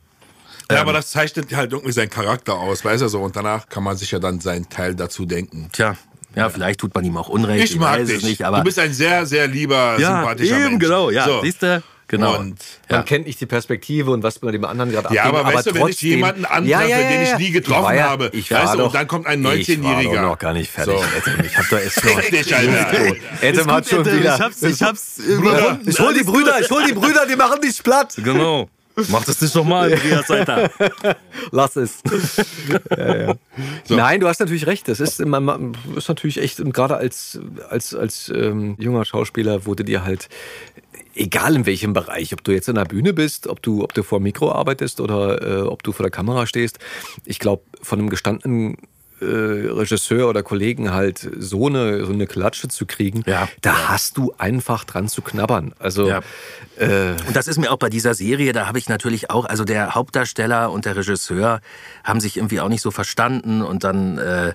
Ja, 0.71 0.81
aber 0.81 0.93
das 0.95 1.11
zeichnet 1.11 1.55
halt 1.55 1.73
irgendwie 1.73 1.93
seinen 1.93 2.09
Charakter 2.09 2.55
aus, 2.55 2.85
weiß 2.85 3.03
er 3.03 3.09
so. 3.09 3.21
Und 3.21 3.37
danach 3.37 3.69
kann 3.69 3.83
man 3.83 3.97
sich 3.97 4.11
ja 4.13 4.19
dann 4.19 4.41
seinen 4.41 4.69
Teil 4.71 4.95
dazu 4.95 5.27
denken. 5.27 5.69
Tja, 5.73 5.97
ja, 6.35 6.49
vielleicht 6.49 6.81
tut 6.81 6.95
man 6.95 7.05
ihm 7.05 7.17
auch 7.17 7.29
Unrecht. 7.29 7.65
Ich 7.65 7.79
mag 7.79 8.01
weiß 8.01 8.09
dich. 8.09 8.19
es 8.19 8.23
nicht, 8.23 8.43
aber 8.45 8.59
du 8.59 8.65
bist 8.65 8.79
ein 8.79 8.95
sehr, 8.95 9.27
sehr 9.27 9.47
lieber, 9.49 9.99
ja, 9.99 10.21
sympathischer 10.21 10.57
eben, 10.57 10.65
Mensch. 10.71 10.81
genau, 10.85 11.11
ja, 11.11 11.27
So. 11.27 11.43
siehst 11.43 11.63
du? 11.63 11.83
Genau. 12.13 12.39
Und 12.39 12.59
Man 12.91 13.01
Ja. 13.01 13.03
kennt 13.05 13.27
nicht 13.27 13.41
die 13.41 13.47
Perspektive 13.47 14.11
und 14.11 14.23
was 14.23 14.39
bei 14.39 14.51
dem 14.53 14.67
anderen 14.67 14.93
gerade 14.93 15.15
Ja, 15.15 15.25
abgeht, 15.25 15.41
aber 15.41 15.55
weißt 15.55 15.67
du, 15.69 15.75
wenn 15.75 15.89
ich 15.89 16.03
jemanden 16.03 16.45
antreffe, 16.45 16.87
den 17.09 17.23
ich 17.23 17.39
nie 17.39 17.51
getroffen 17.53 17.97
ja, 17.97 18.11
habe, 18.11 18.29
ich 18.35 18.51
weißt 18.51 18.75
du, 18.75 18.79
doch, 18.79 18.87
und 18.89 18.95
dann 18.95 19.09
kommt 19.09 19.27
ein 19.27 19.41
Ich 19.41 19.47
war 19.83 19.93
19-Jähriger. 19.95 20.21
noch 20.21 20.39
gar 20.39 20.53
nicht 20.53 20.71
fertig. 20.71 20.95
So. 20.95 21.31
Etem. 21.31 21.45
Ich 21.47 21.57
hab 21.57 21.69
da 21.71 21.79
erst 21.79 22.05
noch... 22.05 22.13
Fick 22.21 22.31
dich, 22.45 22.55
Alter. 22.55 23.17
Etem 23.41 23.73
hat 23.73 23.89
schon 23.89 24.01
Etem, 24.03 24.19
wieder... 24.21 24.35
ich 24.35 24.41
hab's- 24.43 24.63
ich 24.63 24.83
hab's 24.83 25.21
Bruder, 25.41 25.79
ich 25.87 25.99
hol 25.99 26.13
die 26.13 26.23
Brüder, 26.23 26.61
ich 26.61 26.71
hol 26.71 26.85
die 26.87 26.93
Brüder, 26.93 27.25
die 27.27 27.37
machen 27.37 27.61
dich 27.63 27.83
platt. 27.83 28.15
Genau. 28.23 28.69
Mach 29.09 29.25
das 29.25 29.41
nicht 29.41 29.55
nochmal, 29.55 29.91
Andreas, 29.91 30.31
Alter. 30.31 30.71
Lass 31.51 31.77
es. 31.77 32.03
ja, 32.95 33.17
ja. 33.17 33.35
Nein, 33.89 34.21
du 34.21 34.29
hast 34.29 34.39
natürlich 34.41 34.67
recht. 34.67 34.87
Das 34.87 35.01
ist, 35.01 35.19
man, 35.25 35.43
man 35.45 35.77
ist 35.97 36.09
natürlich 36.11 36.39
echt, 36.39 36.61
und 36.61 36.75
gerade 36.75 36.99
als, 36.99 37.41
als, 37.71 37.95
als 37.95 38.31
ähm, 38.35 38.77
junger 38.79 39.07
Schauspieler 39.07 39.65
wurde 39.65 39.85
dir 39.85 40.05
halt, 40.05 40.29
egal 41.15 41.55
in 41.57 41.67
welchem 41.67 41.93
Bereich, 41.93 42.33
ob 42.33 42.43
du 42.45 42.53
jetzt 42.53 42.69
in 42.69 42.75
der 42.77 42.85
Bühne 42.85 43.13
bist, 43.13 43.47
ob 43.47 43.63
du, 43.63 43.83
ob 43.83 43.95
du 43.95 44.03
vor 44.03 44.19
dem 44.21 44.25
Mikro 44.25 44.53
arbeitest 44.53 45.01
oder 45.01 45.43
äh, 45.43 45.61
ob 45.63 45.83
du 45.83 45.93
vor 45.93 46.05
der 46.05 46.11
Kamera 46.11 46.47
stehst, 46.47 46.79
ich 47.25 47.39
glaube, 47.39 47.63
von 47.83 47.99
einem 47.99 48.11
gestandenen 48.11 48.77
äh, 49.21 49.25
Regisseur 49.25 50.29
oder 50.29 50.43
Kollegen 50.43 50.93
halt 50.93 51.29
so 51.39 51.69
eine, 51.69 52.05
so 52.05 52.13
eine 52.13 52.27
Klatsche 52.27 52.67
zu 52.69 52.87
kriegen, 52.87 53.23
Ja. 53.27 53.49
da 53.61 53.89
hast 53.89 54.17
du 54.19 54.35
einfach 54.39 54.85
dran 54.85 55.07
zu 55.07 55.23
knabbern. 55.23 55.75
Also 55.79 56.09
Ja. 56.09 56.21
Und 56.81 57.37
das 57.37 57.47
ist 57.47 57.59
mir 57.59 57.71
auch 57.71 57.77
bei 57.77 57.89
dieser 57.91 58.15
Serie, 58.15 58.53
da 58.53 58.67
habe 58.67 58.79
ich 58.79 58.89
natürlich 58.89 59.31
auch, 59.31 59.45
also 59.45 59.63
der 59.65 59.95
Hauptdarsteller 59.95 60.73
und 60.73 60.85
der 60.87 60.97
Regisseur 60.97 61.61
haben 62.03 62.19
sich 62.19 62.37
irgendwie 62.39 62.61
auch 62.61 62.69
nicht 62.69 62.81
so 62.83 62.91
verstanden 62.91 63.63
und 63.63 63.85
dann 63.85 64.19
äh, 64.19 64.55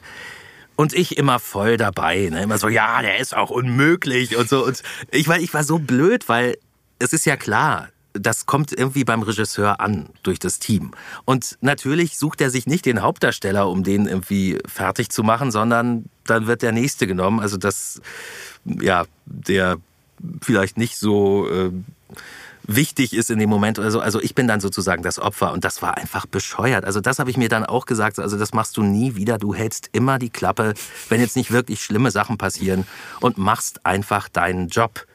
und 0.77 0.93
ich 0.93 1.17
immer 1.17 1.39
voll 1.39 1.75
dabei, 1.75 2.29
ne? 2.31 2.41
immer 2.41 2.57
so, 2.57 2.69
ja, 2.69 3.01
der 3.01 3.17
ist 3.17 3.35
auch 3.35 3.49
unmöglich 3.49 4.37
und 4.37 4.47
so 4.47 4.65
und 4.65 4.81
ich 5.11 5.27
war 5.27 5.39
ich 5.39 5.53
war 5.53 5.65
so 5.65 5.79
blöd, 5.79 6.29
weil 6.29 6.57
es 6.99 7.11
ist 7.11 7.25
ja 7.25 7.35
klar, 7.35 7.89
das 8.13 8.45
kommt 8.45 8.71
irgendwie 8.71 9.03
beim 9.03 9.21
Regisseur 9.21 9.79
an 9.79 10.09
durch 10.23 10.39
das 10.39 10.59
Team. 10.59 10.91
Und 11.25 11.57
natürlich 11.61 12.17
sucht 12.17 12.41
er 12.41 12.49
sich 12.49 12.65
nicht 12.65 12.85
den 12.85 13.01
Hauptdarsteller, 13.01 13.69
um 13.69 13.83
den 13.83 14.07
irgendwie 14.07 14.57
fertig 14.65 15.09
zu 15.09 15.23
machen, 15.23 15.51
sondern 15.51 16.05
dann 16.25 16.47
wird 16.47 16.61
der 16.61 16.71
nächste 16.71 17.05
genommen. 17.05 17.39
Also 17.39 17.57
das, 17.57 18.01
ja, 18.65 19.05
der 19.25 19.77
vielleicht 20.41 20.77
nicht 20.77 20.97
so 20.97 21.47
äh, 21.49 21.71
wichtig 22.67 23.13
ist 23.13 23.31
in 23.31 23.39
dem 23.39 23.49
Moment 23.49 23.79
oder 23.79 23.89
so. 23.91 23.99
Also 23.99 24.21
ich 24.21 24.35
bin 24.35 24.47
dann 24.47 24.59
sozusagen 24.59 25.01
das 25.01 25.19
Opfer 25.19 25.53
und 25.53 25.63
das 25.63 25.81
war 25.81 25.97
einfach 25.97 26.25
bescheuert. 26.25 26.85
Also 26.85 26.99
das 26.99 27.19
habe 27.19 27.29
ich 27.31 27.37
mir 27.37 27.49
dann 27.49 27.65
auch 27.65 27.85
gesagt. 27.85 28.19
Also 28.19 28.37
das 28.37 28.53
machst 28.53 28.77
du 28.77 28.83
nie 28.83 29.15
wieder. 29.15 29.37
Du 29.37 29.55
hältst 29.55 29.89
immer 29.93 30.19
die 30.19 30.29
Klappe, 30.29 30.73
wenn 31.09 31.21
jetzt 31.21 31.35
nicht 31.35 31.51
wirklich 31.51 31.81
schlimme 31.81 32.11
Sachen 32.11 32.37
passieren 32.37 32.85
und 33.21 33.37
machst 33.37 33.85
einfach 33.85 34.29
deinen 34.29 34.67
Job 34.67 35.07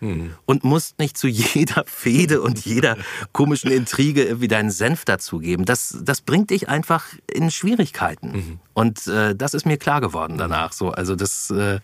und 0.46 0.64
musst 0.64 0.98
nicht 0.98 1.16
zu 1.16 1.28
jeder 1.28 1.84
Fehde 1.86 2.40
und 2.40 2.64
jeder 2.64 2.96
komischen 3.32 3.70
Intrige 3.70 4.24
irgendwie 4.24 4.48
deinen 4.48 4.70
Senf 4.70 5.04
dazugeben. 5.04 5.64
Das, 5.64 5.98
das 6.02 6.22
bringt 6.22 6.50
dich 6.50 6.68
einfach 6.68 7.04
in 7.30 7.50
Schwierigkeiten. 7.50 8.60
Und 8.74 9.06
äh, 9.06 9.36
das 9.36 9.54
ist 9.54 9.66
mir 9.66 9.76
klar 9.76 10.00
geworden 10.00 10.38
danach. 10.38 10.72
So, 10.72 10.90
also 10.90 11.14
das 11.14 11.50
äh, 11.50 11.80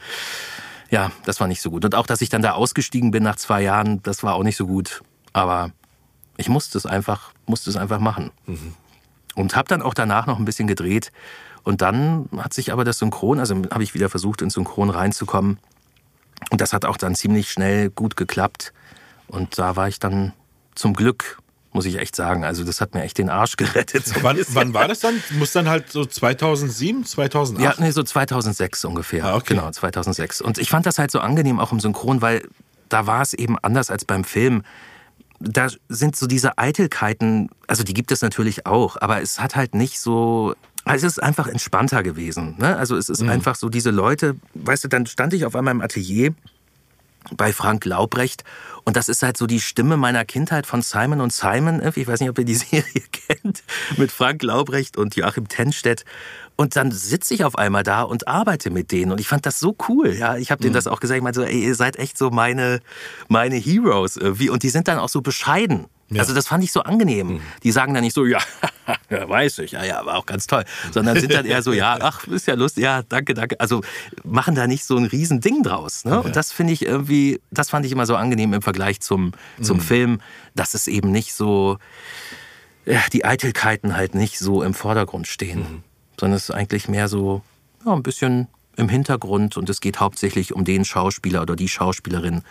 ja, 0.91 1.12
das 1.25 1.41
war 1.41 1.49
nicht 1.49 1.61
so 1.61 1.71
gut. 1.71 1.85
Und 1.85 1.95
auch, 1.95 2.07
dass 2.07 2.23
ich 2.23 2.31
dann 2.31 2.43
da 2.43 2.53
ausgestiegen 2.53 3.11
bin 3.11 3.23
nach 3.23 3.37
zwei 3.37 3.62
Jahren, 3.62 4.03
das 4.03 4.23
war 4.23 4.35
auch 4.35 4.43
nicht 4.43 4.57
so 4.57 4.66
gut. 4.66 5.03
Aber 5.39 5.70
ich 6.36 6.49
musste 6.49 6.76
es 6.76 6.84
einfach, 6.84 7.32
musste 7.47 7.70
es 7.70 7.76
einfach 7.76 8.01
machen. 8.01 8.30
Und 9.34 9.55
habe 9.55 9.68
dann 9.68 9.82
auch 9.82 9.95
danach 9.95 10.26
noch 10.26 10.39
ein 10.39 10.45
bisschen 10.45 10.66
gedreht. 10.66 11.12
Und 11.62 11.80
dann 11.80 12.28
hat 12.36 12.55
sich 12.55 12.72
aber 12.72 12.84
das 12.84 12.99
Synchron, 12.99 13.39
also 13.39 13.55
habe 13.70 13.82
ich 13.82 13.95
wieder 13.95 14.09
versucht, 14.09 14.43
ins 14.43 14.55
Synchron 14.55 14.91
reinzukommen. 14.91 15.59
Und 16.51 16.61
das 16.61 16.72
hat 16.72 16.84
auch 16.84 16.97
dann 16.97 17.14
ziemlich 17.14 17.51
schnell 17.51 17.91
gut 17.91 18.16
geklappt. 18.16 18.72
Und 19.28 19.59
da 19.59 19.76
war 19.76 19.89
ich 19.89 20.01
dann 20.01 20.32
zum 20.74 20.95
Glück, 20.95 21.39
muss 21.72 21.84
ich 21.84 21.99
echt 21.99 22.16
sagen. 22.16 22.45
Also 22.45 22.64
das 22.64 22.80
hat 22.80 22.95
mir 22.95 23.03
echt 23.03 23.18
den 23.18 23.28
Arsch 23.30 23.57
gerettet. 23.57 24.07
So 24.07 24.22
Wann, 24.22 24.39
wann 24.49 24.74
war 24.74 24.89
das 24.89 25.01
dann? 25.01 25.22
Muss 25.39 25.53
dann 25.53 25.68
halt 25.68 25.93
so 25.93 26.05
2007, 26.05 27.05
2008? 27.05 27.64
Ja, 27.64 27.74
nee, 27.78 27.91
so 27.91 28.03
2006 28.03 28.84
ungefähr. 28.84 29.24
Ah, 29.24 29.36
okay. 29.36 29.55
Genau, 29.55 29.70
2006. 29.70 30.41
Und 30.41 30.59
ich 30.59 30.70
fand 30.70 30.86
das 30.86 30.99
halt 30.99 31.11
so 31.11 31.20
angenehm 31.20 31.61
auch 31.61 31.70
im 31.70 31.80
Synchron, 31.80 32.22
weil 32.22 32.49
da 32.89 33.07
war 33.07 33.22
es 33.22 33.34
eben 33.34 33.59
anders 33.59 33.91
als 33.91 34.05
beim 34.05 34.24
Film. 34.24 34.62
Da 35.41 35.68
sind 35.89 36.16
so 36.16 36.26
diese 36.26 36.59
Eitelkeiten, 36.59 37.49
also 37.66 37.84
die 37.84 37.95
gibt 37.95 38.11
es 38.11 38.22
natürlich 38.22 38.66
auch, 38.66 38.97
aber 39.01 39.22
es 39.22 39.41
hat 39.41 39.57
halt 39.57 39.74
nicht 39.74 40.01
so. 40.01 40.55
Also 40.84 41.07
es 41.07 41.18
ist 41.18 41.22
einfach 41.22 41.47
entspannter 41.47 42.03
gewesen. 42.03 42.57
Ne? 42.59 42.76
Also 42.76 42.97
es 42.97 43.09
ist 43.09 43.22
einfach 43.22 43.57
so, 43.57 43.68
diese 43.68 43.91
Leute, 43.91 44.36
weißt 44.55 44.84
du, 44.84 44.89
dann 44.89 45.07
stand 45.07 45.34
ich 45.34 45.45
auf 45.45 45.55
einmal 45.55 45.72
im 45.74 45.82
Atelier 45.82 46.34
bei 47.36 47.53
Frank 47.53 47.84
Laubrecht. 47.84 48.45
Und 48.84 48.97
das 48.97 49.09
ist 49.09 49.22
halt 49.22 49.36
so 49.36 49.47
die 49.47 49.61
Stimme 49.61 49.97
meiner 49.97 50.24
Kindheit 50.24 50.66
von 50.66 50.82
Simon 50.82 51.20
und 51.20 51.32
Simon. 51.32 51.82
Ich 51.95 52.09
weiß 52.09 52.20
nicht, 52.20 52.30
ob 52.30 52.39
ihr 52.39 52.45
die 52.45 52.55
Serie 52.57 53.03
kennt. 53.12 53.62
Mit 53.97 54.11
Frank 54.11 54.43
Laubrecht 54.43 54.97
und 54.97 55.14
Joachim 55.16 55.49
Tenstedt. 55.49 56.05
Und 56.61 56.75
dann 56.75 56.91
sitze 56.91 57.35
ich 57.35 57.45
auf 57.45 57.57
einmal 57.57 57.85
da 57.85 58.03
und 58.03 58.27
arbeite 58.27 58.71
mit 58.71 58.91
denen. 58.91 59.13
Und 59.13 59.21
ich 59.21 59.29
fand 59.29 59.47
das 59.47 59.61
so 59.61 59.77
cool. 59.89 60.13
Ja, 60.13 60.37
ich 60.37 60.51
habe 60.51 60.61
denen 60.61 60.75
das 60.75 60.89
auch 60.89 60.99
gesagt. 60.99 61.17
Ich 61.17 61.23
meinte 61.23 61.39
so, 61.39 61.47
ey, 61.47 61.65
ihr 61.65 61.77
seid 61.77 61.97
echt 61.97 62.19
so 62.19 62.31
meine, 62.31 62.81
meine 63.29 63.55
Heroes 63.55 64.17
irgendwie. 64.17 64.51
Und 64.51 64.65
die 64.65 64.71
sind 64.71 64.89
dann 64.89 64.99
auch 64.99 65.09
so 65.09 65.21
bescheiden. 65.23 65.87
Also 66.17 66.35
das 66.35 66.49
fand 66.49 66.65
ich 66.65 66.73
so 66.73 66.81
angenehm. 66.81 67.41
Die 67.63 67.71
sagen 67.71 67.95
dann 67.95 68.03
nicht 68.03 68.15
so, 68.15 68.27
ja, 68.27 68.41
ja, 69.11 69.29
weiß 69.29 69.59
ich, 69.61 69.73
ja, 69.73 69.85
ja, 69.85 70.05
war 70.05 70.17
auch 70.17 70.27
ganz 70.27 70.49
toll. 70.49 70.65
Sondern 70.91 71.21
sind 71.21 71.33
dann 71.33 71.47
eher 71.47 71.63
so, 71.63 71.73
ja, 71.73 71.97
ach, 72.01 72.27
ist 72.27 72.49
ja 72.49 72.55
lustig, 72.55 72.83
ja, 72.83 73.03
danke, 73.03 73.35
danke. 73.35 73.61
Also 73.61 73.83
machen 74.25 74.57
da 74.57 74.67
nicht 74.67 74.85
so 74.85 74.97
ein 74.97 75.05
riesen 75.05 75.41
Ding 75.41 75.63
draus. 75.63 76.05
Ne? 76.05 76.21
Und 76.21 76.35
das 76.35 76.51
finde 76.51 76.73
ich 76.73 76.85
irgendwie, 76.85 77.41
das 77.53 77.71
fand 77.71 77.87
ich 77.87 77.93
immer 77.93 78.07
so 78.07 78.17
angenehm 78.17 78.53
im 78.53 78.63
Vergleich 78.63 79.01
zum, 79.01 79.31
zum 79.63 79.79
Film, 79.81 80.21
dass 80.57 80.75
es 80.75 80.89
eben 80.89 81.13
nicht 81.13 81.35
so, 81.35 81.79
ja, 82.85 83.01
die 83.13 83.25
Eitelkeiten 83.25 83.95
halt 83.97 84.17
nicht 84.17 84.41
so 84.41 84.65
im 84.65 84.75
Vordergrund 84.75 85.29
stehen. 85.29 85.85
Sondern 86.19 86.37
es 86.37 86.45
ist 86.45 86.55
eigentlich 86.55 86.89
mehr 86.89 87.09
so, 87.09 87.43
ja, 87.85 87.93
ein 87.93 88.03
bisschen 88.03 88.49
im 88.77 88.89
Hintergrund 88.89 89.57
und 89.57 89.69
es 89.69 89.81
geht 89.81 90.01
hauptsächlich 90.01 90.55
um 90.55 90.64
den 90.64 90.85
Schauspieler 90.85 91.43
oder 91.43 91.57
die 91.57 91.69
Schauspielerin, 91.69 92.43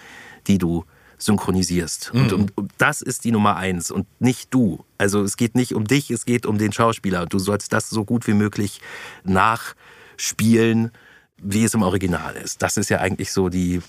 die 0.48 0.58
du 0.58 0.86
synchronisierst. 1.18 2.12
Und 2.14 2.34
um, 2.34 2.46
um, 2.56 2.68
das 2.78 3.02
ist 3.02 3.24
die 3.24 3.32
Nummer 3.32 3.56
eins 3.56 3.92
und 3.92 4.06
nicht 4.20 4.54
du. 4.54 4.84
Also 4.98 5.24
es 5.24 5.38
geht 5.38 5.56
nicht 5.56 5.74
um 5.74 5.86
dich, 5.86 6.12
es 6.12 6.26
geht 6.26 6.46
um 6.46 6.58
den 6.58 6.72
Schauspieler. 6.72 7.26
Du 7.26 7.40
sollst 7.40 7.74
das 7.74 7.90
so 7.90 8.06
gut 8.06 8.28
wie 8.28 8.34
möglich 8.34 8.82
nachspielen, 9.24 10.92
wie 11.38 11.64
es 11.64 11.74
im 11.74 11.82
Original 11.82 12.36
ist. 12.36 12.62
Das 12.62 12.78
ist 12.78 12.90
ja 12.90 13.00
eigentlich 13.00 13.32
so 13.32 13.50
die, 13.50 13.82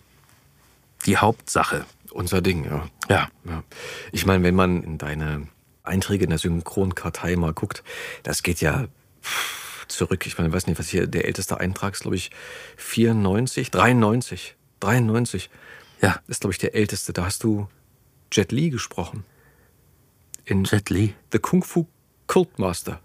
die 1.07 1.17
Hauptsache. 1.17 1.85
Unser 2.11 2.41
Ding, 2.41 2.65
ja. 2.65 2.89
Ja. 3.09 3.29
Ja. 3.45 3.63
Ich 4.13 4.25
meine, 4.25 4.43
wenn 4.45 4.55
man 4.55 4.83
in 4.83 4.99
deine 4.99 5.49
Einträge 5.83 6.25
in 6.25 6.31
der 6.31 6.39
Synchronkartei 6.39 7.37
mal 7.37 7.53
guckt, 7.53 7.83
das 8.23 8.43
geht 8.43 8.61
ja 8.61 8.87
pff, 9.23 9.68
zurück. 9.89 10.27
Ich 10.27 10.37
meine, 10.39 10.49
ich 10.49 10.55
weiß 10.55 10.67
nicht, 10.67 10.79
was 10.79 10.89
hier 10.89 11.07
der 11.07 11.25
älteste 11.27 11.59
Eintrag 11.61 11.95
ist, 11.95 12.01
glaube 12.03 12.17
ich, 12.17 12.31
94, 12.77 13.71
93. 13.71 14.55
93 14.81 15.51
Ja. 16.01 16.21
ist, 16.29 16.41
glaube 16.43 16.53
ich, 16.53 16.59
der 16.59 16.75
älteste. 16.75 17.13
Da 17.13 17.25
hast 17.27 17.43
du 17.45 17.69
Jet 18.33 18.53
Li 18.53 18.71
gesprochen. 18.71 19.25
In 20.45 20.65
Jet 20.65 20.91
Li. 20.91 21.15
The 21.33 21.39
Kung 21.39 21.63
Fu 21.63 21.87
Cult 22.27 22.59
Master. 22.59 23.01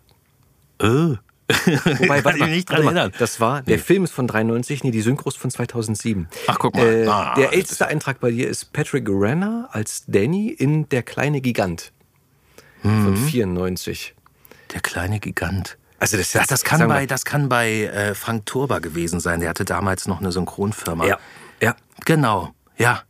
Oh. 0.82 1.16
Wobei, 1.50 2.20
ich 2.36 2.40
mich 2.42 2.50
nicht 2.50 2.70
dran 2.70 2.78
warte 2.78 2.84
mal, 2.86 2.98
erinnern. 3.02 3.12
Das 3.20 3.40
war, 3.40 3.62
der 3.62 3.78
Film 3.80 4.04
ist 4.06 4.12
von 4.14 4.28
93, 4.28 4.84
nee, 4.84 4.92
die 4.92 5.02
Synchros 5.02 5.36
von 5.36 5.52
2007. 5.52 6.28
Ach, 6.48 6.58
guck 6.58 6.76
mal. 6.76 6.86
Äh, 6.88 7.08
Ah, 7.08 7.36
der 7.36 7.54
älteste 7.54 7.88
Eintrag 7.88 8.20
bei 8.20 8.32
dir 8.32 8.48
ist 8.50 8.72
Patrick 8.74 9.08
Renner 9.10 9.68
als 9.72 10.04
Danny 10.08 10.50
in 10.50 10.88
Der 10.90 11.04
kleine 11.04 11.42
Gigant 11.42 11.92
Mhm. 12.82 13.04
von 13.04 13.18
94. 13.18 14.14
Der 14.74 14.82
kleine 14.82 15.20
Gigant. 15.20 15.78
Also 16.00 16.18
das, 16.18 16.32
Das, 16.32 16.48
das 16.48 16.64
kann 16.64 16.88
bei, 16.88 17.06
das 17.06 17.26
kann 17.26 17.50
bei 17.50 17.84
äh, 17.84 18.16
Frank 18.16 18.46
Turber 18.46 18.82
gewesen 18.82 19.20
sein. 19.20 19.40
Der 19.40 19.50
hatte 19.50 19.66
damals 19.66 20.08
noch 20.08 20.20
eine 20.20 20.32
Synchronfirma. 20.32 21.06
Ja, 21.06 21.18
ja. 21.62 21.76
Genau, 22.06 22.54
ja. 22.78 23.04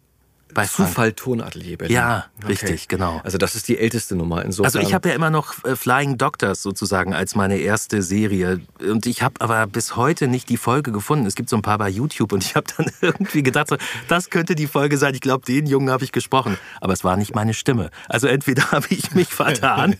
Bei. 0.53 0.65
Zufall 0.65 1.13
Tonatelier 1.13 1.77
Berlin. 1.77 1.95
Ja, 1.95 2.25
richtig, 2.47 2.87
genau. 2.87 3.21
Also 3.23 3.37
das 3.37 3.55
ist 3.55 3.67
die 3.67 3.77
älteste 3.77 4.15
Nummer 4.15 4.43
insofern. 4.43 4.65
Also 4.65 4.79
ich 4.79 4.93
habe 4.93 5.09
ja 5.09 5.15
immer 5.15 5.29
noch 5.29 5.63
äh, 5.65 5.75
Flying 5.75 6.17
Doctors 6.17 6.61
sozusagen 6.61 7.13
als 7.13 7.35
meine 7.35 7.57
erste 7.57 8.01
Serie 8.01 8.61
und 8.79 9.05
ich 9.05 9.21
habe 9.21 9.35
aber 9.39 9.65
bis 9.67 9.95
heute 9.95 10.27
nicht 10.27 10.49
die 10.49 10.57
Folge 10.57 10.91
gefunden. 10.91 11.25
Es 11.25 11.35
gibt 11.35 11.49
so 11.49 11.55
ein 11.55 11.61
paar 11.61 11.77
bei 11.77 11.89
YouTube 11.89 12.33
und 12.33 12.43
ich 12.43 12.55
habe 12.55 12.67
dann 12.77 12.91
irgendwie 13.01 13.43
gedacht, 13.43 13.69
so, 13.69 13.77
das 14.07 14.29
könnte 14.29 14.55
die 14.55 14.67
Folge 14.67 14.97
sein. 14.97 15.13
Ich 15.13 15.21
glaube, 15.21 15.45
den 15.45 15.65
Jungen 15.65 15.89
habe 15.89 16.03
ich 16.03 16.11
gesprochen, 16.11 16.57
aber 16.81 16.93
es 16.93 17.03
war 17.03 17.17
nicht 17.17 17.35
meine 17.35 17.53
Stimme. 17.53 17.89
Also 18.07 18.27
entweder 18.27 18.63
habe 18.71 18.87
ich 18.89 19.13
mich 19.13 19.29
vertan 19.29 19.95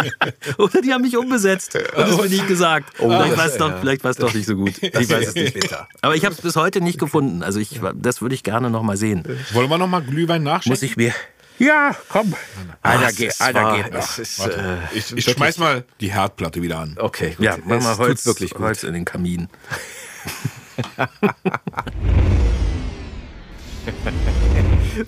oder 0.58 0.80
die 0.80 0.92
haben 0.92 1.02
mich 1.02 1.16
umbesetzt 1.16 1.76
und 1.76 2.08
es 2.08 2.16
mir 2.16 2.28
nicht 2.28 2.48
gesagt. 2.48 2.96
vielleicht 2.96 3.36
war 3.36 3.46
es 3.46 3.56
doch, 3.56 3.78
vielleicht 3.80 4.04
doch 4.04 4.34
nicht 4.34 4.46
so 4.46 4.56
gut. 4.56 4.82
Ich 4.82 5.10
weiß 5.10 5.28
es 5.28 5.34
nicht. 5.34 5.76
Aber 6.00 6.14
ich 6.14 6.24
habe 6.24 6.34
es 6.34 6.40
bis 6.40 6.56
heute 6.56 6.80
nicht 6.80 6.98
gefunden. 6.98 7.42
Also 7.42 7.60
ich, 7.60 7.80
das 7.94 8.22
würde 8.22 8.34
ich 8.34 8.42
gerne 8.42 8.70
noch 8.70 8.82
mal 8.82 8.96
sehen. 8.96 9.24
Wollen 9.52 9.68
wir 9.70 9.78
noch 9.78 9.91
mal 9.92 10.02
Glühwein 10.02 10.42
nachschenken? 10.42 10.72
Muss 10.72 10.82
ich 10.82 10.96
mir 10.96 11.12
Ja, 11.58 11.94
komm. 12.08 12.34
Einer, 12.82 13.06
es 13.08 13.16
geht, 13.16 13.28
ist 13.28 13.42
einer 13.42 13.76
geht 13.76 13.92
noch. 13.92 14.18
Ist, 14.18 14.38
Warte, 14.40 14.78
äh, 14.92 14.98
ich 14.98 15.16
ich 15.16 15.24
schmeiß 15.24 15.58
mal 15.58 15.84
die 16.00 16.12
Herdplatte 16.12 16.60
wieder 16.62 16.78
an. 16.80 16.96
okay, 16.98 17.34
gut. 17.36 17.44
Ja, 17.44 17.58
mach 17.64 17.76
es 17.76 17.84
mal 17.84 17.90
tut 17.96 18.06
Holz, 18.06 18.26
wirklich 18.26 18.50
gut. 18.50 18.62
Holz 18.62 18.82
in 18.82 18.94
den 18.94 19.04
Kamin. 19.04 19.48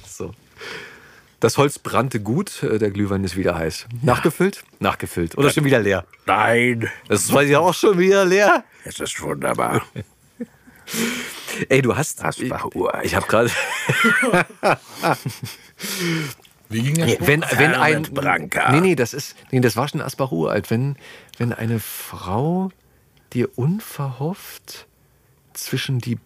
So. 0.06 0.32
Das 1.40 1.58
Holz 1.58 1.78
brannte 1.78 2.20
gut, 2.20 2.62
äh, 2.62 2.78
der 2.78 2.90
Glühwein 2.90 3.22
ist 3.24 3.36
wieder 3.36 3.54
heiß. 3.54 3.86
Nachgefüllt? 4.02 4.64
Nachgefüllt. 4.78 5.36
Oder 5.36 5.50
schon 5.50 5.64
wieder 5.64 5.78
leer? 5.78 6.06
Nein, 6.26 6.88
Das 7.08 7.32
war 7.32 7.42
ja 7.42 7.58
auch 7.58 7.74
schon 7.74 7.98
wieder 7.98 8.24
leer. 8.24 8.64
es 8.84 8.98
ist 8.98 9.20
wunderbar. 9.20 9.82
Ey, 11.68 11.82
du 11.82 11.96
hast. 11.96 12.22
Das 12.22 12.38
ich 12.38 12.52
ich 13.02 13.14
habe 13.14 13.26
gerade. 13.26 13.50
Wie 16.68 16.82
ging 16.82 16.94
das? 16.96 17.16
Wenn, 17.20 17.44
wenn 17.56 17.74
ein. 17.74 18.02
Branca. 18.02 18.72
Nee, 18.72 18.80
nee, 18.80 18.94
das 18.94 19.14
ist. 19.14 19.36
Nee, 19.50 19.60
das 19.60 19.76
war 19.76 19.88
schon 19.88 20.00
Asbach 20.00 20.32
uralt. 20.32 20.70
Wenn, 20.70 20.96
wenn 21.38 21.52
eine 21.52 21.78
Frau 21.80 22.70
dir 23.32 23.48
unverhofft 23.56 24.86
zwischen 25.52 25.98
die 25.98 26.18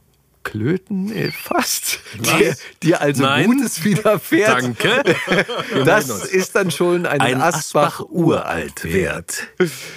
Klöten 0.51 1.13
äh, 1.15 1.31
fasst, 1.31 2.01
dir, 2.19 2.57
dir 2.83 3.01
also 3.03 3.23
Nein. 3.23 3.47
Gutes 3.47 3.85
widerfährt. 3.85 4.63
Danke. 4.63 5.03
Das 5.85 6.09
ist 6.09 6.55
dann 6.55 6.71
schon 6.71 7.05
ein, 7.07 7.21
Ein 7.21 7.41
Asbach, 7.41 8.01
Asbach 8.01 8.07
uralt 8.09 8.85
wert. 8.85 9.49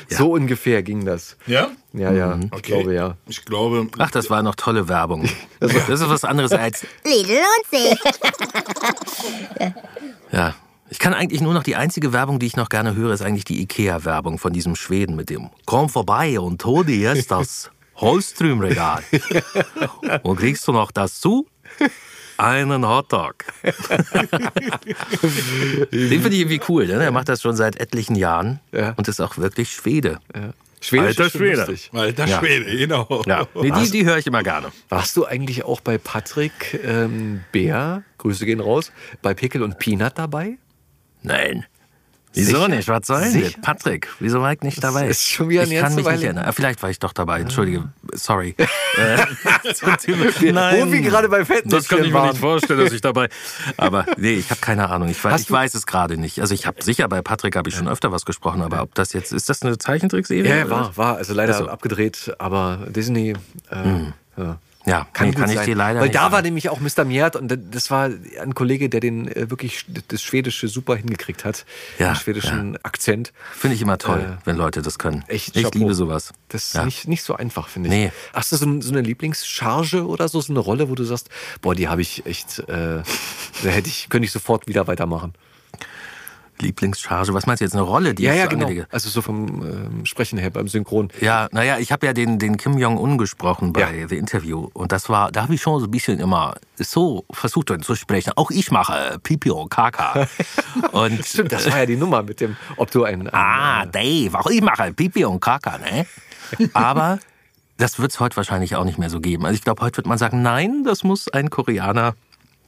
So 0.09 0.31
ungefähr 0.33 0.83
ging 0.83 1.05
das. 1.05 1.37
Ja? 1.47 1.71
Ja, 1.93 2.11
ja, 2.11 2.37
ich 2.37 2.51
Okay. 2.53 2.71
glaube 2.73 2.93
ja. 2.93 3.17
Ich 3.27 3.45
glaube. 3.45 3.87
Ach, 3.97 4.11
das 4.11 4.29
war 4.29 4.43
noch 4.43 4.55
tolle 4.55 4.87
Werbung. 4.89 5.29
Das 5.59 5.73
ist 6.01 6.09
was 6.09 6.23
anderes 6.25 6.51
als 6.51 6.85
Lidl 7.05 7.37
und 7.37 7.79
See. 7.79 7.95
Ja. 10.31 10.55
Ich 10.89 10.99
kann 10.99 11.13
eigentlich 11.13 11.39
nur 11.39 11.53
noch 11.53 11.63
die 11.63 11.77
einzige 11.77 12.11
Werbung, 12.11 12.39
die 12.39 12.47
ich 12.47 12.57
noch 12.57 12.67
gerne 12.67 12.95
höre, 12.95 13.13
ist 13.13 13.21
eigentlich 13.21 13.45
die 13.45 13.61
IKEA-Werbung 13.61 14.37
von 14.37 14.51
diesem 14.51 14.75
Schweden 14.75 15.15
mit 15.15 15.29
dem 15.29 15.49
Komm 15.65 15.87
vorbei 15.87 16.37
und 16.37 16.65
hol 16.65 16.83
dir 16.83 16.97
jetzt 16.97 17.31
das 17.31 17.71
Holström-Regal. 18.01 19.03
Und 20.23 20.37
kriegst 20.37 20.67
du 20.67 20.71
noch 20.71 20.91
dazu 20.91 21.47
einen 22.37 22.87
Hotdog. 22.87 23.45
Den 25.91 26.21
finde 26.21 26.29
ich 26.29 26.39
irgendwie 26.39 26.61
cool, 26.69 26.87
ne? 26.87 27.03
Er 27.03 27.11
macht 27.11 27.29
das 27.29 27.41
schon 27.41 27.55
seit 27.55 27.79
etlichen 27.79 28.15
Jahren 28.15 28.59
Ja. 28.71 28.93
und 28.97 29.07
ist 29.07 29.19
auch 29.19 29.37
wirklich 29.37 29.71
Schwede. 29.71 30.19
Schwedisch 30.79 31.19
Alter 31.19 31.29
Schwede. 31.29 31.57
lustig. 31.65 31.91
Alter 31.93 32.25
Ja. 32.25 32.39
Schwede, 32.39 32.75
genau. 32.77 33.21
Ja, 33.27 33.45
nee, 33.53 33.69
die, 33.71 33.91
die 33.91 34.05
höre 34.05 34.17
ich 34.17 34.25
immer 34.25 34.41
gerne. 34.41 34.71
Warst 34.89 35.15
du 35.15 35.25
eigentlich 35.25 35.63
auch 35.63 35.79
bei 35.81 35.99
Patrick 35.99 36.79
ähm, 36.83 37.41
Bär, 37.51 38.03
Grüße 38.17 38.45
gehen 38.47 38.59
raus, 38.59 38.91
bei 39.21 39.35
Pickel 39.35 39.61
und 39.61 39.77
Peanut 39.77 40.13
dabei? 40.17 40.57
Nein. 41.21 41.65
Wieso 42.33 42.55
Sicher? 42.55 42.67
nicht? 42.69 42.87
Was 42.87 43.07
soll 43.07 43.21
denn 43.21 43.31
Sicher? 43.31 43.49
das? 43.55 43.61
Patrick, 43.61 44.07
wieso 44.19 44.41
war 44.41 44.53
ich 44.53 44.61
nicht 44.61 44.81
dabei? 44.81 45.07
ist 45.07 45.27
schon 45.27 45.49
wieder 45.49 45.63
eine 45.63 45.73
ich 45.75 45.81
kann 45.81 45.95
mich 45.95 46.05
nicht 46.05 46.23
erinnern. 46.23 46.51
Vielleicht 46.53 46.81
war 46.81 46.89
ich 46.89 46.99
doch 46.99 47.11
dabei. 47.11 47.41
Entschuldige. 47.41 47.89
Sorry. 48.13 48.55
Äh. 48.97 50.51
Nein. 50.51 50.87
Wo 50.87 50.91
wir 50.91 51.01
gerade 51.01 51.29
bei 51.29 51.45
Fettnäpfchen 51.45 51.71
Das 51.71 51.87
kann 51.87 51.99
ich 51.99 52.07
mir 52.09 52.13
waren. 52.13 52.29
nicht 52.31 52.39
vorstellen, 52.39 52.79
dass 52.81 52.91
ich 52.91 52.99
dabei. 52.99 53.29
Aber 53.77 54.05
nee, 54.17 54.33
ich 54.33 54.49
habe 54.49 54.59
keine 54.59 54.89
Ahnung. 54.89 55.07
Ich 55.07 55.23
weiß, 55.23 55.41
ich 55.43 55.51
weiß 55.51 55.75
es 55.75 55.85
gerade 55.85 56.17
nicht. 56.17 56.41
Also 56.41 56.53
ich 56.53 56.67
habe 56.67 56.83
sicher 56.83 57.07
bei 57.07 57.21
Patrick 57.21 57.55
habe 57.55 57.69
ich 57.69 57.75
schon 57.75 57.87
öfter 57.87 58.11
was 58.11 58.25
gesprochen, 58.25 58.61
aber 58.61 58.81
ob 58.81 58.93
das 58.95 59.13
jetzt 59.13 59.31
ist 59.31 59.49
das 59.49 59.61
eine 59.63 59.77
Zeichentrickserie? 59.77 60.43
Ja, 60.45 60.69
war, 60.69 60.97
war. 60.97 61.15
Also 61.15 61.33
leider 61.33 61.53
Ach 61.53 61.59
so. 61.59 61.63
Hm. 61.65 61.69
abgedreht, 61.69 62.35
aber 62.37 62.79
Disney. 62.89 63.33
Äh, 63.69 63.75
ja. 64.37 64.57
Ja, 64.85 65.05
Kann, 65.13 65.29
nee, 65.29 65.35
kann 65.35 65.49
ich 65.49 65.57
sein. 65.57 65.65
dir 65.67 65.75
leider 65.75 65.99
Weil 66.01 66.09
da 66.09 66.21
sagen. 66.21 66.33
war 66.33 66.41
nämlich 66.41 66.69
auch 66.69 66.79
Mr. 66.79 67.05
Miert 67.05 67.35
und 67.35 67.55
das 67.71 67.91
war 67.91 68.09
ein 68.41 68.55
Kollege, 68.55 68.89
der 68.89 68.99
den 68.99 69.27
äh, 69.27 69.51
wirklich 69.51 69.85
das 70.07 70.23
Schwedische 70.23 70.67
super 70.67 70.95
hingekriegt 70.95 71.45
hat. 71.45 71.65
Ja, 71.99 72.13
den 72.13 72.15
schwedischen 72.15 72.83
Akzent. 72.83 73.31
Finde 73.55 73.75
ich 73.75 73.81
immer 73.83 73.97
toll, 73.99 74.37
Äh, 74.39 74.45
wenn 74.45 74.55
Leute 74.57 74.81
das 74.81 74.97
können. 74.97 75.23
echt 75.27 75.55
ich 75.55 75.63
Chapeau. 75.63 75.77
liebe 75.79 75.93
sowas. 75.93 76.33
Das 76.49 76.69
ist 76.69 76.73
Ja. 76.73 76.85
nicht, 76.85 77.07
nicht 77.07 77.21
so 77.23 77.35
einfach, 77.35 77.67
finde 77.67 77.89
ich. 77.89 77.93
Nee. 77.95 78.11
Hast 78.33 78.51
du 78.51 78.55
so, 78.55 78.65
ein- 78.65 78.81
so 78.81 78.91
eine 78.91 79.01
Lieblingscharge 79.01 80.05
oder 80.07 80.27
so, 80.27 80.41
so 80.41 80.51
eine 80.51 80.59
Rolle, 80.59 80.89
wo 80.89 80.95
du 80.95 81.03
sagst, 81.03 81.29
boah, 81.61 81.75
die 81.75 81.87
habe 81.87 82.01
ich 82.01 82.25
echt, 82.25 82.59
äh, 82.59 83.03
da 83.63 83.69
hätte 83.69 83.87
ich, 83.87 84.09
könnte 84.09 84.25
ich 84.25 84.31
sofort 84.31 84.67
wieder 84.67 84.87
weitermachen. 84.87 85.33
Lieblingscharge. 86.61 87.33
Was 87.33 87.45
meinst 87.45 87.61
du 87.61 87.65
jetzt? 87.65 87.73
Eine 87.73 87.81
Rolle, 87.83 88.13
die 88.13 88.23
Ja, 88.23 88.31
ich 88.33 88.37
ja, 88.37 88.43
so 88.45 88.49
genau. 88.49 88.65
angelege? 88.67 88.87
Also 88.91 89.09
so 89.09 89.21
vom 89.21 89.47
ähm, 89.63 90.05
Sprechen 90.05 90.37
her, 90.39 90.49
beim 90.49 90.67
Synchron. 90.67 91.09
Ja, 91.19 91.47
naja, 91.51 91.77
ich 91.79 91.91
habe 91.91 92.05
ja 92.05 92.13
den, 92.13 92.39
den 92.39 92.57
Kim 92.57 92.77
Jong-un 92.77 93.17
gesprochen 93.17 93.73
bei 93.73 93.81
Ja. 93.81 94.07
The 94.07 94.17
Interview. 94.17 94.69
Und 94.73 94.91
das 94.91 95.09
war, 95.09 95.31
da 95.31 95.43
habe 95.43 95.55
ich 95.55 95.61
schon 95.61 95.79
so 95.79 95.85
ein 95.87 95.91
bisschen 95.91 96.19
immer 96.19 96.55
so 96.77 97.25
versucht 97.31 97.71
zu 97.83 97.95
sprechen. 97.95 98.33
Auch 98.35 98.51
ich 98.51 98.71
mache 98.71 99.19
Pipi 99.23 99.51
und 99.51 99.69
Kaka. 99.69 100.27
und 100.91 101.25
Stimmt, 101.25 101.51
das 101.51 101.69
war 101.69 101.79
ja 101.79 101.85
die 101.85 101.97
Nummer 101.97 102.23
mit 102.23 102.41
dem, 102.41 102.55
ob 102.77 102.91
du 102.91 103.03
ein, 103.03 103.27
ein 103.27 103.33
Ah, 103.33 103.85
Dave, 103.85 104.37
auch 104.39 104.47
ich 104.47 104.61
mache 104.61 104.93
Pipi 104.93 105.25
und 105.25 105.39
Kaka, 105.39 105.77
ne? 105.77 106.05
Aber 106.73 107.19
das 107.77 107.99
wird 107.99 108.11
es 108.11 108.19
heute 108.19 108.37
wahrscheinlich 108.37 108.75
auch 108.75 108.83
nicht 108.83 108.97
mehr 108.99 109.09
so 109.09 109.19
geben. 109.19 109.45
Also 109.45 109.55
ich 109.55 109.63
glaube, 109.63 109.81
heute 109.81 109.97
wird 109.97 110.07
man 110.07 110.17
sagen, 110.17 110.41
nein, 110.41 110.83
das 110.83 111.03
muss 111.03 111.27
ein 111.29 111.49
Koreaner 111.49 112.13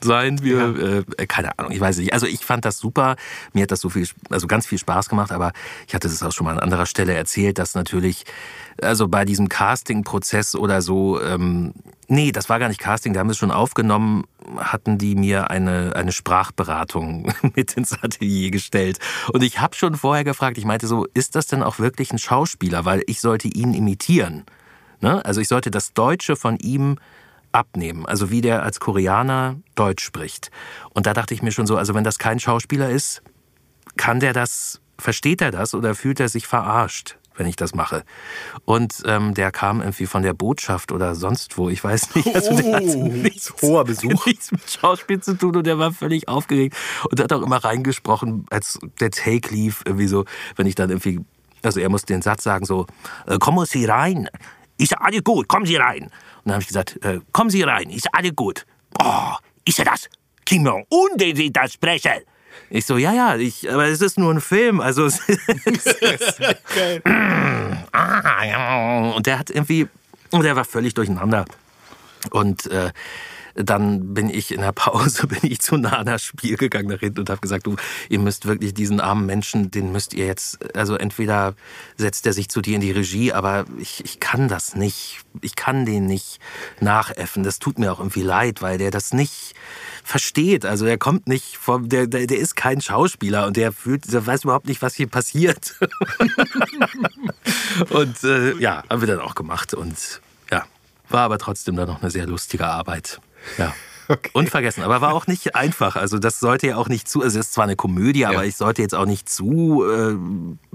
sein. 0.04 0.42
Wir, 0.44 1.04
äh, 1.18 1.26
keine 1.28 1.58
Ahnung, 1.58 1.72
ich 1.72 1.80
weiß 1.80 1.98
nicht. 1.98 2.14
Also 2.14 2.26
ich 2.26 2.46
fand 2.46 2.66
das 2.66 2.78
super. 2.78 3.16
Mir 3.54 3.64
hat 3.64 3.72
das 3.72 3.82
so 3.82 3.90
viel, 3.90 4.08
also 4.30 4.48
ganz 4.48 4.68
viel 4.68 4.78
Spaß 4.78 5.10
gemacht. 5.10 5.32
Aber 5.32 5.52
ich 5.88 5.96
hatte 5.96 6.08
das 6.08 6.22
auch 6.24 6.32
schon 6.32 6.46
mal 6.46 6.54
an 6.54 6.60
anderer 6.60 6.86
Stelle 6.86 7.14
erzählt, 7.14 7.58
dass 7.58 7.76
natürlich, 7.76 8.26
also 8.82 9.08
bei 9.08 9.26
diesem 9.26 9.50
Casting-Prozess 9.50 10.56
oder 10.56 10.82
so, 10.82 11.22
ähm, 11.22 11.74
nee, 12.08 12.32
das 12.32 12.50
war 12.50 12.60
gar 12.60 12.70
nicht 12.70 12.80
Casting. 12.80 13.14
Da 13.14 13.20
haben 13.20 13.28
wir 13.28 13.32
es 13.32 13.38
schon 13.38 13.52
aufgenommen, 13.52 14.26
hatten 14.58 14.98
die 14.98 15.16
mir 15.16 15.50
eine 15.50 15.94
eine 15.96 16.12
Sprachberatung 16.12 17.34
mit 17.56 17.74
ins 17.78 17.94
Atelier 17.94 18.52
gestellt. 18.52 19.00
Und 19.32 19.44
ich 19.44 19.60
habe 19.60 19.76
schon 19.76 19.96
vorher 19.96 20.24
gefragt. 20.24 20.58
Ich 20.58 20.66
meinte 20.66 20.88
so, 20.88 21.08
ist 21.14 21.36
das 21.36 21.48
denn 21.48 21.64
auch 21.64 21.80
wirklich 21.80 22.12
ein 22.12 22.20
Schauspieler? 22.20 22.86
Weil 22.86 23.04
ich 23.08 23.22
sollte 23.22 23.48
ihn 23.48 23.74
imitieren. 23.74 24.46
Ne? 25.02 25.24
Also 25.26 25.42
ich 25.42 25.50
sollte 25.50 25.70
das 25.70 25.94
Deutsche 25.94 26.36
von 26.36 26.58
ihm 26.58 26.98
abnehmen. 27.54 28.06
Also 28.06 28.30
wie 28.30 28.42
der 28.42 28.64
als 28.64 28.80
Koreaner 28.80 29.58
Deutsch 29.76 30.04
spricht. 30.04 30.52
Und 30.94 31.06
da 31.06 31.14
dachte 31.14 31.34
ich 31.34 31.42
mir 31.42 31.52
schon 31.52 31.68
so, 31.68 31.78
also 31.78 31.94
wenn 31.94 32.04
das 32.04 32.20
kein 32.20 32.40
Schauspieler 32.40 32.90
ist, 32.90 33.22
kann 33.96 34.20
der 34.20 34.34
das, 34.34 34.82
versteht 34.98 35.42
er 35.42 35.52
das 35.52 35.74
oder 35.74 35.96
fühlt 35.96 36.20
er 36.20 36.30
sich 36.30 36.48
verarscht, 36.48 37.18
wenn 37.36 37.46
ich 37.46 37.56
das 37.56 37.76
mache? 37.76 38.04
Und 38.66 39.04
ähm, 39.06 39.34
der 39.34 39.52
kam 39.52 39.82
irgendwie 39.82 40.08
von 40.08 40.24
der 40.24 40.34
Botschaft 40.34 40.92
oder 40.92 41.16
sonst 41.16 41.58
wo, 41.58 41.70
ich 41.70 41.84
weiß 41.84 42.16
nicht. 42.16 42.34
Also 42.34 42.56
der 42.56 42.74
hat 42.74 42.84
nichts, 42.84 43.54
hoher 43.62 43.84
Besuch. 43.84 44.26
nichts 44.26 44.52
mit 44.52 44.70
Schauspiel 44.70 45.22
zu 45.22 45.38
tun 45.38 45.56
und 45.56 45.68
der 45.68 45.78
war 45.78 45.92
völlig 45.92 46.28
aufgeregt 46.28 46.76
und 47.10 47.20
hat 47.20 47.32
auch 47.34 47.44
immer 47.44 47.64
reingesprochen, 47.64 48.46
als 48.50 48.80
der 49.00 49.12
Take 49.12 49.54
lief, 49.54 49.84
irgendwie 49.86 50.08
so, 50.08 50.26
wenn 50.56 50.66
ich 50.66 50.76
dann 50.76 50.90
irgendwie, 50.90 51.20
also 51.62 51.80
er 51.80 51.90
musste 51.90 52.14
den 52.14 52.24
Satz 52.24 52.44
sagen 52.44 52.66
so, 52.66 52.88
äh, 53.28 53.38
kommen 53.38 53.66
Sie 53.66 53.86
rein, 53.86 54.28
ist 54.78 54.98
alles 55.00 55.24
gut, 55.24 55.48
kommen 55.48 55.66
Sie 55.66 55.76
rein. 55.76 56.04
Und 56.04 56.12
dann 56.46 56.54
habe 56.54 56.62
ich 56.62 56.68
gesagt, 56.68 57.04
äh, 57.04 57.20
kommen 57.32 57.50
Sie 57.50 57.64
rein, 57.64 57.90
ist 57.90 58.08
alles 58.14 58.36
gut. 58.36 58.66
Oh, 59.00 59.34
ist 59.66 59.80
er 59.80 59.86
das? 59.86 60.10
Kim 60.46 60.66
Jong-un, 60.66 61.18
den 61.18 61.36
Sie 61.36 61.52
da 61.52 61.68
sprechen? 61.68 62.22
Ich 62.70 62.86
so, 62.86 62.98
ja, 62.98 63.14
ja, 63.14 63.36
ich, 63.36 63.72
aber 63.72 63.86
es 63.86 64.02
ist 64.02 64.18
nur 64.18 64.34
ein 64.34 64.42
Film, 64.42 64.80
also 64.80 65.06
es 65.06 65.20
ist, 65.28 66.02
ah, 67.06 68.46
ja. 68.46 69.12
und 69.16 69.26
der 69.26 69.40
hat 69.40 69.50
irgendwie, 69.50 69.88
und 70.32 70.44
der 70.44 70.56
war 70.56 70.66
völlig 70.66 70.94
durcheinander. 70.94 71.46
Und 72.32 72.66
äh, 72.68 72.92
dann 73.56 74.14
bin 74.14 74.30
ich 74.30 74.52
in 74.52 74.62
der 74.62 74.72
Pause, 74.72 75.28
bin 75.28 75.40
ich 75.44 75.62
zu 75.62 75.78
Nana 75.78 76.18
Spiel 76.18 76.58
gegangen 76.58 76.90
nach 76.90 77.00
hinten 77.00 77.22
und 77.22 77.30
habe 77.30 77.42
gesagt, 77.42 77.68
du, 77.68 77.76
ihr 78.10 78.20
müsst 78.20 78.46
wirklich 78.46 78.74
diesen 78.74 79.00
armen 79.00 79.26
Menschen, 79.26 79.72
den 79.72 79.92
müsst 79.92 80.14
ihr 80.14 80.26
jetzt, 80.26 80.76
also 80.76 80.96
entweder 80.96 81.56
setzt 81.98 82.26
er 82.26 82.34
sich 82.34 82.50
zu 82.50 82.62
dir 82.62 82.76
in 82.76 82.82
die 82.82 82.92
Regie, 82.92 83.34
aber 83.34 83.66
ich, 83.78 84.04
ich 84.04 84.20
kann 84.20 84.48
das 84.48 84.76
nicht, 84.76 85.20
ich 85.42 85.56
kann 85.56 85.86
den 85.86 86.06
nicht 86.06 86.40
nachäffen. 86.80 87.44
Das 87.44 87.60
tut 87.60 87.80
mir 87.80 87.92
auch 87.92 88.00
irgendwie 88.00 88.24
leid, 88.24 88.62
weil 88.62 88.78
der 88.78 88.92
das 88.92 89.14
nicht 89.14 89.54
versteht. 90.04 90.66
Also 90.66 90.86
er 90.86 90.98
kommt 90.98 91.28
nicht 91.28 91.58
vom, 91.58 91.90
der, 91.90 92.08
der, 92.08 92.28
der 92.28 92.38
ist 92.38 92.56
kein 92.56 92.82
Schauspieler 92.82 93.48
und 93.48 93.58
der 93.58 93.72
fühlt, 93.72 94.12
der 94.12 94.26
weiß 94.26 94.44
überhaupt 94.44 94.68
nicht, 94.68 94.82
was 94.82 94.96
hier 94.96 95.08
passiert. 95.08 95.76
und 97.90 98.24
äh, 98.24 98.56
ja, 98.58 98.84
haben 98.90 99.02
wir 99.02 99.08
dann 99.08 99.20
auch 99.20 99.36
gemacht 99.36 99.74
und 99.74 100.22
ja, 100.52 100.66
war 101.10 101.22
aber 101.22 101.38
trotzdem 101.38 101.76
dann 101.76 101.88
noch 101.88 102.02
eine 102.02 102.12
sehr 102.12 102.28
lustige 102.28 102.68
Arbeit. 102.68 103.20
Ja. 103.58 103.74
Unvergessen, 104.34 104.84
aber 104.84 105.00
war 105.00 105.14
auch 105.14 105.28
nicht 105.28 105.56
einfach. 105.56 105.96
Also 105.96 106.20
das 106.20 106.40
sollte 106.42 106.68
ja 106.68 106.76
auch 106.76 106.90
nicht 106.90 107.08
zu, 107.08 107.22
also 107.22 107.40
es 107.40 107.46
ist 107.48 107.54
zwar 107.54 107.64
eine 107.64 107.78
Komödie, 107.78 108.26
aber 108.26 108.44
ich 108.46 108.58
sollte 108.58 108.82
jetzt 108.82 108.94
auch 108.94 109.06
nicht 109.06 109.30
zu 109.30 109.86
äh, 109.90 110.16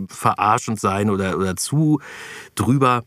verarschend 0.08 0.80
sein 0.80 1.10
oder, 1.10 1.36
oder 1.36 1.54
zu 1.56 2.00
drüber. 2.54 3.04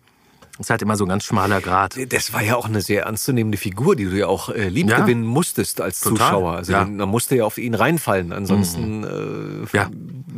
Es 0.54 0.68
ist 0.68 0.70
halt 0.70 0.82
immer 0.84 0.96
so 0.96 1.06
ein 1.06 1.10
ganz 1.10 1.24
schmaler 1.24 1.60
Grad. 1.60 1.98
Das 2.14 2.34
war 2.34 2.44
ja 2.44 2.56
auch 2.56 2.66
eine 2.68 2.82
sehr 2.82 3.06
ernstzunehmende 3.06 3.58
Figur, 3.58 3.96
die 3.96 4.06
du 4.06 4.12
ja 4.16 4.28
auch 4.28 4.50
äh, 4.50 4.68
lieb 4.70 4.90
Ja. 4.92 5.00
gewinnen 5.00 5.24
musstest 5.26 5.82
als 5.82 6.02
Total. 6.02 6.18
Zuschauer. 6.28 6.54
Also 6.54 6.74
Ja. 6.74 6.86
man 6.86 7.10
musste 7.10 7.36
ja 7.38 7.46
auf 7.46 7.58
ihn 7.58 7.74
reinfallen, 7.74 8.32
ansonsten 8.32 9.04
äh, 9.04 9.76
Ja. 9.76 9.90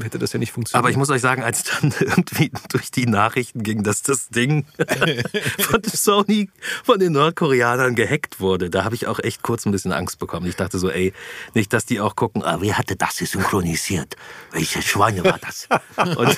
Hätte 0.01 0.19
das 0.19 0.33
ja 0.33 0.39
nicht 0.39 0.51
funktioniert. 0.51 0.79
Aber 0.79 0.89
ich 0.89 0.97
muss 0.97 1.09
euch 1.09 1.21
sagen, 1.21 1.43
als 1.43 1.63
dann 1.63 1.93
irgendwie 1.99 2.51
durch 2.69 2.91
die 2.91 3.05
Nachrichten 3.05 3.63
ging, 3.63 3.83
dass 3.83 4.01
das 4.01 4.29
Ding 4.29 4.65
von 5.59 5.83
Sony 5.83 6.49
von 6.83 6.99
den 6.99 7.13
Nordkoreanern 7.13 7.95
gehackt 7.95 8.39
wurde, 8.39 8.69
da 8.69 8.83
habe 8.83 8.95
ich 8.95 9.07
auch 9.07 9.19
echt 9.19 9.43
kurz 9.43 9.65
ein 9.65 9.71
bisschen 9.71 9.91
Angst 9.91 10.19
bekommen. 10.19 10.47
Ich 10.47 10.55
dachte 10.55 10.79
so, 10.79 10.89
ey, 10.89 11.13
nicht, 11.53 11.73
dass 11.73 11.85
die 11.85 11.99
auch 11.99 12.15
gucken, 12.15 12.43
ah, 12.43 12.57
wer 12.59 12.77
hatte 12.77 12.95
das 12.95 13.17
hier 13.17 13.27
synchronisiert? 13.27 14.15
Welche 14.51 14.81
Schweine 14.81 15.23
war 15.23 15.39
das? 15.39 15.67
Und 15.97 16.37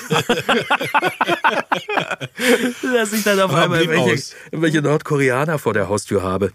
dass 2.94 3.12
ich 3.12 3.24
dann 3.24 3.40
auf 3.40 3.50
Aber 3.50 3.62
einmal 3.62 3.78
blieb 3.80 3.90
welche, 3.90 4.34
welche 4.52 4.82
Nordkoreaner 4.82 5.58
vor 5.58 5.72
der 5.74 5.88
Haustür 5.88 6.22
habe, 6.22 6.52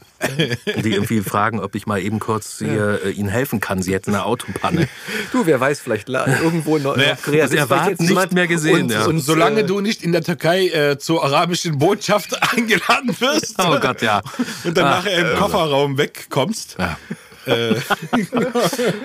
die 0.83 0.93
irgendwie 0.93 1.21
fragen, 1.21 1.59
ob 1.59 1.75
ich 1.75 1.85
mal 1.87 2.01
eben 2.01 2.19
kurz 2.19 2.59
hier, 2.59 3.01
äh, 3.05 3.11
ihnen 3.11 3.29
helfen 3.29 3.59
kann. 3.59 3.81
Sie 3.81 3.93
hätten 3.93 4.13
eine 4.13 4.25
Autopanne. 4.25 4.87
du, 5.31 5.45
wer 5.45 5.59
weiß, 5.59 5.79
vielleicht 5.79 6.09
irgendwo 6.09 6.77
in 6.77 6.83
Nordkorea 6.97 7.47
sie 7.47 7.57
sitzt 7.57 7.67
vielleicht 7.67 7.71
erwarten 7.71 7.89
jetzt 8.03 8.15
nicht 8.15 8.33
mehr 8.33 8.47
gesehen, 8.47 8.83
und, 8.83 8.91
ja. 8.91 9.05
und, 9.05 9.19
Solange 9.19 9.61
äh, 9.61 9.65
du 9.65 9.79
nicht 9.81 10.03
in 10.03 10.11
der 10.11 10.23
Türkei 10.23 10.67
äh, 10.69 10.97
zur 10.97 11.23
arabischen 11.23 11.77
Botschaft 11.77 12.35
eingeladen 12.55 13.15
wirst 13.19 13.55
Oh 13.59 13.79
Gott, 13.79 14.01
ja. 14.01 14.21
und 14.63 14.77
dann 14.77 14.85
nachher 14.85 15.31
im 15.33 15.37
Kofferraum 15.37 15.97
wegkommst. 15.97 16.77
Ja. 16.79 16.97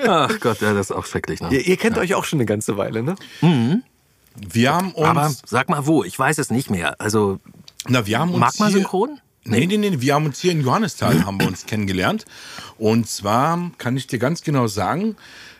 Ach 0.06 0.40
Gott, 0.40 0.60
ja, 0.60 0.74
das 0.74 0.90
ist 0.90 0.92
auch 0.92 1.06
schrecklich. 1.06 1.40
Ne? 1.40 1.48
Ihr, 1.52 1.66
ihr 1.66 1.76
kennt 1.76 1.96
euch 1.96 2.14
auch 2.14 2.24
schon 2.24 2.38
eine 2.38 2.46
ganze 2.46 2.76
Weile, 2.76 3.02
ne? 3.02 3.14
Wir 4.34 4.74
haben 4.74 4.92
uns. 4.92 5.06
Aber 5.08 5.30
sag 5.46 5.70
mal 5.70 5.86
wo, 5.86 6.04
ich 6.04 6.18
weiß 6.18 6.38
es 6.38 6.50
nicht 6.50 6.70
mehr. 6.70 7.00
Also 7.00 7.38
na, 7.88 8.06
wir 8.06 8.18
haben 8.18 8.30
uns 8.32 8.40
Magma 8.40 8.66
hier- 8.66 8.78
synchron? 8.78 9.20
Nee, 9.48 9.66
nee, 9.66 9.76
nee, 9.76 10.00
wir 10.00 10.14
haben 10.14 10.26
uns 10.26 10.40
hier 10.40 10.50
in 10.50 10.60
Johannisthal 10.60 11.24
haben 11.24 11.40
wir 11.40 11.46
uns 11.46 11.66
kennengelernt. 11.66 12.24
Und 12.78 13.08
zwar 13.08 13.70
kann 13.78 13.96
ich 13.96 14.08
dir 14.08 14.18
ganz 14.18 14.42
genau 14.42 14.66
sagen, 14.66 15.16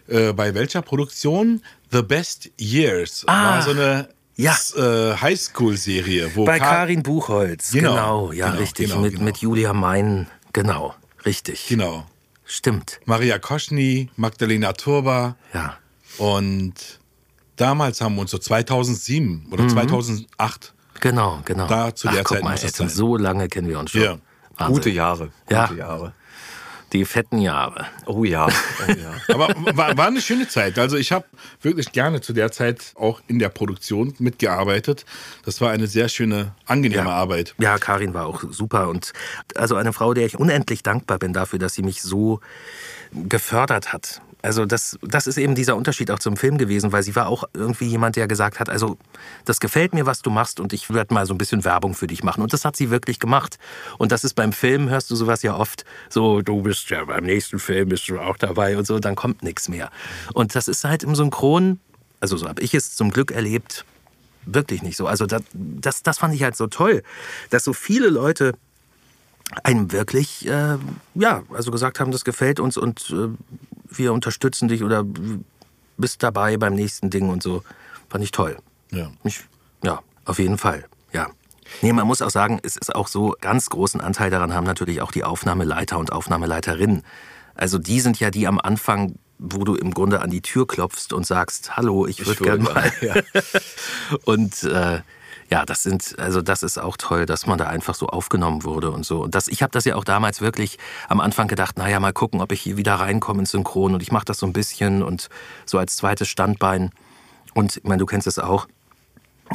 äh, 0.09 0.33
bei 0.33 0.55
welcher 0.55 0.83
Produktion 0.83 1.63
The 1.93 2.03
Best 2.03 2.51
Years 2.59 3.25
war 3.27 3.63
so 3.63 3.71
eine 3.71 4.09
ja. 4.37 4.55
Äh, 4.77 5.17
Highschool-Serie. 5.17 6.31
bei 6.35 6.59
Ka- 6.59 6.65
Karin 6.65 7.03
Buchholz, 7.03 7.71
Genau, 7.73 7.95
genau, 7.95 8.33
ja, 8.33 8.47
genau, 8.49 8.59
richtig. 8.61 8.89
genau, 8.91 9.01
mit, 9.01 9.13
genau. 9.13 9.25
mit 9.25 9.37
Julia 9.39 9.73
Mein, 9.73 10.27
genau, 10.53 10.95
richtig. 11.25 11.67
Genau. 11.69 12.07
Stimmt, 12.45 13.01
Maria 13.07 13.39
Koschny, 13.39 14.09
Magdalena 14.17 14.73
Turba 14.75 15.37
ja. 15.53 15.77
und 16.19 16.75
damals 17.57 18.01
haben 18.01 18.15
wir 18.17 18.21
uns 18.23 18.31
so 18.31 18.39
2007 18.39 19.47
oder 19.51 19.65
Mhm. 19.65 19.69
2008 19.71 20.73
Genau, 21.01 21.41
genau. 21.45 21.67
Da 21.67 21.95
zu 21.95 22.09
der 22.09 22.21
Ach, 22.21 22.25
guck 22.25 22.37
Zeit 22.37 22.45
mal, 22.45 22.53
muss 22.53 22.61
das 22.63 22.73
sein. 22.73 22.89
so 22.89 23.17
lange 23.17 23.49
kennen 23.49 23.69
wir 23.69 23.79
uns 23.79 23.91
schon. 23.91 24.01
Ja. 24.03 24.19
Wahnsinn. 24.57 24.75
Gute 24.75 24.91
Jahre. 24.91 25.31
Ja. 25.51 25.67
Gute 25.67 25.79
Jahre. 25.81 26.15
Die 26.97 27.05
fetten 27.05 27.41
Jahre. 27.41 27.85
Oh 28.07 28.25
ja. 28.25 28.47
Oh 28.47 28.91
ja. 28.91 29.35
Aber 29.35 29.49
war, 29.77 29.99
war 29.99 30.07
eine 30.07 30.23
schöne 30.23 30.49
Zeit. 30.49 30.79
Also 30.79 30.97
ich 30.97 31.13
habe 31.13 31.27
wirklich 31.61 31.93
gerne 31.93 32.23
zu 32.23 32.33
der 32.33 32.51
Zeit 32.53 32.95
auch 32.95 33.21
in 33.29 33.39
der 33.39 33.51
Produktion 33.51 34.15
mitgearbeitet. 34.19 35.05
Das 35.45 35.61
war 35.61 35.73
eine 35.73 35.89
sehr 35.89 36.09
schöne, 36.09 36.55
angenehme 36.65 37.11
Arbeit. 37.13 37.55
Ja, 37.59 37.77
Karin 37.77 38.15
war 38.15 38.25
auch 38.25 38.45
super 38.51 38.89
und 38.89 39.13
also 39.57 39.77
eine 39.77 39.93
Frau, 39.93 40.15
der 40.15 40.25
ich 40.25 40.39
unendlich 40.39 40.83
dankbar 40.83 41.19
bin 41.19 41.35
dafür, 41.35 41.59
dass 41.59 41.75
sie 41.75 41.83
mich 41.83 42.01
so 42.01 42.41
gefördert 43.13 43.93
hat. 43.93 44.23
Also 44.47 44.65
das, 44.65 44.97
das 45.03 45.27
ist 45.27 45.39
eben 45.39 45.57
dieser 45.57 45.75
Unterschied 45.75 46.09
auch 46.13 46.21
zum 46.21 46.37
Film 46.37 46.57
gewesen, 46.57 46.93
weil 46.93 47.03
sie 47.03 47.17
war 47.17 47.27
auch 47.27 47.43
irgendwie 47.53 47.87
jemand, 47.87 48.15
der 48.15 48.29
gesagt 48.29 48.61
hat, 48.61 48.69
also 48.69 48.97
das 49.45 49.59
gefällt 49.59 49.93
mir, 49.93 50.07
was 50.07 50.23
du 50.23 50.31
machst 50.31 50.61
und 50.61 50.73
ich 50.73 50.89
werde 50.89 51.13
mal 51.13 51.27
so 51.27 51.35
ein 51.35 51.39
bisschen 51.39 51.65
Werbung 51.65 51.95
für 51.95 52.07
dich 52.07 52.23
machen. 52.23 52.43
Und 52.43 52.53
das 52.53 52.65
hat 52.65 52.77
sie 52.77 52.89
wirklich 52.91 53.19
gemacht. 53.19 53.59
Und 53.99 54.13
das 54.13 54.23
ist 54.23 54.35
beim 54.35 54.53
Film, 54.53 54.89
hörst 54.89 55.11
du 55.11 55.17
sowas 55.17 55.43
ja 55.43 55.57
oft, 55.57 55.85
so 56.09 56.43
du 56.43 56.63
bist 56.63 56.89
ja 56.91 57.05
beim 57.05 57.25
nächsten 57.25 57.59
Film 57.59 57.89
bist 57.89 58.09
du 58.09 58.21
auch 58.21 58.37
dabei 58.37 58.79
und 58.79 58.87
so, 58.87 59.01
dann 59.01 59.17
kommt 59.17 59.43
nichts 59.43 59.69
mehr. 59.69 59.91
Und 60.33 60.55
das 60.55 60.69
ist 60.69 60.85
halt 60.85 61.03
im 61.03 61.17
Synchron, 61.17 61.81
also 62.21 62.37
so 62.37 62.49
habe 62.49 62.63
ich 62.63 62.73
es 62.73 62.95
zum 62.95 63.11
Glück 63.11 63.33
erlebt, 63.33 63.85
wirklich 64.45 64.83
nicht 64.83 64.97
so. 64.97 65.09
Also 65.09 65.27
das, 65.27 65.43
das, 65.55 66.05
das 66.05 66.19
fand 66.19 66.33
ich 66.33 66.45
halt 66.45 66.55
so 66.55 66.69
toll, 66.69 67.03
dass 67.51 67.65
so 67.65 67.73
viele 67.73 68.11
Leute 68.11 68.53
einem 69.63 69.93
wirklich, 69.93 70.47
äh, 70.49 70.79
ja, 71.15 71.43
also 71.53 71.71
gesagt 71.71 72.01
haben, 72.01 72.11
das 72.11 72.25
gefällt 72.25 72.61
uns 72.61 72.77
und 72.77 73.11
äh, 73.11 73.29
wir 73.89 74.13
unterstützen 74.13 74.69
dich 74.69 74.83
oder 74.83 75.05
bist 75.97 76.23
dabei 76.23 76.57
beim 76.57 76.75
nächsten 76.75 77.11
Ding 77.11 77.29
und 77.29 77.43
so. 77.43 77.63
Fand 78.09 78.23
ich 78.23 78.33
toll. 78.33 78.57
Ja. 78.91 79.11
Ich, 79.25 79.45
ja, 79.83 80.01
auf 80.25 80.39
jeden 80.39 80.59
Fall, 80.59 80.85
ja. 81.13 81.29
Nee, 81.83 81.93
man 81.93 82.07
muss 82.07 82.23
auch 82.23 82.31
sagen, 82.31 82.61
es 82.63 82.77
ist 82.77 82.95
auch 82.95 83.09
so, 83.09 83.35
ganz 83.41 83.71
großen 83.71 84.01
Anteil 84.01 84.31
daran 84.31 84.55
haben 84.55 84.65
natürlich 84.65 85.03
auch 85.03 85.11
die 85.11 85.25
Aufnahmeleiter 85.25 85.99
und 85.99 86.13
Aufnahmeleiterinnen. 86.13 87.03
Also 87.55 87.79
die 87.79 88.01
sind 88.01 88.21
ja 88.21 88.31
die 88.31 88.47
am 88.47 88.61
Anfang, 88.61 89.17
wo 89.39 89.65
du 89.65 89.75
im 89.75 89.93
Grunde 89.93 90.21
an 90.23 90.31
die 90.31 90.43
Tür 90.43 90.67
klopfst 90.67 91.13
und 91.13 91.27
sagst, 91.27 91.77
hallo, 91.77 92.07
ich 92.07 92.25
würde 92.25 92.41
würd 92.41 92.43
gerne 92.43 92.63
mal. 92.63 92.93
ja. 93.01 93.15
Und 94.25 94.63
äh, 94.63 95.01
ja, 95.51 95.65
das 95.65 95.83
sind, 95.83 96.19
also 96.19 96.43
das 96.43 96.63
ist 96.63 96.79
auch 96.79 96.97
toll, 96.97 97.27
dass 97.27 97.47
man 97.47 97.59
da 97.59 97.67
einfach 97.67 97.95
so 97.95 98.07
aufgenommen 98.09 98.65
wurde 98.65 98.91
und 98.91 99.05
so. 99.07 99.23
Und 99.23 99.35
das, 99.35 99.49
ich 99.49 99.63
habe 99.63 99.71
das 99.71 99.85
ja 99.85 99.95
auch 99.97 100.05
damals 100.05 100.41
wirklich 100.41 100.79
am 101.09 101.21
Anfang 101.21 101.47
gedacht, 101.49 101.79
naja, 101.79 102.01
mal 102.01 102.13
gucken, 102.13 102.41
ob 102.41 102.53
ich 102.53 102.61
hier 102.61 102.77
wieder 102.77 102.95
reinkomme 102.95 103.41
ins 103.41 103.53
Synchron. 103.53 103.95
Und 103.95 104.03
ich 104.03 104.11
mache 104.11 104.25
das 104.25 104.39
so 104.39 104.47
ein 104.47 104.53
bisschen 104.53 105.03
und 105.03 105.29
so 105.65 105.79
als 105.79 105.97
zweites 105.97 106.29
Standbein. 106.29 106.91
Und 107.55 107.77
ich 107.77 107.85
meine, 107.85 107.99
du 107.99 108.07
kennst 108.07 108.27
es 108.27 108.39
auch. 108.39 108.67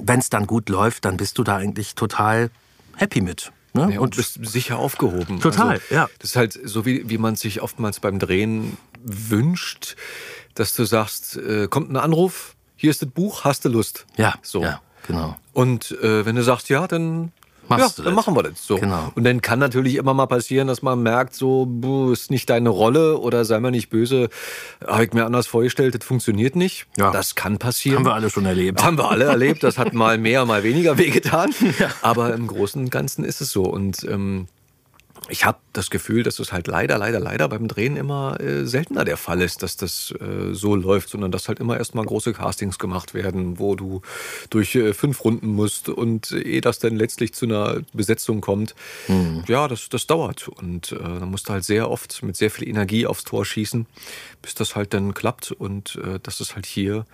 Wenn 0.02 0.20
es 0.20 0.30
dann 0.30 0.48
gut 0.48 0.70
läuft, 0.70 1.04
dann 1.06 1.18
bist 1.18 1.38
du 1.38 1.44
da 1.44 1.58
eigentlich 1.58 1.96
total 1.96 2.50
happy 2.96 3.22
mit. 3.22 3.52
Ne? 3.74 3.94
Ja, 3.94 4.00
und 4.00 4.16
bist 4.16 4.40
sicher 4.46 4.78
aufgehoben. 4.80 5.40
Total, 5.40 5.72
also, 5.72 5.84
ja. 5.96 6.10
Das 6.20 6.32
ist 6.32 6.36
halt 6.36 6.60
so, 6.64 6.86
wie, 6.86 7.10
wie 7.10 7.18
man 7.18 7.36
sich 7.36 7.62
oftmals 7.62 8.00
beim 8.00 8.20
Drehen 8.20 8.78
wünscht, 9.04 9.96
dass 10.56 10.74
du 10.74 10.86
sagst, 10.86 11.38
äh, 11.38 11.68
kommt 11.68 11.90
ein 11.90 11.98
Anruf, 11.98 12.56
hier 12.76 12.92
ist 12.92 13.02
das 13.02 13.10
Buch, 13.10 13.44
hast 13.46 13.66
du 13.66 13.70
Lust? 13.70 14.06
ja, 14.18 14.36
So. 14.42 14.62
ja, 14.64 14.82
genau. 15.08 15.36
Und 15.54 15.92
äh, 16.02 16.26
wenn 16.26 16.36
du 16.36 16.44
sagst, 16.44 16.70
ja, 16.70 16.88
dann, 16.88 17.32
Machst 17.68 18.00
ja, 18.00 18.04
dann 18.04 18.16
machen 18.16 18.36
wir 18.36 18.44
das 18.44 18.66
so. 18.66 18.78
Genau. 18.78 19.12
Und 19.16 19.24
dann 19.24 19.42
kann 19.42 19.60
natürlich 19.60 19.96
immer 19.96 20.14
mal 20.14 20.26
passieren, 20.26 20.68
dass 20.68 20.82
man 20.82 21.02
merkt, 21.02 21.34
so, 21.34 21.66
buh, 21.66 22.12
ist 22.12 22.30
nicht 22.30 22.50
deine 22.50 22.70
Rolle 22.70 23.18
oder 23.18 23.46
sei 23.46 23.60
mal 23.60 23.72
nicht 23.72 23.90
böse, 23.90 24.30
habe 24.86 25.06
ich 25.06 25.14
mir 25.14 25.26
anders 25.26 25.48
vorgestellt, 25.48 25.96
das 25.96 26.04
funktioniert 26.04 26.56
nicht. 26.56 26.88
Ja. 26.98 27.12
Das 27.12 27.36
kann 27.36 27.60
passieren. 27.60 28.00
Haben 28.00 28.06
wir 28.06 28.14
alle 28.14 28.30
schon 28.30 28.46
erlebt. 28.46 28.84
Haben 28.84 28.98
wir 28.98 29.10
alle 29.10 29.26
erlebt. 29.26 29.64
Das 29.64 29.78
hat 29.78 29.94
mal 29.94 30.18
mehr, 30.20 30.46
mal 30.46 30.64
weniger 30.64 30.98
wehgetan. 30.98 31.54
Aber 32.02 32.34
im 32.34 32.48
Großen 32.48 32.82
und 32.82 32.90
Ganzen 32.90 33.24
ist 33.24 33.42
es 33.42 33.52
so. 33.52 33.64
Und 33.64 34.04
ähm, 34.04 34.48
ich 35.30 35.46
habe 35.46 35.60
das 35.72 35.90
Gefühl, 35.90 36.24
dass 36.24 36.40
es 36.40 36.52
halt 36.52 36.68
leider, 36.68 36.98
leider, 36.98 37.20
leider 37.20 37.48
beim 37.48 37.68
Drehen 37.68 37.96
immer 37.96 38.40
äh, 38.40 38.66
seltener 38.66 39.06
der 39.06 39.18
Fall 39.18 39.42
ist, 39.42 39.62
dass 39.62 39.78
das 39.78 40.14
äh, 40.20 40.54
so 40.54 40.76
läuft, 40.76 41.10
sondern 41.10 41.32
dass 41.32 41.48
halt 41.48 41.60
immer 41.60 41.78
erstmal 41.78 42.06
große 42.06 42.34
Castings 42.34 42.80
gemacht 42.80 43.14
werden, 43.14 43.60
wo 43.60 43.76
du 43.76 44.02
durch 44.50 44.76
äh, 44.76 44.94
fünf 44.94 45.24
Runden 45.24 45.48
musst 45.48 45.90
und 45.90 46.32
äh, 46.32 46.42
ehe 46.42 46.62
das 46.62 46.80
dann 46.80 46.96
letztlich 46.96 47.34
zu 47.34 47.46
einer 47.46 47.82
Besetzung 47.94 48.42
kommt, 48.42 48.76
ja, 49.48 49.68
das, 49.68 49.90
das 49.90 50.08
dauert. 50.08 50.48
Und 50.48 50.92
äh, 50.92 50.98
dann 50.98 51.30
musst 51.30 51.50
du 51.50 51.54
halt 51.54 51.64
sehr 51.64 51.90
oft 51.90 52.24
mit 52.24 52.36
sehr 52.36 52.50
viel 52.50 52.68
Energie 52.68 53.06
aufs 53.06 53.24
Tor 53.24 53.46
schießen, 53.46 53.86
bis 54.42 54.56
das 54.56 54.76
halt 54.76 54.94
dann 54.94 55.14
klappt. 55.14 55.52
Und 55.52 56.00
äh, 56.04 56.20
das 56.22 56.42
ist 56.42 56.56
halt 56.56 56.66
hier 56.66 57.06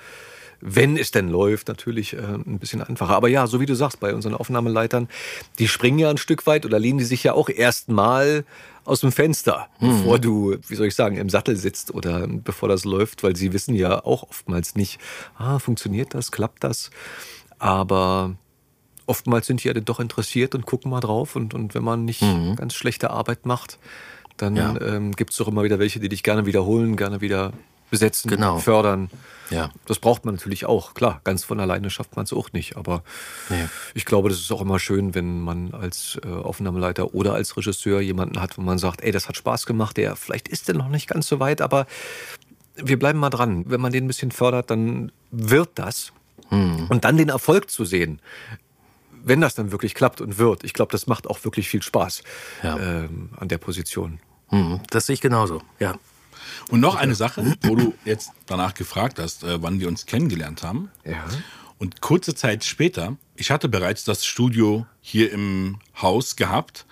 wenn 0.62 0.98
es 0.98 1.12
denn 1.12 1.30
läuft, 1.30 1.68
natürlich 1.68 2.14
äh, 2.14 2.18
ein 2.20 2.58
bisschen 2.60 2.82
einfacher. 2.82 3.16
Aber 3.16 3.28
ja, 3.28 3.46
so 3.48 3.60
wie 3.60 3.66
du 3.66 3.76
sagst, 3.76 4.00
bei 4.00 4.14
unseren 4.14 4.34
Aufnahmeleitern, 4.34 5.08
die 5.60 5.68
springen 5.68 6.00
ja 6.00 6.10
ein 6.10 6.18
Stück 6.18 6.48
weit 6.48 6.66
oder 6.66 6.80
lehnen 6.80 6.98
die 6.98 7.04
sich 7.06 7.24
ja 7.24 7.34
auch 7.34 7.50
erstmal 7.50 8.44
aus 8.84 9.02
dem 9.02 9.12
Fenster, 9.12 9.68
bevor 9.82 10.18
du, 10.18 10.56
wie 10.68 10.76
soll 10.76 10.88
ich 10.88 10.96
sagen, 10.96 11.18
im 11.18 11.30
Sattel 11.30 11.58
sitzt 11.58 11.94
oder 11.94 12.26
bevor 12.28 12.70
das 12.70 12.86
läuft, 12.86 13.22
weil 13.22 13.36
sie 13.36 13.52
wissen 13.52 13.76
ja 13.76 14.04
auch 14.06 14.24
oftmals 14.24 14.76
nicht, 14.76 15.00
ah, 15.38 15.60
funktioniert 15.60 16.14
das, 16.14 16.32
klappt 16.32 16.64
das. 16.64 16.90
Aber 17.60 18.36
oftmals 19.06 19.48
sind 19.48 19.64
die 19.64 19.68
ja 19.68 19.74
dann 19.74 19.86
doch 19.86 20.00
interessiert 20.00 20.56
und 20.56 20.66
gucken 20.66 20.90
mal 20.92 21.00
drauf. 21.02 21.36
Und, 21.36 21.54
und 21.54 21.76
wenn 21.76 21.84
man 21.84 22.06
nicht 22.06 22.24
ganz 22.56 22.74
schlechte 22.76 23.10
Arbeit 23.10 23.46
macht, 23.46 23.78
dann 24.38 24.56
Ja. 24.56 24.80
ähm, 24.82 25.12
gibt 25.14 25.32
es 25.32 25.38
doch 25.38 25.48
immer 25.48 25.64
wieder 25.64 25.80
welche, 25.80 26.00
die 26.00 26.10
dich 26.10 26.24
gerne 26.24 26.46
wiederholen, 26.46 26.96
gerne 26.96 27.22
wieder 27.22 27.52
besetzen, 27.90 28.30
Genau. 28.30 28.58
fördern. 28.60 29.10
Ja. 29.50 29.70
Das 29.86 30.00
braucht 30.00 30.26
man 30.26 30.36
natürlich 30.36 30.66
auch. 30.66 30.94
Klar, 30.94 31.22
ganz 31.24 31.46
von 31.46 31.60
alleine 31.62 31.90
schafft 31.90 32.16
man 32.18 32.26
es 32.26 32.34
auch 32.34 32.52
nicht. 32.52 32.76
Aber 32.76 33.04
Nee. 33.50 33.68
ich 33.94 34.04
glaube, 34.06 34.28
das 34.30 34.40
ist 34.40 34.52
auch 34.52 34.62
immer 34.62 34.78
schön, 34.80 35.16
wenn 35.16 35.42
man 35.42 35.74
als 35.74 36.20
äh, 36.26 36.28
Aufnahmeleiter 36.28 37.14
oder 37.14 37.34
als 37.34 37.56
Regisseur 37.56 38.02
jemanden 38.02 38.42
hat, 38.42 38.58
wo 38.58 38.62
man 38.62 38.78
sagt, 38.78 39.02
ey, 39.02 39.12
das 39.14 39.30
hat 39.30 39.38
Spaß 39.38 39.66
gemacht, 39.66 39.96
der 39.98 40.16
vielleicht 40.18 40.50
ist 40.50 40.68
der 40.68 40.76
noch 40.76 40.90
nicht 40.90 41.08
ganz 41.08 41.28
so 41.28 41.40
weit, 41.40 41.62
aber 41.62 41.86
wir 42.76 43.00
bleiben 43.00 43.20
mal 43.20 43.30
dran. 43.30 43.64
Wenn 43.68 43.80
man 43.82 43.92
den 43.94 44.04
ein 44.04 44.08
bisschen 44.08 44.32
fördert, 44.32 44.70
dann 44.70 45.12
wird 45.32 45.70
das. 45.76 46.12
Und 46.50 47.00
dann 47.04 47.18
den 47.18 47.30
Erfolg 47.30 47.70
zu 47.70 47.84
sehen, 47.86 48.22
wenn 49.24 49.42
das 49.42 49.56
dann 49.56 49.72
wirklich 49.72 49.94
klappt 49.94 50.22
und 50.22 50.38
wird, 50.38 50.64
ich 50.64 50.74
glaube, 50.74 50.92
das 50.94 51.08
macht 51.08 51.28
auch 51.28 51.44
wirklich 51.44 51.68
viel 51.68 51.82
Spaß 51.82 52.22
Ja. 52.64 52.78
ähm, 52.78 53.30
an 53.38 53.48
der 53.50 53.58
Position. 53.58 54.20
Hm, 54.50 54.80
das 54.90 55.08
sehe 55.08 55.16
ich 55.16 55.22
genauso, 55.22 55.62
ja. 55.80 55.96
Und 56.70 56.80
noch 56.80 56.96
eine 56.96 57.16
Sache, 57.16 57.56
wo 57.64 57.76
du 57.76 57.94
jetzt 58.06 58.32
danach 58.46 58.74
gefragt 58.74 59.20
hast, 59.20 59.44
äh, 59.44 59.62
wann 59.62 59.80
wir 59.80 59.88
uns 59.88 60.06
kennengelernt 60.06 60.64
haben. 60.64 60.90
Ja. 61.06 61.24
Und 61.80 62.02
kurze 62.02 62.34
Zeit 62.36 62.64
später, 62.64 63.18
ich 63.36 63.52
hatte 63.52 63.70
bereits 63.70 64.04
das 64.04 64.26
Studio 64.26 64.86
hier 65.02 65.32
im 65.32 65.80
Haus 66.02 66.36
gehabt 66.36 66.86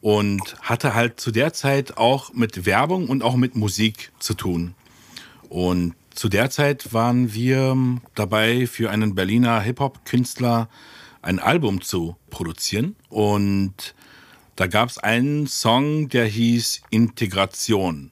und 0.00 0.56
hatte 0.62 0.94
halt 0.94 1.20
zu 1.20 1.30
der 1.30 1.52
Zeit 1.52 1.98
auch 1.98 2.32
mit 2.32 2.64
Werbung 2.64 3.08
und 3.08 3.22
auch 3.22 3.36
mit 3.36 3.54
Musik 3.54 4.12
zu 4.18 4.34
tun. 4.34 4.74
Und 5.50 5.94
Zu 6.14 6.28
der 6.28 6.50
Zeit 6.50 6.92
waren 6.92 7.32
wir 7.32 7.76
dabei, 8.14 8.66
für 8.66 8.90
einen 8.90 9.14
Berliner 9.14 9.60
Hip-Hop-Künstler 9.60 10.68
ein 11.22 11.38
Album 11.38 11.80
zu 11.80 12.16
produzieren. 12.30 12.96
Und 13.08 13.94
da 14.56 14.66
gab 14.66 14.88
es 14.88 14.98
einen 14.98 15.46
Song, 15.46 16.08
der 16.08 16.26
hieß 16.26 16.82
Integration. 16.90 18.10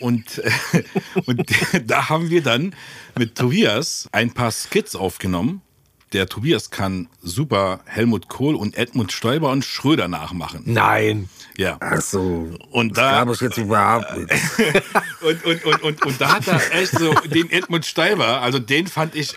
Und, 0.00 0.38
äh, 0.38 0.82
und 1.26 1.46
da 1.86 2.08
haben 2.08 2.30
wir 2.30 2.42
dann 2.42 2.74
mit 3.16 3.36
Tobias 3.36 4.08
ein 4.12 4.32
paar 4.32 4.50
Skits 4.52 4.96
aufgenommen. 4.96 5.62
Der 6.12 6.26
Tobias 6.26 6.70
kann 6.70 7.08
super 7.22 7.80
Helmut 7.84 8.28
Kohl 8.28 8.54
und 8.54 8.76
Edmund 8.78 9.12
Stoiber 9.12 9.50
und 9.50 9.64
Schröder 9.64 10.08
nachmachen. 10.08 10.62
Nein. 10.64 11.28
Ja. 11.56 11.76
Ach 11.80 12.00
so, 12.00 12.48
Und 12.70 12.96
da, 12.96 13.16
habe 13.16 13.32
ich 13.34 13.40
jetzt 13.40 13.58
überhaupt 13.58 14.16
nicht. 14.16 14.30
und, 15.20 15.44
und, 15.44 15.64
und, 15.64 15.82
und, 15.82 16.06
und 16.06 16.20
da 16.20 16.36
hat 16.36 16.48
er 16.48 16.74
echt 16.74 16.92
so 16.92 17.12
den 17.12 17.50
Edmund 17.50 17.84
Stoiber, 17.84 18.40
also 18.40 18.58
den 18.58 18.86
fand 18.86 19.14
ich 19.14 19.36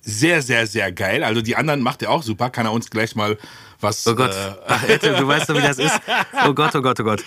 sehr, 0.00 0.42
sehr, 0.42 0.66
sehr 0.66 0.90
geil. 0.92 1.22
Also 1.22 1.42
die 1.42 1.56
anderen 1.56 1.82
macht 1.82 2.02
er 2.02 2.10
auch 2.10 2.22
super. 2.22 2.50
Kann 2.50 2.66
er 2.66 2.72
uns 2.72 2.90
gleich 2.90 3.14
mal 3.14 3.36
was. 3.80 4.06
Oh 4.06 4.14
Gott. 4.14 4.32
Äh, 4.32 4.54
Ach, 4.66 4.88
Ette, 4.88 5.14
du 5.14 5.26
weißt 5.26 5.48
doch, 5.48 5.56
wie 5.56 5.62
das 5.62 5.78
ist. 5.78 6.00
Oh 6.46 6.54
Gott, 6.54 6.74
oh 6.74 6.82
Gott, 6.82 7.00
oh 7.00 7.04
Gott. 7.04 7.24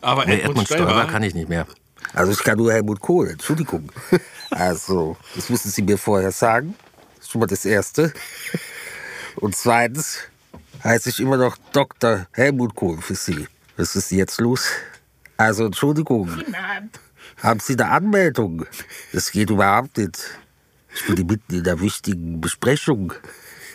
aber 0.00 0.26
Nee, 0.26 0.40
Edmund, 0.40 0.66
Stoiber, 0.66 0.90
Stoiber 0.90 1.06
kann 1.06 1.22
ich 1.22 1.34
nicht 1.34 1.48
mehr. 1.48 1.66
Also 2.14 2.32
ich 2.32 2.38
kann 2.38 2.58
nur 2.58 2.72
Helmut 2.72 3.00
Kohl, 3.00 3.30
Entschuldigung. 3.30 3.90
Also, 4.50 5.16
das 5.34 5.48
müssen 5.48 5.70
Sie 5.70 5.82
mir 5.82 5.96
vorher 5.96 6.30
sagen. 6.32 6.74
Das 7.16 7.26
ist 7.26 7.32
schon 7.32 7.40
mal 7.40 7.46
das 7.46 7.64
Erste. 7.64 8.12
Und 9.36 9.56
zweitens 9.56 10.18
heiße 10.84 11.08
ich 11.08 11.20
immer 11.20 11.36
noch 11.38 11.56
Dr. 11.72 12.26
Helmut 12.32 12.74
Kohl 12.74 13.00
für 13.00 13.14
Sie. 13.14 13.46
Was 13.76 13.96
ist 13.96 14.10
jetzt 14.10 14.40
los? 14.40 14.66
Also, 15.38 15.64
Entschuldigung. 15.64 16.30
Haben 17.42 17.60
Sie 17.60 17.72
eine 17.72 17.90
Anmeldung? 17.90 18.66
Das 19.12 19.32
geht 19.32 19.50
überhaupt 19.50 19.96
nicht. 19.96 20.18
Ich 20.94 21.06
bin 21.06 21.26
mitten 21.26 21.54
in 21.54 21.66
einer 21.66 21.80
wichtigen 21.80 22.40
Besprechung. 22.40 23.14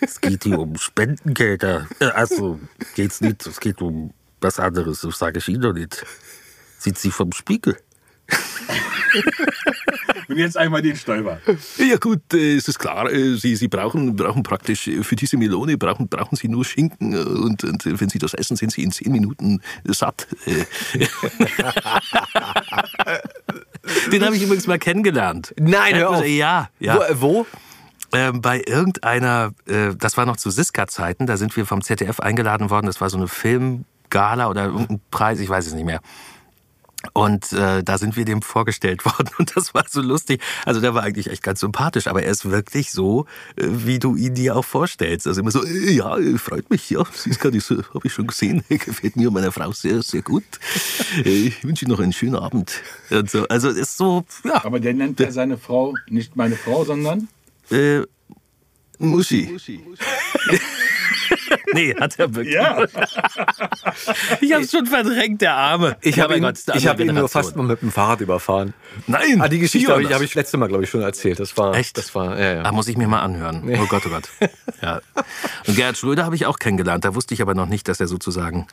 Es 0.01 0.21
geht 0.21 0.43
hier 0.43 0.59
um 0.59 0.77
Spendengelder. 0.77 1.87
Äh, 1.99 2.05
Also, 2.05 2.59
geht's 2.95 3.21
nicht. 3.21 3.45
Es 3.45 3.59
geht 3.59 3.81
um 3.81 4.13
was 4.41 4.59
anderes. 4.59 5.01
Das 5.01 5.17
sage 5.17 5.39
ich 5.39 5.47
Ihnen 5.47 5.61
doch 5.61 5.73
nicht. 5.73 6.05
Sind 6.79 6.97
Sie 6.97 7.11
vom 7.11 7.31
Spiegel? 7.31 7.77
Und 10.27 10.37
jetzt 10.37 10.57
einmal 10.57 10.81
den 10.81 10.97
Stoiber. 10.97 11.39
Ja 11.77 11.95
gut, 11.95 12.33
äh, 12.33 12.57
es 12.57 12.67
ist 12.67 12.77
klar, 12.79 13.09
äh, 13.09 13.35
Sie, 13.35 13.55
Sie 13.55 13.69
brauchen, 13.69 14.15
brauchen 14.17 14.43
praktisch 14.43 14.89
für 15.01 15.15
diese 15.15 15.37
Melone 15.37 15.77
brauchen, 15.77 16.09
brauchen 16.09 16.35
Sie 16.35 16.49
nur 16.49 16.65
Schinken 16.65 17.15
und, 17.15 17.63
und 17.63 17.85
wenn 17.85 18.09
Sie 18.09 18.19
das 18.19 18.33
essen, 18.33 18.57
sind 18.57 18.73
Sie 18.73 18.83
in 18.83 18.91
zehn 18.91 19.13
Minuten 19.13 19.61
satt. 19.85 20.27
Den 24.11 24.25
habe 24.25 24.35
ich 24.35 24.43
übrigens 24.43 24.67
mal 24.67 24.79
kennengelernt. 24.79 25.53
Nein, 25.57 25.95
hör 25.95 26.09
auf. 26.09 26.25
Ja, 26.25 26.69
ja. 26.79 26.99
Wo? 27.13 27.21
wo? 27.21 27.45
Ähm, 28.13 28.41
bei 28.41 28.61
irgendeiner, 28.65 29.53
äh, 29.65 29.95
das 29.95 30.17
war 30.17 30.25
noch 30.25 30.37
zu 30.37 30.49
Siska-Zeiten, 30.49 31.25
da 31.25 31.37
sind 31.37 31.55
wir 31.57 31.65
vom 31.65 31.81
ZDF 31.81 32.19
eingeladen 32.19 32.69
worden. 32.69 32.85
Das 32.85 33.01
war 33.01 33.09
so 33.09 33.17
eine 33.17 33.27
Filmgala 33.27 34.49
oder 34.49 34.65
irgendein 34.65 35.01
Preis, 35.11 35.39
ich 35.39 35.49
weiß 35.49 35.67
es 35.67 35.73
nicht 35.73 35.85
mehr. 35.85 35.99
Und 37.13 37.53
äh, 37.53 37.83
da 37.83 37.97
sind 37.97 38.17
wir 38.17 38.25
dem 38.25 38.41
vorgestellt 38.41 39.05
worden 39.05 39.29
und 39.37 39.55
das 39.55 39.73
war 39.73 39.85
so 39.87 40.01
lustig. 40.01 40.41
Also 40.65 40.81
der 40.81 40.93
war 40.93 41.03
eigentlich 41.03 41.29
echt 41.29 41.43
ganz 41.43 41.59
sympathisch, 41.59 42.07
aber 42.07 42.23
er 42.23 42.31
ist 42.31 42.49
wirklich 42.49 42.91
so, 42.91 43.25
äh, 43.55 43.65
wie 43.67 43.99
du 43.99 44.15
ihn 44.15 44.33
dir 44.33 44.55
auch 44.55 44.65
vorstellst. 44.65 45.27
Also 45.27 45.41
immer 45.41 45.51
so, 45.51 45.63
äh, 45.63 45.91
ja, 45.91 46.17
äh, 46.17 46.37
freut 46.37 46.69
mich, 46.69 46.89
ja, 46.89 47.03
Siska, 47.13 47.51
das 47.51 47.69
äh, 47.71 47.83
habe 47.93 48.07
ich 48.07 48.13
schon 48.13 48.27
gesehen, 48.27 48.63
gefällt 48.69 49.15
mir 49.15 49.27
und 49.27 49.35
meiner 49.35 49.51
Frau 49.51 49.71
sehr, 49.71 50.01
sehr 50.01 50.21
gut. 50.21 50.43
Ich 51.23 51.63
wünsche 51.63 51.85
Ihnen 51.85 51.91
noch 51.91 51.99
einen 51.99 52.13
schönen 52.13 52.35
Abend. 52.35 52.81
Und 53.09 53.29
so. 53.29 53.47
Also 53.47 53.69
ist 53.69 53.97
so, 53.97 54.23
ja, 54.43 54.63
Aber 54.63 54.79
der 54.79 54.93
nennt 54.93 55.19
ja 55.19 55.31
seine 55.31 55.57
Frau 55.57 55.95
nicht 56.09 56.35
meine 56.35 56.55
Frau, 56.55 56.83
sondern 56.83 57.27
äh, 57.71 58.01
Muschi. 58.99 59.57
nee, 61.73 61.93
hat 61.95 62.17
er 62.19 62.33
wirklich. 62.33 62.55
Ja. 62.55 62.85
Ich 64.41 64.53
habe 64.53 64.67
schon 64.67 64.85
verdrängt, 64.85 65.41
der 65.41 65.55
Arme. 65.55 65.97
Ich 66.01 66.19
habe 66.19 66.39
mein 66.39 66.53
ihn, 66.53 66.59
ich 66.75 66.87
hab 66.87 66.99
ihn 66.99 67.13
nur 67.13 67.29
fast 67.29 67.55
mal 67.55 67.63
mit 67.63 67.81
dem 67.81 67.91
Fahrrad 67.91 68.21
überfahren. 68.21 68.73
Nein, 69.07 69.41
Ah, 69.41 69.47
die 69.47 69.59
Geschichte 69.59 69.91
habe 69.91 70.03
ich, 70.03 70.13
hab 70.13 70.21
ich 70.21 70.35
letzte 70.35 70.57
Mal, 70.57 70.67
glaube 70.67 70.83
ich, 70.83 70.89
schon 70.89 71.01
erzählt. 71.01 71.39
Das 71.39 71.57
war, 71.57 71.75
Echt? 71.75 71.97
Das 71.97 72.13
war, 72.15 72.39
ja, 72.39 72.53
ja. 72.55 72.61
Ah, 72.63 72.71
muss 72.71 72.87
ich 72.87 72.97
mir 72.97 73.07
mal 73.07 73.21
anhören. 73.21 73.63
Oh 73.81 73.85
Gott, 73.87 74.03
oh 74.05 74.09
Gott. 74.09 74.29
Ja. 74.81 75.01
Und 75.67 75.75
Gerhard 75.75 75.97
Schröder 75.97 76.25
habe 76.25 76.35
ich 76.35 76.45
auch 76.45 76.59
kennengelernt. 76.59 77.05
Da 77.05 77.15
wusste 77.15 77.33
ich 77.33 77.41
aber 77.41 77.55
noch 77.55 77.67
nicht, 77.67 77.87
dass 77.87 77.99
er 77.99 78.07
sozusagen 78.07 78.67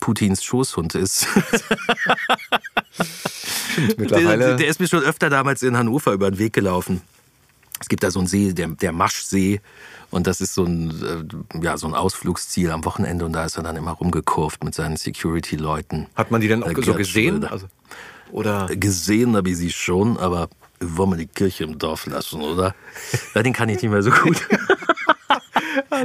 Putins 0.00 0.44
Schoßhund 0.44 0.94
ist. 0.94 1.26
Mittlerweile. 3.96 4.46
Der, 4.46 4.54
der 4.56 4.66
ist 4.68 4.80
mir 4.80 4.88
schon 4.88 5.02
öfter 5.02 5.30
damals 5.30 5.62
in 5.62 5.76
Hannover 5.76 6.12
über 6.12 6.30
den 6.30 6.38
Weg 6.38 6.52
gelaufen. 6.52 7.02
Es 7.82 7.88
gibt 7.88 8.02
da 8.04 8.10
so 8.10 8.20
einen 8.20 8.28
See, 8.28 8.52
der, 8.52 8.68
der 8.68 8.92
Maschsee. 8.92 9.60
Und 10.10 10.26
das 10.26 10.40
ist 10.40 10.54
so 10.54 10.64
ein, 10.64 10.90
äh, 11.52 11.62
ja, 11.64 11.76
so 11.76 11.86
ein 11.88 11.94
Ausflugsziel 11.94 12.70
am 12.70 12.84
Wochenende. 12.84 13.24
Und 13.24 13.32
da 13.32 13.44
ist 13.44 13.56
er 13.56 13.62
dann 13.64 13.76
immer 13.76 13.90
rumgekurvt 13.92 14.62
mit 14.64 14.74
seinen 14.74 14.96
Security-Leuten. 14.96 16.06
Hat 16.14 16.30
man 16.30 16.40
die 16.40 16.48
denn 16.48 16.62
auch 16.62 16.68
Äh, 16.68 16.82
so 16.82 16.94
gesehen? 16.94 17.44
Also, 17.44 17.66
oder? 18.30 18.66
Gesehen 18.68 19.36
habe 19.36 19.50
ich 19.50 19.56
sie 19.56 19.70
schon, 19.70 20.16
aber 20.18 20.48
wollen 20.80 21.10
wir 21.10 21.16
die 21.16 21.26
Kirche 21.26 21.64
im 21.64 21.78
Dorf 21.78 22.06
lassen, 22.06 22.40
oder? 22.40 22.74
Den 23.34 23.52
kann 23.52 23.68
ich 23.68 23.82
nicht 23.82 23.90
mehr 23.90 24.02
so 24.02 24.10
gut. 24.10 24.46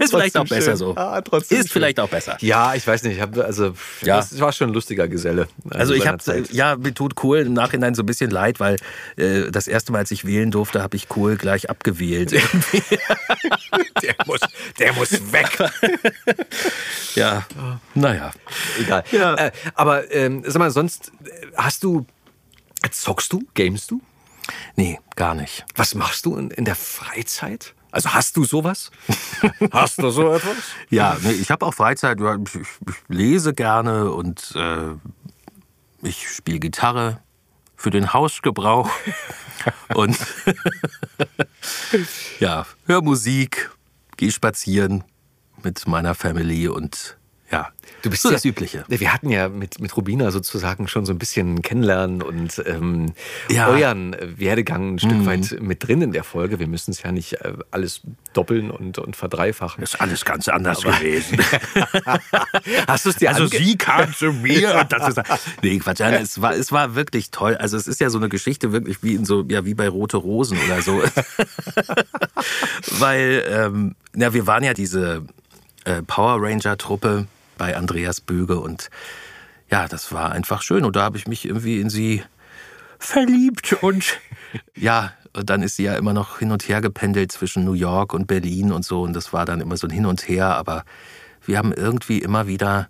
ist 0.01 0.09
vielleicht 0.11 0.37
auch 0.37 0.41
Trotzdem 0.41 0.57
besser 0.57 0.71
schön. 0.71 0.77
so. 0.77 0.95
Ah, 0.95 1.19
ist 1.19 1.49
schön. 1.49 1.67
vielleicht 1.67 1.99
auch 1.99 2.09
besser. 2.09 2.37
Ja, 2.41 2.75
ich 2.75 2.85
weiß 2.85 3.03
nicht. 3.03 3.15
Ich 3.17 3.21
hab, 3.21 3.37
also, 3.37 3.73
Ja. 4.01 4.17
das 4.17 4.39
war 4.39 4.51
schon 4.51 4.69
ein 4.69 4.73
lustiger 4.73 5.07
Geselle. 5.07 5.47
Also 5.69 5.93
ich 5.93 6.07
habe, 6.07 6.17
ja, 6.51 6.75
mir 6.75 6.93
tut 6.93 7.15
Kohl 7.15 7.39
im 7.39 7.53
Nachhinein 7.53 7.95
so 7.95 8.03
ein 8.03 8.05
bisschen 8.05 8.29
leid, 8.31 8.59
weil 8.59 8.77
äh, 9.17 9.51
das 9.51 9.67
erste 9.67 9.91
Mal, 9.91 9.99
als 9.99 10.11
ich 10.11 10.25
wählen 10.25 10.51
durfte, 10.51 10.81
habe 10.81 10.95
ich 10.95 11.09
Kohl 11.09 11.37
gleich 11.37 11.69
abgewählt. 11.69 12.31
der, 12.31 14.15
muss, 14.25 14.39
der 14.79 14.93
muss 14.93 15.11
weg. 15.31 15.57
ja, 17.15 17.45
naja. 17.93 18.31
Egal. 18.79 19.03
Ja. 19.11 19.35
Äh, 19.35 19.51
aber 19.75 20.11
ähm, 20.13 20.43
sag 20.45 20.59
mal, 20.59 20.71
sonst 20.71 21.11
äh, 21.25 21.47
hast 21.55 21.83
du, 21.83 22.05
zockst 22.91 23.31
du, 23.33 23.43
gamest 23.53 23.91
du? 23.91 24.01
Nee, 24.75 24.99
gar 25.15 25.35
nicht. 25.35 25.65
Was 25.75 25.95
machst 25.95 26.25
du 26.25 26.37
in, 26.37 26.51
in 26.51 26.65
der 26.65 26.75
Freizeit? 26.75 27.73
Also 27.91 28.13
hast 28.13 28.37
du 28.37 28.43
sowas? 28.43 28.91
hast 29.71 30.01
du 30.01 30.09
so 30.09 30.33
etwas? 30.33 30.55
Ja, 30.89 31.17
nee, 31.21 31.31
ich 31.31 31.51
habe 31.51 31.65
auch 31.65 31.73
Freizeit, 31.73 32.19
ja, 32.19 32.35
ich, 32.35 32.55
ich 32.55 32.67
lese 33.07 33.53
gerne 33.53 34.11
und 34.11 34.53
äh, 34.55 34.93
ich 36.01 36.29
spiele 36.29 36.59
Gitarre 36.59 37.21
für 37.75 37.89
den 37.89 38.13
Hausgebrauch 38.13 38.89
und 39.95 40.17
ja, 42.39 42.65
höre 42.85 43.01
Musik, 43.01 43.71
gehe 44.17 44.31
spazieren 44.31 45.03
mit 45.63 45.87
meiner 45.87 46.15
Family 46.15 46.67
und 46.67 47.16
Du 48.03 48.09
bist 48.11 48.21
so 48.21 48.29
ja, 48.29 48.33
das 48.35 48.45
Übliche. 48.45 48.85
Wir 48.87 49.11
hatten 49.13 49.29
ja 49.29 49.49
mit, 49.49 49.79
mit 49.81 49.95
Rubina 49.97 50.29
sozusagen 50.31 50.87
schon 50.87 51.05
so 51.05 51.13
ein 51.13 51.17
bisschen 51.17 51.61
kennenlernen 51.63 52.21
und 52.21 52.61
ähm, 52.65 53.13
Ja. 53.49 53.67
euren 53.69 54.15
Werdegang 54.21 54.93
ein 54.95 54.99
Stück 54.99 55.13
Mhm. 55.17 55.25
weit 55.25 55.57
mit 55.61 55.85
drin 55.87 56.01
in 56.01 56.11
der 56.11 56.23
Folge. 56.23 56.59
Wir 56.59 56.67
müssen 56.67 56.91
es 56.91 57.01
ja 57.01 57.11
nicht 57.11 57.33
äh, 57.41 57.53
alles 57.71 58.01
doppeln 58.33 58.69
und, 58.69 58.99
und 58.99 59.15
verdreifachen. 59.15 59.83
ist 59.83 59.99
alles 59.99 60.25
ganz 60.25 60.47
anders 60.47 60.81
gewesen. 60.83 61.39
Hast 62.87 63.05
du 63.05 63.09
es 63.09 63.15
dir 63.15 63.29
Also 63.33 63.47
sie 63.47 63.77
kam 63.77 64.13
zu 64.13 64.31
mir 64.31 64.75
und 64.79 64.91
das 64.91 65.09
ist. 65.09 65.21
Nee, 65.63 65.79
Quatsch, 65.79 65.99
nein, 65.99 66.13
es 66.21 66.39
war, 66.41 66.53
es 66.53 66.71
war 66.71 66.93
wirklich 66.95 67.31
toll. 67.31 67.55
Also 67.57 67.77
es 67.77 67.87
ist 67.87 67.99
ja 67.99 68.09
so 68.11 68.19
eine 68.19 68.29
Geschichte 68.29 68.71
wirklich 68.71 69.01
wie 69.01 69.15
in 69.15 69.25
so, 69.25 69.43
ja, 69.49 69.65
wie 69.65 69.73
bei 69.73 69.87
Rote 69.89 70.17
Rosen 70.17 70.57
oder 70.65 70.81
so. 70.83 71.01
Weil, 72.99 73.43
ähm, 73.49 73.95
ja, 74.15 74.33
wir 74.33 74.47
waren 74.47 74.63
ja 74.63 74.73
diese 74.73 75.23
äh, 75.85 76.01
Power 76.03 76.41
Ranger-Truppe 76.41 77.27
bei 77.57 77.75
Andreas 77.75 78.21
Böge 78.21 78.59
und 78.59 78.89
ja, 79.69 79.87
das 79.87 80.11
war 80.13 80.31
einfach 80.31 80.61
schön. 80.61 80.85
Und 80.85 80.95
da 80.95 81.03
habe 81.03 81.17
ich 81.17 81.27
mich 81.27 81.45
irgendwie 81.45 81.81
in 81.81 81.89
sie 81.89 82.23
verliebt 82.99 83.73
und 83.81 84.19
ja, 84.75 85.13
und 85.33 85.49
dann 85.49 85.61
ist 85.61 85.75
sie 85.75 85.83
ja 85.83 85.95
immer 85.95 86.13
noch 86.13 86.39
hin 86.39 86.51
und 86.51 86.67
her 86.67 86.81
gependelt 86.81 87.31
zwischen 87.31 87.63
New 87.63 87.73
York 87.73 88.13
und 88.13 88.27
Berlin 88.27 88.71
und 88.71 88.85
so 88.85 89.03
und 89.03 89.13
das 89.13 89.33
war 89.33 89.45
dann 89.45 89.61
immer 89.61 89.77
so 89.77 89.87
ein 89.87 89.91
Hin 89.91 90.05
und 90.05 90.27
Her, 90.27 90.55
aber 90.55 90.83
wir 91.45 91.57
haben 91.57 91.73
irgendwie 91.73 92.19
immer 92.19 92.47
wieder 92.47 92.89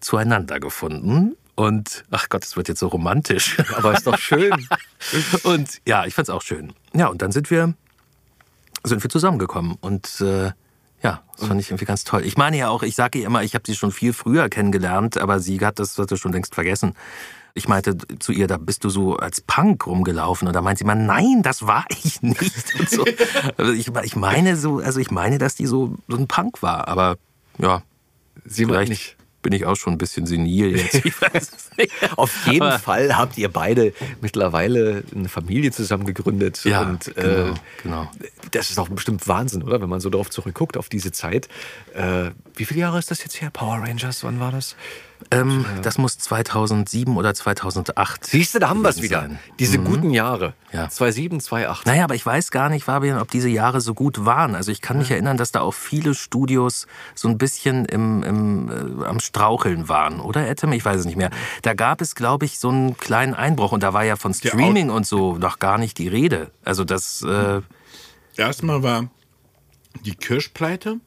zueinander 0.00 0.60
gefunden 0.60 1.36
und 1.54 2.04
ach 2.10 2.28
Gott, 2.28 2.44
es 2.44 2.56
wird 2.56 2.68
jetzt 2.68 2.80
so 2.80 2.88
romantisch. 2.88 3.56
Aber 3.76 3.92
ist 3.92 4.06
doch 4.06 4.18
schön. 4.18 4.68
und 5.44 5.80
ja, 5.86 6.04
ich 6.04 6.14
fand's 6.14 6.30
auch 6.30 6.42
schön. 6.42 6.72
Ja, 6.94 7.06
und 7.06 7.22
dann 7.22 7.32
sind 7.32 7.50
wir 7.50 7.74
sind 8.82 9.02
wir 9.02 9.08
zusammengekommen 9.08 9.76
und 9.80 10.20
äh, 10.20 10.50
ja, 11.04 11.22
das 11.36 11.46
fand 11.46 11.60
ich 11.60 11.68
irgendwie 11.68 11.84
ganz 11.84 12.04
toll. 12.04 12.24
Ich 12.24 12.36
meine 12.38 12.56
ja 12.56 12.70
auch, 12.70 12.82
ich 12.82 12.96
sage 12.96 13.20
ihr 13.20 13.26
immer, 13.26 13.42
ich 13.42 13.54
habe 13.54 13.64
sie 13.66 13.76
schon 13.76 13.92
viel 13.92 14.14
früher 14.14 14.48
kennengelernt, 14.48 15.18
aber 15.18 15.38
sie 15.38 15.60
hat 15.60 15.78
das 15.78 15.98
hat 15.98 16.08
sie 16.08 16.16
schon 16.16 16.32
längst 16.32 16.54
vergessen. 16.54 16.94
Ich 17.52 17.68
meinte 17.68 17.96
zu 18.18 18.32
ihr, 18.32 18.48
da 18.48 18.56
bist 18.56 18.82
du 18.82 18.88
so 18.88 19.16
als 19.16 19.40
Punk 19.42 19.86
rumgelaufen. 19.86 20.48
Und 20.48 20.54
da 20.54 20.62
meint 20.62 20.78
sie 20.78 20.84
immer, 20.84 20.96
nein, 20.96 21.42
das 21.42 21.66
war 21.66 21.84
ich 21.88 22.20
nicht. 22.22 22.74
Und 22.80 22.90
so. 22.90 23.04
Also 23.56 23.72
ich, 23.72 23.88
ich 24.02 24.16
meine 24.16 24.56
so, 24.56 24.78
also 24.78 24.98
ich 24.98 25.12
meine, 25.12 25.38
dass 25.38 25.54
die 25.54 25.66
so, 25.66 25.94
so 26.08 26.16
ein 26.16 26.26
Punk 26.26 26.62
war. 26.62 26.88
Aber 26.88 27.16
ja, 27.58 27.82
Sie 28.44 28.66
meint 28.66 28.88
nicht. 28.88 29.16
Bin 29.44 29.52
ich 29.52 29.64
auch 29.66 29.76
schon 29.76 29.92
ein 29.92 29.98
bisschen 29.98 30.26
senil 30.26 30.76
jetzt. 30.76 30.94
Ich 31.04 31.20
weiß 31.22 31.50
es 31.56 31.70
nicht. 31.76 31.92
Auf 32.16 32.46
jeden 32.46 32.62
Aber- 32.62 32.78
Fall 32.80 33.16
habt 33.16 33.38
ihr 33.38 33.48
beide 33.48 33.92
mittlerweile 34.20 35.04
eine 35.14 35.28
Familie 35.28 35.70
zusammen 35.70 36.04
gegründet. 36.06 36.64
Ja, 36.64 36.82
und, 36.82 37.14
genau, 37.14 37.50
äh, 37.50 37.54
genau. 37.82 38.10
Das 38.50 38.70
ist 38.70 38.78
auch 38.78 38.88
bestimmt 38.88 39.28
Wahnsinn, 39.28 39.62
oder? 39.62 39.80
Wenn 39.80 39.88
man 39.88 40.00
so 40.00 40.10
darauf 40.10 40.30
zurückguckt, 40.30 40.76
auf 40.76 40.88
diese 40.88 41.12
Zeit. 41.12 41.48
Äh, 41.94 42.30
wie 42.56 42.64
viele 42.64 42.80
Jahre 42.80 42.98
ist 42.98 43.10
das 43.10 43.22
jetzt 43.22 43.40
her? 43.40 43.50
Power 43.50 43.78
Rangers, 43.82 44.24
wann 44.24 44.40
war 44.40 44.50
das? 44.50 44.74
Ähm, 45.30 45.64
das 45.82 45.98
muss 45.98 46.18
2007 46.18 47.16
oder 47.16 47.34
2008. 47.34 48.24
Siehst 48.26 48.54
du, 48.54 48.58
da 48.58 48.68
haben 48.68 48.82
wir 48.82 48.88
es 48.90 49.02
wieder. 49.02 49.20
sein. 49.20 49.38
Diese 49.58 49.78
Mhm. 49.78 49.84
guten 49.84 50.10
Jahre. 50.10 50.54
Ja. 50.72 50.88
2007, 50.88 51.40
2008. 51.40 51.86
Naja, 51.86 52.04
aber 52.04 52.14
ich 52.14 52.24
weiß 52.24 52.50
gar 52.50 52.68
nicht, 52.68 52.84
Fabian, 52.84 53.18
ob 53.18 53.30
diese 53.30 53.48
Jahre 53.48 53.80
so 53.80 53.94
gut 53.94 54.24
waren. 54.24 54.54
Also 54.54 54.72
ich 54.72 54.80
kann 54.80 54.98
mich 54.98 55.10
erinnern, 55.10 55.36
dass 55.36 55.52
da 55.52 55.60
auch 55.60 55.74
viele 55.74 56.14
Studios 56.14 56.86
so 57.14 57.28
ein 57.28 57.38
bisschen 57.38 57.84
im, 57.84 58.22
im, 58.22 59.00
äh, 59.02 59.04
am 59.06 59.20
Straucheln 59.20 59.88
waren, 59.88 60.20
oder 60.20 60.48
Etem? 60.48 60.72
Ich 60.72 60.84
weiß 60.84 61.00
es 61.00 61.06
nicht 61.06 61.16
mehr. 61.16 61.30
Da 61.62 61.74
gab 61.74 62.00
es, 62.00 62.14
glaube 62.14 62.44
ich, 62.44 62.58
so 62.58 62.68
einen 62.70 62.96
kleinen 62.96 63.34
Einbruch 63.34 63.72
und 63.72 63.82
da 63.82 63.92
war 63.92 64.04
ja 64.04 64.16
von 64.16 64.34
Streaming 64.34 64.90
und 64.90 65.06
so 65.06 65.36
noch 65.36 65.58
gar 65.58 65.78
nicht 65.78 65.98
die 65.98 66.08
Rede. 66.08 66.50
Also 66.64 66.84
das, 66.84 67.22
äh, 67.22 67.60
Erstmal 68.36 68.82
war 68.82 69.08
die 70.04 70.14
Kirschpleite, 70.16 70.98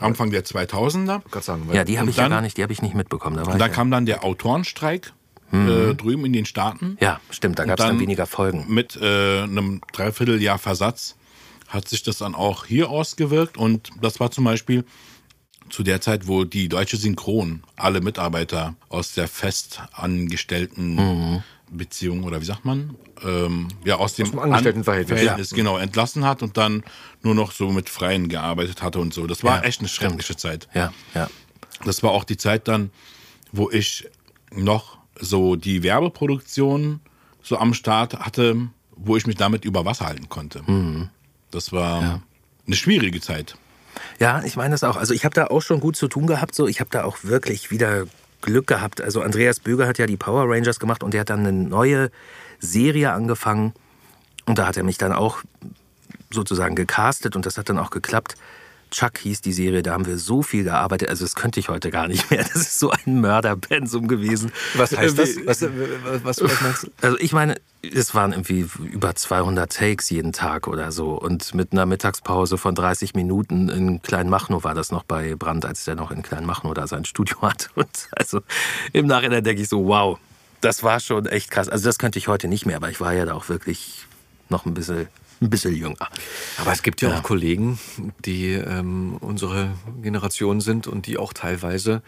Anfang 0.00 0.30
der 0.30 0.44
2000er. 0.44 1.20
Gott 1.30 1.44
sagen 1.44 1.68
ja, 1.72 1.84
die 1.84 1.98
habe 1.98 2.10
ich 2.10 2.16
ja 2.16 2.24
dann- 2.24 2.30
gar 2.32 2.40
nicht, 2.40 2.56
die 2.56 2.62
habe 2.62 2.72
ich 2.72 2.82
nicht 2.82 2.94
mitbekommen. 2.94 3.36
Da 3.36 3.46
war 3.46 3.52
Und 3.54 3.58
dann 3.60 3.70
ja. 3.70 3.74
kam 3.74 3.90
dann 3.90 4.06
der 4.06 4.24
Autorenstreik 4.24 5.12
äh, 5.52 5.94
drüben 5.94 6.24
in 6.24 6.32
den 6.32 6.46
Staaten. 6.46 6.96
ja, 7.00 7.20
stimmt, 7.30 7.58
da 7.58 7.64
gab 7.66 7.78
es 7.78 7.84
dann 7.84 7.94
dann 7.96 8.00
weniger 8.00 8.26
Folgen. 8.26 8.64
Mit 8.68 8.96
äh, 8.96 9.42
einem 9.42 9.82
Dreivierteljahr 9.92 10.58
Versatz 10.58 11.16
hat 11.68 11.88
sich 11.88 12.02
das 12.02 12.18
dann 12.18 12.34
auch 12.34 12.64
hier 12.64 12.88
ausgewirkt. 12.88 13.58
Und 13.58 13.90
das 14.00 14.18
war 14.18 14.30
zum 14.30 14.44
Beispiel 14.44 14.84
zu 15.68 15.82
der 15.82 16.00
Zeit, 16.00 16.26
wo 16.26 16.44
die 16.44 16.68
deutsche 16.68 16.96
Synchron 16.96 17.62
alle 17.76 18.00
Mitarbeiter 18.00 18.74
aus 18.88 19.12
der 19.12 19.28
festangestellten 19.28 20.94
Mhm. 20.96 21.42
Beziehung 21.76 22.24
oder 22.24 22.40
wie 22.40 22.44
sagt 22.44 22.64
man? 22.64 22.96
Ähm, 23.24 23.68
ja, 23.84 23.96
aus 23.96 24.14
dem, 24.14 24.30
dem 24.30 24.38
Angestelltenverhältnis. 24.38 25.18
An- 25.18 25.24
Verhältnis, 25.24 25.50
genau, 25.54 25.78
entlassen 25.78 26.24
hat 26.24 26.42
und 26.42 26.56
dann 26.56 26.82
nur 27.22 27.34
noch 27.34 27.52
so 27.52 27.70
mit 27.70 27.88
Freien 27.88 28.28
gearbeitet 28.28 28.82
hatte 28.82 28.98
und 29.00 29.12
so. 29.14 29.26
Das 29.26 29.42
war 29.42 29.58
Ja, 29.58 29.62
echt 29.64 29.80
eine 29.80 29.88
schreckliche 29.88 30.36
Zeit. 30.36 30.68
Ja, 30.74 30.92
ja. 31.14 31.28
Das 31.84 32.02
war 32.02 32.10
auch 32.12 32.24
die 32.24 32.36
Zeit 32.36 32.68
dann, 32.68 32.90
wo 33.52 33.70
ich 33.70 34.06
noch 34.54 34.98
so 35.18 35.56
die 35.56 35.82
Werbeproduktion 35.82 37.00
so 37.42 37.58
am 37.58 37.74
Start 37.74 38.18
hatte, 38.20 38.68
wo 38.96 39.16
ich 39.16 39.26
mich 39.26 39.36
damit 39.36 39.64
über 39.64 39.84
Wasser 39.84 40.06
halten 40.06 40.28
konnte. 40.28 40.62
Das 41.50 41.72
war 41.72 42.22
eine 42.66 42.76
schwierige 42.76 43.20
Zeit. 43.20 43.56
Ja, 44.20 44.42
ich 44.44 44.56
meine 44.56 44.70
das 44.72 44.84
auch. 44.84 44.96
Also 44.96 45.12
ich 45.14 45.24
habe 45.24 45.34
da 45.34 45.46
auch 45.48 45.60
schon 45.60 45.80
gut 45.80 45.96
zu 45.96 46.08
tun 46.08 46.26
gehabt. 46.26 46.54
So, 46.54 46.66
ich 46.66 46.80
habe 46.80 46.90
da 46.90 47.04
auch 47.04 47.24
wirklich 47.24 47.70
wieder 47.70 48.06
Glück 48.42 48.66
gehabt. 48.66 49.00
Also 49.00 49.22
Andreas 49.22 49.60
Böger 49.60 49.86
hat 49.86 49.98
ja 49.98 50.06
die 50.06 50.16
Power 50.16 50.44
Rangers 50.48 50.78
gemacht 50.78 51.02
und 51.02 51.14
der 51.14 51.22
hat 51.22 51.30
dann 51.30 51.40
eine 51.40 51.52
neue 51.52 52.10
Serie 52.58 53.12
angefangen 53.12 53.72
und 54.46 54.58
da 54.58 54.66
hat 54.66 54.76
er 54.76 54.84
mich 54.84 54.98
dann 54.98 55.12
auch 55.12 55.38
sozusagen 56.30 56.74
gecastet 56.74 57.36
und 57.36 57.46
das 57.46 57.58
hat 57.58 57.68
dann 57.68 57.78
auch 57.78 57.90
geklappt. 57.90 58.36
Chuck 58.90 59.18
hieß 59.18 59.40
die 59.40 59.54
Serie, 59.54 59.82
da 59.82 59.92
haben 59.92 60.06
wir 60.06 60.18
so 60.18 60.42
viel 60.42 60.64
gearbeitet, 60.64 61.08
also 61.08 61.24
das 61.24 61.34
könnte 61.34 61.58
ich 61.58 61.68
heute 61.68 61.90
gar 61.90 62.08
nicht 62.08 62.30
mehr. 62.30 62.42
Das 62.42 62.56
ist 62.56 62.78
so 62.78 62.90
ein 62.90 63.20
Mörderpensum 63.20 64.06
gewesen. 64.06 64.52
Was 64.74 64.96
heißt 64.96 65.18
das? 65.18 65.36
Was, 65.46 65.62
was, 65.62 66.42
was 66.42 66.60
meinst 66.60 66.84
du? 66.84 66.90
also 67.00 67.18
ich 67.18 67.32
meine, 67.32 67.56
es 67.82 68.14
waren 68.14 68.32
irgendwie 68.32 68.66
über 68.84 69.14
200 69.14 69.72
Takes 69.72 70.08
jeden 70.10 70.32
Tag 70.32 70.68
oder 70.68 70.92
so 70.92 71.12
und 71.18 71.52
mit 71.54 71.72
einer 71.72 71.84
Mittagspause 71.84 72.56
von 72.56 72.74
30 72.76 73.14
Minuten 73.14 73.68
in 73.68 74.00
Kleinmachnow 74.02 74.62
war 74.62 74.74
das 74.74 74.92
noch 74.92 75.02
bei 75.02 75.34
Brandt, 75.34 75.64
als 75.64 75.84
der 75.84 75.96
noch 75.96 76.10
in 76.12 76.22
Kleinmachnow 76.22 76.74
da 76.74 76.86
sein 76.86 77.04
Studio 77.04 77.42
hat. 77.42 77.70
Und 77.74 78.08
also 78.12 78.40
im 78.92 79.06
Nachhinein 79.06 79.42
denke 79.42 79.62
ich 79.62 79.68
so, 79.68 79.86
wow, 79.86 80.18
das 80.60 80.82
war 80.84 81.00
schon 81.00 81.26
echt 81.26 81.50
krass. 81.50 81.68
Also 81.68 81.86
das 81.86 81.98
könnte 81.98 82.18
ich 82.20 82.28
heute 82.28 82.46
nicht 82.46 82.66
mehr, 82.66 82.76
aber 82.76 82.88
ich 82.90 83.00
war 83.00 83.12
ja 83.12 83.24
da 83.24 83.34
auch 83.34 83.48
wirklich 83.48 84.06
noch 84.48 84.64
ein 84.64 84.74
bisschen, 84.74 85.08
ein 85.40 85.50
bisschen 85.50 85.74
jünger. 85.74 86.08
Aber 86.58 86.70
es 86.72 86.84
gibt 86.84 87.00
ja, 87.02 87.08
Ja. 87.10 87.18
auch 87.18 87.22
Kollegen, 87.24 87.80
die 88.24 88.52
ähm, 88.52 89.16
unsere 89.18 89.72
Generation 90.02 90.60
sind 90.60 90.86
und 90.86 91.06
die 91.06 91.18
auch 91.18 91.32
teilweise, 91.32 92.00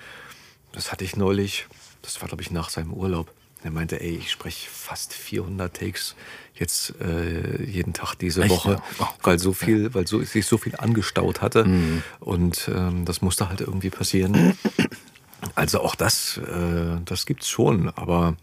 das 0.71 0.93
hatte 0.93 1.03
ich 1.03 1.17
neulich, 1.17 1.67
das 2.03 2.21
war 2.21 2.29
glaube 2.29 2.43
ich 2.45 2.53
nach 2.53 2.69
seinem 2.71 2.93
Urlaub, 2.93 3.29
er 3.65 3.71
meinte, 3.71 4.01
ey, 4.01 4.17
ich 4.17 4.31
spreche 4.31 4.69
fast 4.71 5.15
400 5.15 5.75
Takes 5.75 6.15
jetzt 6.55 6.95
äh, 7.01 7.65
jeden 7.65 7.95
Tag 7.95 8.15
diese 8.15 8.43
Echt, 8.43 8.51
Woche? 8.51 8.81
Oh 9.01 9.07
weil 9.23 9.39
so 9.39 9.53
viel, 9.53 9.93
weil 9.95 10.07
so, 10.07 10.23
sich 10.23 10.47
so 10.47 10.59
viel 10.59 10.77
angestaut 10.77 11.41
hatte 11.41 11.67
und 12.21 12.71
ähm, 12.73 13.05
das 13.05 13.23
musste 13.23 13.49
halt 13.49 13.61
irgendwie 13.61 13.91
passieren. 13.91 14.57
Also 15.55 15.81
auch 15.81 15.95
das, 15.95 16.39
äh, 16.39 17.01
das 17.05 17.27
gibt's 17.27 17.49
schon, 17.49 17.91
aber 17.97 18.37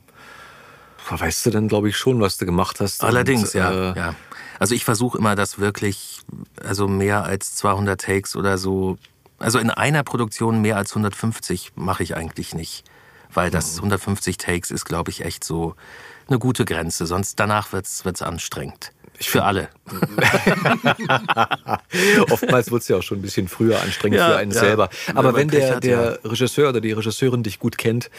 da 1.10 1.20
weißt 1.20 1.46
du 1.46 1.50
dann, 1.50 1.68
glaube 1.68 1.90
ich, 1.90 1.98
schon, 1.98 2.22
was 2.22 2.38
du 2.38 2.46
gemacht 2.46 2.80
hast. 2.80 3.04
Allerdings, 3.04 3.56
und, 3.56 3.60
ja, 3.60 3.92
äh, 3.92 3.98
ja. 3.98 4.16
Also 4.60 4.76
ich 4.76 4.86
versuche 4.86 5.18
immer, 5.18 5.36
das 5.36 5.58
wirklich, 5.58 6.20
also 6.64 6.88
mehr 6.88 7.24
als 7.24 7.56
200 7.56 8.00
Takes 8.00 8.36
oder 8.36 8.58
so, 8.58 8.98
also 9.40 9.58
in 9.58 9.72
einer 9.72 10.04
Produktion 10.04 10.62
mehr 10.62 10.78
als 10.78 10.92
150 10.92 11.72
mache 11.76 12.04
ich 12.04 12.16
eigentlich 12.16 12.54
nicht. 12.54 12.84
Weil 13.34 13.52
das 13.52 13.78
150 13.78 14.38
Takes 14.38 14.72
ist, 14.72 14.86
glaube 14.86 15.12
ich, 15.12 15.24
echt 15.24 15.44
so 15.44 15.76
eine 16.28 16.40
gute 16.40 16.66
Grenze. 16.66 17.06
Sonst 17.06 17.40
danach 17.40 17.74
wird's 17.74 18.06
wird's 18.06 18.22
anstrengend. 18.22 18.92
Für 19.20 19.44
alle. 19.44 19.70
Oftmals 22.32 22.72
wird 22.72 22.82
es 22.82 22.88
ja 22.88 22.98
auch 22.98 23.04
schon 23.04 23.20
ein 23.20 23.22
bisschen 23.22 23.48
früher 23.48 23.80
anstrengend 23.80 24.18
Ja, 24.18 24.30
für 24.30 24.38
einen 24.38 24.52
ja. 24.52 24.60
selber. 24.60 24.90
Wenn 25.06 25.18
Aber 25.18 25.36
wenn 25.36 25.50
Pech 25.50 25.60
der, 25.60 25.76
hat, 25.76 25.84
der 25.84 26.20
Regisseur 26.24 26.70
oder 26.70 26.82
die 26.82 26.92
Regisseurin 26.92 27.44
dich 27.44 27.60
gut 27.60 27.78
kennt, 27.78 28.10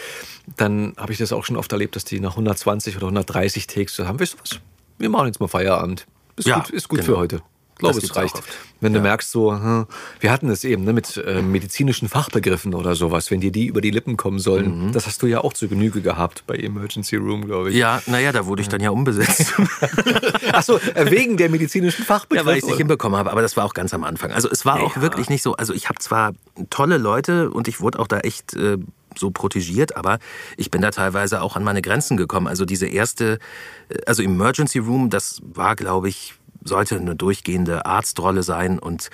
dann 0.57 0.95
habe 0.97 1.13
ich 1.13 1.19
das 1.19 1.33
auch 1.33 1.45
schon 1.45 1.57
oft 1.57 1.73
erlebt, 1.73 1.97
dass 1.97 2.05
die 2.05 2.21
nach 2.21 2.33
120 2.33 2.97
oder 2.97 3.07
130 3.07 3.67
Takes 3.67 3.97
so 3.97 4.07
haben, 4.07 4.21
weißt 4.21 4.35
du 4.35 4.39
was, 4.41 4.61
wir 4.99 5.09
machen 5.09 5.27
jetzt 5.27 5.41
mal 5.41 5.49
Feierabend. 5.49 6.07
Ist 6.37 6.47
Ja, 6.47 6.61
gut, 6.61 6.71
ist 6.71 6.89
gut 6.89 7.01
genau. 7.01 7.13
für 7.13 7.19
heute. 7.19 7.43
Ich 7.83 7.91
glaube, 7.91 8.01
Das 8.01 8.11
es 8.11 8.17
reicht. 8.17 8.43
Wenn 8.81 8.93
du 8.93 9.01
merkst, 9.01 9.31
so, 9.31 9.53
hm, 9.53 9.87
wir 10.21 10.31
hatten 10.31 10.49
es 10.51 10.65
eben 10.65 10.85
ne, 10.85 10.93
mit 10.93 11.17
äh, 11.17 11.43
medizinischen 11.43 12.09
Fachbegriffen 12.09 12.75
oder 12.75 12.95
sowas, 12.95 13.31
wenn 13.31 13.41
dir 13.41 13.53
die 13.53 13.67
über 13.67 13.81
die 13.81 13.91
Lippen 13.91 14.17
kommen 14.17 14.39
sollen, 14.39 14.93
das 14.93 15.07
hast 15.07 15.23
du 15.23 15.27
ja 15.27 15.41
auch 15.43 15.53
zu 15.53 15.69
Genüge 15.69 16.01
gehabt 16.01 16.45
bei 16.47 16.57
Emergency 16.57 17.17
Room, 17.17 17.47
glaube 17.47 17.71
ich. 17.71 17.75
Mhm. 17.75 17.81
Ja, 17.81 18.03
naja, 18.07 18.33
da 18.33 18.47
wurde 18.47 18.63
ich 18.63 18.69
dann 18.69 18.81
ja 18.81 18.91
umbesetzt. 18.91 19.55
Achso, 20.53 20.81
wegen 20.97 21.37
der 21.37 21.49
medizinischen 21.49 22.05
Fachbegriffe. 22.05 22.45
Ja, 22.45 22.47
weil 22.47 22.59
ich 22.59 22.65
es 22.65 22.69
nicht 22.69 22.79
hinbekommen 22.79 23.19
habe, 23.19 23.31
aber 23.31 23.43
das 23.43 23.57
war 23.57 23.65
auch 23.65 23.75
ganz 23.75 23.95
am 23.95 24.05
Anfang. 24.05 24.33
Also 24.33 24.49
es 24.51 24.65
war 24.65 24.81
auch 24.81 24.97
wirklich 25.01 25.29
nicht 25.29 25.43
so, 25.43 25.55
also 25.55 25.73
ich 25.73 25.89
habe 25.89 25.99
zwar 25.99 26.33
tolle 26.71 26.99
Leute 26.99 27.51
und 27.51 27.69
ich 27.69 27.81
wurde 27.81 27.99
auch 27.99 28.07
da 28.07 28.21
echt 28.21 28.55
äh, 28.55 28.79
so 29.19 29.31
protegiert, 29.31 29.97
aber 29.97 30.19
ich 30.57 30.71
bin 30.71 30.83
da 30.83 30.91
teilweise 30.91 31.43
auch 31.43 31.57
an 31.57 31.65
meine 31.65 31.83
Grenzen 31.83 32.17
gekommen. 32.17 32.47
Also 32.47 32.65
diese 32.65 32.87
erste, 32.87 33.39
äh, 33.89 33.99
also 34.07 34.23
Emergency 34.23 34.79
Room, 34.79 35.11
das 35.11 35.41
war, 35.43 35.77
glaube 35.77 36.09
ich, 36.09 36.35
sollte 36.65 36.97
eine 36.97 37.17
durchgehende 37.17 37.87
Arztrolle 37.87 38.43
sein 38.43 38.79
und 38.79 39.11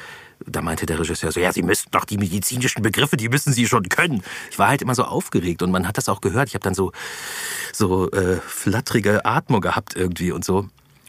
da 0.46 0.62
meinte 0.62 0.86
der 0.86 1.00
Regisseur 1.00 1.32
so, 1.32 1.40
ja, 1.40 1.52
Sie 1.52 1.62
müssten 1.62 1.90
doch 1.90 2.04
die 2.04 2.16
medizinischen 2.16 2.82
Begriffe, 2.82 3.16
die 3.16 3.28
müssen 3.28 3.52
Sie 3.52 3.66
schon 3.66 3.88
können. 3.88 4.22
Ich 4.50 4.58
war 4.58 4.68
halt 4.68 4.82
immer 4.82 4.94
so 4.94 5.04
aufgeregt 5.04 5.62
und 5.62 5.70
man 5.70 5.86
hat 5.86 5.98
das 5.98 6.08
auch 6.08 6.20
gehört. 6.20 6.48
Ich 6.48 6.54
habe 6.54 6.62
dann 6.62 6.74
so, 6.74 6.92
so 7.72 8.10
äh, 8.10 8.36
flatterige 8.46 9.24
Atmung 9.24 9.60
gehabt 9.60 9.96
irgendwie 9.96 10.30
und 10.30 10.44
so. 10.44 10.68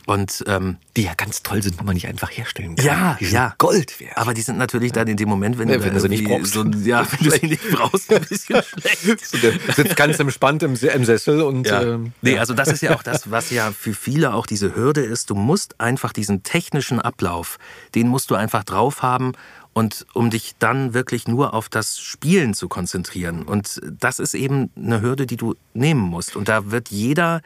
Und 0.09 0.43
ähm, 0.47 0.77
die 0.97 1.03
ja 1.03 1.13
ganz 1.13 1.43
toll 1.43 1.61
sind, 1.61 1.77
wenn 1.77 1.85
man 1.85 1.93
nicht 1.93 2.07
einfach 2.07 2.31
herstellen 2.31 2.75
kann. 2.75 2.83
ja, 2.85 3.17
die 3.19 3.25
ja. 3.25 3.53
Gold 3.59 3.99
wert. 3.99 4.17
Aber 4.17 4.33
die 4.33 4.41
sind 4.41 4.57
natürlich 4.57 4.91
dann 4.91 5.07
in 5.07 5.17
dem 5.17 5.29
Moment, 5.29 5.59
wenn, 5.59 5.69
Ja, 5.69 5.77
du, 5.77 5.85
wenn 5.85 5.93
du 5.93 5.99
sie 5.99 6.09
nicht 6.09 6.23
brauchst. 6.23 6.53
So, 6.53 6.63
ja, 6.63 7.05
wenn 7.11 7.29
du 7.29 7.29
sie 7.29 7.45
nicht 7.45 7.69
brauchst, 7.69 8.11
ein 8.11 8.21
bisschen 8.21 8.63
schlecht. 8.63 9.25
So, 9.27 9.37
der 9.37 9.53
sitzt 9.75 9.95
ganz 9.95 10.17
entspannt 10.19 10.63
im, 10.63 10.73
im 10.73 11.05
Sessel 11.05 11.43
und 11.43 11.67
Ja. 11.67 11.83
ähm, 11.83 12.13
nee, 12.23 12.39
also 12.39 12.55
das 12.55 12.69
ist 12.69 12.81
ja 12.81 12.95
auch 12.95 13.03
das, 13.03 13.29
was 13.29 13.51
ja 13.51 13.71
für 13.71 13.93
viele 13.93 14.33
auch 14.33 14.47
diese 14.47 14.75
Hürde 14.75 15.01
ist. 15.01 15.29
Du 15.29 15.35
musst 15.35 15.79
einfach 15.79 16.11
diesen 16.11 16.41
technischen 16.41 16.99
Ablauf, 16.99 17.59
den 17.93 18.07
musst 18.07 18.31
du 18.31 18.35
einfach 18.35 18.63
drauf 18.63 19.03
haben 19.03 19.33
und 19.79 20.05
um 20.13 20.29
dich 20.29 20.55
dann 20.59 20.93
wirklich 20.93 21.25
nur 21.29 21.53
auf 21.53 21.69
das 21.69 21.99
Spielen 21.99 22.53
zu 22.53 22.67
konzentrieren. 22.67 23.43
Und 23.43 23.79
das 23.89 24.19
ist 24.19 24.33
eben 24.33 24.71
eine 24.75 24.99
Hürde, 24.99 25.25
die 25.25 25.37
du 25.37 25.55
nehmen 25.73 26.01
musst. 26.01 26.35
Und 26.35 26.49
da 26.49 26.69
wird 26.69 26.89
jeder 26.89 27.41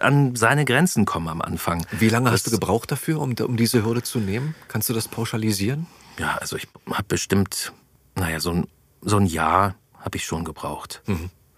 an 0.00 0.34
seine 0.34 0.64
Grenzen 0.64 1.04
kommen 1.04 1.28
am 1.28 1.42
Anfang. 1.42 1.86
Wie 1.90 2.08
lange 2.08 2.30
hast 2.30 2.46
du 2.46 2.50
gebraucht 2.50 2.90
dafür, 2.90 3.20
um, 3.20 3.34
um 3.34 3.58
diese 3.58 3.84
Hürde 3.84 4.02
zu 4.02 4.18
nehmen? 4.18 4.54
Kannst 4.68 4.88
du 4.88 4.94
das 4.94 5.08
pauschalisieren? 5.08 5.86
Ja, 6.18 6.36
also 6.36 6.56
ich 6.56 6.68
habe 6.90 7.04
bestimmt, 7.06 7.74
naja, 8.14 8.40
so 8.40 8.52
ein, 8.52 8.66
so 9.02 9.18
ein 9.18 9.26
Jahr 9.26 9.74
habe 10.00 10.16
ich 10.16 10.24
schon 10.24 10.44
gebraucht, 10.44 11.02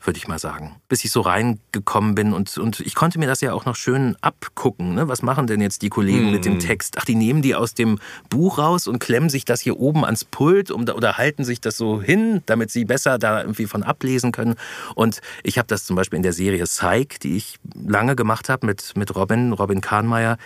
würde 0.02 0.16
ich 0.16 0.28
mal 0.28 0.38
sagen. 0.38 0.76
Bis 0.88 1.04
ich 1.04 1.10
so 1.10 1.20
reingekommen 1.20 2.14
bin 2.14 2.32
und, 2.32 2.56
und 2.58 2.80
ich 2.80 2.94
konnte 2.94 3.18
mir 3.18 3.26
das 3.26 3.40
ja 3.40 3.52
auch 3.52 3.64
noch 3.64 3.76
schön 3.76 4.16
abgucken. 4.20 4.94
Ne? 4.94 5.08
Was 5.08 5.22
machen 5.22 5.46
denn 5.46 5.60
jetzt 5.60 5.82
die 5.82 5.90
Kollegen 5.90 6.30
mit 6.30 6.44
dem 6.44 6.58
Text? 6.58 6.96
Ach, 6.98 7.04
die 7.04 7.14
nehmen 7.14 7.42
die 7.42 7.54
aus 7.54 7.74
dem 7.74 7.98
Buch 8.28 8.58
raus 8.58 8.86
und 8.86 8.98
klemmen 8.98 9.28
sich 9.28 9.44
das 9.44 9.60
hier 9.60 9.78
oben 9.78 10.04
ans 10.04 10.24
Pult 10.24 10.70
um, 10.70 10.82
oder 10.88 11.18
halten 11.18 11.44
sich 11.44 11.60
das 11.60 11.76
so 11.76 12.00
hin, 12.00 12.42
damit 12.46 12.70
sie 12.70 12.84
besser 12.84 13.18
da 13.18 13.40
irgendwie 13.42 13.66
von 13.66 13.82
ablesen 13.82 14.32
können. 14.32 14.54
Und 14.94 15.20
ich 15.42 15.58
habe 15.58 15.68
das 15.68 15.84
zum 15.84 15.96
Beispiel 15.96 16.16
in 16.16 16.22
der 16.22 16.32
Serie 16.32 16.64
Psych, 16.64 17.18
die 17.22 17.36
ich 17.36 17.58
lange 17.74 18.16
gemacht 18.16 18.48
habe 18.48 18.66
mit, 18.66 18.96
mit 18.96 19.14
Robin, 19.14 19.52
Robin 19.52 19.80
Kahnmeier 19.80 20.38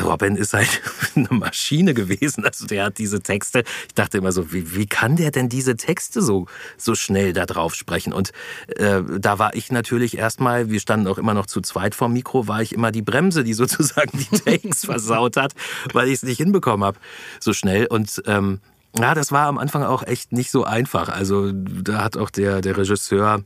Robin 0.00 0.36
ist 0.36 0.54
halt 0.54 0.80
eine 1.14 1.28
Maschine 1.30 1.94
gewesen. 1.94 2.44
Also 2.44 2.66
der 2.66 2.84
hat 2.84 2.98
diese 2.98 3.20
Texte. 3.20 3.64
Ich 3.88 3.94
dachte 3.94 4.18
immer 4.18 4.32
so, 4.32 4.52
wie, 4.52 4.74
wie 4.74 4.86
kann 4.86 5.16
der 5.16 5.30
denn 5.30 5.48
diese 5.48 5.76
Texte 5.76 6.22
so, 6.22 6.46
so 6.76 6.94
schnell 6.94 7.32
da 7.32 7.46
drauf 7.46 7.74
sprechen? 7.74 8.12
Und 8.12 8.32
äh, 8.76 9.02
da 9.18 9.38
war 9.38 9.54
ich 9.54 9.70
natürlich 9.70 10.16
erstmal, 10.16 10.70
wir 10.70 10.80
standen 10.80 11.06
auch 11.06 11.18
immer 11.18 11.34
noch 11.34 11.46
zu 11.46 11.60
zweit 11.60 11.94
vorm 11.94 12.12
Mikro, 12.12 12.48
war 12.48 12.62
ich 12.62 12.72
immer 12.72 12.92
die 12.92 13.02
Bremse, 13.02 13.44
die 13.44 13.54
sozusagen 13.62 14.18
die 14.18 14.38
Takes 14.38 14.84
versaut 14.84 15.36
hat, 15.36 15.54
weil 15.92 16.08
ich 16.08 16.14
es 16.14 16.22
nicht 16.22 16.38
hinbekommen 16.38 16.84
habe 16.84 16.98
so 17.40 17.52
schnell. 17.52 17.86
Und 17.86 18.22
ähm, 18.26 18.60
ja, 18.96 19.14
das 19.14 19.32
war 19.32 19.46
am 19.46 19.58
Anfang 19.58 19.82
auch 19.84 20.02
echt 20.02 20.32
nicht 20.32 20.50
so 20.50 20.64
einfach. 20.64 21.08
Also 21.08 21.50
da 21.52 22.04
hat 22.04 22.16
auch 22.16 22.30
der, 22.30 22.60
der 22.60 22.76
Regisseur 22.76 23.42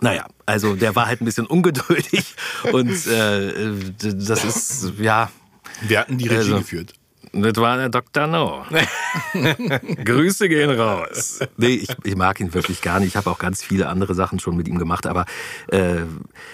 naja, 0.00 0.26
also 0.44 0.74
der 0.74 0.96
war 0.96 1.06
halt 1.06 1.20
ein 1.20 1.24
bisschen 1.24 1.46
ungeduldig 1.46 2.34
und 2.72 3.06
äh, 3.06 3.74
das 4.00 4.44
ist, 4.44 4.92
ja. 4.98 5.30
Wir 5.82 6.00
hatten 6.00 6.18
die 6.18 6.26
Regie 6.26 6.38
Also, 6.38 6.58
geführt. 6.58 6.94
Das 7.32 7.56
war 7.56 7.76
der 7.76 7.88
Dr. 7.88 8.26
No. 8.28 8.64
Grüße 10.04 10.48
gehen 10.48 10.70
raus. 10.70 11.40
Nee, 11.56 11.74
ich, 11.74 11.88
ich 12.04 12.16
mag 12.16 12.38
ihn 12.38 12.54
wirklich 12.54 12.80
gar 12.80 13.00
nicht. 13.00 13.08
Ich 13.08 13.16
habe 13.16 13.30
auch 13.30 13.38
ganz 13.38 13.62
viele 13.62 13.88
andere 13.88 14.14
Sachen 14.14 14.38
schon 14.38 14.56
mit 14.56 14.68
ihm 14.68 14.78
gemacht. 14.78 15.06
Aber 15.06 15.24
äh, 15.68 16.02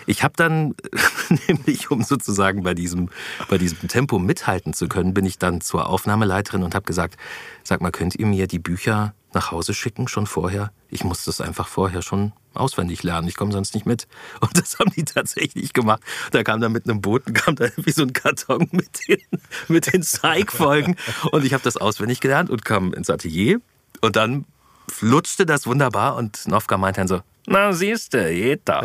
ich 0.07 0.23
habe 0.23 0.35
dann, 0.37 0.75
nämlich 1.49 1.91
um 1.91 2.03
sozusagen 2.03 2.63
bei 2.63 2.73
diesem, 2.73 3.11
bei 3.49 3.59
diesem 3.59 3.89
Tempo 3.89 4.19
mithalten 4.19 4.73
zu 4.73 4.89
können, 4.89 5.13
bin 5.13 5.27
ich 5.27 5.39
dann 5.39 5.61
zur 5.61 5.87
Aufnahmeleiterin 5.87 6.63
und 6.63 6.75
habe 6.75 6.87
gesagt, 6.87 7.17
sag 7.63 7.83
mal, 7.83 7.91
könnt 7.91 8.15
ihr 8.15 8.27
mir 8.27 8.47
die 8.47 8.59
Bücher 8.59 9.15
nach 9.35 9.51
Hause 9.51 9.75
schicken 9.75 10.09
schon 10.09 10.27
vorher? 10.27 10.73
Ich 10.89 11.05
muss 11.05 11.25
das 11.25 11.43
einfach 11.43 11.69
vorher 11.69 12.01
schon 12.01 12.33
auswendig 12.55 13.03
lernen. 13.03 13.29
Ich 13.29 13.37
komme 13.37 13.53
sonst 13.53 13.75
nicht 13.75 13.87
mit. 13.87 14.07
Und 14.41 14.59
das 14.59 14.79
haben 14.79 14.91
die 14.91 15.05
tatsächlich 15.05 15.73
gemacht. 15.73 16.03
Da 16.31 16.43
kam 16.43 16.61
dann 16.61 16.73
mit 16.73 16.89
einem 16.89 17.01
Boten, 17.01 17.33
kam 17.33 17.57
da 17.57 17.69
wie 17.77 17.93
so 17.93 18.03
ein 18.03 18.13
Karton 18.13 18.69
mit 18.73 19.09
den, 19.09 19.21
mit 19.69 19.93
den 19.93 20.03
Zeigfolgen. 20.03 20.97
Und 21.33 21.45
ich 21.45 21.53
habe 21.53 21.63
das 21.63 21.77
auswendig 21.77 22.21
gelernt 22.21 22.51
und 22.51 22.65
kam 22.65 22.93
ins 22.93 23.11
Atelier. 23.11 23.61
Und 24.01 24.17
dann 24.17 24.45
flutschte 24.91 25.47
das 25.47 25.67
wunderbar 25.67 26.17
und 26.17 26.49
Nofka 26.49 26.77
meinte 26.77 27.01
dann 27.01 27.09
so, 27.09 27.21
na 27.47 27.73
siehste, 27.73 28.29
jeder. 28.31 28.85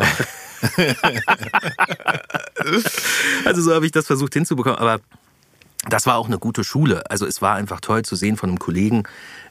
also 3.44 3.62
so 3.62 3.74
habe 3.74 3.86
ich 3.86 3.92
das 3.92 4.06
versucht 4.06 4.34
hinzubekommen. 4.34 4.78
Aber 4.78 5.00
das 5.88 6.06
war 6.06 6.16
auch 6.16 6.26
eine 6.26 6.38
gute 6.38 6.64
Schule. 6.64 7.08
Also 7.10 7.26
es 7.26 7.42
war 7.42 7.54
einfach 7.54 7.80
toll 7.80 8.02
zu 8.02 8.16
sehen 8.16 8.36
von 8.36 8.50
einem 8.50 8.58
Kollegen, 8.58 9.04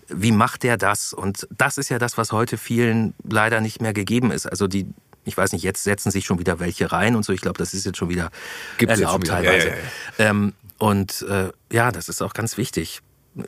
wie 0.10 0.32
macht 0.32 0.64
der 0.64 0.78
das? 0.78 1.14
Und 1.14 1.48
das 1.56 1.78
ist 1.78 1.90
ja 1.90 2.00
das, 2.00 2.18
was 2.18 2.32
heute 2.32 2.58
vielen 2.58 3.14
leider 3.24 3.62
nicht 3.62 3.82
mehr 3.82 3.94
gegeben 3.94 4.32
ist. 4.32 4.46
Also 4.46 4.68
die, 4.68 4.88
ich 5.24 5.36
weiß 5.36 5.52
nicht, 5.54 5.64
jetzt 5.64 5.84
setzen 5.84 6.12
sich 6.12 6.26
schon 6.26 6.40
wieder 6.40 6.60
welche 6.60 6.92
rein 6.92 7.16
und 7.16 7.24
so. 7.24 7.34
Ich 7.34 7.42
glaube, 7.42 7.58
das 7.58 7.74
ist 7.74 7.86
jetzt 7.86 7.98
schon 7.98 8.10
wieder 8.10 8.30
Gibt's 8.78 9.00
erlaubt 9.00 9.28
schon 9.28 9.38
wieder. 9.40 9.52
teilweise. 9.52 9.68
Ja, 9.70 9.76
ja, 10.18 10.30
Ähm, 10.30 10.54
und 10.78 11.26
äh, 11.30 11.50
ja, 11.72 11.92
das 11.92 12.10
ist 12.10 12.22
auch 12.22 12.34
ganz 12.34 12.58
wichtig. 12.58 13.02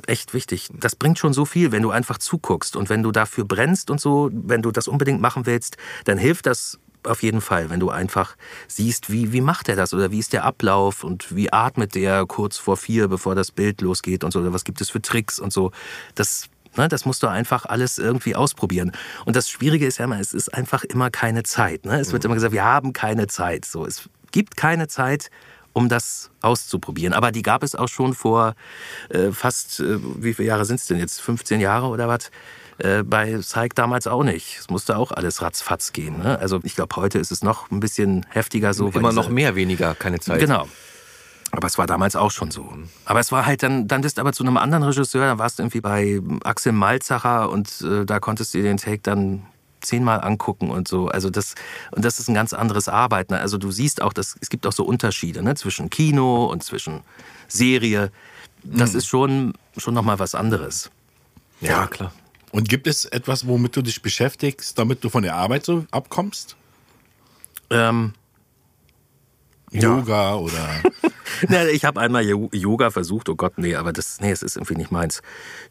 Echt 0.06 0.34
wichtig. 0.34 0.70
Das 0.74 0.96
bringt 0.96 1.18
schon 1.18 1.32
so 1.34 1.46
viel, 1.46 1.72
wenn 1.72 1.82
du 1.82 1.92
einfach 1.92 2.18
zuguckst 2.18 2.76
und 2.76 2.90
wenn 2.90 3.04
du 3.04 3.12
dafür 3.12 3.46
brennst 3.46 3.90
und 3.90 4.02
so, 4.02 4.30
wenn 4.34 4.62
du 4.62 4.72
das 4.72 4.88
unbedingt 4.88 5.22
machen 5.22 5.46
willst, 5.46 5.78
dann 6.04 6.18
hilft 6.18 6.46
das 6.46 6.78
auf 7.08 7.24
jeden 7.24 7.42
Fall, 7.42 7.70
wenn 7.70 7.80
du 7.80 7.90
einfach 7.90 8.36
siehst, 8.68 9.12
wie, 9.12 9.34
wie 9.34 9.42
macht 9.42 9.70
er 9.70 9.76
das 9.76 9.94
oder 9.94 10.12
wie 10.12 10.20
ist 10.20 10.34
der 10.34 10.44
Ablauf 10.44 11.04
und 11.04 11.36
wie 11.36 11.52
atmet 11.52 11.96
der 11.96 12.26
kurz 12.26 12.58
vor 12.58 12.78
vier, 12.78 13.08
bevor 13.08 13.36
das 13.36 13.52
Bild 13.52 13.82
losgeht 13.82 14.24
und 14.24 14.32
so, 14.32 14.40
oder 14.40 14.54
was 14.54 14.64
gibt 14.64 14.82
es 14.82 14.90
für 14.90 15.02
Tricks 15.02 15.40
und 15.40 15.52
so. 15.52 15.72
Das, 16.16 16.50
ne, 16.76 16.88
das 16.88 17.06
musst 17.06 17.24
du 17.24 17.28
einfach 17.28 17.66
alles 17.66 17.98
irgendwie 17.98 18.36
ausprobieren. 18.36 18.92
Und 19.26 19.36
das 19.36 19.50
Schwierige 19.50 19.86
ist 19.86 19.98
ja 19.98 20.06
immer, 20.06 20.20
es 20.20 20.34
ist 20.34 20.54
einfach 20.54 20.84
immer 20.84 21.10
keine 21.10 21.44
Zeit. 21.44 21.86
Ne? 21.86 22.00
Es 22.00 22.12
wird 22.12 22.26
immer 22.26 22.36
gesagt, 22.36 22.54
wir 22.54 22.64
haben 22.64 22.94
keine 22.94 23.28
Zeit. 23.28 23.66
So, 23.66 23.86
es 23.86 24.10
gibt 24.32 24.58
keine 24.58 24.88
Zeit, 24.88 25.30
um 25.74 25.90
das 25.90 26.32
auszuprobieren. 26.42 27.14
Aber 27.14 27.32
die 27.32 27.44
gab 27.44 27.62
es 27.64 27.76
auch 27.76 27.88
schon 27.88 28.14
vor 28.14 28.56
äh, 29.10 29.32
fast, 29.32 29.80
äh, 29.80 30.00
wie 30.02 30.34
viele 30.34 30.48
Jahre 30.48 30.66
sind 30.66 30.80
es 30.80 30.88
denn 30.88 30.98
jetzt? 30.98 31.22
15 31.22 31.60
Jahre 31.60 31.88
oder 31.88 32.08
was? 32.08 32.32
Äh, 32.80 33.04
bei 33.04 33.40
Zeig 33.40 33.76
damals 33.76 34.08
auch 34.08 34.24
nicht. 34.24 34.60
Es 34.60 34.70
musste 34.70 34.98
auch 34.98 35.12
alles 35.12 35.42
ratzfatz 35.42 35.94
gehen. 35.94 36.20
Ne? 36.20 36.38
Also 36.40 36.60
ich 36.64 36.76
glaube, 36.76 36.96
heute 36.96 37.18
ist 37.18 37.32
es 37.32 37.44
noch 37.44 37.72
ein 37.72 37.80
bisschen 37.80 38.26
heftiger 38.30 38.74
so. 38.74 38.90
Immer 38.90 39.14
noch 39.14 39.30
mehr, 39.30 39.56
weniger, 39.56 39.96
keine 39.96 40.20
Zeit. 40.20 40.40
Genau. 40.40 40.68
Aber 41.52 41.66
es 41.66 41.78
war 41.78 41.88
damals 41.88 42.16
auch 42.16 42.32
schon 42.32 42.52
so. 42.52 42.72
Aber 43.06 43.20
es 43.20 43.32
war 43.32 43.46
halt 43.46 43.64
dann, 43.64 43.88
dann 43.88 44.02
bist 44.02 44.18
du 44.18 44.22
aber 44.22 44.34
zu 44.34 44.44
einem 44.44 44.58
anderen 44.58 44.84
Regisseur, 44.84 45.26
dann 45.26 45.40
warst 45.40 45.58
du 45.58 45.64
irgendwie 45.64 45.82
bei 45.82 46.22
Axel 46.44 46.74
Malzacher 46.74 47.50
und 47.50 47.82
äh, 47.82 48.06
da 48.06 48.20
konntest 48.20 48.54
du 48.54 48.60
dir 48.60 48.66
den 48.66 48.78
Take 48.78 49.00
dann 49.02 49.44
zehnmal 49.82 50.22
angucken 50.22 50.70
und 50.70 50.88
so. 50.88 51.08
Also 51.08 51.30
das, 51.30 51.56
und 51.92 52.04
das 52.04 52.20
ist 52.20 52.28
ein 52.28 52.34
ganz 52.34 52.54
anderes 52.54 52.90
Arbeiten. 52.90 53.34
Also 53.34 53.58
du 53.58 53.72
siehst 53.72 54.02
auch, 54.02 54.14
dass, 54.14 54.36
es 54.40 54.50
gibt 54.50 54.68
auch 54.68 54.74
so 54.74 54.84
Unterschiede 54.84 55.42
ne? 55.42 55.56
zwischen 55.56 55.90
Kino 55.90 56.46
und 56.46 56.64
zwischen 56.64 57.02
Serie. 57.48 58.12
Das 58.64 58.94
ist 58.94 59.08
schon, 59.08 59.54
schon 59.78 59.94
nochmal 59.94 60.20
was 60.20 60.36
anderes. 60.36 60.92
Ja, 61.62 61.88
klar. 61.88 62.12
Und 62.58 62.68
gibt 62.70 62.88
es 62.88 63.06
etwas, 63.06 63.46
womit 63.46 63.76
du 63.76 63.84
dich 63.84 64.02
beschäftigst, 64.02 64.80
damit 64.80 65.04
du 65.04 65.10
von 65.10 65.22
der 65.22 65.36
Arbeit 65.36 65.64
so 65.64 65.86
abkommst? 65.92 66.56
Ähm, 67.70 68.14
Yoga 69.70 70.38
oder 70.38 70.68
Na, 71.50 71.68
ich 71.68 71.86
habe 71.86 72.02
einmal 72.02 72.26
Yoga 72.26 72.90
versucht, 72.90 73.30
oh 73.30 73.36
Gott, 73.36 73.60
nee, 73.60 73.76
aber 73.76 73.94
das, 73.94 74.22
nee, 74.22 74.32
es 74.32 74.42
ist 74.42 74.56
irgendwie 74.56 74.74
nicht 74.74 74.90
meins. 74.90 75.22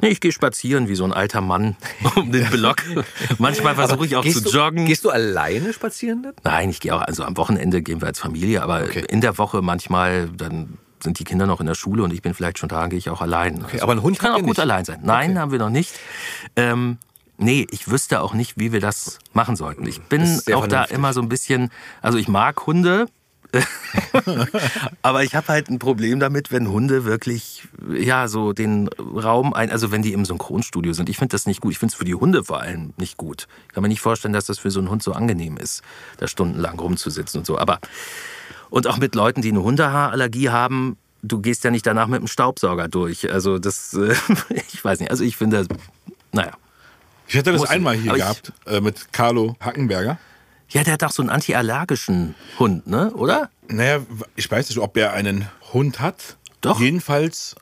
Nee, 0.00 0.10
ich 0.10 0.20
gehe 0.20 0.30
spazieren 0.30 0.86
wie 0.86 0.94
so 0.94 1.02
ein 1.02 1.12
alter 1.12 1.40
Mann 1.40 1.76
um 2.14 2.30
den 2.30 2.48
Block. 2.50 2.76
Manchmal 3.38 3.74
versuche 3.74 4.06
ich 4.06 4.14
auch 4.14 4.24
zu 4.24 4.40
du, 4.40 4.50
joggen. 4.50 4.86
Gehst 4.86 5.04
du 5.04 5.10
alleine 5.10 5.72
spazieren 5.72 6.22
dann? 6.22 6.34
Nein, 6.44 6.70
ich 6.70 6.78
gehe 6.78 6.94
auch, 6.94 7.00
also 7.00 7.24
am 7.24 7.36
Wochenende 7.36 7.82
gehen 7.82 8.00
wir 8.00 8.06
als 8.06 8.20
Familie, 8.20 8.62
aber 8.62 8.84
Okay. 8.84 9.04
in 9.08 9.20
der 9.20 9.38
Woche 9.38 9.60
manchmal, 9.60 10.28
dann 10.28 10.78
sind 11.02 11.18
die 11.18 11.24
Kinder 11.24 11.46
noch 11.46 11.60
in 11.60 11.66
der 11.66 11.74
Schule 11.74 12.02
und 12.02 12.12
ich 12.12 12.22
bin 12.22 12.34
vielleicht 12.34 12.58
schon 12.58 12.68
da, 12.68 12.86
gehe 12.86 12.98
ich 12.98 13.10
auch 13.10 13.20
allein. 13.20 13.64
Okay, 13.64 13.80
aber 13.80 13.92
einen 13.92 14.02
Hund 14.02 14.18
kann 14.18 14.32
auch 14.32 14.38
gut 14.38 14.48
nicht? 14.48 14.60
allein 14.60 14.84
sein. 14.84 15.00
Nein, 15.02 15.38
haben 15.38 15.52
wir 15.52 15.58
noch 15.58 15.70
nicht. 15.70 15.94
Ähm, 16.56 16.98
nee, 17.38 17.66
ich 17.70 17.88
wüsste 17.88 18.20
auch 18.20 18.34
nicht, 18.34 18.58
wie 18.58 18.72
wir 18.72 18.80
das 18.80 19.18
machen 19.32 19.56
sollten. 19.56 19.86
Ich 19.86 20.02
bin 20.02 20.22
auch 20.22 20.66
da 20.66 20.68
vernünftig. 20.68 20.96
immer 20.96 21.12
so 21.12 21.20
ein 21.20 21.28
bisschen, 21.28 21.70
also 22.02 22.18
ich 22.18 22.28
mag 22.28 22.66
Hunde, 22.66 23.06
aber 25.02 25.24
ich 25.24 25.34
habe 25.34 25.48
halt 25.48 25.68
ein 25.68 25.78
Problem 25.78 26.20
damit, 26.20 26.50
wenn 26.52 26.68
Hunde 26.68 27.04
wirklich, 27.04 27.66
ja, 27.92 28.28
so 28.28 28.52
den 28.52 28.88
Raum 28.98 29.54
ein, 29.54 29.70
also 29.70 29.90
wenn 29.92 30.02
die 30.02 30.12
im 30.12 30.24
Synchronstudio 30.24 30.92
sind. 30.92 31.08
Ich 31.08 31.18
finde 31.18 31.32
das 31.32 31.46
nicht 31.46 31.60
gut. 31.60 31.72
Ich 31.72 31.78
finde 31.78 31.92
es 31.92 31.96
für 31.96 32.04
die 32.04 32.14
Hunde 32.14 32.44
vor 32.44 32.60
allem 32.60 32.92
nicht 32.96 33.16
gut. 33.16 33.46
Ich 33.68 33.74
kann 33.74 33.82
mir 33.82 33.88
nicht 33.88 34.00
vorstellen, 34.00 34.34
dass 34.34 34.46
das 34.46 34.58
für 34.58 34.70
so 34.70 34.80
einen 34.80 34.90
Hund 34.90 35.02
so 35.02 35.12
angenehm 35.12 35.56
ist, 35.56 35.82
da 36.18 36.28
stundenlang 36.28 36.78
rumzusitzen 36.78 37.40
und 37.40 37.46
so. 37.46 37.58
Aber, 37.58 37.80
und 38.70 38.86
auch 38.86 38.98
mit 38.98 39.14
Leuten, 39.14 39.42
die 39.42 39.50
eine 39.50 39.62
Hundehaarallergie 39.62 40.50
haben, 40.50 40.96
du 41.22 41.40
gehst 41.40 41.64
ja 41.64 41.70
nicht 41.70 41.86
danach 41.86 42.06
mit 42.06 42.20
dem 42.20 42.26
Staubsauger 42.28 42.88
durch. 42.88 43.30
Also 43.32 43.58
das, 43.58 43.94
äh, 43.94 44.14
ich 44.72 44.84
weiß 44.84 45.00
nicht. 45.00 45.10
Also 45.10 45.24
ich 45.24 45.36
finde, 45.36 45.66
naja. 46.32 46.52
Ich 47.28 47.36
hatte 47.36 47.50
das 47.52 47.60
Muss- 47.62 47.70
einmal 47.70 47.96
hier 47.96 48.12
gehabt 48.14 48.52
äh, 48.66 48.80
mit 48.80 49.12
Carlo 49.12 49.56
Hackenberger. 49.60 50.18
Ja, 50.68 50.82
der 50.82 50.94
hat 50.94 51.02
doch 51.02 51.12
so 51.12 51.22
einen 51.22 51.30
antiallergischen 51.30 52.34
Hund, 52.58 52.86
ne? 52.88 53.12
Oder? 53.14 53.50
Naja, 53.68 54.00
ich 54.34 54.50
weiß 54.50 54.68
nicht, 54.68 54.78
ob 54.78 54.96
er 54.96 55.12
einen 55.12 55.48
Hund 55.72 56.00
hat. 56.00 56.36
Doch. 56.60 56.80
Jedenfalls, 56.80 57.54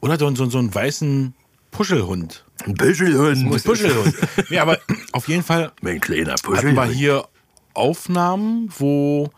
oder 0.00 0.18
so, 0.18 0.34
so, 0.34 0.44
so 0.50 0.58
einen 0.58 0.74
weißen 0.74 1.34
Puschelhund. 1.70 2.44
Ein 2.66 2.74
Büschelhund. 2.74 3.64
Puschelhund. 3.64 4.14
nee, 4.50 4.58
aber 4.58 4.78
auf 5.12 5.28
jeden 5.28 5.42
Fall 5.42 5.72
Mein 5.80 6.00
kleiner 6.00 6.32
hatten 6.32 6.42
wir 6.48 6.54
Puschelhund. 6.56 6.92
hier 6.92 7.24
Aufnahmen, 7.72 8.70
wo 8.78 9.30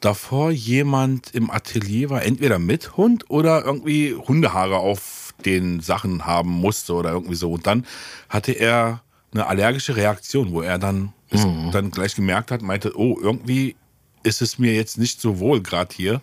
davor 0.00 0.50
jemand 0.50 1.34
im 1.34 1.50
Atelier 1.50 2.10
war, 2.10 2.22
entweder 2.22 2.58
mit 2.58 2.96
Hund 2.96 3.24
oder 3.28 3.64
irgendwie 3.64 4.14
Hundehaare 4.14 4.78
auf 4.78 5.34
den 5.44 5.80
Sachen 5.80 6.26
haben 6.26 6.50
musste 6.50 6.94
oder 6.94 7.12
irgendwie 7.12 7.34
so. 7.34 7.52
Und 7.52 7.66
dann 7.66 7.86
hatte 8.28 8.52
er 8.52 9.02
eine 9.32 9.46
allergische 9.46 9.96
Reaktion, 9.96 10.52
wo 10.52 10.62
er 10.62 10.78
dann, 10.78 11.12
es 11.30 11.46
dann 11.72 11.90
gleich 11.90 12.14
gemerkt 12.14 12.50
hat, 12.50 12.62
meinte, 12.62 12.98
oh, 12.98 13.18
irgendwie 13.20 13.76
ist 14.22 14.42
es 14.42 14.58
mir 14.58 14.74
jetzt 14.74 14.98
nicht 14.98 15.20
so 15.20 15.38
wohl 15.38 15.62
gerade 15.62 15.94
hier. 15.94 16.20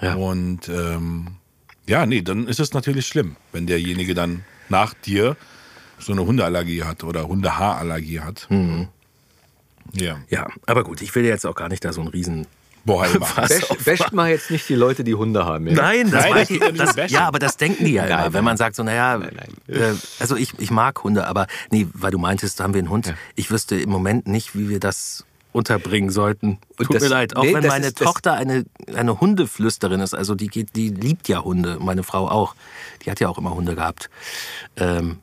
Ja. 0.00 0.14
Und 0.14 0.68
ähm, 0.68 1.36
ja, 1.86 2.06
nee, 2.06 2.22
dann 2.22 2.46
ist 2.46 2.60
es 2.60 2.72
natürlich 2.72 3.06
schlimm, 3.06 3.36
wenn 3.52 3.66
derjenige 3.66 4.14
dann 4.14 4.44
nach 4.68 4.94
dir 4.94 5.36
so 5.98 6.12
eine 6.12 6.26
Hundeallergie 6.26 6.82
hat 6.82 7.04
oder 7.04 7.26
Hundehaarallergie 7.28 8.20
hat. 8.20 8.48
Ja. 9.92 10.18
Ja, 10.28 10.48
aber 10.66 10.84
gut, 10.84 11.02
ich 11.02 11.14
will 11.14 11.24
jetzt 11.24 11.46
auch 11.46 11.54
gar 11.54 11.68
nicht 11.68 11.84
da 11.84 11.92
so 11.92 12.00
einen 12.00 12.10
riesen... 12.10 12.46
Boah, 12.84 13.06
wäscht 13.84 14.12
mal 14.12 14.30
jetzt 14.30 14.50
nicht 14.50 14.68
die 14.68 14.74
Leute, 14.74 15.04
die 15.04 15.14
Hunde 15.14 15.44
haben. 15.46 15.66
Ja? 15.68 15.74
Nein, 15.74 16.10
das 16.10 16.24
Nein, 16.24 16.34
das 16.34 16.50
ich, 16.50 16.60
ja 16.60 16.70
das, 16.72 16.96
Wäsche. 16.96 17.14
ja, 17.14 17.26
aber 17.26 17.38
das 17.38 17.56
denken 17.56 17.84
die 17.84 17.92
ja 17.94 18.04
immer, 18.04 18.16
Nein, 18.16 18.32
wenn 18.34 18.44
man 18.44 18.56
sagt 18.56 18.76
so, 18.76 18.82
naja, 18.82 19.16
nein. 19.18 19.32
Äh, 19.68 19.94
also 20.20 20.36
ich, 20.36 20.52
ich 20.58 20.70
mag 20.70 21.02
Hunde, 21.02 21.26
aber 21.26 21.46
nee, 21.70 21.86
weil 21.94 22.10
du 22.10 22.18
meintest, 22.18 22.60
da 22.60 22.64
haben 22.64 22.74
wir 22.74 22.80
einen 22.80 22.90
Hund. 22.90 23.14
Ich 23.36 23.50
wüsste 23.50 23.76
im 23.80 23.88
Moment 23.90 24.26
nicht, 24.26 24.54
wie 24.56 24.68
wir 24.68 24.80
das 24.80 25.24
unterbringen 25.52 26.10
sollten. 26.10 26.58
Und 26.78 26.86
Tut 26.86 26.96
das- 26.96 27.02
mir 27.04 27.08
leid, 27.08 27.36
auch 27.36 27.42
nee, 27.44 27.54
wenn 27.54 27.62
das 27.62 27.72
meine 27.72 27.86
ist- 27.86 28.00
das- 28.00 28.06
Tochter 28.06 28.32
eine, 28.34 28.64
eine 28.94 29.20
Hundeflüsterin 29.20 30.00
ist, 30.00 30.12
also 30.14 30.34
die 30.34 30.48
geht, 30.48 30.74
die 30.76 30.88
liebt 30.88 31.28
ja 31.28 31.42
Hunde, 31.44 31.78
meine 31.80 32.02
Frau 32.02 32.28
auch. 32.28 32.54
Die 33.04 33.10
hat 33.10 33.20
ja 33.20 33.28
auch 33.28 33.38
immer 33.38 33.54
Hunde 33.54 33.74
gehabt. 33.76 34.10
Ähm, 34.76 35.18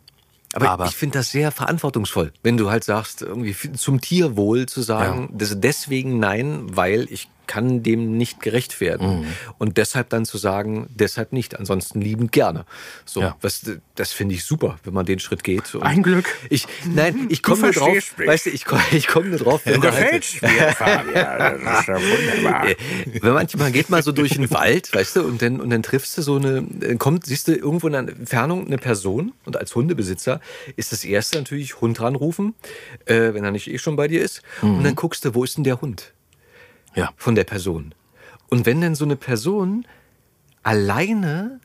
Aber, 0.53 0.69
Aber- 0.71 0.85
ich 0.85 0.95
finde 0.95 1.19
das 1.19 1.31
sehr 1.31 1.51
verantwortungsvoll, 1.51 2.31
wenn 2.43 2.57
du 2.57 2.69
halt 2.71 2.83
sagst, 2.85 3.21
irgendwie 3.21 3.55
zum 3.73 4.01
Tierwohl 4.01 4.65
zu 4.67 4.81
sagen, 4.81 5.29
das 5.33 5.53
deswegen 5.59 6.19
nein, 6.19 6.63
weil 6.75 7.07
ich 7.09 7.29
kann 7.51 7.83
dem 7.83 8.15
nicht 8.17 8.39
gerecht 8.39 8.79
werden. 8.79 9.25
Und 9.57 9.75
deshalb 9.77 10.09
dann 10.09 10.23
zu 10.25 10.37
sagen, 10.37 10.87
deshalb 10.95 11.33
nicht, 11.33 11.59
ansonsten 11.59 11.99
liebend 11.99 12.31
gerne. 12.31 12.63
So, 13.05 13.19
Ja. 13.19 13.35
was, 13.41 13.69
das 13.95 14.13
finde 14.13 14.35
ich 14.35 14.45
super, 14.45 14.79
wenn 14.85 14.93
man 14.93 15.05
den 15.05 15.19
Schritt 15.19 15.43
geht. 15.43 15.75
Und 15.75 15.83
Ein 15.83 16.01
Glück. 16.01 16.25
Ich, 16.49 16.65
nein, 16.85 17.25
ich 17.29 17.43
komme 17.43 17.71
drauf, 17.71 17.89
mich. 17.93 18.13
weißt 18.27 18.45
du, 18.45 18.49
ich, 18.51 18.63
komm- 18.63 18.79
ich 18.91 19.07
komme 19.07 19.27
nur 19.27 19.39
drauf, 19.39 19.61
wenn 19.65 19.75
Du 19.75 19.81
da 19.81 19.91
halt- 19.91 20.21
gefällst 20.21 20.41
mir, 20.41 20.71
Fabian. 20.73 21.61
Das 21.65 21.79
ist 21.81 21.87
ja 21.89 21.95
wunderbar. 22.41 22.69
äh, 22.69 22.75
wenn 23.21 23.33
manchmal 23.33 23.71
geht 23.73 23.89
mal 23.89 24.01
so 24.01 24.11
durch 24.13 24.31
den 24.35 24.49
Wald, 24.51 24.93
weißt 24.93 25.17
du, 25.17 25.23
und 25.23 25.41
dann, 25.41 25.59
und 25.59 25.69
dann 25.71 25.83
triffst 25.83 26.17
du 26.17 26.21
so 26.21 26.37
eine, 26.37 26.63
dann 26.63 26.97
kommt, 26.99 27.25
siehst 27.25 27.49
du 27.49 27.53
irgendwo 27.55 27.87
in 27.87 27.93
der 27.93 28.01
Entfernung 28.07 28.65
eine 28.67 28.77
Person 28.77 29.33
und 29.45 29.57
als 29.57 29.75
Hundebesitzer 29.75 30.39
ist 30.77 30.91
das 30.93 31.03
erste 31.03 31.37
natürlich 31.37 31.81
Hund 31.81 31.99
ranrufen, 31.99 32.53
äh, 33.05 33.33
wenn 33.33 33.43
er 33.43 33.51
nicht 33.51 33.67
eh 33.67 33.77
schon 33.77 33.97
bei 33.97 34.07
dir 34.07 34.21
ist. 34.21 34.41
Und 34.61 34.83
dann 34.85 34.95
guckst 34.95 35.25
du, 35.25 35.35
wo 35.35 35.43
ist 35.43 35.57
denn 35.57 35.63
der 35.65 35.81
Hund 35.81 36.13
Ja. 36.95 37.11
von 37.15 37.35
der 37.35 37.43
Person? 37.43 37.93
Und 38.49 38.65
wenn 38.65 38.81
denn 38.81 38.95
so 38.95 39.05
eine 39.05 39.15
Person 39.15 39.85
alleine 40.63 41.59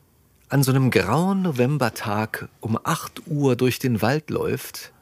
an 0.49 0.63
so 0.63 0.71
einem 0.71 0.91
grauen 0.91 1.41
Novembertag 1.41 2.47
um 2.61 2.79
8 2.81 3.27
Uhr 3.27 3.55
durch 3.55 3.79
den 3.79 4.01
Wald 4.01 4.29
läuft, 4.29 4.93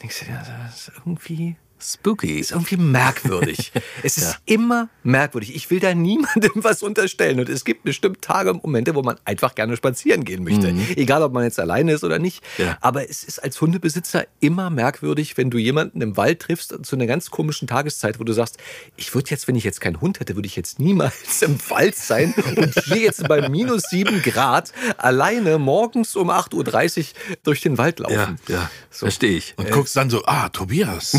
denkst 0.00 0.20
du 0.20 0.24
dir, 0.26 0.42
das 0.66 0.88
ist 0.88 0.92
irgendwie 0.96 1.56
Spooky. 1.80 2.38
ist 2.38 2.52
irgendwie 2.52 2.76
merkwürdig. 2.76 3.72
es 4.02 4.16
ist 4.16 4.38
immer 4.46 4.88
merkwürdig. 5.02 5.54
Ich 5.54 5.70
will 5.70 5.80
da 5.80 5.94
niemandem 5.94 6.52
was 6.54 6.82
unterstellen. 6.82 7.38
Und 7.38 7.48
es 7.48 7.64
gibt 7.64 7.84
bestimmt 7.84 8.22
Tage 8.22 8.52
und 8.52 8.62
Momente, 8.62 8.94
wo 8.94 9.02
man 9.02 9.16
einfach 9.24 9.54
gerne 9.54 9.76
spazieren 9.76 10.24
gehen 10.24 10.44
möchte. 10.44 10.74
Egal, 10.96 11.22
ob 11.22 11.32
man 11.32 11.44
jetzt 11.44 11.60
alleine 11.60 11.92
ist 11.92 12.04
oder 12.04 12.18
nicht. 12.18 12.42
Ja. 12.58 12.78
Aber 12.80 13.08
es 13.08 13.24
ist 13.24 13.42
als 13.42 13.60
Hundebesitzer 13.60 14.26
immer 14.40 14.70
merkwürdig, 14.70 15.36
wenn 15.36 15.50
du 15.50 15.58
jemanden 15.58 16.00
im 16.00 16.16
Wald 16.16 16.40
triffst 16.40 16.74
zu 16.84 16.96
einer 16.96 17.06
ganz 17.06 17.30
komischen 17.30 17.68
Tageszeit, 17.68 18.18
wo 18.18 18.24
du 18.24 18.32
sagst, 18.32 18.56
ich 18.96 19.14
würde 19.14 19.30
jetzt, 19.30 19.48
wenn 19.48 19.56
ich 19.56 19.64
jetzt 19.64 19.80
keinen 19.80 20.00
Hund 20.00 20.20
hätte, 20.20 20.34
würde 20.34 20.46
ich 20.46 20.56
jetzt 20.56 20.80
niemals 20.80 21.14
im 21.42 21.58
Wald 21.68 21.96
sein 21.96 22.34
und 22.56 22.74
hier 22.84 22.98
jetzt 22.98 23.26
bei 23.28 23.48
minus 23.48 23.82
sieben 23.90 24.22
Grad 24.22 24.72
alleine 24.96 25.58
morgens 25.58 26.16
um 26.16 26.30
8.30 26.30 26.98
Uhr 26.98 27.36
durch 27.42 27.60
den 27.60 27.78
Wald 27.78 27.98
laufen. 27.98 28.38
Ja, 28.48 28.54
ja, 28.54 28.70
verstehe 28.90 29.36
ich. 29.36 29.54
Und 29.56 29.70
guckst 29.70 29.96
dann 29.96 30.10
so, 30.10 30.24
ah, 30.26 30.48
Tobias. 30.48 31.16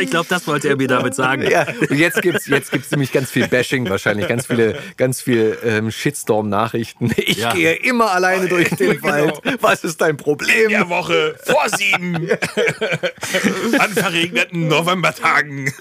Ich 0.00 0.10
glaube, 0.10 0.26
das 0.28 0.46
wollte 0.46 0.68
er 0.68 0.76
mir 0.76 0.88
damit 0.88 1.14
sagen. 1.14 1.42
Ja, 1.50 1.66
und 1.88 1.96
jetzt 1.96 2.22
gibt's 2.22 2.46
jetzt 2.46 2.70
gibt's 2.70 2.90
nämlich 2.90 3.12
ganz 3.12 3.30
viel 3.30 3.48
Bashing 3.48 3.88
wahrscheinlich, 3.88 4.28
ganz 4.28 4.46
viele 4.46 4.78
ganz 4.96 5.20
viel 5.20 5.58
ähm, 5.64 5.90
Shitstorm-Nachrichten. 5.90 7.12
Ich 7.16 7.38
Ja. 7.38 7.52
gehe 7.52 7.74
immer 7.74 8.10
alleine 8.12 8.48
durch 8.48 8.70
den 8.70 9.02
Wald. 9.02 9.40
Was 9.60 9.84
ist 9.84 10.00
dein 10.00 10.16
Problem? 10.16 10.68
der 10.70 10.88
Woche 10.88 11.36
vor 11.44 11.68
sieben. 11.76 12.28
An 13.78 13.90
verregneten 13.90 14.68
Novembertagen. 14.68 15.72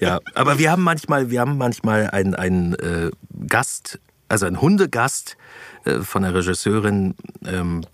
Ja, 0.00 0.20
aber 0.34 0.58
wir 0.58 0.70
haben 0.70 0.82
manchmal, 0.82 1.30
wir 1.30 1.40
haben 1.40 1.56
manchmal 1.58 2.10
einen, 2.10 2.34
einen 2.34 2.74
äh, 2.74 3.10
Gast, 3.46 3.98
also 4.28 4.46
einen 4.46 4.60
Hundegast 4.60 5.36
äh, 5.84 6.00
von 6.00 6.22
der 6.22 6.34
Regisseurin 6.34 7.14
ähm, 7.46 7.84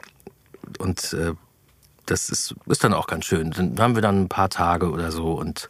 und 0.79 1.13
äh, 1.15 1.33
das 2.07 2.31
ist, 2.31 2.55
ist 2.67 2.85
dann 2.85 2.95
auch 2.95 3.07
ganz 3.07 3.25
schön. 3.25 3.51
Dann 3.51 3.79
haben 3.79 3.95
wir 3.95 4.03
dann 4.03 4.23
ein 4.23 4.29
paar 4.29 4.49
Tage 4.49 4.91
oder 4.91 5.13
so 5.13 5.33
und 5.33 5.69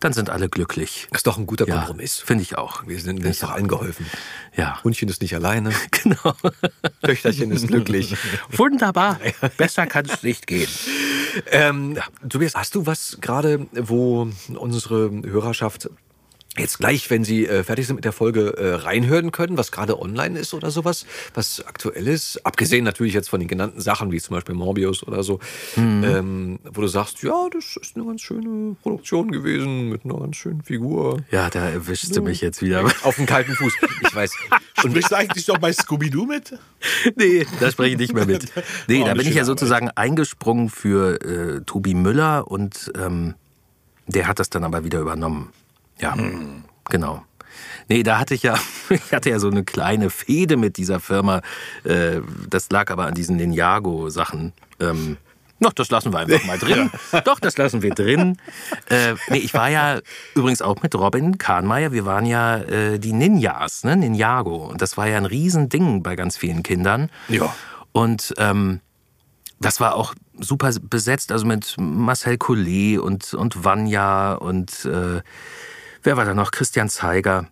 dann 0.00 0.12
sind 0.12 0.30
alle 0.30 0.48
glücklich. 0.48 1.08
Das 1.10 1.20
ist 1.20 1.26
doch 1.26 1.38
ein 1.38 1.46
guter 1.46 1.66
Ja, 1.66 1.78
Kompromiss. 1.78 2.18
Finde 2.18 2.42
ich 2.42 2.56
auch. 2.56 2.86
Wir 2.86 3.00
sind 3.00 3.24
uns 3.24 3.40
doch 3.40 3.50
angeholfen. 3.50 4.06
Ja, 4.56 4.82
Hundchen 4.84 5.08
ist 5.08 5.20
nicht 5.22 5.34
alleine, 5.34 5.72
genau. 5.90 6.34
Töchterchen 7.02 7.50
ist 7.50 7.66
glücklich. 7.66 8.14
Wunderbar. 8.52 9.18
Besser 9.56 9.86
kann 9.86 10.06
es 10.06 10.22
nicht 10.22 10.46
gehen. 10.46 10.68
Ähm, 11.50 11.98
Tobias, 12.28 12.54
hast 12.54 12.74
du 12.74 12.86
was 12.86 13.18
gerade, 13.20 13.66
wo 13.74 14.28
unsere 14.54 15.10
Hörerschaft 15.24 15.90
jetzt 16.58 16.78
gleich, 16.78 17.08
wenn 17.10 17.24
sie 17.24 17.46
äh, 17.46 17.64
fertig 17.64 17.86
sind 17.86 17.96
mit 17.96 18.04
der 18.04 18.12
Folge, 18.12 18.56
äh, 18.56 18.74
reinhören 18.74 19.32
können, 19.32 19.56
was 19.56 19.72
gerade 19.72 20.00
online 20.00 20.38
ist 20.38 20.54
oder 20.54 20.70
sowas, 20.70 21.06
was 21.34 21.64
aktuell 21.66 22.06
ist? 22.06 22.44
Abgesehen 22.44 22.84
natürlich 22.84 23.14
jetzt 23.14 23.28
von 23.28 23.40
den 23.40 23.48
genannten 23.48 23.80
Sachen, 23.80 24.12
wie 24.12 24.20
zum 24.20 24.34
Beispiel 24.34 24.54
Morbius 24.54 25.02
oder 25.06 25.22
so, 25.22 25.40
ähm, 25.76 26.58
wo 26.64 26.80
du 26.80 26.88
sagst, 26.88 27.22
ja, 27.22 27.48
das 27.52 27.76
ist 27.76 27.96
eine 27.96 28.06
ganz 28.06 28.20
schöne 28.22 28.76
Produktion 28.82 29.30
gewesen 29.30 29.88
mit 29.88 30.04
einer 30.04 30.18
ganz 30.18 30.36
schönen 30.36 30.62
Figur. 30.62 31.18
Ja, 31.30 31.50
da 31.50 31.68
erwischst 31.68 32.16
du 32.16 32.22
mich 32.22 32.40
jetzt 32.40 32.62
wieder. 32.62 32.84
Auf 33.02 33.16
dem 33.16 33.26
kalten 33.26 33.52
Fuß. 33.52 33.72
Ich 34.02 34.14
weiß. 34.14 34.32
Und 34.84 34.94
bist 34.94 35.10
du 35.10 35.16
eigentlich 35.16 35.46
doch 35.46 35.58
bei 35.58 35.72
Scooby-Doo 35.72 36.24
mit? 36.26 36.54
Nee, 37.16 37.46
da 37.60 37.70
spreche 37.70 37.92
ich 37.92 37.98
nicht 37.98 38.14
mehr 38.14 38.26
mit. 38.26 38.52
Nee, 38.86 39.02
Oh, 39.02 39.06
da 39.06 39.14
bin 39.14 39.26
ich 39.26 39.34
ja 39.34 39.44
sozusagen 39.44 39.90
eingesprungen 39.90 40.68
für 40.70 41.20
äh, 41.20 41.60
Tobi 41.64 41.94
Müller 41.94 42.48
und 42.50 42.92
ähm, 42.96 43.34
der 44.06 44.26
hat 44.26 44.38
das 44.38 44.50
dann 44.50 44.64
aber 44.64 44.84
wieder 44.84 45.00
übernommen. 45.00 45.50
Ja, 46.00 46.16
genau. 46.88 47.22
Nee, 47.88 48.02
da 48.02 48.18
hatte 48.18 48.34
ich 48.34 48.42
ja, 48.42 48.58
ich 48.90 49.12
hatte 49.12 49.30
ja 49.30 49.38
so 49.38 49.48
eine 49.48 49.64
kleine 49.64 50.10
Fehde 50.10 50.56
mit 50.56 50.76
dieser 50.76 51.00
Firma. 51.00 51.42
Äh, 51.84 52.20
das 52.48 52.70
lag 52.70 52.90
aber 52.90 53.06
an 53.06 53.14
diesen 53.14 53.36
Ninjago-Sachen. 53.36 54.52
Ähm, 54.80 55.16
doch, 55.60 55.72
das 55.72 55.90
lassen 55.90 56.12
wir 56.12 56.20
einfach 56.20 56.44
mal 56.44 56.58
drin. 56.58 56.88
Doch, 57.24 57.40
das 57.40 57.58
lassen 57.58 57.82
wir 57.82 57.92
drin. 57.92 58.36
Äh, 58.88 59.14
nee, 59.28 59.38
ich 59.38 59.54
war 59.54 59.68
ja 59.68 59.98
übrigens 60.36 60.62
auch 60.62 60.82
mit 60.82 60.94
Robin 60.94 61.36
Kahnmeier. 61.36 61.90
Wir 61.90 62.04
waren 62.04 62.26
ja 62.26 62.58
äh, 62.58 63.00
die 63.00 63.12
Ninjas, 63.12 63.82
ne? 63.82 63.96
Ninjago. 63.96 64.54
Und 64.54 64.82
das 64.82 64.96
war 64.96 65.08
ja 65.08 65.16
ein 65.16 65.26
Riesending 65.26 66.04
bei 66.04 66.14
ganz 66.14 66.36
vielen 66.36 66.62
Kindern. 66.62 67.10
Ja. 67.26 67.52
Und 67.90 68.34
ähm, 68.38 68.80
das 69.58 69.80
war 69.80 69.96
auch 69.96 70.14
super 70.38 70.70
besetzt, 70.80 71.32
also 71.32 71.44
mit 71.44 71.74
Marcel 71.76 72.38
Collet 72.38 72.98
und, 72.98 73.34
und 73.34 73.64
Vanya 73.64 74.34
und 74.34 74.84
äh, 74.84 75.22
wer 76.02 76.16
war 76.16 76.24
da 76.24 76.34
noch? 76.34 76.50
Christian 76.50 76.88
Zeiger. 76.88 77.48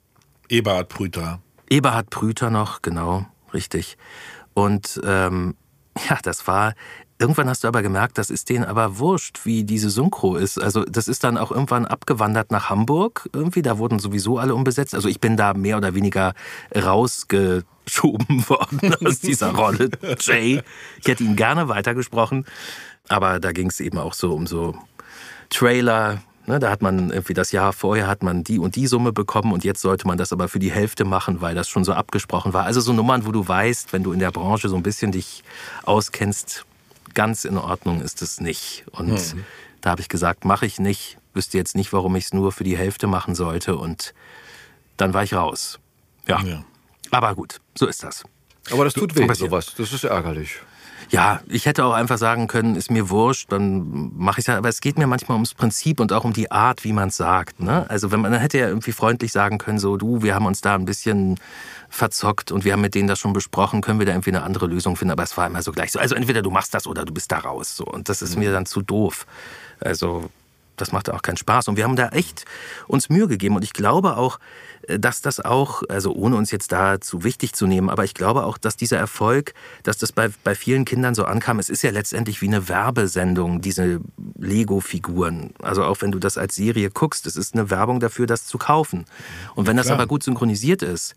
Eberhard 0.48 0.88
Brüter. 0.88 1.40
Eberhard 1.68 2.10
Brüter 2.10 2.50
noch, 2.50 2.82
genau, 2.82 3.26
richtig. 3.52 3.96
Und 4.54 5.00
ähm, 5.04 5.54
ja, 6.08 6.18
das 6.22 6.46
war. 6.46 6.74
Irgendwann 7.18 7.48
hast 7.48 7.64
du 7.64 7.68
aber 7.68 7.80
gemerkt, 7.80 8.18
das 8.18 8.28
ist 8.28 8.50
denen 8.50 8.64
aber 8.64 8.98
wurscht, 8.98 9.46
wie 9.46 9.64
diese 9.64 9.88
Synchro 9.88 10.36
ist. 10.36 10.60
Also 10.60 10.84
das 10.84 11.08
ist 11.08 11.24
dann 11.24 11.38
auch 11.38 11.50
irgendwann 11.50 11.86
abgewandert 11.86 12.50
nach 12.50 12.68
Hamburg. 12.68 13.30
Irgendwie, 13.32 13.62
da 13.62 13.78
wurden 13.78 13.98
sowieso 13.98 14.38
alle 14.38 14.54
umbesetzt. 14.54 14.94
Also 14.94 15.08
ich 15.08 15.18
bin 15.18 15.34
da 15.38 15.54
mehr 15.54 15.78
oder 15.78 15.94
weniger 15.94 16.34
rausgeschoben 16.74 18.46
worden 18.50 18.94
aus 19.02 19.20
dieser 19.20 19.54
Rolle. 19.54 19.88
Jay, 20.20 20.62
ich 21.00 21.08
hätte 21.08 21.24
ihn 21.24 21.36
gerne 21.36 21.68
weitergesprochen, 21.68 22.44
aber 23.08 23.40
da 23.40 23.52
ging 23.52 23.68
es 23.68 23.80
eben 23.80 23.96
auch 23.96 24.12
so 24.12 24.34
um 24.34 24.46
so 24.46 24.74
Trailer. 25.48 26.22
Ne, 26.48 26.60
da 26.60 26.70
hat 26.70 26.80
man 26.80 27.10
irgendwie 27.10 27.34
das 27.34 27.50
Jahr 27.50 27.72
vorher 27.72 28.06
hat 28.06 28.22
man 28.22 28.44
die 28.44 28.60
und 28.60 28.76
die 28.76 28.86
Summe 28.86 29.12
bekommen 29.12 29.52
und 29.52 29.64
jetzt 29.64 29.80
sollte 29.80 30.06
man 30.06 30.16
das 30.16 30.32
aber 30.32 30.48
für 30.48 30.60
die 30.60 30.70
Hälfte 30.70 31.04
machen, 31.04 31.40
weil 31.40 31.56
das 31.56 31.68
schon 31.68 31.82
so 31.82 31.92
abgesprochen 31.92 32.52
war. 32.52 32.64
Also 32.64 32.80
so 32.80 32.92
Nummern, 32.92 33.26
wo 33.26 33.32
du 33.32 33.46
weißt, 33.46 33.92
wenn 33.92 34.04
du 34.04 34.12
in 34.12 34.20
der 34.20 34.30
Branche 34.30 34.68
so 34.68 34.76
ein 34.76 34.84
bisschen 34.84 35.10
dich 35.10 35.42
auskennst, 35.82 36.64
ganz 37.14 37.44
in 37.44 37.58
Ordnung 37.58 38.00
ist 38.00 38.22
es 38.22 38.40
nicht. 38.40 38.84
Und 38.92 39.34
da 39.80 39.90
habe 39.90 40.00
ich 40.00 40.08
gesagt, 40.08 40.44
mache 40.44 40.66
ich 40.66 40.78
nicht. 40.78 41.18
Wüsste 41.34 41.58
jetzt 41.58 41.74
nicht, 41.74 41.92
warum 41.92 42.14
ich 42.14 42.26
es 42.26 42.32
nur 42.32 42.52
für 42.52 42.64
die 42.64 42.76
Hälfte 42.76 43.08
machen 43.08 43.34
sollte. 43.34 43.76
Und 43.76 44.14
dann 44.96 45.14
war 45.14 45.24
ich 45.24 45.34
raus. 45.34 45.80
Ja. 46.28 46.40
Ja. 46.42 46.64
Aber 47.10 47.34
gut, 47.34 47.60
so 47.74 47.86
ist 47.86 48.04
das. 48.04 48.24
Aber 48.70 48.84
das 48.84 48.94
tut 48.94 49.16
weh, 49.16 49.32
sowas. 49.34 49.74
Das 49.76 49.92
ist 49.92 50.04
ärgerlich. 50.04 50.60
Ja, 51.10 51.40
ich 51.46 51.66
hätte 51.66 51.84
auch 51.84 51.92
einfach 51.92 52.18
sagen 52.18 52.48
können, 52.48 52.74
ist 52.74 52.90
mir 52.90 53.10
wurscht, 53.10 53.52
dann 53.52 54.12
mache 54.16 54.40
ich 54.40 54.44
es 54.44 54.46
ja. 54.48 54.56
Aber 54.56 54.68
es 54.68 54.80
geht 54.80 54.98
mir 54.98 55.06
manchmal 55.06 55.36
ums 55.36 55.54
Prinzip 55.54 56.00
und 56.00 56.12
auch 56.12 56.24
um 56.24 56.32
die 56.32 56.50
Art, 56.50 56.82
wie 56.84 56.92
man 56.92 57.08
es 57.08 57.16
sagt. 57.16 57.60
Ne? 57.60 57.88
Also 57.88 58.10
wenn 58.10 58.20
man 58.20 58.32
dann 58.32 58.40
hätte 58.40 58.58
ja 58.58 58.68
irgendwie 58.68 58.92
freundlich 58.92 59.30
sagen 59.30 59.58
können, 59.58 59.78
so 59.78 59.96
du, 59.96 60.22
wir 60.22 60.34
haben 60.34 60.46
uns 60.46 60.60
da 60.60 60.74
ein 60.74 60.84
bisschen 60.84 61.38
verzockt 61.88 62.50
und 62.50 62.64
wir 62.64 62.72
haben 62.72 62.80
mit 62.80 62.94
denen 62.94 63.06
das 63.06 63.18
schon 63.18 63.32
besprochen, 63.32 63.82
können 63.82 63.98
wir 64.00 64.06
da 64.06 64.12
irgendwie 64.12 64.30
eine 64.30 64.42
andere 64.42 64.66
Lösung 64.66 64.96
finden. 64.96 65.12
Aber 65.12 65.22
es 65.22 65.36
war 65.36 65.46
immer 65.46 65.62
so 65.62 65.72
gleich 65.72 65.92
so. 65.92 66.00
Also 66.00 66.14
entweder 66.14 66.42
du 66.42 66.50
machst 66.50 66.74
das 66.74 66.86
oder 66.86 67.04
du 67.04 67.14
bist 67.14 67.30
da 67.30 67.38
raus. 67.38 67.76
So. 67.76 67.84
Und 67.84 68.08
das 68.08 68.22
ist 68.22 68.36
mir 68.36 68.50
dann 68.50 68.66
zu 68.66 68.82
doof. 68.82 69.26
Also 69.80 70.28
das 70.76 70.92
macht 70.92 71.10
auch 71.10 71.22
keinen 71.22 71.36
Spaß. 71.36 71.68
Und 71.68 71.76
wir 71.76 71.84
haben 71.84 71.96
da 71.96 72.08
echt 72.08 72.44
uns 72.86 73.08
Mühe 73.08 73.28
gegeben. 73.28 73.56
Und 73.56 73.64
ich 73.64 73.72
glaube 73.72 74.16
auch, 74.16 74.38
dass 74.86 75.20
das 75.20 75.40
auch, 75.40 75.82
also 75.88 76.12
ohne 76.12 76.36
uns 76.36 76.50
jetzt 76.50 76.72
da 76.72 77.00
zu 77.00 77.24
wichtig 77.24 77.54
zu 77.54 77.66
nehmen, 77.66 77.90
aber 77.90 78.04
ich 78.04 78.14
glaube 78.14 78.44
auch, 78.44 78.58
dass 78.58 78.76
dieser 78.76 78.98
Erfolg, 78.98 79.54
dass 79.82 79.98
das 79.98 80.12
bei, 80.12 80.28
bei 80.44 80.54
vielen 80.54 80.84
Kindern 80.84 81.14
so 81.14 81.24
ankam, 81.24 81.58
es 81.58 81.68
ist 81.68 81.82
ja 81.82 81.90
letztendlich 81.90 82.40
wie 82.40 82.48
eine 82.48 82.68
Werbesendung, 82.68 83.60
diese 83.60 84.00
Lego-Figuren. 84.38 85.50
Also 85.60 85.84
auch 85.84 86.00
wenn 86.02 86.12
du 86.12 86.18
das 86.18 86.38
als 86.38 86.54
Serie 86.54 86.90
guckst, 86.90 87.26
es 87.26 87.36
ist 87.36 87.54
eine 87.54 87.70
Werbung 87.70 88.00
dafür, 88.00 88.26
das 88.26 88.46
zu 88.46 88.58
kaufen. 88.58 89.04
Und 89.54 89.66
wenn 89.66 89.76
das 89.76 89.90
aber 89.90 90.06
gut 90.06 90.22
synchronisiert 90.22 90.82
ist 90.82 91.14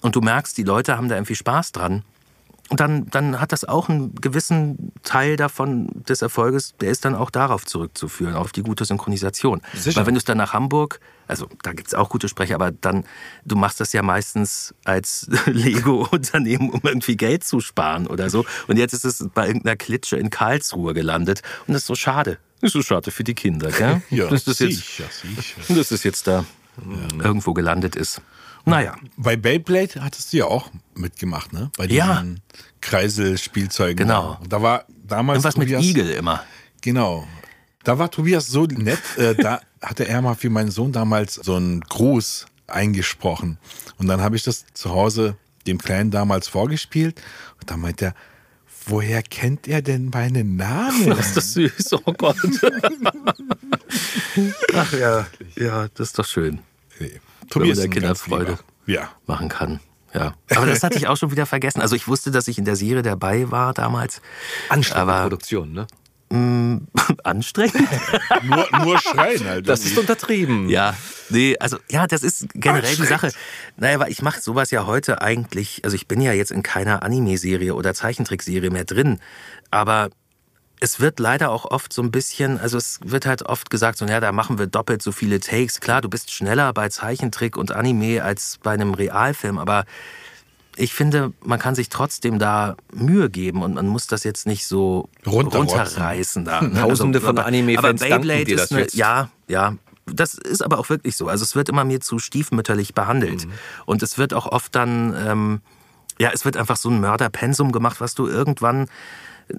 und 0.00 0.16
du 0.16 0.20
merkst, 0.20 0.56
die 0.56 0.64
Leute 0.64 0.96
haben 0.96 1.08
da 1.08 1.16
irgendwie 1.16 1.36
Spaß 1.36 1.72
dran, 1.72 2.02
dann, 2.70 3.06
dann 3.06 3.40
hat 3.40 3.52
das 3.52 3.64
auch 3.64 3.88
einen 3.88 4.14
gewissen 4.16 4.92
Teil 5.02 5.36
davon 5.36 5.88
des 6.08 6.20
Erfolges, 6.22 6.74
der 6.80 6.90
ist 6.90 7.04
dann 7.04 7.14
auch 7.14 7.30
darauf 7.30 7.64
zurückzuführen, 7.64 8.34
auf 8.34 8.52
die 8.52 8.62
gute 8.62 8.84
Synchronisation. 8.84 9.62
Weil 9.72 10.06
wenn 10.06 10.14
du 10.14 10.18
es 10.18 10.24
dann 10.24 10.38
nach 10.38 10.52
Hamburg, 10.52 11.00
also 11.26 11.48
da 11.62 11.72
gibt 11.72 11.88
es 11.88 11.94
auch 11.94 12.10
gute 12.10 12.28
Sprecher, 12.28 12.54
aber 12.56 12.70
dann, 12.70 13.04
du 13.44 13.56
machst 13.56 13.80
das 13.80 13.92
ja 13.92 14.02
meistens 14.02 14.74
als 14.84 15.28
Lego-Unternehmen, 15.46 16.70
um 16.70 16.80
irgendwie 16.82 17.16
Geld 17.16 17.44
zu 17.44 17.60
sparen 17.60 18.06
oder 18.06 18.28
so. 18.28 18.44
Und 18.66 18.76
jetzt 18.76 18.92
ist 18.92 19.04
es 19.04 19.28
bei 19.32 19.46
irgendeiner 19.46 19.76
Klitsche 19.76 20.16
in 20.16 20.30
Karlsruhe 20.30 20.92
gelandet. 20.92 21.42
Und 21.66 21.74
das 21.74 21.82
ist 21.82 21.86
so 21.86 21.94
schade. 21.94 22.38
Ist 22.60 22.72
so 22.72 22.82
schade 22.82 23.10
für 23.10 23.24
die 23.24 23.34
Kinder, 23.34 23.70
gell? 23.70 24.02
Ja, 24.10 24.26
dass 24.26 24.44
das 24.44 24.58
jetzt, 24.58 24.76
sicher, 24.76 25.04
sicher. 25.10 25.74
dass 25.74 25.90
das 25.90 26.02
jetzt 26.02 26.26
da 26.26 26.44
irgendwo 27.22 27.54
gelandet 27.54 27.96
ist. 27.96 28.20
Naja, 28.68 28.96
Bei 29.16 29.36
Beyblade 29.36 30.02
hattest 30.02 30.32
du 30.32 30.38
ja 30.38 30.44
auch 30.46 30.70
mitgemacht, 30.94 31.52
ne? 31.52 31.70
Bei 31.76 31.86
Ja. 31.86 32.20
diesen 32.20 32.40
Kreiselspielzeugen. 32.80 33.96
Genau. 33.96 34.38
Da 34.48 34.62
war 34.62 34.84
damals 35.06 35.38
irgendwas 35.38 35.56
mit 35.56 35.68
Tobias, 35.68 35.84
Igel 35.84 36.10
immer. 36.10 36.42
Genau. 36.80 37.26
Da 37.84 37.98
war 37.98 38.10
Tobias 38.10 38.46
so 38.48 38.64
nett, 38.66 38.98
äh, 39.16 39.34
da 39.34 39.60
hatte 39.82 40.06
er 40.06 40.20
mal 40.22 40.34
für 40.34 40.50
meinen 40.50 40.70
Sohn 40.70 40.92
damals 40.92 41.34
so 41.34 41.54
einen 41.56 41.80
Gruß 41.80 42.46
eingesprochen. 42.66 43.58
Und 43.96 44.08
dann 44.08 44.20
habe 44.20 44.36
ich 44.36 44.42
das 44.42 44.66
zu 44.74 44.90
Hause 44.90 45.36
dem 45.66 45.78
Kleinen 45.78 46.10
damals 46.10 46.48
vorgespielt. 46.48 47.20
Und 47.60 47.70
dann 47.70 47.80
meint 47.80 48.02
er, 48.02 48.14
woher 48.86 49.22
kennt 49.22 49.68
er 49.68 49.80
denn 49.82 50.10
meinen 50.12 50.56
Namen? 50.56 51.06
Das 51.16 51.28
ist 51.28 51.36
das 51.36 51.52
süß, 51.54 51.92
oh 52.04 52.12
Gott. 52.12 52.36
Ach 54.74 54.92
ja, 54.92 55.26
ja, 55.56 55.88
das 55.94 56.08
ist 56.08 56.18
doch 56.18 56.26
schön. 56.26 56.60
Nee. 57.00 57.20
Der 57.54 57.64
ist 57.64 57.80
ein 57.80 57.90
Kinder 57.90 58.14
Freude. 58.14 58.58
Ja. 58.86 59.10
machen 59.26 59.48
kann. 59.48 59.80
Ja. 60.14 60.32
Aber 60.56 60.66
das 60.66 60.82
hatte 60.82 60.96
ich 60.96 61.06
auch 61.06 61.16
schon 61.16 61.30
wieder 61.30 61.44
vergessen. 61.46 61.82
Also 61.82 61.94
ich 61.94 62.08
wusste, 62.08 62.30
dass 62.30 62.48
ich 62.48 62.58
in 62.58 62.64
der 62.64 62.76
Serie 62.76 63.02
dabei 63.02 63.50
war 63.50 63.74
damals. 63.74 64.22
Anstrengende 64.68 65.12
Aber- 65.12 65.22
Produktion, 65.24 65.72
ne? 65.72 65.86
Anstrengend? 67.24 67.88
Nur, 68.42 68.66
nur 68.84 68.98
schreien 68.98 69.44
halt. 69.46 69.66
Das 69.68 69.80
ist 69.80 69.86
irgendwie. 69.86 70.00
untertrieben. 70.00 70.68
Ja, 70.68 70.94
nee, 71.30 71.56
also 71.58 71.78
ja, 71.90 72.06
das 72.06 72.22
ist 72.22 72.48
generell 72.54 72.94
die 72.96 73.06
Sache. 73.06 73.32
Naja, 73.78 73.98
weil 73.98 74.10
ich 74.10 74.20
mache 74.20 74.40
sowas 74.40 74.70
ja 74.70 74.86
heute 74.86 75.22
eigentlich, 75.22 75.80
also 75.84 75.94
ich 75.96 76.06
bin 76.06 76.20
ja 76.20 76.32
jetzt 76.32 76.50
in 76.50 76.62
keiner 76.62 77.02
Anime-Serie 77.02 77.74
oder 77.74 77.94
Zeichentrickserie 77.94 78.70
mehr 78.70 78.84
drin, 78.84 79.20
aber 79.70 80.10
es 80.80 81.00
wird 81.00 81.18
leider 81.18 81.50
auch 81.50 81.64
oft 81.64 81.92
so 81.92 82.02
ein 82.02 82.10
bisschen, 82.10 82.58
also 82.58 82.78
es 82.78 83.00
wird 83.04 83.26
halt 83.26 83.42
oft 83.42 83.70
gesagt, 83.70 83.98
so, 83.98 84.06
ja, 84.06 84.20
da 84.20 84.32
machen 84.32 84.58
wir 84.58 84.66
doppelt 84.66 85.02
so 85.02 85.12
viele 85.12 85.40
Takes. 85.40 85.80
Klar, 85.80 86.00
du 86.00 86.08
bist 86.08 86.32
schneller 86.32 86.72
bei 86.72 86.88
Zeichentrick 86.88 87.56
und 87.56 87.72
Anime 87.72 88.22
als 88.22 88.58
bei 88.62 88.72
einem 88.72 88.94
Realfilm, 88.94 89.58
aber 89.58 89.84
ich 90.76 90.94
finde, 90.94 91.32
man 91.44 91.58
kann 91.58 91.74
sich 91.74 91.88
trotzdem 91.88 92.38
da 92.38 92.76
Mühe 92.92 93.28
geben 93.30 93.62
und 93.62 93.74
man 93.74 93.88
muss 93.88 94.06
das 94.06 94.22
jetzt 94.22 94.46
nicht 94.46 94.66
so 94.66 95.08
runterreißen 95.26 96.44
da. 96.44 96.62
ne? 96.62 96.72
Tausende 96.80 97.20
von 97.20 97.36
aber- 97.36 97.46
Anime-Fans 97.46 98.00
danken 98.00 98.44
dir 98.44 98.56
das 98.56 98.66
ist 98.66 98.72
eine, 98.72 98.80
jetzt. 98.82 98.94
Ja, 98.94 99.28
ja. 99.48 99.74
Das 100.06 100.34
ist 100.34 100.62
aber 100.62 100.78
auch 100.78 100.88
wirklich 100.88 101.16
so. 101.16 101.28
Also 101.28 101.42
es 101.42 101.54
wird 101.54 101.68
immer 101.68 101.84
mir 101.84 102.00
zu 102.00 102.18
stiefmütterlich 102.18 102.94
behandelt. 102.94 103.44
Mhm. 103.46 103.52
Und 103.84 104.02
es 104.02 104.16
wird 104.16 104.32
auch 104.32 104.46
oft 104.46 104.74
dann, 104.74 105.14
ähm, 105.26 105.60
ja, 106.18 106.30
es 106.32 106.44
wird 106.44 106.56
einfach 106.56 106.76
so 106.76 106.88
ein 106.88 107.00
Mörderpensum 107.00 107.72
gemacht, 107.72 108.00
was 108.00 108.14
du 108.14 108.26
irgendwann 108.26 108.86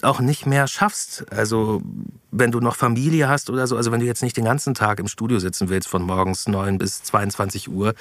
auch 0.02 0.20
nicht 0.20 0.46
mehr 0.46 0.68
schaffst. 0.68 1.26
Also 1.32 1.82
wenn 2.32 2.52
du 2.52 2.60
noch 2.60 2.76
Familie 2.76 3.28
hast 3.28 3.50
oder 3.50 3.68
so, 3.68 3.76
also 3.78 3.92
wenn 3.92 4.00
du 4.00 4.06
jetzt 4.06 4.24
nicht 4.24 4.38
den 4.38 4.46
ganzen 4.46 4.74
Tag 4.74 5.00
im 5.00 5.08
Studio 5.08 5.40
sitzen 5.40 5.70
willst 5.70 5.88
von 5.88 6.04
morgens 6.04 6.48
9 6.48 6.78
bis 6.78 7.04
22 7.04 7.70
Uhr, 7.70 7.94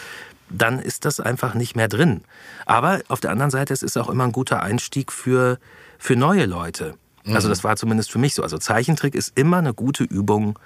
dann 0.50 0.78
ist 0.78 1.04
das 1.04 1.20
einfach 1.20 1.54
nicht 1.54 1.76
mehr 1.76 1.88
drin. 1.88 2.22
Aber 2.66 3.00
auf 3.08 3.20
der 3.20 3.30
anderen 3.30 3.50
Seite, 3.50 3.72
es 3.72 3.82
ist 3.82 3.96
auch 3.96 4.08
immer 4.08 4.24
ein 4.24 4.32
guter 4.32 4.62
Einstieg 4.62 5.12
für, 5.12 5.58
für 5.98 6.16
neue 6.16 6.46
Leute. 6.46 6.94
Also 7.34 7.48
das 7.48 7.64
war 7.64 7.76
zumindest 7.76 8.10
für 8.10 8.18
mich 8.18 8.34
so. 8.34 8.42
Also 8.42 8.58
Zeichentrick 8.58 9.14
ist 9.14 9.36
immer 9.36 9.58
eine 9.58 9.74
gute 9.74 10.04
Übung. 10.04 10.58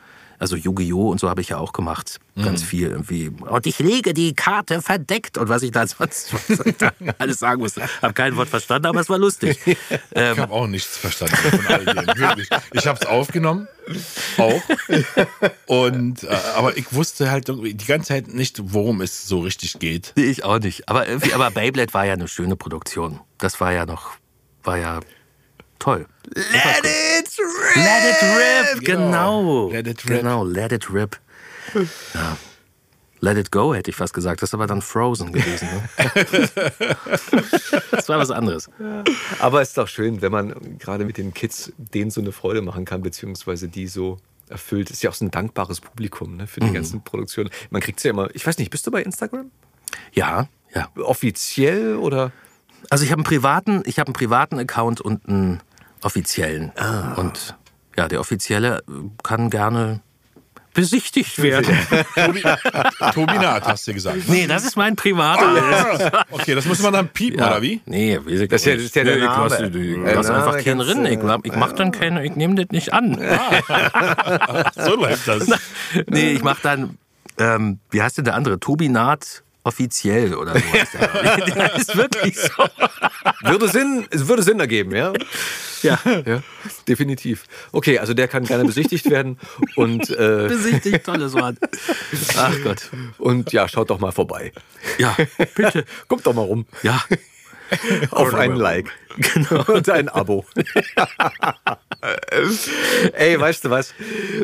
Also 0.42 0.56
Yu-Gi-Oh! 0.56 1.08
und 1.08 1.20
so 1.20 1.28
habe 1.28 1.40
ich 1.40 1.50
ja 1.50 1.58
auch 1.58 1.72
gemacht. 1.72 2.18
Ganz 2.34 2.64
viel 2.64 2.88
irgendwie. 2.88 3.28
Und 3.28 3.64
ich 3.64 3.78
lege 3.78 4.12
die 4.12 4.34
Karte 4.34 4.82
verdeckt. 4.82 5.38
Und 5.38 5.48
was 5.48 5.62
ich 5.62 5.70
da 5.70 5.86
sonst 5.86 6.34
alles 7.18 7.38
sagen 7.38 7.60
musste. 7.60 7.88
Habe 8.02 8.12
kein 8.12 8.34
Wort 8.34 8.48
verstanden, 8.48 8.86
aber 8.88 8.98
es 9.00 9.08
war 9.08 9.18
lustig. 9.18 9.56
Ähm, 10.14 10.32
Ich 10.32 10.38
habe 10.40 10.52
auch 10.52 10.66
nichts 10.66 10.96
verstanden 10.96 11.36
von 11.36 11.66
all 11.68 11.84
dem. 11.84 12.06
Wirklich. 12.18 12.48
Ich 12.72 12.86
habe 12.88 12.98
es 13.00 13.06
aufgenommen. 13.06 13.68
Auch. 14.36 14.60
Und, 15.66 16.24
äh, 16.24 16.36
aber 16.56 16.76
ich 16.76 16.92
wusste 16.92 17.30
halt 17.30 17.46
die 17.48 17.76
ganze 17.86 18.08
Zeit 18.08 18.28
nicht, 18.28 18.60
worum 18.62 19.00
es 19.00 19.28
so 19.28 19.40
richtig 19.40 19.78
geht. 19.78 20.12
Nee, 20.16 20.24
ich 20.24 20.44
auch 20.44 20.58
nicht. 20.58 20.88
Aber, 20.88 21.06
aber 21.34 21.50
Beyblade 21.52 21.94
war 21.94 22.04
ja 22.04 22.14
eine 22.14 22.26
schöne 22.26 22.56
Produktion. 22.56 23.20
Das 23.38 23.60
war 23.60 23.72
ja 23.72 23.86
noch, 23.86 24.10
war 24.64 24.76
ja 24.76 25.00
toll. 25.82 26.06
Let 26.34 26.84
it 26.84 27.38
rip! 27.38 27.76
Let 27.76 28.04
it 28.04 28.22
rip, 28.22 28.84
genau. 28.84 29.70
Let 29.70 29.86
it 29.86 30.08
rip. 30.08 30.20
Genau, 30.20 30.44
let 30.44 30.72
it 30.72 30.90
rip. 30.90 31.16
Ja. 32.14 32.36
Let 33.20 33.36
it 33.36 33.52
go, 33.52 33.74
hätte 33.74 33.90
ich 33.90 33.96
fast 33.96 34.14
gesagt. 34.14 34.42
Das 34.42 34.50
ist 34.50 34.54
aber 34.54 34.66
dann 34.66 34.82
Frozen 34.82 35.32
gewesen. 35.32 35.68
Ne? 35.68 35.88
das 37.92 38.08
war 38.08 38.18
was 38.18 38.30
anderes. 38.32 38.68
Aber 39.38 39.62
es 39.62 39.68
ist 39.68 39.78
doch 39.78 39.86
schön, 39.86 40.22
wenn 40.22 40.32
man 40.32 40.78
gerade 40.78 41.04
mit 41.04 41.18
den 41.18 41.32
Kids 41.32 41.72
denen 41.76 42.10
so 42.10 42.20
eine 42.20 42.32
Freude 42.32 42.62
machen 42.62 42.84
kann, 42.84 43.02
beziehungsweise 43.02 43.68
die 43.68 43.86
so 43.86 44.18
erfüllt. 44.48 44.90
Ist 44.90 45.02
ja 45.02 45.10
auch 45.10 45.14
so 45.14 45.24
ein 45.24 45.30
dankbares 45.30 45.80
Publikum 45.80 46.36
ne, 46.36 46.48
für 46.48 46.60
die 46.60 46.72
ganzen 46.72 47.02
Produktionen. 47.02 47.50
Man 47.70 47.80
kriegt 47.80 47.98
es 47.98 48.04
ja 48.04 48.10
immer. 48.10 48.28
Ich 48.34 48.44
weiß 48.44 48.58
nicht, 48.58 48.70
bist 48.70 48.86
du 48.86 48.90
bei 48.90 49.02
Instagram? 49.02 49.52
Ja, 50.12 50.48
ja. 50.74 50.88
Offiziell 50.96 51.96
oder? 51.96 52.32
Also 52.90 53.04
ich 53.04 53.12
habe 53.12 53.20
einen 53.20 53.24
privaten, 53.24 53.82
ich 53.86 54.00
habe 54.00 54.08
einen 54.08 54.14
privaten 54.14 54.58
Account 54.58 55.00
und 55.00 55.28
einen 55.28 55.60
offiziellen. 56.02 56.72
Und 57.16 57.56
ja, 57.96 58.08
der 58.08 58.20
offizielle 58.20 58.78
äh, 58.78 58.82
kann 59.22 59.50
gerne 59.50 60.00
besichtigt 60.74 61.42
werden. 61.42 61.76
Tobi, 62.14 62.42
Tobi 63.12 63.34
Naht, 63.38 63.66
hast 63.66 63.86
du 63.86 63.92
gesagt. 63.92 64.26
Nee, 64.28 64.46
das 64.46 64.64
ist 64.64 64.74
mein 64.76 64.96
privater. 64.96 66.24
Okay, 66.30 66.54
das 66.54 66.64
muss 66.64 66.80
man 66.80 66.94
dann 66.94 67.08
piepen, 67.08 67.40
Ja. 67.40 67.48
oder 67.48 67.60
wie? 67.60 67.82
Nee, 67.84 68.18
ich 68.26 68.48
Das 68.48 68.62
ist 68.62 68.66
ja- 68.66 68.74
das 68.76 68.84
ist 68.84 68.96
ja 68.96 69.04
der 69.04 69.18
ich 69.18 69.22
Name. 69.22 69.48
Der 69.70 70.14
lasse 70.14 70.32
Name 70.32 70.44
einfach 70.46 70.64
keinen 70.64 70.78
du- 70.78 71.04
Ich, 71.10 71.20
glaub, 71.20 71.44
ich 71.44 71.54
mach 71.54 71.72
dann 71.74 71.92
keine, 71.92 72.24
ich 72.24 72.36
nehme 72.36 72.54
das 72.54 72.66
nicht 72.70 72.92
an. 72.94 73.18
So 74.76 74.96
läuft 74.96 75.28
das. 75.28 75.46
Nee, 76.08 76.32
ich 76.32 76.42
mach 76.42 76.60
dann, 76.60 76.96
ähm, 77.38 77.78
wie 77.90 78.00
heißt 78.02 78.16
denn 78.16 78.24
der 78.24 78.34
andere? 78.34 78.58
Tobi 78.58 78.88
Naht 78.88 79.42
offiziell 79.64 80.34
oder 80.34 80.54
so. 80.54 80.60
heißt 80.60 80.94
der. 80.94 81.36
der 81.54 81.74
ist 81.76 81.96
wirklich 81.96 82.38
so. 82.38 82.64
Würde 83.42 83.68
Sinn, 83.68 84.06
es 84.10 84.28
würde 84.28 84.42
Sinn 84.42 84.60
ergeben, 84.60 84.94
ja? 84.94 85.12
Ja. 85.82 85.98
Ja, 86.04 86.42
definitiv. 86.86 87.44
Okay, 87.72 87.98
also 87.98 88.14
der 88.14 88.28
kann 88.28 88.44
gerne 88.44 88.64
besichtigt 88.64 89.10
werden 89.10 89.38
und, 89.74 90.10
äh, 90.10 90.46
Besichtigt, 90.48 91.04
tolles 91.04 91.32
Wort. 91.34 91.56
Ach 92.36 92.54
Gott. 92.62 92.90
und 93.18 93.52
ja, 93.52 93.66
schaut 93.68 93.90
doch 93.90 93.98
mal 93.98 94.12
vorbei. 94.12 94.52
Ja, 94.98 95.16
bitte. 95.56 95.84
Kommt 96.06 96.26
doch 96.26 96.34
mal 96.34 96.42
rum. 96.42 96.66
Ja, 96.82 97.02
Auf 98.10 98.34
einen 98.34 98.56
Like. 98.56 98.90
Genau. 99.16 99.64
Und 99.72 99.88
ein 99.88 100.08
Abo. 100.08 100.44
Ey, 103.12 103.38
weißt 103.40 103.64
du 103.64 103.70
was? 103.70 103.94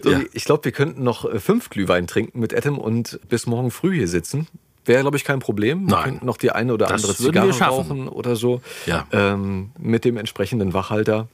So, 0.02 0.10
Ja. 0.10 0.20
Ich 0.32 0.44
glaube, 0.44 0.64
wir 0.64 0.72
könnten 0.72 1.02
noch 1.02 1.28
fünf 1.40 1.70
Glühwein 1.70 2.06
trinken 2.06 2.40
mit 2.40 2.54
Adam 2.54 2.78
und 2.78 3.18
bis 3.28 3.46
morgen 3.46 3.70
früh 3.70 3.96
hier 3.96 4.08
sitzen. 4.08 4.46
Wäre, 4.88 5.02
glaube 5.02 5.16
ich, 5.16 5.24
kein 5.24 5.38
Problem. 5.38 5.86
Wir 5.86 5.94
Nein. 5.94 6.04
könnten 6.04 6.26
noch 6.26 6.36
die 6.38 6.50
eine 6.50 6.72
oder 6.74 6.86
Das 6.86 7.04
andere 7.04 7.18
wir 7.18 7.26
Zigarre 7.26 7.58
rauchen 7.70 8.08
oder 8.08 8.34
so. 8.36 8.60
Ja. 8.86 9.06
Ähm, 9.12 9.70
mit 9.78 10.04
dem 10.04 10.16
entsprechenden 10.16 10.72
Wachhalter. 10.74 11.28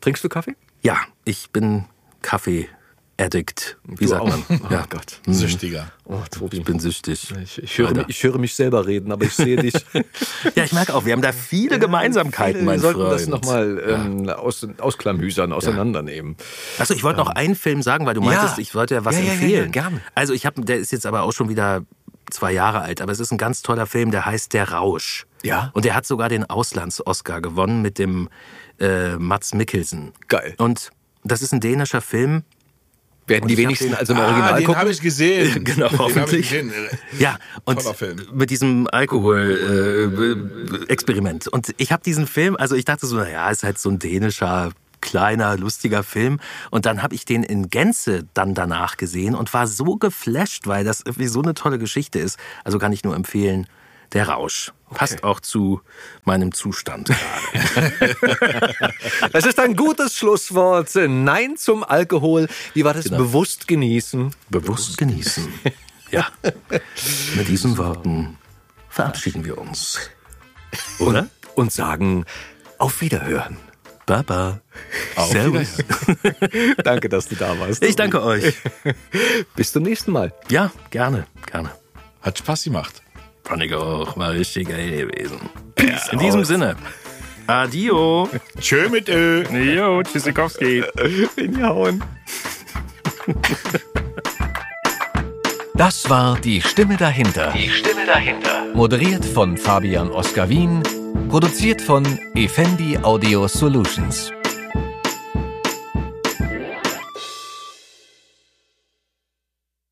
Trinkst 0.00 0.22
du 0.24 0.28
Kaffee? 0.28 0.54
ja, 0.82 0.96
ich 1.24 1.50
bin 1.50 1.84
Kaffee-Addict. 2.22 3.76
Wie 3.84 4.04
Du 4.04 4.08
sagt 4.10 4.22
auch? 4.22 4.28
man? 4.28 4.44
Oh 4.70 4.72
ja. 4.72 4.84
Gott. 4.88 5.20
Süchtiger. 5.26 5.90
Oh, 6.04 6.20
Tobi. 6.30 6.58
Ich 6.58 6.64
bin 6.64 6.78
süchtig. 6.78 7.32
Ich, 7.42 7.62
ich, 7.62 7.78
höre, 7.78 8.08
ich 8.08 8.22
höre 8.22 8.38
mich 8.38 8.54
selber 8.54 8.86
reden, 8.86 9.10
aber 9.10 9.24
ich 9.24 9.34
sehe 9.34 9.56
dich. 9.62 9.74
Ja, 10.54 10.64
ich 10.64 10.72
merke 10.72 10.94
auch, 10.94 11.04
wir 11.04 11.12
haben 11.12 11.22
da 11.22 11.32
viele 11.32 11.78
Gemeinsamkeiten, 11.78 12.60
wir 12.60 12.66
mein 12.66 12.78
sollten 12.80 13.00
Freund. 13.00 13.12
das 13.14 13.26
nochmal 13.26 13.82
ähm, 13.88 14.28
aus, 14.28 14.66
ausklamüsern, 14.78 15.52
auseinandernehmen. 15.52 16.36
Achso, 16.78 16.94
ich 16.94 17.02
wollte 17.02 17.18
noch 17.18 17.30
einen 17.30 17.54
Film 17.56 17.82
sagen, 17.82 18.06
weil 18.06 18.14
du 18.14 18.20
meintest, 18.20 18.58
ich 18.60 18.74
wollte 18.74 18.94
ja 18.94 19.04
was 19.04 19.16
Ja, 19.16 19.22
ja, 19.22 19.26
ja, 19.26 19.32
empfehlen. 19.32 19.64
ja, 19.64 19.70
gerne. 19.70 20.00
Also 20.14 20.32
ich 20.34 20.46
habe, 20.46 20.60
der 20.62 20.76
ist 20.76 20.92
jetzt 20.92 21.06
aber 21.06 21.22
auch 21.22 21.32
schon 21.32 21.48
wieder 21.48 21.82
zwei 22.30 22.52
Jahre 22.52 22.80
alt, 22.80 23.00
aber 23.00 23.12
es 23.12 23.20
ist 23.20 23.30
ein 23.32 23.38
ganz 23.38 23.62
toller 23.62 23.86
Film, 23.86 24.10
der 24.10 24.26
heißt 24.26 24.52
Der 24.52 24.70
Rausch. 24.72 25.26
Ja. 25.42 25.70
Und 25.74 25.84
der 25.84 25.94
hat 25.94 26.06
sogar 26.06 26.28
den 26.28 26.44
Auslands-Oscar 26.44 27.40
gewonnen 27.40 27.82
mit 27.82 27.98
dem 27.98 28.28
äh, 28.80 29.16
Mats 29.16 29.54
Mikkelsen. 29.54 30.12
Geil. 30.28 30.54
Und 30.58 30.90
das 31.24 31.42
ist 31.42 31.52
ein 31.52 31.60
dänischer 31.60 32.00
Film. 32.00 32.42
Werden 33.28 33.48
die 33.48 33.54
ich 33.54 33.60
hab 33.60 33.64
wenigsten 33.64 33.86
den- 33.88 33.94
also 33.96 34.12
im 34.12 34.20
Ah, 34.20 34.26
Original 34.26 34.54
den 34.56 34.66
gucken? 34.66 34.80
habe 34.80 34.90
ich 34.90 35.00
gesehen. 35.00 35.64
Genau, 35.64 35.86
den 35.88 35.94
ich 35.94 35.98
hoffentlich. 36.00 36.48
gesehen. 36.50 36.72
Ja, 37.18 37.38
und 37.64 37.82
mit 38.34 38.50
diesem 38.50 38.86
Alkohol-Experiment. 38.90 41.48
und 41.48 41.74
ich 41.76 41.90
habe 41.92 42.02
diesen 42.04 42.26
Film, 42.26 42.56
also 42.56 42.74
ich 42.76 42.84
dachte 42.84 43.06
so, 43.06 43.16
naja, 43.16 43.50
ist 43.50 43.62
halt 43.64 43.78
so 43.78 43.90
ein 43.90 43.98
dänischer, 43.98 44.70
kleiner, 45.00 45.56
lustiger 45.56 46.02
Film. 46.02 46.40
Und 46.70 46.86
dann 46.86 47.02
habe 47.02 47.14
ich 47.14 47.24
den 47.24 47.42
in 47.42 47.68
Gänze 47.68 48.26
dann 48.34 48.54
danach 48.54 48.96
gesehen 48.96 49.34
und 49.34 49.52
war 49.54 49.66
so 49.66 49.96
geflasht, 49.96 50.66
weil 50.66 50.84
das 50.84 51.00
irgendwie 51.00 51.28
so 51.28 51.42
eine 51.42 51.54
tolle 51.54 51.78
Geschichte 51.78 52.18
ist. 52.18 52.38
Also 52.64 52.78
kann 52.78 52.92
ich 52.92 53.04
nur 53.04 53.14
empfehlen, 53.14 53.66
der 54.12 54.28
Rausch. 54.28 54.72
Passt 54.90 55.24
auch 55.24 55.40
zu 55.40 55.80
meinem 56.24 56.52
Zustand 56.52 57.08
gerade. 57.08 58.14
Das 59.32 59.44
ist 59.44 59.58
ein 59.58 59.74
gutes 59.74 60.14
Schlusswort. 60.14 60.90
Nein 60.94 61.56
zum 61.56 61.82
Alkohol. 61.82 62.48
Wie 62.74 62.84
war 62.84 62.94
das? 62.94 63.04
Genau. 63.04 63.18
Bewusst 63.18 63.66
genießen. 63.66 64.32
Bewusst 64.48 64.96
genießen. 64.96 65.52
Ja. 66.10 66.28
Mit 67.34 67.48
diesen 67.48 67.76
Worten 67.78 68.38
verabschieden 68.88 69.44
wir 69.44 69.58
uns. 69.58 69.98
Oder? 71.00 71.28
Und 71.54 71.72
sagen 71.72 72.24
auf 72.78 73.00
Wiederhören. 73.00 73.58
Baba. 74.06 74.60
Auf 75.16 75.30
Servus. 75.30 75.78
Danke, 76.84 77.08
dass 77.08 77.28
du 77.28 77.36
da 77.36 77.58
warst. 77.58 77.82
Ich 77.82 77.96
danke 77.96 78.22
euch. 78.22 78.54
Bis 79.56 79.72
zum 79.72 79.82
nächsten 79.82 80.12
Mal. 80.12 80.32
Ja, 80.50 80.70
gerne, 80.90 81.26
gerne. 81.50 81.70
Hat 82.22 82.38
Spaß 82.38 82.64
gemacht. 82.64 83.02
Fand 83.44 83.62
ich 83.62 83.74
auch. 83.74 84.16
War 84.16 84.32
richtig 84.32 84.68
geil 84.68 84.90
gewesen. 84.90 85.38
In 86.12 86.18
diesem 86.18 86.44
Sinne. 86.44 86.76
Adio. 87.46 88.28
Tschö 88.60 88.88
mit 88.88 89.08
Ö. 89.08 89.44
Jo, 89.52 90.02
Tschüssikowski. 90.02 90.82
Hinhauen. 91.36 92.02
Das 95.74 96.08
war 96.10 96.38
die 96.40 96.60
Stimme 96.60 96.96
dahinter. 96.96 97.52
Die 97.56 97.68
Stimme 97.70 98.06
dahinter. 98.06 98.64
Moderiert 98.74 99.24
von 99.24 99.56
Fabian 99.56 100.10
Oskar 100.10 100.48
Wien. 100.48 100.82
Produziert 101.28 101.82
von 101.82 102.04
Effendi 102.34 102.98
Audio 103.02 103.46
Solutions. 103.46 104.32